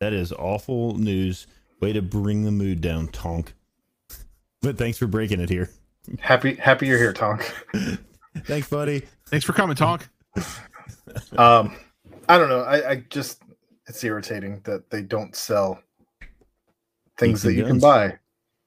That 0.00 0.14
is 0.14 0.32
awful 0.32 0.96
news. 0.96 1.46
Way 1.80 1.92
to 1.92 2.02
bring 2.02 2.44
the 2.44 2.50
mood 2.50 2.80
down, 2.80 3.08
Tonk. 3.08 3.52
But 4.62 4.76
thanks 4.76 4.98
for 4.98 5.06
breaking 5.06 5.40
it 5.40 5.48
here. 5.48 5.70
Happy, 6.18 6.54
happy 6.54 6.86
you're 6.86 6.98
here, 6.98 7.14
Tonk. 7.14 7.50
Thanks, 8.44 8.68
buddy. 8.68 9.02
thanks 9.26 9.44
for 9.44 9.52
coming, 9.52 9.76
Tonk. 9.76 10.08
Um, 11.36 11.76
I 12.28 12.38
don't 12.38 12.48
know. 12.48 12.60
I, 12.60 12.90
I 12.90 13.04
just 13.10 13.42
it's 13.86 14.02
irritating 14.04 14.60
that 14.64 14.90
they 14.90 15.02
don't 15.02 15.34
sell 15.34 15.82
things 17.18 17.42
that 17.42 17.50
Decent 17.50 17.66
you 17.66 17.72
can 17.72 17.80
buy. 17.80 18.18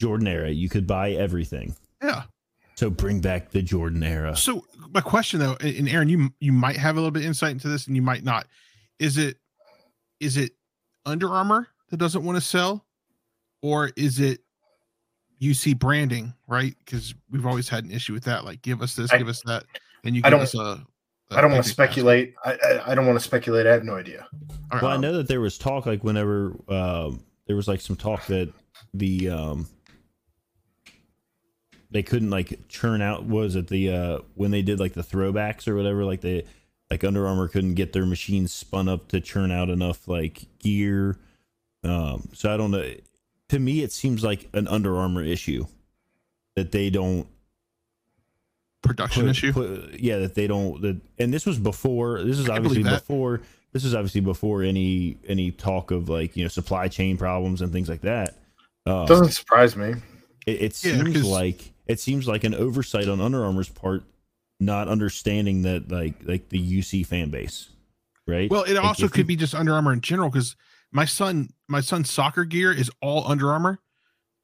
Jordan 0.01 0.27
era. 0.27 0.49
You 0.49 0.69
could 0.69 0.85
buy 0.85 1.11
everything. 1.11 1.75
Yeah. 2.03 2.23
So 2.75 2.89
bring 2.89 3.21
back 3.21 3.51
the 3.51 3.61
Jordan 3.61 4.03
era. 4.03 4.35
So 4.35 4.65
my 4.93 5.01
question 5.01 5.39
though, 5.39 5.55
and 5.61 5.75
and 5.77 5.89
Aaron, 5.89 6.09
you 6.09 6.33
you 6.39 6.51
might 6.51 6.77
have 6.77 6.95
a 6.95 6.99
little 6.99 7.11
bit 7.11 7.21
of 7.21 7.27
insight 7.27 7.51
into 7.51 7.69
this, 7.69 7.87
and 7.87 7.95
you 7.95 8.01
might 8.01 8.23
not. 8.23 8.47
Is 8.99 9.17
it 9.17 9.37
is 10.19 10.37
it 10.37 10.51
Under 11.05 11.29
Armour 11.29 11.67
that 11.89 11.97
doesn't 11.97 12.23
want 12.23 12.35
to 12.35 12.41
sell, 12.41 12.85
or 13.61 13.91
is 13.95 14.19
it 14.19 14.39
UC 15.51 15.77
branding? 15.77 16.33
Right? 16.47 16.75
Because 16.85 17.13
we've 17.29 17.45
always 17.45 17.67
had 17.69 17.83
an 17.83 17.91
issue 17.91 18.13
with 18.13 18.23
that. 18.23 18.45
Like, 18.45 18.61
give 18.61 18.81
us 18.81 18.95
this, 18.95 19.11
I- 19.11 19.17
give 19.17 19.27
us 19.27 19.41
that, 19.43 19.65
and 20.03 20.15
you 20.15 20.21
I 20.23 20.29
don't- 20.29 20.41
us 20.41 20.55
a. 20.55 20.59
a 20.59 20.85
I 21.31 21.41
don't 21.41 21.51
want 21.51 21.63
to 21.63 21.69
speculate. 21.69 22.35
I, 22.45 22.51
I, 22.53 22.91
I 22.91 22.95
don't 22.95 23.07
want 23.07 23.17
to 23.17 23.23
speculate. 23.23 23.65
I 23.65 23.71
have 23.71 23.83
no 23.83 23.95
idea. 23.95 24.27
All 24.31 24.57
right. 24.73 24.81
Well, 24.83 24.91
I 24.91 24.97
know 24.97 25.13
that 25.13 25.27
there 25.27 25.41
was 25.41 25.57
talk 25.57 25.85
like 25.87 26.03
whenever 26.03 26.53
um, 26.69 27.23
there 27.47 27.55
was 27.55 27.67
like 27.67 27.81
some 27.81 27.95
talk 27.95 28.27
that 28.27 28.53
the 28.93 29.29
um, 29.29 29.67
they 31.89 32.03
couldn't 32.03 32.29
like 32.29 32.67
churn 32.67 33.01
out 33.01 33.25
was 33.25 33.55
it 33.55 33.67
the 33.67 33.89
uh, 33.91 34.19
when 34.35 34.51
they 34.51 34.61
did 34.61 34.79
like 34.79 34.93
the 34.93 35.01
throwbacks 35.03 35.67
or 35.67 35.75
whatever 35.75 36.03
like 36.05 36.21
they 36.21 36.43
like 36.91 37.03
Under 37.03 37.25
Armour 37.25 37.47
couldn't 37.47 37.75
get 37.75 37.93
their 37.93 38.05
machines 38.05 38.53
spun 38.53 38.87
up 38.87 39.07
to 39.09 39.19
churn 39.21 39.51
out 39.51 39.69
enough 39.69 40.07
like 40.07 40.45
gear. 40.59 41.17
Um, 41.83 42.29
so 42.33 42.53
I 42.53 42.57
don't 42.57 42.71
know. 42.71 42.93
To 43.53 43.59
me, 43.59 43.83
it 43.83 43.91
seems 43.91 44.23
like 44.23 44.49
an 44.53 44.67
Under 44.67 44.97
Armour 44.97 45.21
issue 45.23 45.67
that 46.55 46.71
they 46.71 46.89
don't 46.89 47.27
production 48.81 49.23
put- 49.23 49.29
issue. 49.29 49.53
put- 49.53 49.99
yeah, 49.99 50.17
that 50.19 50.33
they 50.35 50.47
don't. 50.47 50.81
That 50.81 50.99
and 51.19 51.31
this 51.33 51.45
was 51.45 51.59
before. 51.59 52.23
This 52.23 52.39
is 52.39 52.49
obviously 52.49 52.81
before. 52.83 53.41
This 53.71 53.85
is 53.85 53.93
obviously 53.93 54.21
before 54.21 54.63
any 54.63 55.17
any 55.27 55.51
talk 55.51 55.91
of 55.91 56.09
like 56.09 56.35
you 56.35 56.43
know 56.43 56.47
supply 56.49 56.87
chain 56.87 57.15
problems 57.17 57.61
and 57.61 57.71
things 57.71 57.89
like 57.89 58.01
that. 58.01 58.37
Uh, 58.85 59.05
Doesn't 59.05 59.31
surprise 59.31 59.75
me. 59.75 59.93
it, 60.47 60.61
it 60.61 60.83
Yeah, 60.83 61.21
like 61.23 61.71
it 61.87 61.99
seems 61.99 62.27
like 62.27 62.43
an 62.43 62.53
oversight 62.55 63.07
on 63.07 63.21
Under 63.21 63.45
Armour's 63.45 63.69
part, 63.69 64.03
not 64.59 64.87
understanding 64.87 65.61
that 65.61 65.91
like 65.91 66.15
like 66.23 66.49
the 66.49 66.59
UC 66.59 67.05
fan 67.05 67.29
base, 67.29 67.69
right? 68.27 68.49
Well, 68.49 68.63
it 68.63 68.73
Like, 68.73 68.83
also 68.83 69.05
if 69.05 69.11
could 69.11 69.19
you- 69.19 69.25
be 69.25 69.35
just 69.35 69.53
Under 69.53 69.73
Armour 69.73 69.93
in 69.93 70.01
general 70.01 70.29
because 70.29 70.55
my 70.93 71.05
son, 71.05 71.49
my 71.67 71.81
son's 71.81 72.09
soccer 72.09 72.45
gear 72.45 72.71
is 72.71 72.89
all 73.01 73.27
Under 73.27 73.51
Armour. 73.51 73.79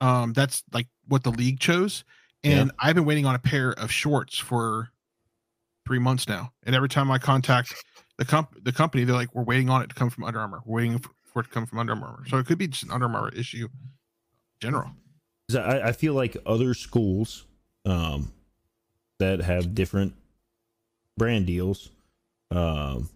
Um, 0.01 0.33
that's 0.33 0.63
like 0.73 0.87
what 1.07 1.23
the 1.23 1.31
league 1.31 1.59
chose, 1.59 2.03
and 2.43 2.71
I've 2.79 2.95
been 2.95 3.05
waiting 3.05 3.25
on 3.25 3.35
a 3.35 3.39
pair 3.39 3.71
of 3.71 3.91
shorts 3.91 4.37
for 4.37 4.89
three 5.85 5.99
months 5.99 6.27
now. 6.27 6.51
And 6.65 6.75
every 6.75 6.89
time 6.89 7.11
I 7.11 7.19
contact 7.19 7.75
the 8.17 8.25
comp 8.25 8.63
the 8.63 8.71
company, 8.71 9.03
they're 9.03 9.15
like, 9.15 9.33
"We're 9.35 9.43
waiting 9.43 9.69
on 9.69 9.81
it 9.81 9.89
to 9.89 9.95
come 9.95 10.09
from 10.09 10.23
Under 10.23 10.39
Armour. 10.39 10.61
We're 10.65 10.81
waiting 10.81 10.99
for, 10.99 11.41
it 11.41 11.43
to 11.43 11.49
come 11.49 11.65
from 11.65 11.79
Under 11.79 11.93
Armour." 11.93 12.23
So 12.27 12.37
it 12.37 12.45
could 12.45 12.57
be 12.57 12.67
just 12.67 12.83
an 12.83 12.91
Under 12.91 13.05
Armour 13.05 13.29
issue, 13.35 13.65
in 13.65 13.89
general. 14.61 14.91
I, 15.53 15.89
I 15.89 15.91
feel 15.91 16.13
like 16.13 16.37
other 16.45 16.73
schools 16.73 17.45
um, 17.85 18.31
that 19.19 19.41
have 19.41 19.75
different 19.75 20.13
brand 21.17 21.45
deals 21.45 21.89
um, 22.51 23.09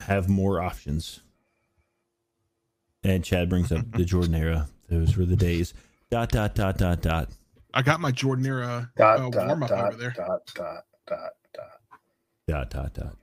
have 0.00 0.28
more 0.28 0.60
options. 0.60 1.20
And 3.02 3.24
Chad 3.24 3.48
brings 3.48 3.70
up 3.72 3.90
the 3.92 4.04
Jordan 4.04 4.34
era. 4.34 4.68
Those 4.88 5.16
were 5.16 5.24
the 5.24 5.36
days. 5.36 5.74
Dot 6.10 6.30
dot 6.30 6.54
dot 6.54 6.76
dot 6.78 7.02
dot. 7.02 7.28
I 7.74 7.82
got 7.82 8.00
my 8.00 8.10
Jordan 8.10 8.46
era 8.46 8.90
Dot, 8.96 9.20
uh, 9.20 9.30
dot, 9.30 9.46
warm 9.46 9.62
up 9.62 9.68
dot, 9.68 9.92
over 9.92 9.96
there. 9.96 10.10
dot, 10.16 10.40
dot, 10.54 10.84
dot, 11.06 11.32
dot. 11.54 11.70
Dot 12.48 12.70
dot 12.70 12.94
dot. 12.94 13.16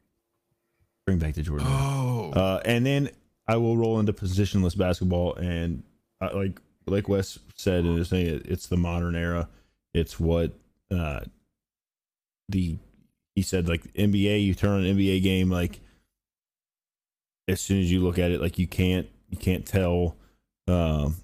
Bring 1.05 1.17
back 1.19 1.33
the 1.33 1.41
Jordan. 1.41 1.67
era. 1.67 1.75
Oh, 1.77 2.31
Uh, 2.35 2.61
and 2.65 2.85
then 2.85 3.09
I 3.47 3.57
will 3.57 3.75
roll 3.77 3.99
into 3.99 4.13
positionless 4.13 4.77
basketball, 4.77 5.35
and 5.35 5.83
uh, 6.21 6.29
like 6.33 6.59
like 6.85 7.07
Wes 7.09 7.39
said 7.55 7.85
in 7.85 7.97
his 7.97 8.09
thing, 8.09 8.25
it, 8.27 8.45
it's 8.45 8.67
the 8.67 8.77
modern 8.77 9.15
era. 9.15 9.49
It's 9.93 10.19
what 10.19 10.51
uh, 10.91 11.21
the 12.49 12.77
he 13.35 13.41
said 13.41 13.67
like 13.67 13.83
NBA. 13.93 14.45
You 14.45 14.53
turn 14.53 14.71
on 14.71 14.85
an 14.85 14.97
NBA 14.97 15.23
game, 15.23 15.49
like 15.49 15.79
as 17.47 17.61
soon 17.61 17.79
as 17.79 17.91
you 17.91 17.99
look 17.99 18.19
at 18.19 18.31
it, 18.31 18.41
like 18.41 18.57
you 18.59 18.67
can't 18.67 19.07
you 19.29 19.37
can't 19.37 19.65
tell. 19.65 20.15
Um, 20.67 21.15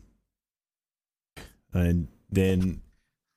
and 1.74 2.08
then 2.30 2.82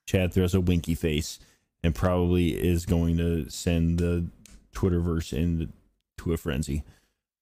Chad 0.07 0.33
throws 0.33 0.55
a 0.55 0.61
winky 0.61 0.95
face 0.95 1.39
and 1.83 1.95
probably 1.95 2.51
is 2.51 2.87
going 2.87 3.17
to 3.19 3.49
send 3.51 3.99
the 3.99 4.27
Twitterverse 4.75 5.33
into 5.33 6.33
a 6.33 6.37
frenzy. 6.37 6.83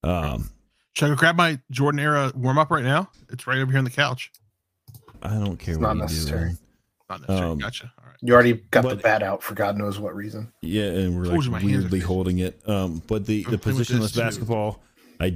Um, 0.03 0.51
should 0.95 1.07
I 1.07 1.09
go 1.11 1.17
grab 1.17 1.37
my 1.37 1.61
Jordan 1.71 2.01
era 2.01 2.33
warm 2.35 2.59
up 2.59 2.71
right 2.71 2.85
now? 2.85 3.11
It's 3.31 3.47
right 3.47 3.59
over 3.59 3.71
here 3.71 3.79
on 3.79 3.85
the 3.85 3.91
couch. 3.91 4.33
I 5.23 5.35
don't 5.35 5.57
care 5.59 5.75
It's 5.75 5.81
what 5.81 5.89
not 5.89 5.95
you 5.97 6.01
necessary. 6.03 6.51
do. 6.51 6.57
Not 7.09 7.21
necessary. 7.21 7.51
Um, 7.51 7.59
gotcha. 7.59 7.93
All 7.99 8.07
right. 8.07 8.17
You 8.23 8.35
already 8.35 8.55
got 8.71 8.89
the 8.89 8.97
bat 8.97 9.23
out 9.23 9.43
for 9.43 9.55
God 9.55 9.77
knows 9.77 9.99
what 9.99 10.15
reason. 10.15 10.53
Yeah, 10.63 10.85
and 10.87 11.17
we're 11.17 11.25
like 11.25 11.47
my 11.49 11.59
hands 11.61 11.73
are 11.73 11.79
weirdly 11.81 12.01
holding 12.01 12.39
it. 12.39 12.61
Um, 12.69 13.03
but 13.07 13.27
the 13.27 13.45
the 13.45 13.59
playing 13.59 13.79
with 13.79 13.89
this 13.89 13.97
positionless 13.99 14.15
too. 14.15 14.21
basketball, 14.21 14.83
I, 15.21 15.35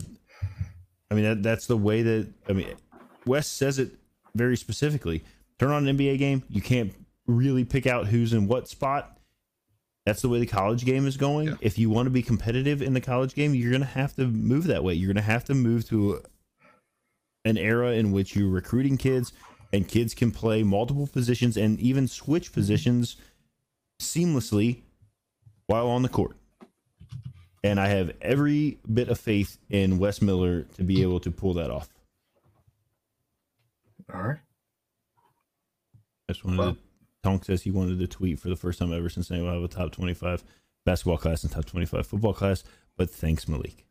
I 1.11 1.15
mean 1.15 1.25
that 1.25 1.43
that's 1.43 1.67
the 1.67 1.77
way 1.77 2.03
that 2.03 2.29
I 2.49 2.53
mean, 2.53 2.75
Wes 3.27 3.47
says 3.47 3.79
it 3.79 3.93
very 4.35 4.57
specifically. 4.57 5.23
Turn 5.59 5.71
on 5.71 5.87
an 5.87 5.97
NBA 5.97 6.19
game, 6.19 6.43
you 6.49 6.61
can't 6.61 6.93
really 7.27 7.65
pick 7.65 7.87
out 7.87 8.07
who's 8.09 8.33
in 8.33 8.49
what 8.49 8.69
spot. 8.69 9.19
That's 10.05 10.21
the 10.21 10.29
way 10.29 10.39
the 10.39 10.47
college 10.47 10.85
game 10.85 11.07
is 11.07 11.17
going. 11.17 11.49
Yeah. 11.49 11.55
If 11.61 11.79
you 11.79 11.89
want 11.89 12.07
to 12.07 12.11
be 12.11 12.23
competitive 12.23 12.83
in 12.83 12.93
the 12.93 13.01
college 13.01 13.35
game, 13.35 13.55
you're 13.55 13.71
going 13.71 13.81
to 13.81 13.87
have 13.87 14.15
to 14.17 14.27
move 14.27 14.65
that 14.65 14.85
way. 14.85 14.95
You're 14.95 15.13
going 15.13 15.17
to 15.17 15.23
have 15.23 15.45
to 15.45 15.55
move 15.55 15.89
to 15.89 16.23
an 17.45 17.57
era 17.57 17.93
in 17.93 18.13
which 18.13 18.35
you're 18.37 18.51
recruiting 18.51 18.97
kids 18.97 19.33
and 19.73 19.89
kids 19.89 20.15
can 20.15 20.31
play 20.31 20.63
multiple 20.63 21.07
positions 21.07 21.57
and 21.57 21.81
even 21.81 22.07
switch 22.07 22.53
positions 22.53 23.17
seamlessly 24.01 24.83
while 25.67 25.89
on 25.89 26.03
the 26.03 26.09
court. 26.09 26.37
And 27.65 27.81
I 27.81 27.89
have 27.89 28.13
every 28.21 28.79
bit 28.93 29.09
of 29.09 29.19
faith 29.19 29.59
in 29.71 29.99
Wes 29.99 30.21
Miller 30.23 30.63
to 30.77 30.85
be 30.85 31.03
able 31.03 31.19
to 31.21 31.31
pull 31.31 31.55
that 31.55 31.71
off. 31.71 31.89
All 34.13 34.21
right. 34.23 34.39
I 36.29 36.33
just 36.33 36.45
wanted 36.45 36.59
Well- 36.59 36.75
to. 36.75 36.81
Tonk 37.23 37.47
says 37.47 37.63
he 37.63 37.71
wanted 37.71 37.99
to 38.01 38.07
tweet 38.07 38.39
for 38.39 38.51
the 38.51 38.57
first 38.57 38.79
time 38.79 38.93
ever 38.93 39.09
since 39.09 39.29
they 39.29 39.41
will 39.41 39.51
have 39.51 39.63
a 39.63 39.67
top 39.69 39.93
25 39.93 40.45
basketball 40.85 41.17
class 41.17 41.43
and 41.43 41.51
top 41.51 41.65
25 41.65 42.07
football 42.07 42.35
class. 42.35 42.63
But 42.99 43.09
thanks, 43.09 43.49
Malik. 43.49 43.87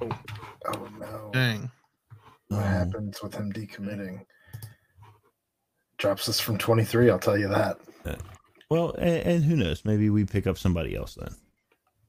Oh 0.00 0.88
no. 1.00 1.30
Dang. 1.32 1.68
What 2.46 2.58
Um, 2.58 2.62
happens 2.62 3.20
with 3.20 3.34
him 3.34 3.52
decommitting? 3.52 4.24
Drops 5.98 6.28
us 6.28 6.38
from 6.38 6.58
23, 6.58 7.10
I'll 7.10 7.18
tell 7.18 7.36
you 7.36 7.48
that. 7.48 7.80
Well, 8.70 8.92
and, 8.94 9.16
and 9.26 9.44
who 9.44 9.56
knows? 9.56 9.84
Maybe 9.84 10.08
we 10.08 10.24
pick 10.24 10.46
up 10.46 10.56
somebody 10.58 10.94
else 10.94 11.16
then, 11.16 11.34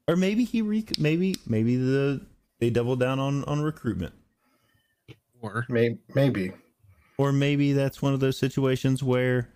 or 0.08 0.16
maybe 0.16 0.44
he 0.44 0.62
re- 0.62 0.86
maybe 0.98 1.36
maybe 1.48 1.76
the 1.76 2.22
they 2.60 2.70
double 2.70 2.96
down 2.96 3.20
on 3.20 3.44
on 3.46 3.62
recruitment, 3.62 4.14
Or 5.42 5.66
May- 5.70 5.98
maybe. 6.16 6.54
or 7.18 7.32
maybe 7.32 7.74
that's 7.74 8.02
one 8.02 8.14
of 8.14 8.20
those 8.20 8.38
situations 8.38 9.04
where, 9.04 9.50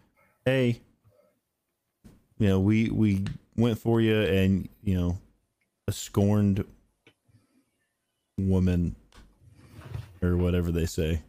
hey, 0.45 0.81
you 2.37 2.47
know, 2.47 2.59
we 2.59 2.89
we 2.89 3.25
went 3.55 3.79
for 3.79 4.01
you, 4.01 4.19
and 4.21 4.67
you 4.83 4.95
know, 4.95 5.17
a 5.87 5.91
scorned 5.91 6.63
woman 8.37 8.95
or 10.21 10.35
whatever 10.37 10.71
they 10.71 10.85
say, 10.85 11.21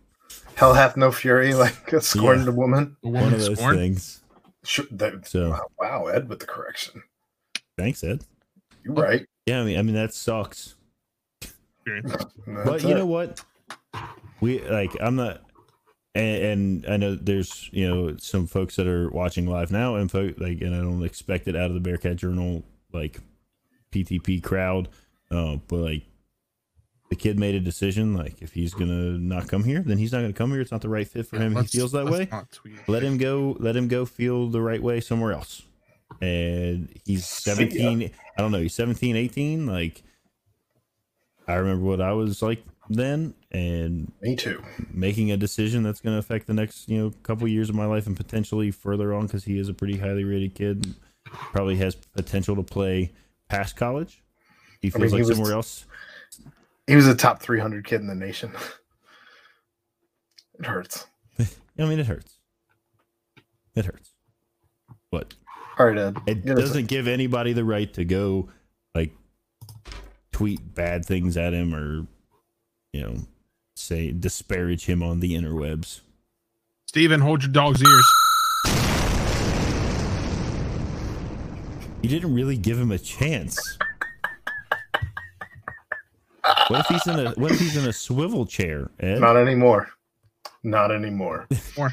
Hell 0.55 0.75
hath 0.75 0.97
no 0.97 1.11
fury, 1.13 1.55
like 1.55 1.93
a 1.93 2.01
scorned 2.01 2.45
Yeah. 2.47 2.51
woman. 2.53 2.97
one 3.03 3.33
of 3.33 3.41
those 3.41 3.59
scorn. 3.59 3.77
things. 3.77 4.21
Sure, 4.65 4.87
that, 4.93 5.27
So 5.27 5.51
wow, 5.51 5.67
wow, 5.79 6.07
Ed 6.07 6.29
with 6.29 6.39
the 6.41 6.47
correction. 6.47 7.03
thanks, 7.77 8.05
Ed. 8.05 8.25
You're 8.85 8.95
right. 8.95 9.27
Yeah, 9.47 9.61
I 9.61 9.65
mean, 9.65 9.79
I 9.79 9.83
mean 9.83 9.95
that 9.95 10.15
sucks. 10.15 10.77
but 12.65 12.83
you 12.83 12.95
know 12.95 13.07
what? 13.07 13.45
We 14.41 14.61
like 14.69 14.91
i'm 15.01 15.15
not 15.15 15.43
and, 16.15 16.45
and 16.45 16.87
i 16.89 16.97
know 16.97 17.15
there's 17.15 17.71
you 17.73 17.89
know 17.89 18.17
some 18.19 18.47
folks 18.49 18.75
that 18.77 18.89
are 18.89 19.09
watching 19.11 19.47
live 19.47 19.71
now 19.71 19.95
and 19.95 20.11
folk 20.11 20.35
like 20.39 20.61
and 20.61 20.75
i 20.75 20.79
don't 20.79 21.05
expect 21.05 21.47
it 21.47 21.55
out 21.55 21.71
of 21.71 21.75
the 21.75 21.81
bearcat 21.81 22.17
journal 22.17 22.65
like 22.93 23.21
ptp 23.93 24.43
crowd 24.43 24.89
uh, 25.31 25.57
but 25.69 25.77
like 25.77 26.03
the 27.09 27.17
kid 27.17 27.39
made 27.39 27.55
a 27.55 27.61
decision 27.61 28.15
like 28.15 28.43
if 28.43 28.53
he's 28.53 28.75
gonna 28.75 29.17
not 29.19 29.47
come 29.47 29.65
here 29.65 29.83
then 29.87 29.99
he's 29.99 30.13
not 30.13 30.23
gonna 30.23 30.33
come 30.33 30.51
here. 30.51 30.61
It's 30.61 30.73
not 30.73 30.81
the 30.81 30.89
right 30.89 31.07
fit 31.07 31.27
for 31.27 31.39
him. 31.39 31.55
He 31.57 31.67
feels 31.67 31.93
that 31.93 32.07
way. 32.07 32.29
let 32.89 33.03
him 33.03 33.19
go 33.19 33.55
let 33.61 33.77
him 33.77 33.87
go 33.87 34.07
feel 34.07 34.49
the 34.49 34.63
right 34.63 34.83
way 34.83 35.01
somewhere 35.01 35.33
else 35.33 35.63
and 36.21 36.89
he's 37.05 37.27
See 37.27 37.51
ya. 37.51 37.57
17 37.57 38.11
i 38.37 38.41
don't 38.41 38.53
know 38.53 38.61
he's 38.61 38.75
17 38.75 39.17
18 39.17 39.67
like 39.67 40.03
i 41.49 41.55
remember 41.55 41.85
what 41.85 42.01
i 42.01 42.13
was 42.13 42.43
like 42.43 42.63
then 42.91 43.35
and 43.53 44.11
Me 44.21 44.35
too. 44.37 44.63
making 44.93 45.31
a 45.31 45.37
decision 45.37 45.83
that's 45.83 46.01
going 46.01 46.15
to 46.15 46.19
affect 46.19 46.47
the 46.47 46.55
next 46.55 46.89
you 46.89 46.99
know 46.99 47.13
couple 47.23 47.47
years 47.49 47.69
of 47.69 47.75
my 47.75 47.87
life 47.87 48.07
and 48.07 48.17
potentially 48.17 48.71
further 48.71 49.15
on 49.15 49.27
because 49.27 49.45
he 49.45 49.59
is 49.59 49.69
a 49.69 49.75
pretty 49.75 49.99
highly 49.99 50.25
rated 50.25 50.55
kid 50.55 50.95
probably 51.25 51.77
has 51.77 51.95
potential 51.95 52.57
to 52.57 52.63
play 52.63 53.13
past 53.49 53.77
college 53.77 54.23
he 54.81 54.89
I 54.89 54.91
feels 54.91 55.01
mean, 55.01 55.09
he 55.11 55.17
like 55.23 55.29
was- 55.29 55.37
somewhere 55.37 55.53
else 55.55 55.85
He 56.89 56.97
was 56.97 57.07
a 57.07 57.15
top 57.15 57.41
300 57.41 57.85
kid 57.87 58.01
in 58.01 58.07
the 58.09 58.15
nation. 58.15 58.53
It 60.59 60.67
hurts. 60.67 61.07
i 61.41 61.45
mean 61.79 61.99
it 61.99 62.07
hurts 62.07 62.39
it 63.75 63.85
hurts 63.87 64.13
but 65.11 65.35
All 65.79 65.87
right, 65.87 65.99
Ed. 65.99 66.17
it 66.27 66.45
doesn't 66.45 66.87
give 66.87 67.09
anybody 67.09 67.53
the 67.53 67.65
right 67.65 67.93
to 67.95 68.05
go 68.05 68.49
like 68.95 69.13
tweet 70.33 70.75
bad 70.75 71.05
things 71.05 71.37
at 71.37 71.53
him 71.55 71.75
or 71.75 72.07
you 72.93 73.03
know 73.03 73.17
say 73.75 74.13
disparage 74.13 74.87
him 74.87 75.03
on 75.03 75.21
the 75.21 75.33
interwebs 75.35 76.01
Steven, 76.87 77.21
hold 77.21 77.43
your 77.43 77.53
dog's 77.53 77.83
ears. 77.83 78.13
you 82.03 82.09
didn't 82.09 82.35
really 82.35 82.57
give 82.59 82.79
him 82.79 82.91
a 82.93 82.99
chance 82.99 83.79
what 86.69 86.81
if 86.81 86.87
he's 86.87 87.07
in 87.07 87.27
a 87.27 87.31
what 87.33 87.53
if 87.53 87.59
he's 87.59 87.77
in 87.77 87.89
a 87.89 87.93
swivel 87.93 88.45
chair 88.45 88.91
Ed? 89.01 89.21
Not 89.21 89.37
anymore. 89.37 89.89
Not 90.63 90.91
anymore. 90.93 91.47
More. 91.77 91.93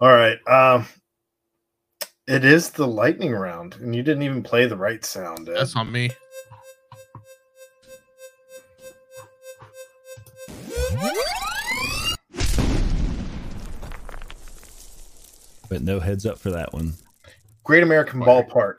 All 0.00 0.08
right. 0.08 0.38
Um, 0.48 0.86
it 2.28 2.44
is 2.44 2.70
the 2.70 2.86
lightning 2.86 3.32
round, 3.32 3.74
and 3.76 3.96
you 3.96 4.02
didn't 4.02 4.22
even 4.22 4.42
play 4.42 4.66
the 4.66 4.76
right 4.76 5.04
sound. 5.04 5.48
Ed. 5.48 5.56
That's 5.56 5.74
on 5.74 5.90
me. 5.90 6.10
but 15.68 15.82
no 15.82 16.00
heads 16.00 16.24
up 16.26 16.38
for 16.38 16.50
that 16.50 16.72
one 16.72 16.94
Great 17.64 17.82
American 17.82 18.20
Ballpark 18.20 18.78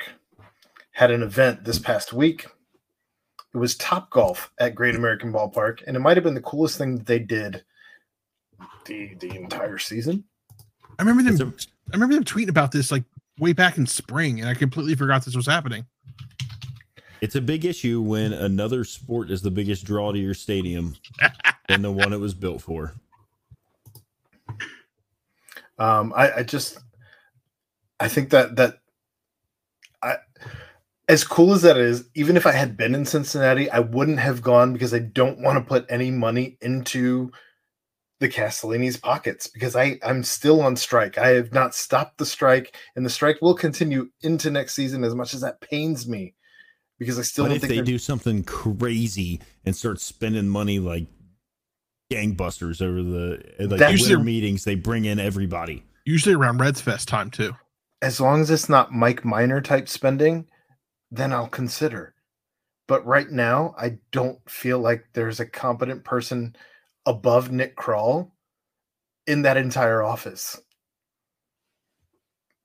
had 0.91 1.11
an 1.11 1.21
event 1.21 1.63
this 1.63 1.77
past 1.77 2.11
week. 2.11 2.47
It 3.53 3.57
was 3.57 3.76
Top 3.76 4.09
Golf 4.09 4.51
at 4.59 4.73
Great 4.76 4.95
American 4.95 5.31
Ballpark, 5.31 5.84
and 5.88 5.95
it 5.95 5.99
might 5.99 6.17
have 6.17 6.23
been 6.23 6.34
the 6.34 6.41
coolest 6.41 6.77
thing 6.77 6.97
that 6.97 7.05
they 7.05 7.19
did 7.19 7.63
the 8.85 9.13
the 9.19 9.35
entire 9.35 9.77
season. 9.77 10.23
I 10.97 11.03
remember 11.03 11.21
them. 11.23 11.53
It's 11.53 11.65
a- 11.65 11.69
I 11.91 11.95
remember 11.95 12.15
them 12.15 12.23
tweeting 12.23 12.49
about 12.49 12.71
this 12.71 12.91
like 12.91 13.03
way 13.40 13.53
back 13.53 13.78
in 13.78 13.88
spring, 13.88 14.40
and 14.40 14.49
I 14.49 14.53
completely 14.53 14.95
forgot 14.95 15.26
this 15.26 15.36
was 15.36 15.48
happening. 15.48 15.86
it's 17.22 17.36
a 17.36 17.41
big 17.41 17.66
issue 17.66 18.02
when 18.02 18.34
another 18.34 18.84
sport 18.84 19.30
is 19.32 19.41
the 19.41 19.52
biggest 19.52 19.86
draw 19.86 20.11
to 20.11 20.20
your 20.20 20.34
stadium 20.34 20.95
than 21.68 21.82
the 21.82 21.91
one 21.91 22.14
it 22.14 22.20
was 22.20 22.34
built 22.34 22.61
for 22.61 22.94
Um, 25.78 26.14
I, 26.16 26.32
I 26.38 26.44
just, 26.44 26.78
I 27.99 28.07
think 28.07 28.30
that 28.32 28.56
that, 28.57 28.80
I, 30.03 30.18
as 31.07 31.24
cool 31.24 31.53
as 31.53 31.64
that 31.64 31.78
is, 31.78 32.07
even 32.16 32.38
if 32.38 32.45
I 32.45 32.52
had 32.52 32.78
been 32.78 32.94
in 32.94 33.06
Cincinnati, 33.06 33.70
I 33.70 33.80
wouldn't 33.80 34.20
have 34.20 34.41
gone 34.41 34.74
because 34.74 34.94
I 34.94 34.99
don't 34.99 35.41
want 35.41 35.57
to 35.57 35.68
put 35.68 35.86
any 35.90 36.11
money 36.11 36.57
into 36.61 37.32
the 38.19 38.27
Castellini's 38.29 38.97
pockets 38.97 39.47
because 39.47 39.75
I 39.75 39.97
I'm 40.03 40.23
still 40.23 40.61
on 40.61 40.75
strike. 40.75 41.17
I 41.17 41.29
have 41.29 41.53
not 41.53 41.73
stopped 41.73 42.17
the 42.17 42.25
strike, 42.25 42.75
and 42.95 43.05
the 43.05 43.09
strike 43.09 43.37
will 43.41 43.53
continue 43.55 44.09
into 44.21 44.51
next 44.51 44.73
season. 44.75 45.03
As 45.03 45.15
much 45.15 45.33
as 45.33 45.41
that 45.41 45.61
pains 45.61 46.07
me, 46.07 46.35
because 46.99 47.17
I 47.17 47.21
still 47.21 47.45
But 47.45 47.49
don't 47.49 47.55
if 47.57 47.61
think 47.61 47.69
they 47.69 47.75
they're- 47.77 47.85
do 47.85 47.97
something 47.97 48.43
crazy 48.43 49.39
and 49.65 49.75
start 49.75 49.99
spending 50.01 50.49
money 50.49 50.79
like 50.79 51.07
gangbusters 52.11 52.81
over 52.81 53.01
the 53.03 53.43
like 53.59 53.79
That- 53.79 53.89
winter 53.89 53.91
Usually- 53.91 54.23
meetings, 54.23 54.63
they 54.63 54.75
bring 54.75 55.05
in 55.05 55.19
everybody. 55.19 55.83
Usually 56.05 56.33
around 56.35 56.59
Reds 56.59 56.81
Fest 56.81 57.07
time 57.07 57.29
too. 57.31 57.55
as 58.01 58.21
long 58.21 58.39
as 58.41 58.49
it's 58.49 58.69
not 58.69 58.93
Mike 58.93 59.25
Minor 59.25 59.59
type 59.59 59.89
spending, 59.89 60.47
then 61.11 61.33
I'll 61.33 61.49
consider. 61.49 62.15
But 62.87 63.05
right 63.05 63.29
now, 63.29 63.75
I 63.77 63.99
don't 64.11 64.39
feel 64.49 64.79
like 64.79 65.03
there's 65.13 65.41
a 65.41 65.45
competent 65.45 66.05
person 66.05 66.55
above 67.10 67.52
Nick 67.52 67.76
Krall 67.76 68.30
in 69.26 69.41
that 69.41 69.57
entire 69.57 70.03
office. 70.03 70.61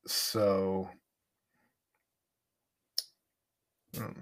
So, 0.06 0.90
Hmm. 3.96 4.20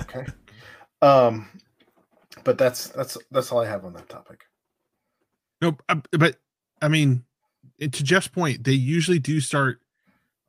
okay. 0.00 0.26
Um, 1.00 1.48
but 2.44 2.58
that's 2.58 2.88
that's 2.88 3.16
that's 3.30 3.50
all 3.52 3.60
I 3.60 3.66
have 3.66 3.84
on 3.84 3.94
that 3.94 4.08
topic. 4.08 4.44
No, 5.62 5.76
uh, 5.88 6.00
but 6.12 6.36
I 6.82 6.88
mean, 6.88 7.24
to 7.80 7.88
Jeff's 7.88 8.28
point, 8.28 8.64
they 8.64 8.72
usually 8.72 9.18
do 9.18 9.40
start 9.40 9.80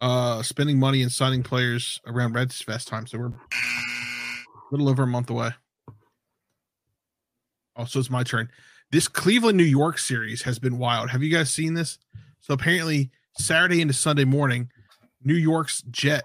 uh 0.01 0.43
spending 0.43 0.77
money 0.77 1.01
and 1.01 1.11
signing 1.11 1.41
players 1.41 2.01
around 2.05 2.33
Reds 2.33 2.61
Fest 2.61 2.87
time. 2.87 3.07
So 3.07 3.17
we're 3.17 3.27
a 3.27 4.71
little 4.71 4.89
over 4.89 5.03
a 5.03 5.07
month 5.07 5.29
away. 5.29 5.51
Also, 7.77 7.99
it's 7.99 8.09
my 8.09 8.23
turn. 8.23 8.49
This 8.91 9.07
Cleveland 9.07 9.57
New 9.57 9.63
York 9.63 9.99
series 9.99 10.41
has 10.41 10.59
been 10.59 10.77
wild. 10.77 11.11
Have 11.11 11.23
you 11.23 11.31
guys 11.31 11.49
seen 11.53 11.75
this? 11.75 11.99
So 12.41 12.53
apparently, 12.53 13.11
Saturday 13.37 13.81
into 13.81 13.93
Sunday 13.93 14.25
morning, 14.25 14.71
New 15.23 15.35
York's 15.35 15.83
jet 15.91 16.23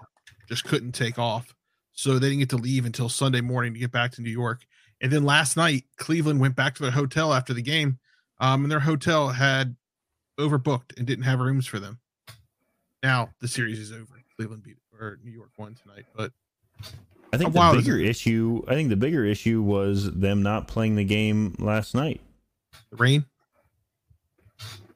just 0.49 0.63
couldn't 0.65 0.93
take 0.93 1.19
off. 1.19 1.53
So 1.91 2.17
they 2.17 2.27
didn't 2.27 2.39
get 2.39 2.49
to 2.49 2.57
leave 2.57 2.85
until 2.85 3.07
Sunday 3.07 3.41
morning 3.41 3.73
to 3.73 3.79
get 3.79 3.91
back 3.91 4.11
to 4.13 4.21
New 4.21 4.31
York. 4.31 4.65
And 4.99 5.11
then 5.11 5.23
last 5.23 5.55
night, 5.55 5.83
Cleveland 5.97 6.39
went 6.39 6.55
back 6.55 6.73
to 6.75 6.81
their 6.81 6.91
hotel 6.91 7.33
after 7.33 7.53
the 7.53 7.61
game 7.61 7.99
um, 8.39 8.63
and 8.63 8.71
their 8.71 8.79
hotel 8.79 9.29
had 9.29 9.75
overbooked 10.39 10.97
and 10.97 11.05
didn't 11.05 11.25
have 11.25 11.39
rooms 11.39 11.67
for 11.67 11.79
them. 11.79 11.99
Now 13.03 13.29
the 13.39 13.47
series 13.47 13.79
is 13.79 13.91
over. 13.91 14.21
Cleveland 14.35 14.63
beat 14.63 14.77
or 14.99 15.19
New 15.23 15.31
York 15.31 15.51
won 15.57 15.75
tonight, 15.75 16.05
but 16.15 16.31
I 17.33 17.37
think 17.37 17.53
the 17.53 17.71
is 17.71 17.85
bigger 17.85 17.97
issue. 17.97 18.63
I 18.67 18.75
think 18.75 18.89
the 18.89 18.95
bigger 18.95 19.25
issue 19.25 19.61
was 19.61 20.11
them 20.11 20.43
not 20.43 20.67
playing 20.67 20.95
the 20.95 21.03
game 21.03 21.55
last 21.59 21.95
night 21.95 22.21
the 22.91 22.97
rain. 22.97 23.25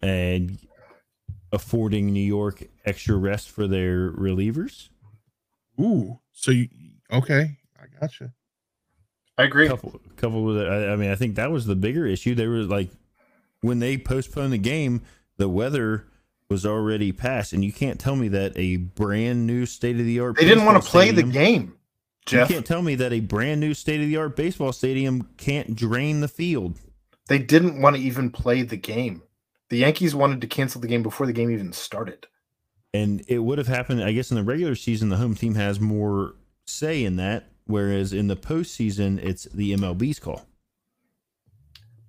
and 0.01 0.59
affording 1.51 2.07
New 2.13 2.19
York 2.19 2.63
extra 2.85 3.15
rest 3.15 3.49
for 3.49 3.67
their 3.67 4.11
relievers. 4.11 4.89
Ooh, 5.79 6.19
so 6.31 6.51
you 6.51 6.69
okay? 7.11 7.57
I 7.79 7.85
gotcha. 7.99 8.33
I 9.37 9.43
agree. 9.43 9.67
couple 9.67 9.99
couple 10.15 10.43
with 10.43 10.57
it. 10.57 10.67
I, 10.67 10.93
I 10.93 10.95
mean, 10.95 11.11
I 11.11 11.15
think 11.15 11.35
that 11.35 11.51
was 11.51 11.65
the 11.65 11.75
bigger 11.75 12.05
issue. 12.05 12.35
They 12.35 12.47
were 12.47 12.63
like 12.63 12.89
when 13.61 13.79
they 13.79 13.97
postponed 13.97 14.53
the 14.53 14.57
game, 14.57 15.01
the 15.37 15.49
weather 15.49 16.05
was 16.49 16.65
already 16.65 17.11
passed, 17.11 17.53
and 17.53 17.63
you 17.63 17.73
can't 17.73 17.99
tell 17.99 18.15
me 18.15 18.29
that 18.29 18.53
a 18.55 18.77
brand 18.77 19.45
new 19.45 19.65
state 19.65 19.99
of 19.99 20.05
the 20.05 20.19
art. 20.19 20.37
They 20.37 20.45
didn't 20.45 20.65
want 20.65 20.81
to 20.81 20.89
play 20.89 21.11
the 21.11 21.23
game, 21.23 21.76
Jeff. 22.27 22.49
You 22.49 22.55
can't 22.55 22.65
tell 22.65 22.81
me 22.81 22.95
that 22.95 23.13
a 23.13 23.19
brand 23.19 23.59
new 23.59 23.73
state 23.73 24.01
of 24.01 24.07
the 24.07 24.17
art 24.17 24.35
baseball 24.35 24.71
stadium 24.71 25.29
can't 25.37 25.75
drain 25.75 26.21
the 26.21 26.27
field. 26.27 26.79
They 27.27 27.39
didn't 27.39 27.81
want 27.81 27.95
to 27.95 28.01
even 28.01 28.29
play 28.29 28.61
the 28.61 28.77
game. 28.77 29.23
The 29.69 29.77
Yankees 29.77 30.15
wanted 30.15 30.41
to 30.41 30.47
cancel 30.47 30.79
the 30.79 30.87
game 30.87 31.03
before 31.03 31.25
the 31.25 31.33
game 31.33 31.51
even 31.51 31.73
started. 31.73 32.27
And 32.93 33.23
it 33.27 33.39
would 33.39 33.57
have 33.57 33.67
happened, 33.67 34.03
I 34.03 34.13
guess, 34.13 34.31
in 34.31 34.35
the 34.37 34.43
regular 34.43 34.75
season, 34.75 35.09
the 35.09 35.17
home 35.17 35.35
team 35.35 35.55
has 35.55 35.79
more 35.79 36.35
say 36.65 37.03
in 37.03 37.17
that, 37.17 37.51
whereas 37.65 38.13
in 38.13 38.27
the 38.27 38.35
postseason, 38.35 39.23
it's 39.23 39.43
the 39.45 39.73
MLB's 39.73 40.19
call. 40.19 40.45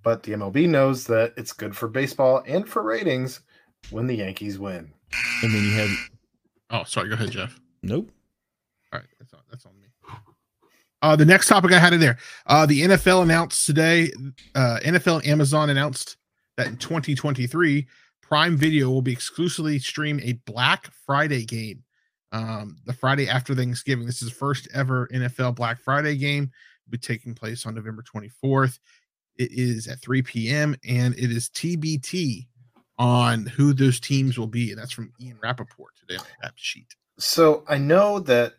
But 0.02 0.22
the 0.22 0.32
MLB 0.32 0.68
knows 0.68 1.06
that 1.06 1.34
it's 1.36 1.52
good 1.52 1.76
for 1.76 1.88
baseball 1.88 2.42
and 2.46 2.68
for 2.68 2.82
ratings 2.82 3.40
when 3.90 4.06
the 4.06 4.16
Yankees 4.16 4.58
win. 4.58 4.92
And 5.42 5.54
then 5.54 5.62
you 5.64 5.72
had 5.72 5.90
Oh, 6.70 6.84
sorry. 6.84 7.08
Go 7.08 7.14
ahead, 7.14 7.30
Jeff. 7.30 7.58
nope. 7.82 8.10
All 8.92 9.00
right, 9.00 9.08
that's 9.18 9.32
on, 9.34 9.40
that's 9.50 9.66
on 9.66 9.72
me. 9.77 9.77
Uh, 11.00 11.14
the 11.16 11.24
next 11.24 11.46
topic 11.48 11.72
I 11.72 11.78
had 11.78 11.92
in 11.92 12.00
there, 12.00 12.18
uh, 12.46 12.66
the 12.66 12.82
NFL 12.82 13.22
announced 13.22 13.66
today. 13.66 14.10
Uh, 14.54 14.78
NFL 14.82 15.20
and 15.20 15.28
Amazon 15.28 15.70
announced 15.70 16.16
that 16.56 16.66
in 16.66 16.76
2023, 16.76 17.86
Prime 18.20 18.56
Video 18.56 18.90
will 18.90 19.02
be 19.02 19.12
exclusively 19.12 19.78
stream 19.78 20.20
a 20.22 20.32
Black 20.44 20.90
Friday 21.06 21.44
game, 21.44 21.84
um, 22.32 22.76
the 22.84 22.92
Friday 22.92 23.28
after 23.28 23.54
Thanksgiving. 23.54 24.06
This 24.06 24.22
is 24.22 24.28
the 24.28 24.34
first 24.34 24.68
ever 24.74 25.08
NFL 25.12 25.54
Black 25.54 25.80
Friday 25.80 26.16
game. 26.16 26.50
It'll 26.86 26.90
be 26.90 26.98
taking 26.98 27.34
place 27.34 27.64
on 27.64 27.74
November 27.74 28.02
24th. 28.02 28.78
It 29.36 29.52
is 29.52 29.86
at 29.86 30.00
3 30.00 30.22
p.m. 30.22 30.76
and 30.86 31.14
it 31.14 31.30
is 31.30 31.48
TBT 31.50 32.48
on 32.98 33.46
who 33.46 33.72
those 33.72 34.00
teams 34.00 34.36
will 34.36 34.48
be, 34.48 34.70
and 34.70 34.80
that's 34.80 34.92
from 34.92 35.12
Ian 35.20 35.38
Rapoport 35.42 35.94
today 35.98 36.18
on 36.18 36.26
that 36.42 36.52
sheet. 36.56 36.88
So 37.18 37.64
I 37.68 37.78
know 37.78 38.18
that 38.20 38.54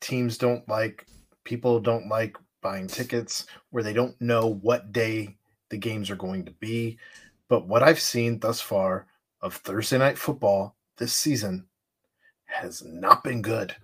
teams 0.00 0.38
don't 0.38 0.68
like, 0.68 1.06
people 1.48 1.80
don't 1.80 2.08
like 2.08 2.36
buying 2.60 2.86
tickets 2.86 3.46
where 3.70 3.82
they 3.82 3.94
don't 3.94 4.20
know 4.20 4.46
what 4.60 4.92
day 4.92 5.34
the 5.70 5.78
games 5.78 6.10
are 6.10 6.16
going 6.16 6.44
to 6.44 6.52
be. 6.52 6.98
But 7.48 7.66
what 7.66 7.82
I've 7.82 7.98
seen 8.00 8.38
thus 8.38 8.60
far 8.60 9.06
of 9.40 9.54
Thursday 9.54 9.96
night 9.96 10.18
football 10.18 10.76
this 10.98 11.14
season 11.14 11.66
has 12.44 12.84
not 12.84 13.24
been 13.24 13.40
good. 13.40 13.74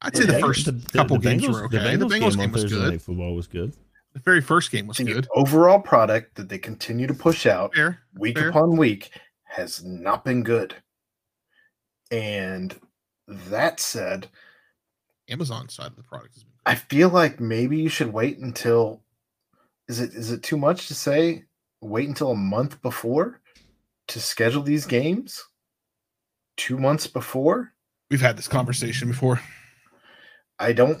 I'd 0.00 0.16
say 0.16 0.24
the 0.24 0.32
The 0.32 0.40
first 0.40 0.64
The- 0.64 0.72
the- 0.72 0.88
couple 0.98 1.18
the 1.18 1.28
games 1.28 1.42
Bengals- 1.42 1.52
were 1.52 1.64
okay. 1.66 1.96
The 1.96 2.06
Bengals, 2.06 2.10
game 2.10 2.20
game 2.20 2.40
on 2.40 2.52
was 2.52 2.62
Thursday 2.62 2.76
good. 2.78 2.90
Night 2.92 3.02
Football 3.02 3.34
was 3.34 3.46
good. 3.46 3.72
The 4.14 4.20
very 4.20 4.40
first 4.40 4.70
game 4.70 4.86
was 4.86 4.96
The 4.96 5.04
good. 5.04 5.28
overall 5.34 5.80
product 5.80 6.36
that 6.36 6.48
they 6.48 6.58
continue 6.58 7.06
to 7.06 7.14
push 7.14 7.44
out 7.44 7.74
Fair. 7.74 8.00
week 8.14 8.38
fair. 8.38 8.48
upon 8.48 8.76
week 8.78 9.10
has 9.44 9.84
not 9.84 10.24
been 10.24 10.42
good. 10.42 10.74
And 12.10 12.74
that 13.26 13.80
said, 13.80 14.28
Amazon 15.28 15.68
side 15.68 15.88
of 15.88 15.96
the 15.96 16.02
product 16.02 16.34
has 16.34 16.44
been. 16.44 16.52
I 16.66 16.74
feel 16.74 17.08
like 17.08 17.40
maybe 17.40 17.78
you 17.78 17.88
should 17.88 18.12
wait 18.12 18.38
until 18.38 19.02
is 19.88 20.00
it 20.00 20.14
is 20.14 20.30
it 20.30 20.42
too 20.42 20.56
much 20.56 20.88
to 20.88 20.94
say 20.94 21.44
wait 21.80 22.08
until 22.08 22.30
a 22.30 22.36
month 22.36 22.80
before 22.82 23.40
to 24.08 24.20
schedule 24.20 24.62
these 24.62 24.86
games? 24.86 25.44
2 26.56 26.76
months 26.76 27.06
before? 27.06 27.72
We've 28.10 28.20
had 28.20 28.36
this 28.36 28.48
conversation 28.48 29.08
before. 29.08 29.40
I 30.58 30.72
don't 30.72 31.00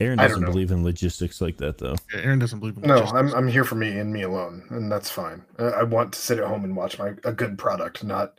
Aaron 0.00 0.18
I 0.18 0.28
don't 0.28 0.40
doesn't 0.40 0.52
believe 0.52 0.70
in 0.70 0.82
logistics 0.82 1.42
like 1.42 1.58
that, 1.58 1.76
though. 1.76 1.94
Yeah, 2.12 2.20
Aaron 2.20 2.38
doesn't 2.38 2.58
believe 2.58 2.76
in 2.76 2.82
no, 2.82 2.94
logistics. 2.94 3.12
I'm 3.14 3.34
I'm 3.34 3.48
here 3.48 3.64
for 3.64 3.74
me 3.74 3.98
and 3.98 4.10
me 4.10 4.22
alone, 4.22 4.64
and 4.70 4.90
that's 4.90 5.10
fine. 5.10 5.44
I, 5.58 5.64
I 5.64 5.82
want 5.82 6.14
to 6.14 6.18
sit 6.18 6.38
at 6.38 6.46
home 6.46 6.64
and 6.64 6.74
watch 6.74 6.98
my 6.98 7.12
a 7.24 7.32
good 7.32 7.58
product, 7.58 8.02
not 8.02 8.38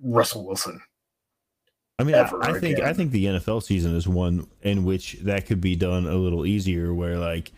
Russell 0.00 0.46
Wilson. 0.46 0.80
I 2.02 2.04
mean, 2.04 2.14
I, 2.16 2.30
I 2.42 2.58
think 2.58 2.80
I 2.80 2.92
think 2.92 3.12
the 3.12 3.24
NFL 3.26 3.62
season 3.62 3.94
is 3.96 4.08
one 4.08 4.46
in 4.62 4.84
which 4.84 5.14
that 5.22 5.46
could 5.46 5.60
be 5.60 5.76
done 5.76 6.06
a 6.06 6.16
little 6.16 6.44
easier. 6.44 6.92
Where 6.92 7.16
like, 7.18 7.52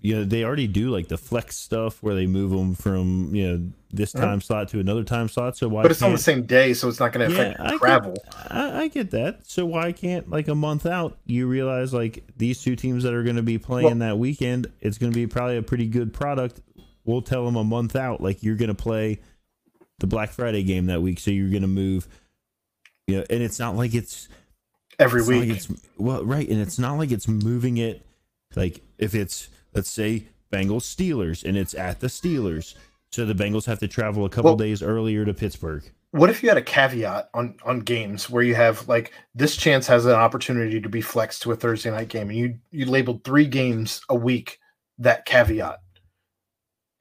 you 0.00 0.14
know, 0.14 0.24
they 0.24 0.44
already 0.44 0.66
do 0.68 0.90
like 0.90 1.08
the 1.08 1.18
flex 1.18 1.56
stuff 1.56 2.02
where 2.02 2.14
they 2.14 2.26
move 2.26 2.50
them 2.50 2.74
from 2.74 3.34
you 3.34 3.46
know 3.48 3.70
this 3.90 4.12
Mhm. 4.12 4.20
time 4.20 4.40
slot 4.40 4.68
to 4.68 4.78
another 4.80 5.02
time 5.02 5.28
slot. 5.28 5.56
So 5.56 5.66
why? 5.68 5.82
But 5.82 5.90
it's 5.90 6.02
on 6.02 6.12
the 6.12 6.18
same 6.18 6.42
day, 6.44 6.74
so 6.74 6.88
it's 6.88 7.00
not 7.00 7.12
going 7.12 7.28
to 7.28 7.34
Yeah, 7.34 7.42
affect 7.50 7.70
get- 7.70 7.78
travel. 7.78 8.14
I, 8.48 8.82
I 8.82 8.88
get 8.88 9.10
that. 9.10 9.40
So 9.48 9.66
why 9.66 9.90
can't 9.92 10.30
like 10.30 10.46
a 10.48 10.54
month 10.54 10.86
out 10.86 11.18
you 11.26 11.46
realize 11.48 11.92
like 11.92 12.22
these 12.36 12.62
two 12.62 12.76
teams 12.76 13.02
that 13.02 13.14
are 13.14 13.22
going 13.24 13.36
to 13.36 13.42
be 13.42 13.58
playing 13.58 13.98
that 14.00 14.18
weekend, 14.18 14.70
it's 14.80 14.98
going 14.98 15.10
to 15.12 15.16
be 15.16 15.26
probably 15.26 15.56
a 15.56 15.62
pretty 15.62 15.86
good 15.88 16.12
product. 16.12 16.60
We'll 17.04 17.22
tell 17.22 17.44
them 17.46 17.56
a 17.56 17.64
month 17.64 17.96
out 17.96 18.20
like 18.20 18.42
you're 18.42 18.56
going 18.56 18.68
to 18.68 18.74
play 18.74 19.20
the 19.98 20.06
Black 20.06 20.30
Friday 20.30 20.62
game 20.62 20.86
that 20.86 21.02
week, 21.02 21.18
so 21.18 21.30
you're 21.32 21.48
going 21.50 21.62
to 21.62 21.66
move. 21.68 22.06
You 23.08 23.16
know, 23.18 23.24
and 23.30 23.42
it's 23.42 23.58
not 23.58 23.74
like 23.74 23.94
it's 23.94 24.28
Every 25.00 25.20
it's 25.20 25.28
week. 25.28 25.40
like 25.48 25.56
it's 25.56 25.68
well, 25.96 26.24
right, 26.24 26.48
and 26.48 26.60
it's 26.60 26.78
not 26.78 26.98
like 26.98 27.10
it's 27.10 27.26
moving 27.26 27.78
it. 27.78 28.04
Like 28.54 28.82
if 28.98 29.14
it's 29.14 29.48
let's 29.74 29.90
say 29.90 30.24
Bengals 30.52 30.82
Steelers 30.82 31.42
and 31.42 31.56
it's 31.56 31.74
at 31.74 32.00
the 32.00 32.06
Steelers, 32.08 32.74
so 33.10 33.24
the 33.24 33.34
Bengals 33.34 33.64
have 33.66 33.78
to 33.80 33.88
travel 33.88 34.24
a 34.24 34.28
couple 34.28 34.50
Well- 34.52 34.56
days 34.56 34.82
earlier 34.82 35.24
to 35.24 35.32
Pittsburgh. 35.34 35.84
what 36.10 36.30
if 36.30 36.42
you 36.42 36.48
had 36.48 36.58
a 36.58 36.62
caveat 36.62 37.28
on 37.34 37.54
on 37.64 37.80
games 37.80 38.28
where 38.30 38.42
you 38.42 38.54
have 38.54 38.86
like 38.88 39.12
this 39.34 39.56
chance 39.56 39.86
has 39.86 40.04
an 40.06 40.12
opportunity 40.12 40.80
to 40.80 40.88
be 40.88 41.00
flexed 41.00 41.42
to 41.42 41.52
a 41.52 41.56
Thursday 41.56 41.90
night 41.90 42.08
game, 42.08 42.28
and 42.30 42.38
you 42.38 42.58
you 42.70 42.84
labeled 42.86 43.24
three 43.24 43.46
games 43.46 44.00
a 44.10 44.14
week 44.14 44.58
that 44.98 45.24
caveat? 45.24 45.80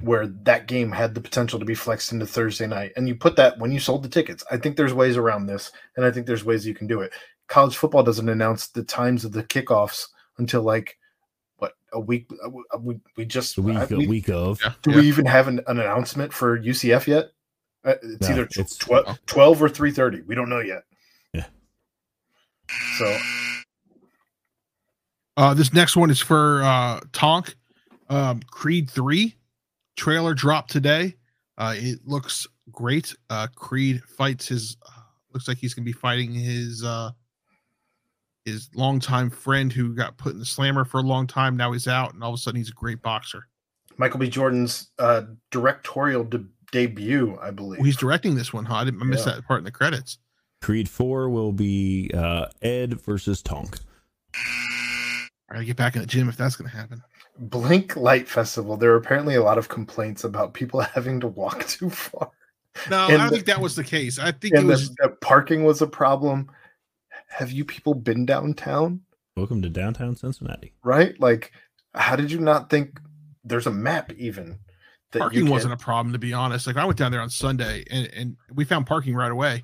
Where 0.02 0.28
that 0.28 0.68
game 0.68 0.92
had 0.92 1.16
the 1.16 1.22
potential 1.22 1.58
to 1.60 1.66
be 1.66 1.74
flexed 1.76 2.12
into 2.12 2.26
Thursday 2.26 2.68
night. 2.68 2.92
And 2.96 3.08
you 3.08 3.16
put 3.16 3.36
that 3.38 3.58
when 3.58 3.72
you 3.72 3.80
sold 3.80 4.04
the 4.04 4.10
tickets. 4.10 4.44
I 4.52 4.58
think 4.58 4.78
there's 4.78 4.94
ways 4.94 5.18
around 5.18 5.48
this, 5.48 5.72
and 5.96 6.06
I 6.06 6.12
think 6.12 6.28
there's 6.28 6.46
ways 6.46 6.68
you 6.68 6.76
can 6.76 6.88
do 6.88 7.02
it. 7.02 7.12
College 7.48 7.78
football 7.78 8.04
doesn't 8.04 8.30
announce 8.30 8.68
the 8.68 8.84
times 8.84 9.26
of 9.26 9.32
the 9.32 9.44
kickoffs 9.44 10.08
until 10.38 10.62
like 10.62 10.98
what 11.58 11.74
a 11.94 12.00
week. 12.00 12.30
uh, 12.46 12.78
We, 12.80 13.00
we 13.16 13.26
just 13.26 13.56
The 13.56 13.62
week, 13.64 13.78
I- 13.78 13.84
a 13.84 13.98
we- 13.98 14.08
week 14.08 14.30
of. 14.30 14.60
Do 14.84 14.92
yeah. 14.92 14.98
we 14.98 15.08
even 15.08 15.26
have 15.26 15.48
an, 15.48 15.62
an 15.68 15.80
announcement 15.80 16.32
for 16.32 16.60
UCF 16.60 17.08
yet? 17.08 17.32
Uh, 17.84 17.96
it's 18.04 18.22
No, 18.28 18.34
either 18.36 18.44
it's- 18.44 18.76
tw- 18.76 18.80
12, 18.82 19.20
12 19.26 19.64
or 19.64 19.70
3.30. 19.70 20.26
We 20.28 20.36
don't 20.36 20.50
know 20.50 20.60
yet. 20.60 20.84
Yeah. 21.34 21.46
So 23.00 23.18
Uh, 25.38 25.54
this 25.54 25.72
next 25.74 25.96
one 25.96 26.10
is 26.12 26.20
for 26.20 26.62
uh, 26.64 27.00
Tonk. 27.14 27.56
Um, 28.10 28.42
Creed 28.52 28.90
3 28.90 29.36
trailer 29.98 30.34
dropped 30.34 30.72
today. 30.72 31.16
Uh, 31.58 31.74
it 31.76 32.00
looks 32.06 32.48
great. 32.72 33.14
Uh, 33.30 33.48
Creed 33.56 34.02
fights 34.04 34.48
his, 34.48 34.78
uh, 34.88 35.02
looks 35.34 35.48
like 35.48 35.58
he's 35.58 35.74
going 35.74 35.84
to 35.84 35.92
be 35.92 35.98
fighting 35.98 36.32
his 36.34 36.84
uh, 36.84 37.12
his 38.46 38.70
longtime 38.74 39.30
friend 39.30 39.74
who 39.74 39.94
got 39.94 40.18
put 40.18 40.32
in 40.34 40.40
the 40.40 40.46
slammer 40.46 40.86
for 40.86 41.00
a 41.00 41.04
long 41.04 41.28
time. 41.28 41.58
Now 41.58 41.74
he's 41.74 41.88
out, 41.88 42.14
and 42.14 42.24
all 42.24 42.30
of 42.30 42.36
a 42.36 42.38
sudden 42.38 42.58
he's 42.60 42.70
a 42.70 42.74
great 42.74 43.02
boxer. 43.02 43.48
Michael 43.98 44.20
B. 44.20 44.30
Jordan's 44.30 44.92
uh, 45.00 45.24
directorial 45.52 46.24
de- 46.24 46.46
debut, 46.72 47.38
I 47.42 47.52
believe. 47.52 47.80
Well, 47.80 47.86
he's 47.86 47.98
directing 47.98 48.36
this 48.36 48.54
one, 48.54 48.64
huh? 48.66 48.76
I, 48.76 48.84
didn't, 48.86 49.02
I 49.02 49.06
missed 49.06 49.26
Yeah. 49.28 49.34
that 49.36 49.48
part 49.48 49.58
in 49.58 49.64
the 49.66 49.72
credits. 49.72 50.20
Creed 50.62 50.88
4 50.88 51.30
will 51.30 51.52
be 51.52 52.10
uh, 52.14 52.46
Ed 52.62 53.02
versus 53.02 53.42
Tonk. 53.42 53.78
I 54.36 55.54
got 55.54 55.60
to 55.60 55.66
get 55.66 55.76
back 55.78 55.96
in 55.96 56.02
the 56.02 56.08
gym 56.08 56.30
if 56.30 56.38
that's 56.38 56.56
going 56.56 56.70
to 56.70 56.76
happen. 56.78 57.02
Blink 57.40 57.96
Light 57.96 58.28
Festival. 58.28 58.78
There 58.78 58.92
are 58.94 58.98
apparently 58.98 59.36
a 59.36 59.44
lot 59.44 59.58
of 59.58 59.70
complaints 59.70 60.24
about 60.24 60.54
people 60.54 60.80
having 60.94 61.20
to 61.22 61.28
walk 61.28 61.66
too 61.68 61.90
far. 61.90 62.32
No, 62.90 63.06
And 63.08 63.16
I 63.16 63.18
don't 63.18 63.30
the- 63.30 63.36
think 63.38 63.46
that 63.48 63.62
was 63.62 63.76
the 63.76 63.84
case. 63.84 64.20
I 64.20 64.32
think 64.32 64.54
it 64.56 64.64
was 64.64 64.90
that, 64.90 64.96
that 65.02 65.22
parking 65.22 65.64
was 65.64 65.82
a 65.82 65.88
problem. 65.88 66.50
Have 67.30 67.52
you 67.52 67.66
people 67.66 67.94
been 67.94 68.26
downtown? 68.26 69.02
Welcome 69.36 69.62
to 69.64 69.70
downtown 69.70 70.16
Cincinnati. 70.16 70.74
Right? 70.84 71.20
Like, 71.20 71.52
how 71.94 72.16
did 72.16 72.32
you 72.32 72.40
not 72.40 72.70
think 72.70 73.00
there's 73.44 73.68
a 73.68 73.72
map 73.72 74.12
even? 74.14 74.60
that 75.12 75.20
you 75.20 75.22
parking 75.22 75.42
can- 75.44 75.52
wasn't 75.52 75.74
a 75.74 75.78
problem 75.78 76.12
to 76.14 76.20
be 76.20 76.34
honest. 76.34 76.68
Like 76.68 76.76
I 76.76 76.84
went 76.84 76.98
down 76.98 77.12
there 77.14 77.22
on 77.22 77.30
Sunday 77.30 77.86
and, 77.90 78.08
and 78.14 78.38
we 78.54 78.66
found 78.66 78.86
parking 78.86 79.16
right 79.16 79.32
away. 79.32 79.64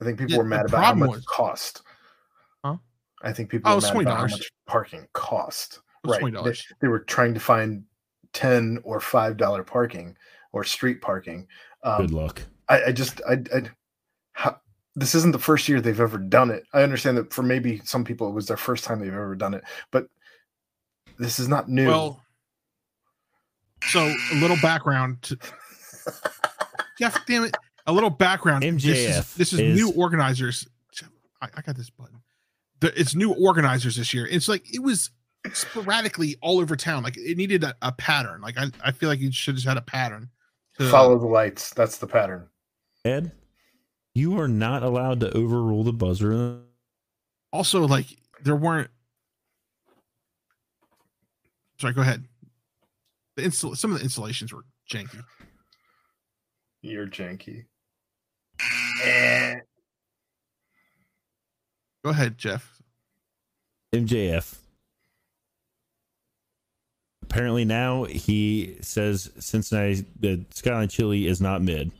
I 0.00 0.04
think 0.04 0.18
people 0.18 0.32
Yeah, 0.32 0.38
were 0.38 0.44
mad 0.44 0.66
about 0.66 0.78
how 0.78 0.82
problem 0.90 1.08
much 1.10 1.16
was- 1.18 1.24
cost. 1.26 1.82
Huh? 2.64 2.76
I 3.22 3.32
think 3.32 3.50
people 3.50 3.70
Oh, 3.70 3.74
were 3.74 3.78
it's 3.78 3.86
mad 3.94 4.02
about 4.02 4.16
how 4.18 4.24
$20. 4.26 4.30
much 4.32 4.50
parking 4.66 5.06
cost. 5.12 5.80
It 6.04 6.08
was 6.08 6.18
Right. 6.20 6.32
They, 6.32 6.38
$20. 6.50 6.62
they 6.80 6.88
were 6.88 7.00
trying 7.00 7.34
to 7.34 7.40
find 7.40 7.84
ten 8.32 8.78
or 8.84 9.00
five 9.00 9.36
dollar 9.36 9.62
parking 9.64 10.16
or 10.52 10.64
street 10.64 11.00
parking. 11.02 11.46
Um, 11.82 12.02
Good 12.02 12.12
luck. 12.12 12.42
I, 12.68 12.84
I 12.84 12.92
just 12.92 13.20
I, 13.28 13.42
I 13.54 13.62
how, 14.32 14.60
this 14.96 15.14
isn't 15.14 15.32
the 15.32 15.38
first 15.38 15.68
year 15.68 15.80
they've 15.80 16.00
ever 16.00 16.18
done 16.18 16.50
it. 16.50 16.64
I 16.72 16.82
understand 16.82 17.16
that 17.18 17.32
for 17.32 17.42
maybe 17.42 17.80
some 17.84 18.04
people 18.04 18.28
it 18.28 18.32
was 18.34 18.46
their 18.46 18.56
first 18.56 18.84
time 18.84 19.00
they've 19.00 19.08
ever 19.08 19.34
done 19.34 19.54
it, 19.54 19.64
but 19.90 20.06
this 21.18 21.38
is 21.38 21.48
not 21.48 21.68
new. 21.68 21.86
Well, 21.88 22.22
so 23.84 24.00
a 24.32 24.34
little 24.36 24.58
background 24.62 25.22
to 25.22 25.38
Jeff, 26.98 27.24
damn 27.26 27.44
it. 27.44 27.56
A 27.86 27.92
little 27.92 28.10
background. 28.10 28.62
This 28.62 28.84
is, 28.84 29.34
this 29.34 29.52
is 29.52 29.60
is- 29.60 29.78
new 29.78 29.92
organizers. 29.92 30.66
I, 31.42 31.48
I 31.56 31.62
got 31.62 31.76
this 31.76 31.88
button. 31.90 32.20
The, 32.80 32.98
it's 32.98 33.14
new 33.14 33.32
organizers 33.32 33.96
this 33.96 34.12
year. 34.14 34.26
It's 34.26 34.48
like 34.48 34.72
it 34.74 34.82
was 34.82 35.10
sporadically 35.52 36.36
all 36.42 36.58
over 36.60 36.76
town. 36.76 37.02
Like 37.02 37.16
it 37.16 37.36
needed 37.36 37.64
a, 37.64 37.74
a 37.82 37.92
pattern. 37.92 38.40
Like 38.40 38.58
I, 38.58 38.66
I 38.84 38.92
feel 38.92 39.08
like 39.08 39.20
you 39.20 39.32
should 39.32 39.54
have 39.56 39.64
had 39.64 39.76
a 39.76 39.82
pattern. 39.82 40.28
to- 40.78 40.86
uh, 40.86 40.90
Follow 40.90 41.18
the 41.18 41.26
lights. 41.26 41.72
That's 41.74 41.98
the 41.98 42.06
pattern. 42.06 42.48
Ed, 43.04 43.32
you 44.14 44.38
are 44.38 44.48
not 44.48 44.82
allowed 44.82 45.20
to 45.20 45.36
overrule 45.36 45.84
the 45.84 45.92
buzzer. 45.92 46.60
also 47.52 47.86
like 47.86 48.06
there 48.42 48.56
weren't 48.56 48.90
sorry 51.78 51.92
go 51.94 52.00
ahead 52.02 52.24
the 53.36 53.42
install 53.44 53.74
some 53.74 53.90
of 53.92 53.98
the 53.98 54.04
installations 54.04 54.52
were 54.52 54.64
janky 54.90 55.22
You're 56.82 57.06
janky. 57.06 57.64
Go 62.04 62.10
ahead 62.10 62.36
jeff 62.38 62.80
MJF. 63.94 64.56
Apparently 67.30 67.64
now 67.64 68.04
he 68.04 68.76
says 68.80 69.30
Cincinnati 69.38 70.04
the 70.18 70.44
Skyline 70.50 70.88
Chili 70.88 71.28
is 71.28 71.40
not 71.40 71.62
mid. 71.62 71.92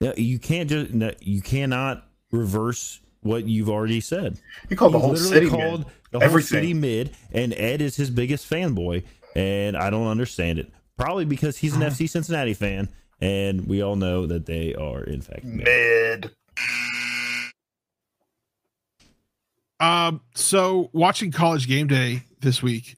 No, 0.00 0.14
you 0.16 0.38
can't 0.38 0.70
just 0.70 0.92
no, 0.92 1.12
you 1.20 1.42
cannot 1.42 2.06
reverse 2.30 3.00
what 3.20 3.44
you've 3.46 3.68
already 3.68 4.00
said. 4.00 4.38
He 4.70 4.74
called 4.74 4.94
the 4.94 4.98
whole 4.98 5.16
city 5.16 5.50
called 5.50 5.80
mid. 5.80 5.88
the 6.12 6.18
whole 6.18 6.24
Everything. 6.24 6.48
city 6.48 6.74
mid, 6.74 7.14
and 7.32 7.52
Ed 7.52 7.82
is 7.82 7.96
his 7.96 8.08
biggest 8.10 8.48
fanboy, 8.50 9.04
and 9.36 9.76
I 9.76 9.90
don't 9.90 10.08
understand 10.08 10.58
it. 10.58 10.72
Probably 10.96 11.26
because 11.26 11.58
he's 11.58 11.76
an 11.76 11.82
FC 11.82 12.08
Cincinnati 12.08 12.54
fan, 12.54 12.88
and 13.20 13.66
we 13.66 13.82
all 13.82 13.96
know 13.96 14.24
that 14.26 14.46
they 14.46 14.74
are 14.74 15.04
in 15.04 15.20
fact 15.20 15.44
mid. 15.44 15.66
mid. 15.66 16.30
um 19.78 20.20
so 20.34 20.88
watching 20.94 21.30
college 21.30 21.68
game 21.68 21.86
day 21.86 22.22
this 22.40 22.62
week 22.62 22.96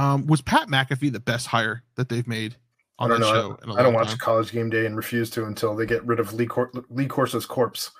um 0.00 0.26
was 0.26 0.40
pat 0.40 0.68
mcafee 0.68 1.12
the 1.12 1.20
best 1.20 1.46
hire 1.46 1.82
that 1.96 2.08
they've 2.08 2.28
made 2.28 2.56
I 2.98 3.04
on 3.04 3.10
don't 3.10 3.20
that 3.20 3.26
know. 3.26 3.32
show 3.32 3.58
in 3.64 3.70
a 3.70 3.74
I 3.74 3.82
don't 3.82 3.94
watch 3.94 4.08
time? 4.08 4.18
College 4.18 4.52
Game 4.52 4.70
Day 4.70 4.86
and 4.86 4.96
refuse 4.96 5.30
to 5.30 5.46
until 5.46 5.74
they 5.74 5.86
get 5.86 6.04
rid 6.04 6.20
of 6.20 6.34
Lee, 6.34 6.46
Cor- 6.46 6.70
Lee 6.90 7.06
Corso's 7.06 7.46
corpse. 7.46 7.90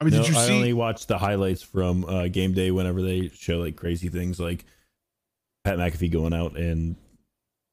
i 0.00 0.04
mean 0.04 0.14
No, 0.14 0.22
did 0.22 0.30
you 0.30 0.36
I 0.38 0.46
see 0.46 0.54
only 0.54 0.72
watch 0.72 1.06
the 1.06 1.18
highlights 1.18 1.62
from 1.62 2.04
uh, 2.06 2.28
game 2.28 2.54
day 2.54 2.70
whenever 2.70 3.02
they 3.02 3.28
show 3.28 3.58
like 3.58 3.76
crazy 3.76 4.08
things 4.08 4.40
like 4.40 4.64
Pat 5.64 5.76
McAfee 5.78 6.10
going 6.10 6.32
out 6.32 6.56
and 6.56 6.96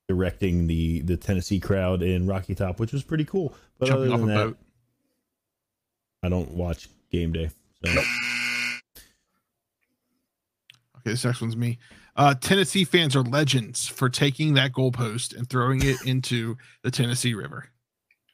directing 0.10 0.68
the 0.68 1.02
the 1.02 1.16
Tennessee 1.18 1.60
crowd 1.60 2.04
in 2.04 2.28
Rocky 2.28 2.54
Top, 2.54 2.80
which 2.80 2.92
was 2.92 3.04
pretty 3.04 3.26
cool. 3.26 3.56
But 3.80 3.88
jumping 3.88 4.12
other 4.12 4.18
than 4.26 4.28
that, 4.28 4.46
boat 4.48 4.58
I 6.24 6.30
don't 6.30 6.52
watch 6.52 6.90
game 7.12 7.32
day. 7.32 7.50
So 7.86 7.92
okay 7.92 8.04
this 11.06 11.24
next 11.24 11.40
one's 11.42 11.56
me 11.56 11.78
uh 12.16 12.34
tennessee 12.36 12.84
fans 12.84 13.16
are 13.16 13.24
legends 13.24 13.88
for 13.88 14.10
taking 14.10 14.54
that 14.54 14.72
goalpost 14.72 15.36
and 15.38 15.50
throwing 15.50 15.82
it 15.84 16.02
into 16.06 16.56
the 16.84 16.92
tennessee 16.92 17.34
river 17.34 17.70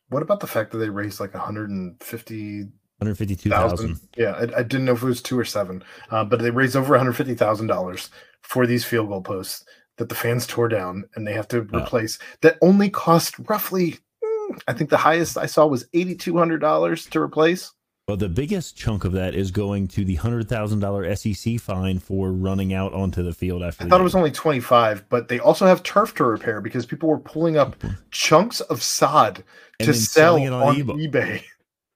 What 0.09 0.21
about 0.23 0.39
the 0.39 0.47
fact 0.47 0.71
that 0.71 0.77
they 0.79 0.89
raised 0.89 1.19
like 1.19 1.33
150 1.33 2.61
152,000. 2.99 3.49
thousand. 3.49 3.99
Yeah, 4.15 4.31
I, 4.33 4.59
I 4.59 4.63
didn't 4.63 4.85
know 4.85 4.91
if 4.93 5.01
it 5.01 5.05
was 5.07 5.23
two 5.23 5.39
or 5.39 5.45
seven, 5.45 5.83
uh, 6.11 6.23
but 6.23 6.39
they 6.39 6.51
raised 6.51 6.75
over 6.75 6.91
one 6.91 6.99
hundred 6.99 7.13
fifty 7.13 7.33
thousand 7.33 7.65
dollars 7.67 8.11
for 8.43 8.67
these 8.67 8.85
field 8.85 9.09
goal 9.09 9.21
posts 9.23 9.65
that 9.97 10.07
the 10.09 10.13
fans 10.15 10.45
tore 10.45 10.67
down, 10.67 11.05
and 11.15 11.25
they 11.25 11.33
have 11.33 11.47
to 11.47 11.67
Oh. 11.73 11.79
replace. 11.79 12.19
That 12.41 12.59
only 12.61 12.89
cost 12.91 13.33
roughly, 13.49 13.97
mm, 14.23 14.61
I 14.67 14.73
think 14.73 14.91
the 14.91 14.97
highest 14.97 15.35
I 15.35 15.47
saw 15.47 15.65
was 15.65 15.87
eighty 15.93 16.13
two 16.15 16.37
hundred 16.37 16.59
dollars 16.61 17.07
to 17.07 17.19
replace. 17.19 17.71
Well, 18.07 18.17
the 18.17 18.29
biggest 18.29 18.75
chunk 18.75 19.05
of 19.05 19.13
that 19.13 19.35
is 19.35 19.51
going 19.51 19.87
to 19.89 20.03
the 20.03 20.15
hundred 20.15 20.49
thousand 20.49 20.79
dollar 20.79 21.15
SEC 21.15 21.59
fine 21.59 21.99
for 21.99 22.31
running 22.31 22.73
out 22.73 22.93
onto 22.93 23.23
the 23.23 23.31
field 23.33 23.63
after. 23.63 23.83
I 23.83 23.85
the 23.85 23.89
thought 23.91 24.01
it 24.01 24.03
was 24.03 24.15
only 24.15 24.31
twenty 24.31 24.59
five, 24.59 25.07
but 25.07 25.27
they 25.29 25.39
also 25.39 25.65
have 25.65 25.81
turf 25.83 26.13
to 26.15 26.25
repair 26.25 26.59
because 26.61 26.85
people 26.85 27.07
were 27.09 27.19
pulling 27.19 27.57
up 27.57 27.75
chunks 28.09 28.59
of 28.61 28.83
sod 28.83 29.43
And 29.79 29.87
to 29.87 29.93
sell 29.93 30.35
selling 30.35 30.43
it 30.43 30.51
on, 30.53 30.61
on 30.63 30.75
eBay. 30.75 31.09
eBay. 31.11 31.43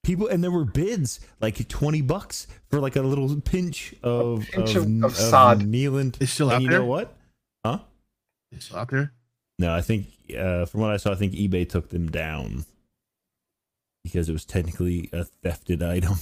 people, 0.03 0.27
and 0.27 0.41
there 0.43 0.51
were 0.51 0.63
bids 0.63 1.19
like 1.41 1.67
twenty 1.67 2.01
bucks 2.01 2.47
for 2.69 2.79
like 2.79 2.95
a 2.95 3.01
little 3.01 3.41
pinch 3.41 3.93
of 4.03 4.45
pinch 4.51 4.75
of, 4.75 4.83
of- 4.83 4.91
of 4.97 5.03
of 5.05 5.15
sod. 5.17 5.61
Neeland. 5.61 6.21
It's 6.21 6.31
still 6.31 6.49
out 6.51 6.61
you 6.61 6.69
there? 6.69 6.79
know 6.79 6.85
what? 6.85 7.17
Huh? 7.65 7.79
it's 8.51 8.65
still 8.67 8.77
out 8.77 8.89
there 8.91 9.11
No, 9.59 9.73
I 9.73 9.81
think 9.81 10.07
uh, 10.37 10.65
from 10.65 10.79
what 10.81 10.91
I 10.91 10.97
saw, 10.97 11.11
I 11.11 11.15
think 11.15 11.33
eBay 11.33 11.67
took 11.67 11.89
them 11.89 12.09
down 12.09 12.63
because 14.05 14.29
it 14.29 14.33
was 14.33 14.45
technically 14.45 15.09
a 15.11 15.25
thefted 15.43 15.81
item. 15.81 16.13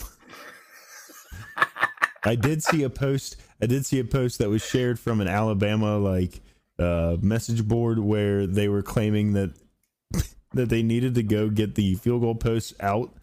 I 2.24 2.36
did 2.36 2.64
see 2.64 2.84
a 2.84 2.90
post. 2.90 3.36
I 3.62 3.66
did 3.66 3.86
see 3.86 4.00
a 4.00 4.06
post 4.06 4.38
that 4.38 4.50
was 4.50 4.66
shared 4.66 4.98
from 4.98 5.20
an 5.20 5.28
Alabama 5.28 5.98
like 5.98 6.40
uh, 6.80 7.18
message 7.22 7.68
board 7.68 8.00
where 8.00 8.48
they 8.48 8.70
were 8.70 8.82
claiming 8.82 9.34
that 9.34 9.54
that 10.54 10.70
they 10.70 10.82
needed 10.82 11.16
to 11.16 11.24
go 11.24 11.50
get 11.50 11.76
the 11.76 11.96
field 11.96 12.22
goal 12.22 12.36
posts 12.36 12.74
out 12.80 13.14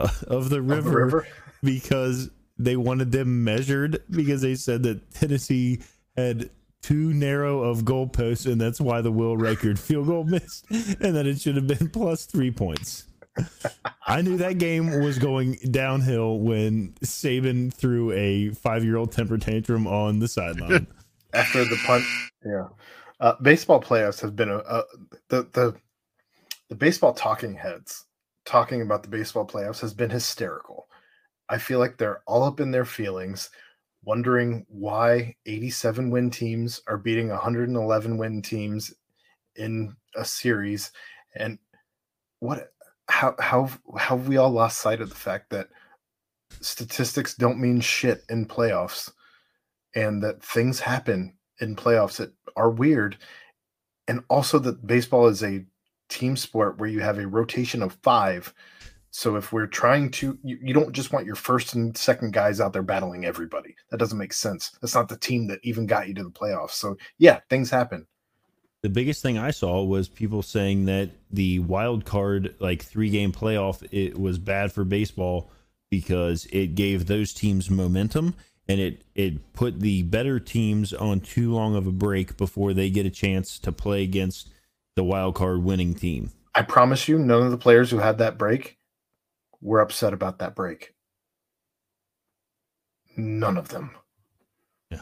uh, 0.00 0.08
of 0.26 0.50
the 0.50 0.58
Of 0.58 0.66
the 0.66 0.90
river, 0.90 1.28
because 1.62 2.28
they 2.58 2.76
wanted 2.76 3.12
them 3.12 3.44
measured 3.44 4.02
because 4.10 4.42
they 4.42 4.56
said 4.56 4.82
that 4.82 5.12
Tennessee 5.14 5.78
had 6.16 6.50
too 6.82 7.14
narrow 7.14 7.62
of 7.62 7.82
goalposts 7.82 8.50
and 8.50 8.60
that's 8.60 8.80
why 8.80 9.00
the 9.00 9.12
Will 9.12 9.36
record 9.36 9.78
field 9.78 10.08
goal 10.08 10.24
missed 10.24 10.66
and 10.70 11.14
that 11.14 11.26
it 11.26 11.40
should 11.40 11.54
have 11.54 11.68
been 11.68 11.90
plus 11.90 12.26
three 12.26 12.50
points. 12.50 13.04
I 14.06 14.22
knew 14.22 14.36
that 14.38 14.58
game 14.58 15.00
was 15.00 15.18
going 15.18 15.58
downhill 15.70 16.38
when 16.40 16.94
Saban 17.04 17.72
threw 17.72 18.12
a 18.12 18.50
five 18.50 18.84
year 18.84 18.96
old 18.96 19.12
temper 19.12 19.38
tantrum 19.38 19.86
on 19.86 20.18
the 20.18 20.28
sideline. 20.28 20.86
after 21.34 21.64
the 21.64 21.78
punt. 21.86 22.04
Yeah, 22.44 22.68
uh, 23.20 23.34
baseball 23.42 23.80
playoffs 23.80 24.20
have 24.20 24.36
been 24.36 24.50
a, 24.50 24.58
a 24.58 24.84
the 25.28 25.42
the 25.52 25.74
the 26.68 26.74
baseball 26.74 27.12
talking 27.12 27.54
heads 27.54 28.06
talking 28.44 28.80
about 28.80 29.02
the 29.02 29.08
baseball 29.10 29.46
playoffs 29.46 29.80
has 29.80 29.92
been 29.92 30.10
hysterical. 30.10 30.88
I 31.50 31.58
feel 31.58 31.78
like 31.78 31.96
they're 31.96 32.22
all 32.26 32.44
up 32.44 32.60
in 32.60 32.70
their 32.70 32.86
feelings, 32.86 33.50
wondering 34.04 34.64
why 34.68 35.36
87 35.44 36.10
win 36.10 36.30
teams 36.30 36.80
are 36.88 36.96
beating 36.96 37.28
111 37.28 38.16
win 38.16 38.40
teams 38.40 38.92
in 39.56 39.94
a 40.16 40.24
series 40.24 40.90
and 41.36 41.58
what 42.40 42.72
how 43.08 43.34
how 43.38 43.68
how 43.96 44.16
have 44.16 44.28
we 44.28 44.36
all 44.36 44.50
lost 44.50 44.80
sight 44.80 45.00
of 45.00 45.08
the 45.08 45.14
fact 45.14 45.50
that 45.50 45.68
statistics 46.60 47.34
don't 47.34 47.60
mean 47.60 47.80
shit 47.80 48.22
in 48.28 48.46
playoffs 48.46 49.10
and 49.94 50.22
that 50.22 50.42
things 50.42 50.80
happen 50.80 51.36
in 51.60 51.76
playoffs 51.76 52.16
that 52.16 52.32
are 52.56 52.70
weird 52.70 53.16
and 54.08 54.22
also 54.28 54.58
that 54.58 54.86
baseball 54.86 55.26
is 55.26 55.42
a 55.42 55.64
team 56.08 56.36
sport 56.36 56.78
where 56.78 56.88
you 56.88 57.00
have 57.00 57.18
a 57.18 57.26
rotation 57.26 57.82
of 57.82 57.98
five. 58.02 58.52
So 59.10 59.36
if 59.36 59.52
we're 59.52 59.66
trying 59.66 60.10
to 60.12 60.38
you, 60.42 60.58
you 60.62 60.74
don't 60.74 60.92
just 60.92 61.12
want 61.12 61.26
your 61.26 61.34
first 61.34 61.74
and 61.74 61.96
second 61.96 62.32
guys 62.32 62.60
out 62.60 62.72
there 62.72 62.82
battling 62.82 63.24
everybody. 63.24 63.74
That 63.90 63.98
doesn't 63.98 64.18
make 64.18 64.32
sense. 64.32 64.72
That's 64.80 64.94
not 64.94 65.08
the 65.08 65.16
team 65.18 65.46
that 65.48 65.60
even 65.62 65.86
got 65.86 66.08
you 66.08 66.14
to 66.14 66.24
the 66.24 66.30
playoffs. 66.30 66.72
So 66.72 66.96
yeah 67.18 67.40
things 67.48 67.70
happen 67.70 68.06
the 68.82 68.88
biggest 68.88 69.22
thing 69.22 69.38
I 69.38 69.50
saw 69.50 69.82
was 69.82 70.08
people 70.08 70.42
saying 70.42 70.84
that 70.84 71.10
the 71.30 71.58
wild 71.60 72.04
card, 72.04 72.54
like 72.60 72.82
three 72.82 73.10
game 73.10 73.32
playoff, 73.32 73.86
it 73.90 74.18
was 74.18 74.38
bad 74.38 74.72
for 74.72 74.84
baseball 74.84 75.50
because 75.90 76.46
it 76.52 76.74
gave 76.74 77.06
those 77.06 77.32
teams 77.32 77.70
momentum 77.70 78.34
and 78.68 78.80
it 78.80 79.02
it 79.14 79.52
put 79.52 79.80
the 79.80 80.02
better 80.02 80.38
teams 80.38 80.92
on 80.92 81.20
too 81.20 81.52
long 81.52 81.74
of 81.74 81.86
a 81.86 81.92
break 81.92 82.36
before 82.36 82.72
they 82.74 82.90
get 82.90 83.06
a 83.06 83.10
chance 83.10 83.58
to 83.58 83.72
play 83.72 84.02
against 84.02 84.50
the 84.94 85.04
wild 85.04 85.34
card 85.34 85.62
winning 85.62 85.94
team. 85.94 86.30
I 86.54 86.62
promise 86.62 87.08
you, 87.08 87.18
none 87.18 87.42
of 87.42 87.50
the 87.50 87.58
players 87.58 87.90
who 87.90 87.98
had 87.98 88.18
that 88.18 88.36
break 88.36 88.78
were 89.60 89.80
upset 89.80 90.12
about 90.12 90.38
that 90.38 90.54
break. 90.54 90.94
None 93.16 93.56
of 93.56 93.68
them. 93.68 93.90
Yeah. 94.90 95.00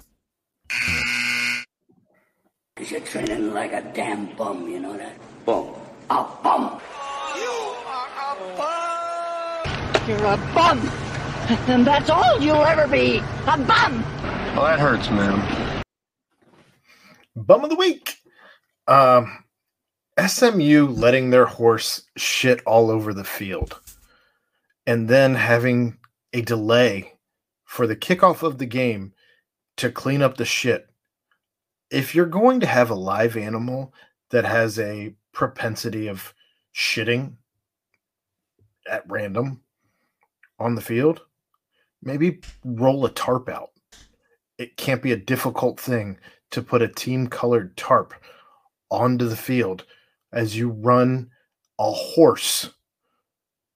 Cause 0.69 1.16
you're 2.79 3.01
training 3.01 3.55
like 3.55 3.73
a 3.73 3.81
damn 3.95 4.27
bum, 4.37 4.69
you 4.69 4.79
know 4.79 4.97
that? 4.99 5.17
Bum. 5.47 5.75
A 6.11 6.25
bum. 6.43 6.79
You're 7.35 7.73
a 7.87 8.55
bum. 8.55 10.07
You're 10.07 10.19
a 10.19 10.37
bum! 10.55 10.79
And 11.69 11.87
that's 11.87 12.11
all 12.11 12.39
you'll 12.39 12.65
ever 12.65 12.87
be. 12.87 13.17
A 13.47 13.57
bum. 13.57 14.03
Well, 14.55 14.65
that 14.65 14.79
hurts, 14.79 15.11
man. 15.11 15.83
Bum 17.35 17.65
of 17.65 17.71
the 17.71 17.77
week. 17.77 18.19
Um, 18.87 19.45
SMU 20.25 20.89
letting 20.89 21.31
their 21.31 21.47
horse 21.47 22.03
shit 22.17 22.61
all 22.67 22.91
over 22.91 23.15
the 23.15 23.25
field 23.25 23.81
and 24.87 25.09
then 25.09 25.35
having 25.35 25.97
a 26.35 26.43
delay 26.43 27.15
for 27.65 27.87
the 27.87 27.97
kickoff 27.97 28.43
of 28.43 28.59
the 28.59 28.67
game 28.67 29.15
to 29.79 29.91
clean 29.91 30.21
up 30.21 30.37
the 30.37 30.45
shit. 30.45 30.91
If 31.91 32.15
you're 32.15 32.27
going 32.27 32.61
to 32.61 32.67
have 32.67 32.91
a 32.91 32.95
live 32.95 33.37
animal 33.37 33.93
that 34.31 34.45
has 34.45 34.79
a 34.79 35.15
propensity 35.33 36.09
of 36.09 36.35
shitting 36.75 37.35
at 38.91 39.09
random 39.09 39.63
on 40.59 40.75
the 40.75 40.81
field, 40.81 41.23
maybe 42.03 42.41
roll 42.65 43.05
a 43.07 43.11
tarp 43.11 43.49
out. 43.49 43.71
It 44.59 44.77
can't 44.77 45.03
be 45.03 45.13
a 45.13 45.17
difficult 45.17 45.79
thing 45.79 46.19
to 46.51 46.63
put 46.63 46.83
a 46.83 46.89
team 46.89 47.27
colored 47.27 47.77
tarp 47.77 48.15
onto 48.91 49.29
the 49.29 49.37
field 49.37 49.85
as 50.33 50.57
you 50.57 50.71
run 50.71 51.31
a 51.79 51.91
horse 51.91 52.71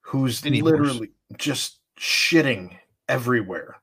who's 0.00 0.44
Any 0.44 0.60
horse. 0.60 0.72
literally 0.72 1.10
just 1.36 1.80
shitting 1.98 2.76
everywhere. 3.08 3.76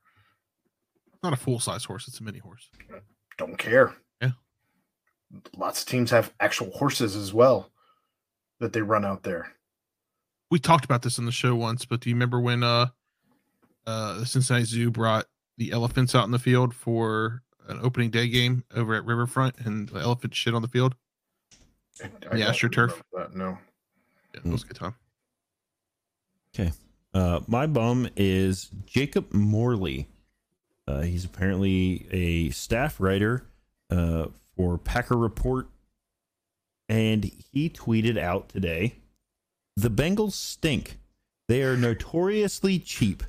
Not 1.22 1.32
a 1.32 1.36
full 1.36 1.60
size 1.60 1.84
horse. 1.84 2.08
It's 2.08 2.20
a 2.20 2.24
mini 2.24 2.38
horse. 2.38 2.68
Don't 3.38 3.56
care. 3.56 3.94
Yeah. 5.30 5.40
Lots 5.56 5.82
of 5.82 5.88
teams 5.88 6.10
have 6.10 6.32
actual 6.40 6.70
horses 6.70 7.16
as 7.16 7.32
well 7.32 7.70
that 8.60 8.72
they 8.72 8.82
run 8.82 9.04
out 9.04 9.22
there. 9.22 9.52
We 10.50 10.58
talked 10.58 10.84
about 10.84 11.02
this 11.02 11.18
on 11.18 11.26
the 11.26 11.32
show 11.32 11.54
once, 11.54 11.84
but 11.84 12.00
do 12.00 12.08
you 12.08 12.14
remember 12.14 12.40
when 12.40 12.62
uh 12.62 12.86
uh 13.86 14.18
the 14.20 14.26
Cincinnati 14.26 14.64
Zoo 14.64 14.90
brought 14.90 15.26
the 15.58 15.72
elephants 15.72 16.14
out 16.14 16.24
in 16.24 16.30
the 16.30 16.38
field 16.38 16.74
for 16.74 17.42
an 17.68 17.80
opening 17.82 18.10
day 18.10 18.28
game 18.28 18.64
over 18.74 18.94
at 18.94 19.04
Riverfront 19.04 19.58
and 19.58 19.88
the 19.88 20.00
elephant 20.00 20.34
shit 20.34 20.54
on 20.54 20.62
the 20.62 20.68
field? 20.68 20.94
I 22.02 22.36
Yeah, 22.36 22.46
don't 22.46 22.54
AstroTurf. 22.54 23.02
That, 23.12 23.34
no. 23.34 23.58
Yeah, 24.34 24.40
it 24.44 24.46
was 24.46 24.62
a 24.62 24.66
good 24.66 24.76
time. 24.76 24.94
Uh, 27.14 27.40
my 27.46 27.66
bum 27.66 28.08
is 28.16 28.70
Jacob 28.86 29.32
Morley. 29.32 30.08
Uh, 30.86 31.00
he's 31.00 31.24
apparently 31.24 32.06
a 32.10 32.50
staff 32.50 33.00
writer 33.00 33.44
uh, 33.90 34.26
for 34.58 34.76
Packer 34.76 35.16
Report. 35.16 35.68
And 36.88 37.30
he 37.52 37.70
tweeted 37.70 38.18
out 38.18 38.48
today 38.50 38.96
The 39.76 39.90
Bengals 39.90 40.32
stink. 40.32 40.98
They 41.46 41.62
are 41.62 41.76
notoriously 41.76 42.78
cheap. 42.78 43.22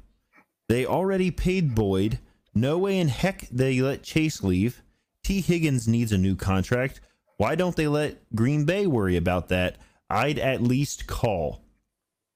They 0.67 0.85
already 0.85 1.31
paid 1.31 1.75
Boyd. 1.75 2.19
No 2.53 2.77
way 2.77 2.99
in 2.99 3.07
heck 3.07 3.47
they 3.49 3.79
let 3.79 4.03
Chase 4.03 4.43
leave. 4.43 4.81
T. 5.23 5.39
Higgins 5.39 5.87
needs 5.87 6.11
a 6.11 6.17
new 6.17 6.35
contract. 6.35 6.99
Why 7.37 7.55
don't 7.55 7.75
they 7.75 7.87
let 7.87 8.17
Green 8.35 8.65
Bay 8.65 8.87
worry 8.87 9.15
about 9.15 9.47
that? 9.49 9.77
I'd 10.09 10.39
at 10.39 10.63
least 10.63 11.07
call 11.07 11.61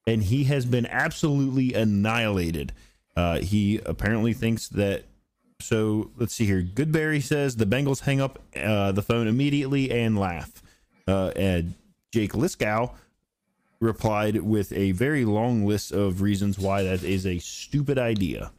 and 0.05 0.23
he 0.23 0.45
has 0.45 0.65
been 0.65 0.85
absolutely 0.85 1.73
annihilated. 1.73 2.73
Uh, 3.15 3.39
he 3.39 3.79
apparently 3.85 4.33
thinks 4.33 4.67
that. 4.69 5.05
So 5.63 6.11
let's 6.17 6.35
see 6.35 6.45
here. 6.45 6.61
Goodberry 6.61 7.23
says 7.23 7.55
the 7.55 7.65
Bengals 7.65 8.01
hang 8.01 8.19
up 8.19 8.39
uh, 8.55 8.91
the 8.91 9.01
phone 9.01 9.27
immediately 9.27 9.89
and 9.91 10.19
laugh. 10.19 10.61
Uh, 11.07 11.31
and 11.35 11.75
Jake 12.13 12.33
Liskow 12.33 12.93
replied 13.79 14.37
with 14.37 14.71
a 14.73 14.91
very 14.91 15.25
long 15.25 15.65
list 15.65 15.91
of 15.91 16.21
reasons 16.21 16.59
why 16.59 16.83
that 16.83 17.03
is 17.03 17.25
a 17.25 17.39
stupid 17.39 17.97
idea. 17.97 18.51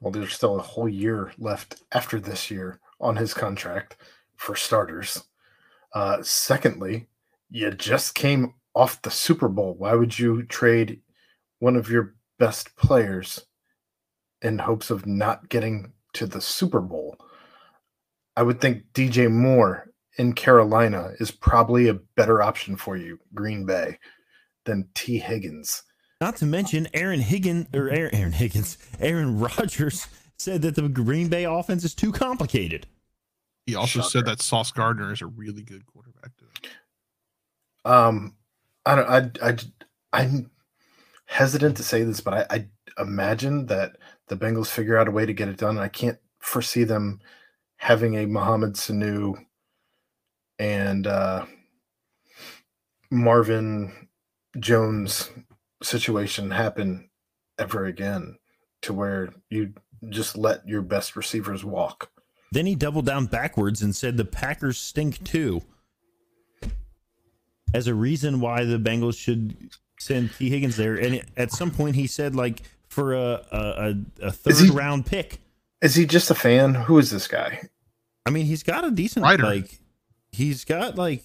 Well, 0.00 0.12
there's 0.12 0.34
still 0.34 0.58
a 0.58 0.62
whole 0.62 0.88
year 0.88 1.32
left 1.38 1.82
after 1.92 2.20
this 2.20 2.50
year 2.50 2.78
on 3.00 3.16
his 3.16 3.34
contract 3.34 3.96
for 4.36 4.54
starters. 4.54 5.24
Uh, 5.94 6.22
secondly, 6.22 7.08
you 7.50 7.70
just 7.70 8.14
came 8.14 8.54
off 8.74 9.02
the 9.02 9.10
Super 9.10 9.48
Bowl. 9.48 9.74
Why 9.76 9.94
would 9.94 10.18
you 10.18 10.44
trade 10.44 11.00
one 11.58 11.76
of 11.76 11.90
your 11.90 12.14
best 12.38 12.76
players 12.76 13.46
in 14.42 14.58
hopes 14.58 14.90
of 14.90 15.06
not 15.06 15.48
getting 15.48 15.92
to 16.14 16.26
the 16.26 16.40
Super 16.40 16.80
Bowl? 16.80 17.16
I 18.36 18.42
would 18.42 18.60
think 18.60 18.84
DJ 18.94 19.30
Moore 19.30 19.90
in 20.16 20.32
Carolina 20.32 21.12
is 21.20 21.30
probably 21.30 21.88
a 21.88 21.94
better 22.16 22.42
option 22.42 22.76
for 22.76 22.96
you, 22.96 23.18
Green 23.34 23.66
Bay, 23.66 23.98
than 24.64 24.88
T. 24.94 25.18
Higgins. 25.18 25.82
Not 26.20 26.36
to 26.36 26.46
mention 26.46 26.88
Aaron 26.94 27.20
Higgins 27.20 27.68
or 27.72 27.88
Aaron, 27.90 28.14
Aaron 28.14 28.32
Higgins, 28.32 28.78
Aaron 29.00 29.38
Rodgers 29.38 30.06
said 30.38 30.62
that 30.62 30.74
the 30.74 30.88
Green 30.88 31.28
Bay 31.28 31.44
offense 31.44 31.84
is 31.84 31.94
too 31.94 32.12
complicated. 32.12 32.86
He 33.66 33.74
also 33.74 34.00
Shocker. 34.00 34.10
said 34.10 34.26
that 34.26 34.42
Sauce 34.42 34.72
Gardner 34.72 35.12
is 35.12 35.20
a 35.20 35.26
really 35.26 35.62
good 35.62 35.84
quarterback. 35.86 36.32
Too. 36.36 36.70
Um, 37.84 38.34
I 38.86 38.94
don't. 38.94 39.42
I. 39.42 39.48
I. 39.48 39.56
I'm 40.12 40.50
hesitant 41.26 41.76
to 41.76 41.82
say 41.82 42.02
this, 42.02 42.20
but 42.20 42.32
I, 42.34 42.46
I 42.50 43.02
imagine 43.02 43.66
that 43.66 43.98
the 44.28 44.36
Bengals 44.36 44.68
figure 44.68 44.96
out 44.96 45.08
a 45.08 45.12
way 45.12 45.26
to 45.26 45.32
get 45.32 45.48
it 45.48 45.56
done. 45.56 45.78
I 45.78 45.88
can't 45.88 46.18
foresee 46.38 46.84
them 46.84 47.20
having 47.76 48.16
a 48.16 48.26
Mohamed 48.26 48.74
Sanu 48.74 49.34
and 50.58 51.06
uh, 51.06 51.46
Marvin 53.10 54.08
Jones 54.58 55.30
situation 55.82 56.50
happen 56.50 57.08
ever 57.58 57.86
again, 57.86 58.38
to 58.82 58.92
where 58.92 59.32
you 59.50 59.74
just 60.08 60.36
let 60.36 60.66
your 60.66 60.82
best 60.82 61.16
receivers 61.16 61.64
walk. 61.64 62.10
Then 62.52 62.66
he 62.66 62.74
doubled 62.74 63.06
down 63.06 63.26
backwards 63.26 63.82
and 63.82 63.94
said 63.94 64.16
the 64.16 64.24
Packers 64.24 64.78
stink 64.78 65.22
too. 65.24 65.62
As 67.74 67.86
a 67.86 67.94
reason 67.94 68.40
why 68.40 68.64
the 68.64 68.78
Bengals 68.78 69.18
should 69.18 69.70
send 69.98 70.32
T. 70.34 70.48
Higgins 70.48 70.76
there. 70.76 70.96
And 70.96 71.22
at 71.36 71.52
some 71.52 71.70
point 71.70 71.96
he 71.96 72.06
said 72.06 72.34
like 72.34 72.62
for 72.88 73.14
a 73.14 73.44
a, 73.52 73.58
a, 74.22 74.26
a 74.28 74.32
third 74.32 74.56
he- 74.56 74.70
round 74.70 75.06
pick. 75.06 75.38
Is 75.80 75.94
he 75.94 76.06
just 76.06 76.30
a 76.30 76.34
fan? 76.34 76.74
Who 76.74 76.98
is 76.98 77.10
this 77.10 77.28
guy? 77.28 77.60
I 78.26 78.30
mean, 78.30 78.46
he's 78.46 78.62
got 78.64 78.84
a 78.84 78.90
decent 78.90 79.24
Writer. 79.24 79.44
like 79.44 79.78
he's 80.32 80.64
got 80.64 80.96
like 80.96 81.22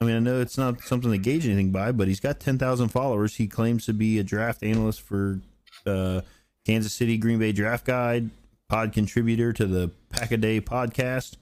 I 0.00 0.06
mean, 0.06 0.16
I 0.16 0.18
know 0.20 0.40
it's 0.40 0.58
not 0.58 0.82
something 0.82 1.10
to 1.10 1.18
gauge 1.18 1.46
anything 1.46 1.70
by, 1.70 1.90
but 1.92 2.08
he's 2.08 2.20
got 2.20 2.38
10,000 2.38 2.88
followers. 2.88 3.36
He 3.36 3.46
claims 3.46 3.86
to 3.86 3.94
be 3.94 4.18
a 4.18 4.22
draft 4.22 4.62
analyst 4.62 5.00
for 5.00 5.40
uh, 5.86 6.20
Kansas 6.66 6.92
City 6.92 7.16
Green 7.16 7.38
Bay 7.38 7.52
Draft 7.52 7.86
Guide, 7.86 8.28
pod 8.68 8.92
contributor 8.92 9.52
to 9.54 9.66
the 9.66 9.90
Pack 10.10 10.32
a 10.32 10.36
Day 10.36 10.60
podcast. 10.60 11.36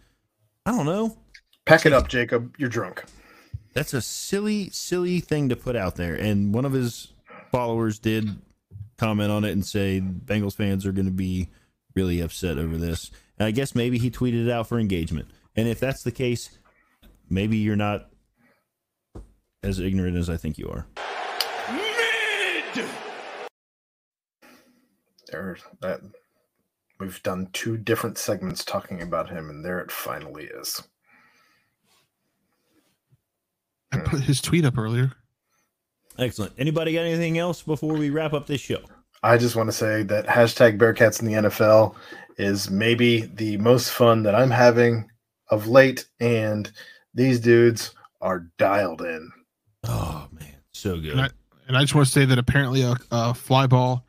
I 0.64 0.70
don't 0.70 0.86
know. 0.86 1.16
Pack 1.64 1.86
it 1.86 1.92
up, 1.92 2.08
Jacob. 2.08 2.54
You're 2.56 2.68
drunk. 2.68 3.02
That's 3.74 3.94
a 3.94 4.02
silly, 4.02 4.68
silly 4.70 5.18
thing 5.20 5.48
to 5.48 5.56
put 5.56 5.74
out 5.74 5.96
there. 5.96 6.14
And 6.14 6.54
one 6.54 6.64
of 6.64 6.72
his 6.72 7.12
followers 7.50 7.98
did 7.98 8.36
comment 9.02 9.32
on 9.32 9.42
it 9.44 9.50
and 9.50 9.66
say 9.66 10.00
Bengals 10.00 10.54
fans 10.54 10.86
are 10.86 10.92
going 10.92 11.06
to 11.06 11.10
be 11.10 11.48
really 11.96 12.20
upset 12.20 12.56
over 12.56 12.76
this. 12.76 13.10
And 13.36 13.46
I 13.46 13.50
guess 13.50 13.74
maybe 13.74 13.98
he 13.98 14.12
tweeted 14.12 14.46
it 14.46 14.50
out 14.50 14.68
for 14.68 14.78
engagement. 14.78 15.28
And 15.56 15.66
if 15.66 15.80
that's 15.80 16.04
the 16.04 16.12
case, 16.12 16.50
maybe 17.28 17.56
you're 17.56 17.74
not 17.74 18.10
as 19.64 19.80
ignorant 19.80 20.16
as 20.16 20.30
I 20.30 20.36
think 20.36 20.56
you 20.56 20.68
are. 20.68 20.86
There, 25.28 25.56
that 25.80 26.00
we've 27.00 27.22
done 27.24 27.48
two 27.52 27.76
different 27.76 28.18
segments 28.18 28.64
talking 28.64 29.02
about 29.02 29.30
him, 29.30 29.50
and 29.50 29.64
there 29.64 29.80
it 29.80 29.90
finally 29.90 30.44
is. 30.44 30.80
I 33.90 33.98
put 33.98 34.20
his 34.20 34.40
tweet 34.40 34.64
up 34.64 34.78
earlier. 34.78 35.12
Excellent. 36.18 36.52
Anybody 36.58 36.92
got 36.92 37.02
anything 37.02 37.38
else 37.38 37.62
before 37.62 37.94
we 37.94 38.10
wrap 38.10 38.32
up 38.32 38.46
this 38.46 38.60
show? 38.60 38.80
I 39.22 39.38
just 39.38 39.56
want 39.56 39.68
to 39.68 39.72
say 39.72 40.02
that 40.04 40.26
hashtag 40.26 40.78
Bearcats 40.78 41.20
in 41.20 41.26
the 41.26 41.48
NFL 41.48 41.94
is 42.38 42.70
maybe 42.70 43.22
the 43.22 43.56
most 43.58 43.90
fun 43.90 44.22
that 44.24 44.34
I'm 44.34 44.50
having 44.50 45.08
of 45.50 45.68
late, 45.68 46.06
and 46.18 46.70
these 47.14 47.40
dudes 47.40 47.94
are 48.20 48.48
dialed 48.58 49.02
in. 49.02 49.30
Oh 49.84 50.28
man, 50.32 50.56
so 50.72 51.00
good. 51.00 51.12
And 51.12 51.20
I, 51.20 51.28
and 51.68 51.76
I 51.76 51.80
just 51.82 51.94
want 51.94 52.06
to 52.06 52.12
say 52.12 52.24
that 52.24 52.38
apparently 52.38 52.82
a, 52.82 52.96
a 53.10 53.34
fly 53.34 53.66
ball 53.66 54.04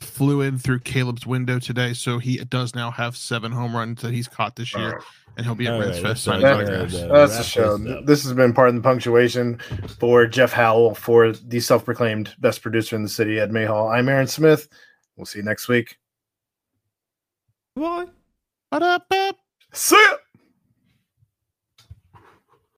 flew 0.00 0.40
in 0.40 0.58
through 0.58 0.80
Caleb's 0.80 1.26
window 1.26 1.58
today, 1.58 1.92
so 1.92 2.18
he 2.18 2.36
does 2.38 2.74
now 2.74 2.90
have 2.90 3.16
seven 3.16 3.52
home 3.52 3.74
runs 3.76 4.02
that 4.02 4.12
he's 4.12 4.28
caught 4.28 4.56
this 4.56 4.74
year, 4.74 5.02
and 5.36 5.44
he'll 5.46 5.54
be 5.54 5.66
at 5.66 5.74
All 5.74 5.80
Reds 5.80 6.02
right, 6.02 6.02
Fest 6.02 6.04
let's 6.04 6.20
signing 6.22 6.40
start 6.40 6.64
autographs. 6.64 6.92
there. 6.94 7.12
Uh, 7.12 7.26
That's 7.26 7.32
wrap 7.32 7.38
the 7.42 7.44
show. 7.48 7.78
this 7.78 7.92
up. 7.98 8.06
This 8.06 8.22
has 8.24 8.32
been 8.32 8.52
part 8.52 8.68
of 8.70 8.74
the 8.74 8.80
punctuation 8.80 9.58
for 9.98 10.26
Jeff 10.26 10.52
Howell, 10.52 10.94
for 10.94 11.32
the 11.32 11.60
self 11.60 11.84
proclaimed 11.84 12.34
best 12.38 12.62
producer 12.62 12.96
in 12.96 13.02
the 13.02 13.08
city, 13.08 13.38
Ed 13.38 13.52
Mayhall. 13.52 13.88
I'm 13.88 14.08
Aaron 14.08 14.26
Smith. 14.26 14.68
We'll 15.16 15.26
see 15.26 15.38
you 15.40 15.44
next 15.44 15.68
week. 15.68 15.98
Bye. 17.76 18.06
Ba-da-ba. 18.70 19.34
See 19.72 19.96
ya! 19.96 20.16